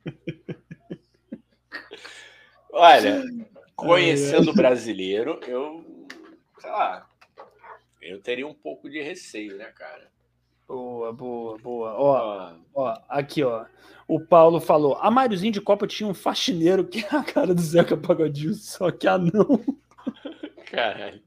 [2.71, 3.23] Olha,
[3.75, 6.07] conhecendo o brasileiro, eu,
[6.59, 7.09] sei lá,
[8.01, 10.10] eu teria um pouco de receio, né, cara?
[10.72, 11.93] Boa, boa, boa.
[11.98, 13.66] Ó, ó, aqui, ó.
[14.08, 17.61] O Paulo falou: a Máriozinho de Copa tinha um faxineiro que é a cara do
[17.61, 19.61] Zeca Pagodinho, só que anão.
[20.72, 21.22] Caralho.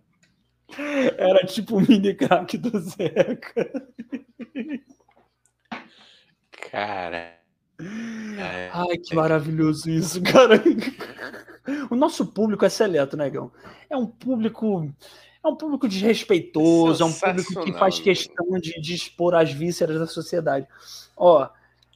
[1.18, 3.70] Era tipo o mini crack do Zeca.
[6.70, 7.38] Cara.
[8.72, 10.54] Ai, que maravilhoso isso, cara.
[11.90, 13.50] O nosso público é seleto, né, Gão?
[13.88, 14.86] É um público
[15.44, 19.98] é um público desrespeitoso, é um público que faz questão de, de expor as vísceras
[19.98, 20.66] da sociedade.
[21.16, 21.46] Ó,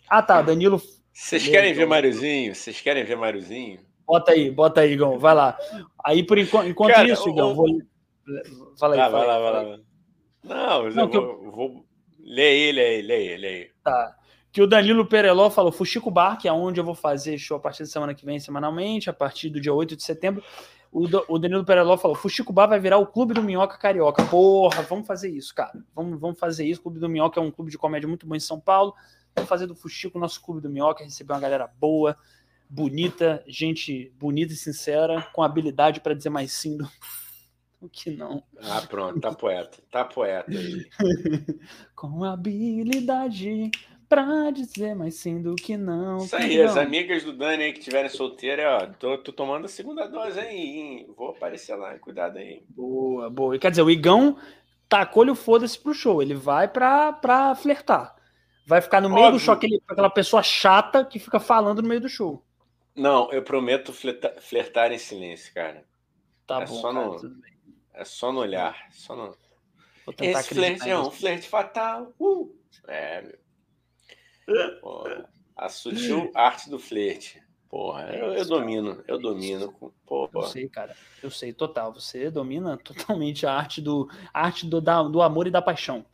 [0.09, 0.81] ah tá, Danilo.
[1.13, 2.55] Vocês querem ver Mariozinho?
[2.55, 3.81] Vocês querem ver Mariozinho?
[4.07, 5.59] Bota aí, bota aí, Igão, vai lá.
[6.05, 7.67] Aí, por enquanto, enquanto Cara, isso, Igão, vou.
[8.79, 9.79] Fala aí, ah, vai lá, vai lá.
[10.45, 11.51] Não, Não eu, vou, eu...
[11.51, 11.85] vou.
[12.21, 13.71] Lê aí, lê aí, lê aí, lê aí.
[13.83, 14.15] Tá.
[14.51, 17.61] Que o Danilo Pereló falou, Fuxico Bar, que é onde eu vou fazer show a
[17.61, 20.43] partir da semana que vem, semanalmente, a partir do dia 8 de setembro.
[20.91, 24.25] O, o Danilo Pereló falou: Fuxicubá vai virar o Clube do Minhoca Carioca.
[24.25, 25.73] Porra, vamos fazer isso, cara.
[25.95, 26.81] Vamos, vamos fazer isso.
[26.81, 28.95] O Clube do Minhoca é um clube de comédia muito bom em São Paulo.
[29.35, 32.17] Vamos fazer do Fuxico o nosso Clube do Minhoca, receber uma galera boa,
[32.69, 36.89] bonita, gente bonita e sincera, com habilidade para dizer mais sim do
[37.81, 38.43] o que não.
[38.61, 39.79] Ah, pronto, tá poeta.
[39.91, 40.87] Tá poeta aí.
[41.95, 43.71] com habilidade
[44.09, 46.19] pra dizer mais sim do que não.
[46.19, 49.69] Isso aí, as amigas do Dani aí que tiverem solteiras, ó, tô, tô, tomando a
[49.69, 52.63] segunda dose aí, vou aparecer lá, cuidado aí.
[52.71, 53.55] Boa, boa.
[53.55, 54.39] E quer dizer, o Igão
[54.89, 58.17] tacou-lhe o foda-se pro show, ele vai pra, pra flertar.
[58.67, 59.39] Vai ficar no meio Óbvio.
[59.39, 62.43] do show, aquele, aquela pessoa chata que fica falando no meio do show.
[62.95, 65.85] Não, eu prometo flertar, flertar em silêncio, cara.
[66.47, 67.43] Tá é bom, só cara, no,
[67.95, 69.37] É só no olhar, só no...
[70.21, 72.15] Esse flerte é um flerte fatal.
[72.19, 72.51] Uh!
[72.87, 73.48] É, meu.
[74.81, 77.43] Porra, a sutil arte do flerte.
[77.69, 79.75] Porra, é eu, eu domino, eu domino.
[80.07, 80.31] Porra.
[80.35, 80.97] Eu sei, cara.
[81.23, 81.93] Eu sei, total.
[81.93, 86.05] Você domina totalmente a arte do a arte do, da, do amor e da paixão.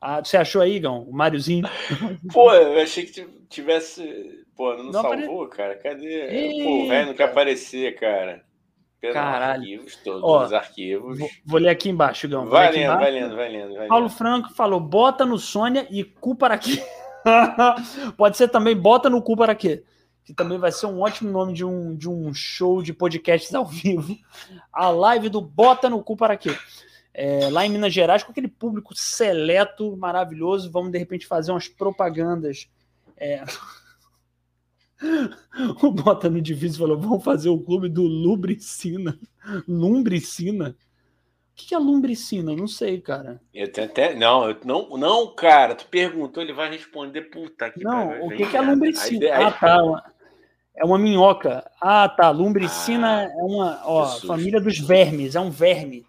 [0.00, 1.02] Ah, você achou aí, Gão?
[1.02, 1.66] O Máriozinho?
[2.32, 4.44] Pô, eu achei que tivesse.
[4.54, 5.56] Pô, não, não salvou, apare...
[5.56, 5.76] cara.
[5.76, 6.62] Cadê?
[6.62, 8.44] Pô, o velho não quer aparecer, cara.
[9.00, 9.62] Pelo Caralho.
[9.62, 11.18] Arquivos, todos Ó, os arquivos.
[11.18, 12.46] Vou, vou, ler aqui embaixo, Gão.
[12.46, 16.34] Vai lendo, vai lendo, vai lendo, vai Paulo Franco falou: bota no Sônia e cu
[16.34, 16.82] para aqui.
[18.16, 19.84] Pode ser também bota no cu para quê?
[20.24, 23.66] Que também vai ser um ótimo nome de um, de um show de podcasts ao
[23.66, 24.16] vivo.
[24.72, 26.56] A live do Bota no cu para quê?
[27.14, 30.70] é, lá em Minas Gerais, com aquele público seleto, maravilhoso.
[30.70, 32.68] Vamos, de repente, fazer umas propagandas.
[33.16, 33.44] É...
[35.80, 39.16] o Bota no Difícil falou: vamos fazer o clube do Lubricina.
[39.68, 40.76] Lumbricina?
[41.54, 42.50] O que é lumbricina?
[42.50, 43.40] Eu não sei, cara.
[43.54, 44.12] Eu tenho até.
[44.12, 44.56] Não, eu...
[44.64, 45.76] não, não, cara.
[45.76, 47.22] Tu perguntou, ele vai responder.
[47.22, 49.24] Puta que Não, o que, que é lumbricina?
[49.26, 50.12] Aí, ah, tá.
[50.76, 51.64] É uma minhoca.
[51.80, 52.30] Ah, tá.
[52.30, 53.80] Lumbricina ah, é uma.
[53.84, 55.36] Ó, família dos vermes.
[55.36, 56.04] É um verme.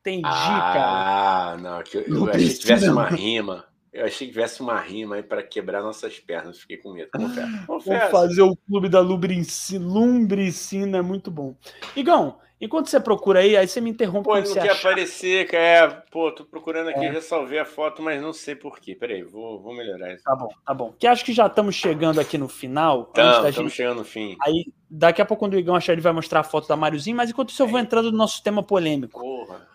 [0.00, 0.82] Entendi, ah, cara.
[0.84, 3.64] Ah, não, que eu, eu achei que tivesse uma rima.
[3.90, 6.60] Eu achei que tivesse uma rima aí para quebrar nossas pernas.
[6.60, 7.66] Fiquei com medo, confesso.
[7.66, 9.86] Vamos fazer o clube da Lumbricina.
[9.86, 11.54] Lumbricina é muito bom.
[11.96, 14.24] Igão, enquanto você procura aí, aí você me interrompe.
[14.24, 14.90] Pô, não quer achar.
[14.90, 15.62] aparecer, cara.
[15.62, 17.12] É, pô, tô procurando aqui, é.
[17.12, 18.94] já salvei a foto, mas não sei porquê.
[18.94, 20.22] Peraí, vou, vou melhorar isso.
[20.22, 20.94] Tá bom, tá bom.
[20.96, 23.10] Que acho que já estamos chegando aqui no final.
[23.14, 23.70] Estamos gente...
[23.70, 24.36] chegando no fim.
[24.40, 27.16] Aí, daqui a pouco, quando o Igão achar, ele vai mostrar a foto da Máriozinho,
[27.16, 29.20] mas enquanto isso, eu vou entrando no nosso tema polêmico.
[29.20, 29.72] Porra.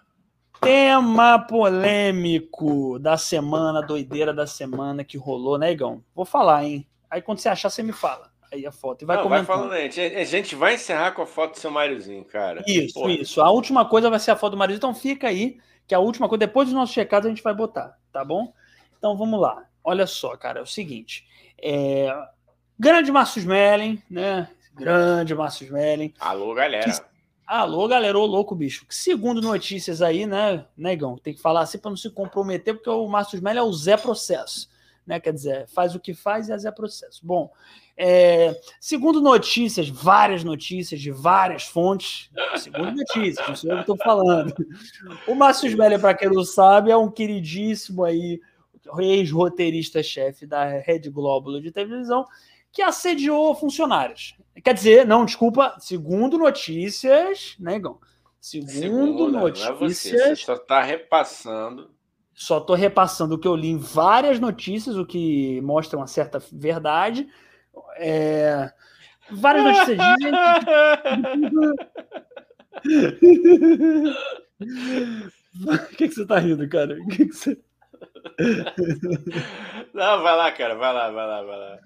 [0.62, 6.04] Tema polêmico da semana, doideira da semana que rolou, né, Igão?
[6.16, 6.88] Vou falar, hein?
[7.10, 8.32] Aí quando você achar, você me fala.
[8.52, 9.02] Aí a foto.
[9.02, 9.88] E vai Não, vai falando aí.
[9.88, 12.64] A gente vai encerrar com a foto do seu Máriozinho, cara.
[12.66, 13.12] Isso, Porra.
[13.12, 13.42] isso.
[13.42, 14.80] A última coisa vai ser a foto do Máriozinho.
[14.80, 17.98] Então fica aí, que a última coisa, depois dos nossos checados, a gente vai botar,
[18.12, 18.54] tá bom?
[18.98, 19.66] Então vamos lá.
[19.84, 21.26] Olha só, cara, é o seguinte.
[21.62, 22.14] É...
[22.80, 24.50] Grande Márcio Smelling, né?
[24.74, 26.14] Grande Márcio Smelling.
[26.20, 26.92] Alô, galera.
[26.92, 27.18] Que
[27.48, 28.86] Alô, galera, ô louco, bicho.
[28.90, 31.18] Segundo notícias aí, né, negão?
[31.18, 33.96] Tem que falar assim para não se comprometer, porque o Márcio Smelly é o Zé
[33.96, 34.70] Processo,
[35.06, 35.18] né?
[35.18, 37.26] Quer dizer, faz o que faz e é Zé Processo.
[37.26, 37.50] Bom,
[37.98, 43.96] é, segundo notícias, várias notícias de várias fontes, segundo notícias, não sei o que eu
[43.96, 44.54] estou falando.
[45.28, 48.40] O Márcio Smelly, para quem não sabe, é um queridíssimo aí,
[49.00, 52.26] ex-roteirista-chefe da Rede Glóbulo de televisão,
[52.72, 54.36] que assediou funcionários.
[54.64, 58.00] Quer dizer, não, desculpa, segundo notícias, né, Igão?
[58.40, 59.70] Segundo, segundo notícias.
[59.70, 61.90] Não é você, você só está repassando.
[62.34, 66.40] Só estou repassando o que eu li em várias notícias, o que mostra uma certa
[66.52, 67.28] verdade.
[67.98, 68.72] É,
[69.32, 69.98] várias notícias.
[75.66, 76.94] O que, que você está rindo, cara?
[76.96, 77.58] O que, que você.
[79.94, 81.80] Não, vai lá, cara, vai lá, vai lá, vai lá.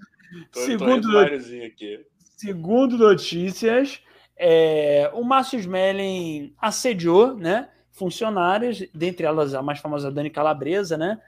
[0.51, 2.05] Tô, segundo, tô aqui.
[2.37, 4.01] segundo notícias,
[4.37, 11.21] é, o Márcio Smelling assediou né, funcionárias, dentre elas a mais famosa Dani Calabresa, né?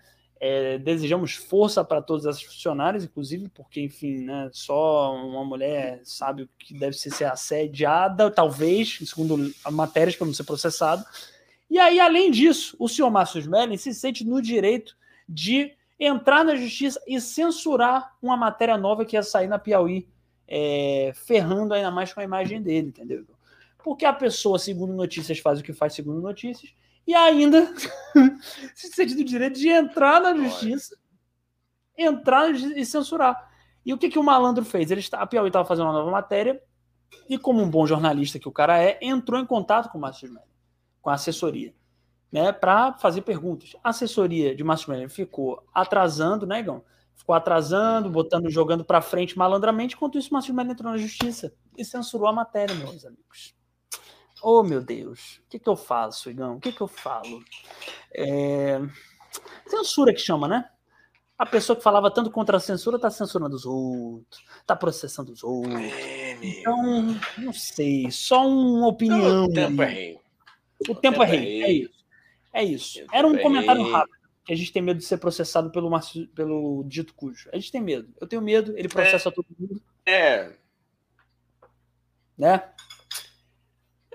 [0.45, 6.43] É, desejamos força para todas essas funcionárias, inclusive porque, enfim, né, só uma mulher sabe
[6.43, 11.05] o que deve ser, ser assediada, talvez, segundo a matéria, para não ser processado.
[11.69, 14.97] E aí, além disso, o senhor Márcio Smelling se sente no direito
[15.29, 20.09] de entrar na justiça e censurar uma matéria nova que ia sair na Piauí,
[20.45, 23.25] é, ferrando ainda mais com a imagem dele, entendeu?
[23.81, 26.73] Porque a pessoa, segundo notícias, faz o que faz segundo notícias,
[27.07, 27.73] e ainda
[28.75, 30.97] se sente do direito de entrar na justiça,
[31.97, 33.51] entrar e censurar.
[33.85, 34.91] E o que, que o malandro fez?
[34.91, 36.61] Ele, a Piauí estava fazendo uma nova matéria,
[37.29, 40.25] e como um bom jornalista que o cara é, entrou em contato com o Márcio
[40.25, 40.47] Smelly,
[41.01, 41.73] com a assessoria
[42.33, 43.75] né, para fazer perguntas.
[43.83, 46.83] A assessoria de Márcio Mello ficou atrasando, né, Igão?
[47.15, 51.85] Ficou atrasando, botando, jogando para frente malandramente, enquanto isso Márcio Mello entrou na justiça e
[51.85, 53.53] censurou a matéria, meus amigos.
[54.43, 56.57] Oh, meu Deus, o que, que eu faço, Igão?
[56.57, 57.41] O que, que eu falo?
[58.13, 58.77] É...
[59.65, 60.69] Censura que chama, né?
[61.37, 65.43] A pessoa que falava tanto contra a censura está censurando os outros, está processando os
[65.43, 65.73] outros.
[66.41, 69.45] então, não sei, só uma opinião.
[69.45, 70.19] O tempo é rei.
[70.89, 72.05] O, tempo, é rei, é isso.
[72.53, 73.05] É isso.
[73.11, 74.17] Era um comentário rápido.
[74.45, 75.89] Que a gente tem medo de ser processado pelo,
[76.35, 77.49] pelo dito cujo.
[77.53, 78.13] A gente tem medo.
[78.19, 79.81] Eu tenho medo, ele processa é, todo mundo.
[80.05, 80.51] É.
[82.37, 82.61] Né?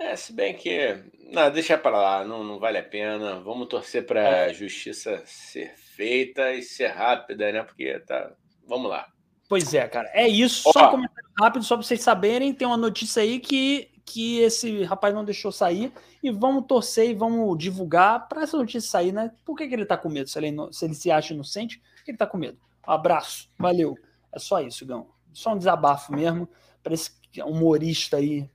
[0.00, 0.96] É, se bem que.
[1.32, 3.40] Não, deixa para lá, não, não vale a pena.
[3.40, 4.54] Vamos torcer para a é.
[4.54, 7.62] justiça ser feita e ser rápida, né?
[7.62, 8.32] Porque tá.
[8.66, 9.06] Vamos lá.
[9.48, 10.10] Pois é, cara.
[10.12, 10.68] É isso.
[10.68, 12.54] Ó, só um comentário rápido, só para vocês saberem.
[12.54, 17.14] Tem uma notícia aí que que esse rapaz não deixou sair e vamos torcer e
[17.14, 19.30] vamos divulgar para essa notícia sair, né?
[19.44, 20.30] Por que, que ele tá com medo?
[20.30, 22.58] Se ele, se ele se acha inocente, por que ele tá com medo?
[22.86, 23.98] Um abraço, valeu.
[24.32, 25.08] É só isso, Gão.
[25.32, 26.48] Só um desabafo mesmo
[26.82, 27.10] para esse
[27.44, 28.48] humorista aí.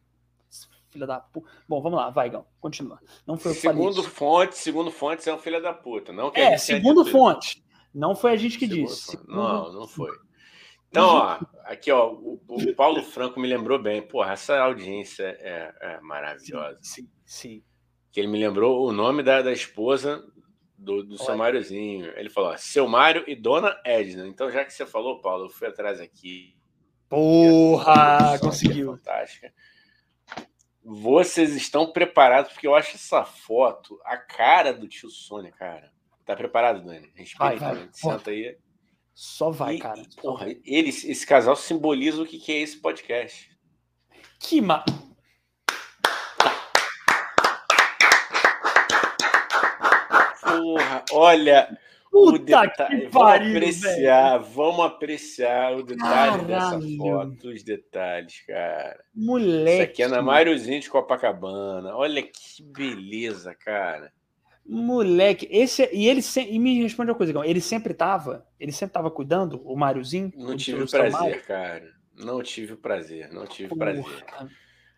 [0.94, 1.50] Filha da puta.
[1.68, 2.46] Bom, vamos lá, vai, Gão.
[2.62, 3.00] Continua.
[3.26, 6.14] Não foi segundo fonte, segundo fonte, é um filho da puta.
[6.14, 7.64] Não é, segundo fonte.
[7.94, 9.20] Não foi a gente que Segura, disse.
[9.28, 10.12] Não, não foi.
[10.90, 14.04] Então, ó, aqui, ó, o, o, Paulo Franco me lembrou bem.
[14.04, 16.78] Porra, essa audiência é, é maravilhosa.
[16.82, 17.64] Sim, sim,
[18.12, 20.24] Que ele me lembrou o nome da, da esposa
[20.78, 22.14] do, do seu Máriozinho.
[22.16, 24.28] Ele falou: ó, seu Mário e Dona Edna.
[24.28, 26.56] Então, já que você falou, Paulo, eu fui atrás aqui.
[27.10, 28.96] Porra, conseguiu.
[28.96, 29.52] fantástica.
[30.84, 32.52] Vocês estão preparados?
[32.52, 35.92] Porque eu acho essa foto a cara do tio Sônia, cara.
[36.26, 37.10] Tá preparado, Dani?
[37.38, 37.90] Vai, vai.
[37.92, 38.58] Senta aí.
[39.14, 40.02] Só vai, e, cara.
[40.22, 43.50] porra, eles, esse casal simboliza o que, que é esse podcast.
[44.40, 44.84] Que ma...
[50.42, 51.78] Porra, olha
[52.14, 53.08] Puta o detalhe.
[53.08, 54.54] Vamos apreciar, velho.
[54.54, 56.46] vamos apreciar o detalhe Caralho.
[56.46, 59.04] dessa foto, os detalhes, cara.
[59.16, 59.74] Moleque.
[59.74, 61.96] Isso aqui é na Máriozinho de Copacabana.
[61.96, 64.14] Olha que beleza, cara.
[64.64, 68.94] Moleque, esse e ele se, e me responde uma coisa, ele sempre tava, ele sempre
[68.94, 70.32] tava cuidando, o Máriozinho?
[70.38, 71.92] Não tive o prazer, cara.
[72.16, 73.92] Não tive o prazer, não tive Porra.
[73.92, 74.24] prazer.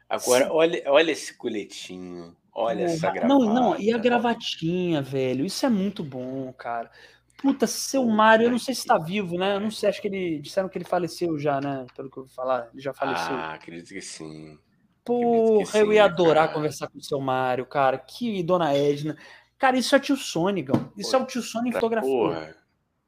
[0.10, 2.92] Agora, olha, olha esse coletinho, olha Porra.
[2.92, 3.28] essa gravata.
[3.28, 6.90] Não, não, e a gravatinha, velho, isso é muito bom, cara.
[7.38, 9.56] Puta, seu Mário, eu não sei se tá vivo, né?
[9.56, 11.86] Eu não sei, acho que ele disseram que ele faleceu já, né?
[11.96, 13.36] Pelo que eu vou falar, ele já faleceu.
[13.36, 14.58] Ah, acredito que sim.
[15.04, 16.56] Porra, que eu ia adorar cara.
[16.56, 18.00] conversar com o seu Mário, cara.
[18.00, 19.16] Que dona Edna.
[19.60, 20.66] Cara, isso é tio Sônia,
[20.98, 22.56] Isso é o tio Sônia em fotografia.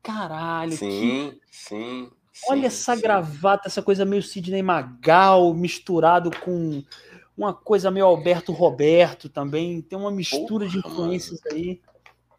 [0.04, 0.74] Caralho.
[0.74, 1.42] Sim, que...
[1.50, 2.12] sim.
[2.48, 3.02] Olha sim, essa sim.
[3.02, 6.84] gravata, essa coisa meio Sidney Magal misturado com
[7.38, 9.82] uma coisa meio Alberto Roberto também.
[9.82, 11.56] Tem uma mistura Porra, de influências mano.
[11.56, 11.82] aí.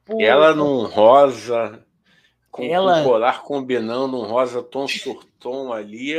[0.05, 0.23] Porra.
[0.23, 1.85] Ela num rosa,
[2.51, 3.01] com Ela...
[3.01, 6.19] um colar combinando um rosa tom surtom ali,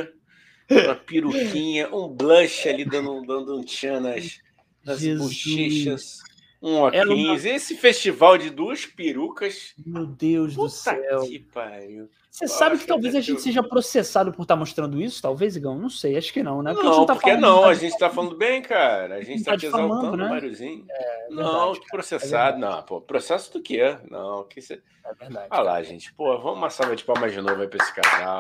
[0.72, 4.40] uma peruquinha, um blush ali dando, dando um tchan nas,
[4.86, 6.20] nas bochechas.
[6.62, 7.46] Um óculos.
[7.46, 7.50] Uma...
[7.50, 9.74] Esse festival de duas perucas.
[9.86, 11.22] Meu Deus Puta do céu.
[11.22, 12.10] Que pariu.
[12.30, 15.78] Você sabe que talvez a gente seja processado por estar mostrando isso, talvez, Igão?
[15.78, 16.74] Não sei, acho que não, né?
[16.74, 19.16] Porque não, a gente não tá porque não, a gente tá falando bem, cara.
[19.16, 20.30] A gente tá, tá te exaltando né?
[20.30, 20.86] Máriozinho.
[20.90, 23.02] É, não, que processado, é não, pô.
[23.02, 23.98] Processo do quê?
[24.10, 24.82] Não, que você.
[25.06, 25.48] É verdade.
[25.50, 26.14] Olha lá, gente.
[26.14, 28.38] Pô, vamos uma salva de palmas de novo aí pra esse casal.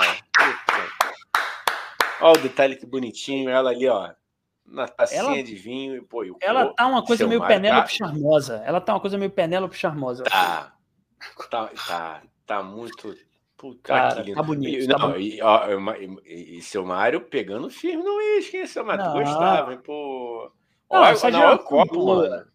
[2.22, 4.12] Olha o detalhe que bonitinho, ela ali, ó
[4.72, 7.96] na tacinha ela, de vinho e pô, Ela tá uma coisa meio Penélope tá...
[7.96, 8.64] charmosa.
[8.66, 10.24] Ela tá uma coisa meio Penélope charmosa.
[10.24, 10.74] Tá.
[11.50, 13.16] Tá, tá, tá muito.
[13.58, 14.84] Puta que Tá bonito.
[14.84, 15.36] E, tá não, bonito.
[15.36, 15.68] E, ó,
[16.26, 19.12] e, e, seu Mário pegando firme no uísque, hein, seu Mário?
[19.12, 20.52] Gostava, hein, pô.
[20.90, 22.46] Não, olha, não, olha o copo, mano.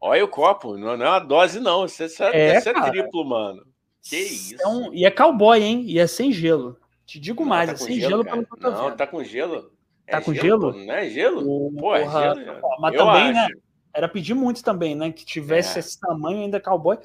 [0.00, 1.84] Olha o copo, não, não é uma dose, não.
[1.84, 3.64] Isso é, é, isso é triplo, mano.
[4.02, 4.60] Que isso.
[4.60, 5.84] É um, e é cowboy, hein?
[5.86, 6.76] E é sem gelo.
[7.06, 9.70] Te digo não, mais, tá é sem gelo, gelo Não, tá com gelo.
[10.06, 10.72] Tá é com gelo?
[10.72, 10.86] gelo?
[10.86, 11.72] Não é gelo?
[11.72, 12.60] Pô, é gelo.
[12.80, 13.54] Mas eu também, né, acho.
[13.54, 13.60] né?
[13.94, 15.12] Era pedir muito também, né?
[15.12, 15.80] Que tivesse é.
[15.80, 16.98] esse tamanho ainda cowboy.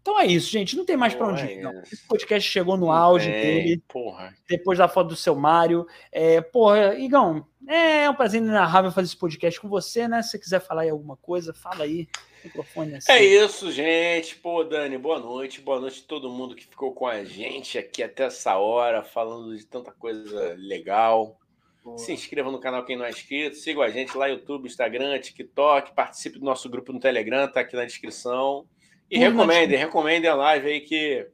[0.00, 0.76] Então é isso, gente.
[0.76, 1.66] Não tem mais para onde ir.
[1.66, 3.82] É esse podcast chegou no auge é, dele.
[3.86, 4.34] Porra.
[4.48, 5.86] Depois da foto do seu Mário.
[6.10, 10.22] É, porra, Igão, é um prazer inenarrável fazer esse podcast com você, né?
[10.22, 12.08] Se você quiser falar aí alguma coisa, fala aí.
[12.42, 13.10] Microfone assim.
[13.10, 14.36] É isso, gente.
[14.36, 15.60] Pô, Dani, boa noite.
[15.60, 19.56] Boa noite a todo mundo que ficou com a gente aqui até essa hora, falando
[19.56, 21.38] de tanta coisa legal.
[21.96, 25.94] Se inscreva no canal quem não é inscrito, siga a gente lá YouTube, Instagram, TikTok,
[25.94, 28.66] participe do nosso grupo no Telegram, tá aqui na descrição.
[29.10, 31.26] E recomendem, recomendem a live aí que,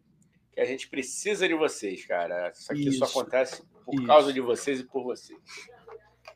[0.53, 2.51] que a gente precisa de vocês, cara.
[2.51, 4.07] Isso aqui isso, só acontece por isso.
[4.07, 5.39] causa de vocês e por vocês.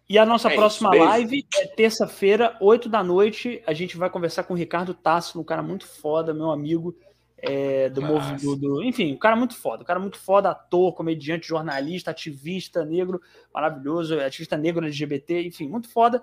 [0.08, 3.62] E a nossa é próxima isso, live é terça-feira, 8 da noite.
[3.66, 6.96] A gente vai conversar com o Ricardo Tasso, um cara muito foda, meu amigo
[7.40, 8.56] é, do movimento.
[8.56, 12.10] Do, enfim, o cara é muito foda, o cara é muito foda, ator, comediante, jornalista,
[12.10, 13.20] ativista negro,
[13.52, 16.22] maravilhoso, ativista negro LGBT, enfim, muito foda.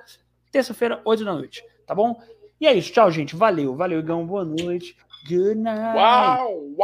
[0.52, 2.22] Terça-feira, 8 da noite, tá bom?
[2.60, 3.36] E é isso, tchau, gente.
[3.36, 4.26] Valeu, valeu, Igão.
[4.26, 4.96] Boa noite.
[5.28, 5.98] Good night.
[5.98, 6.76] Uau, uau.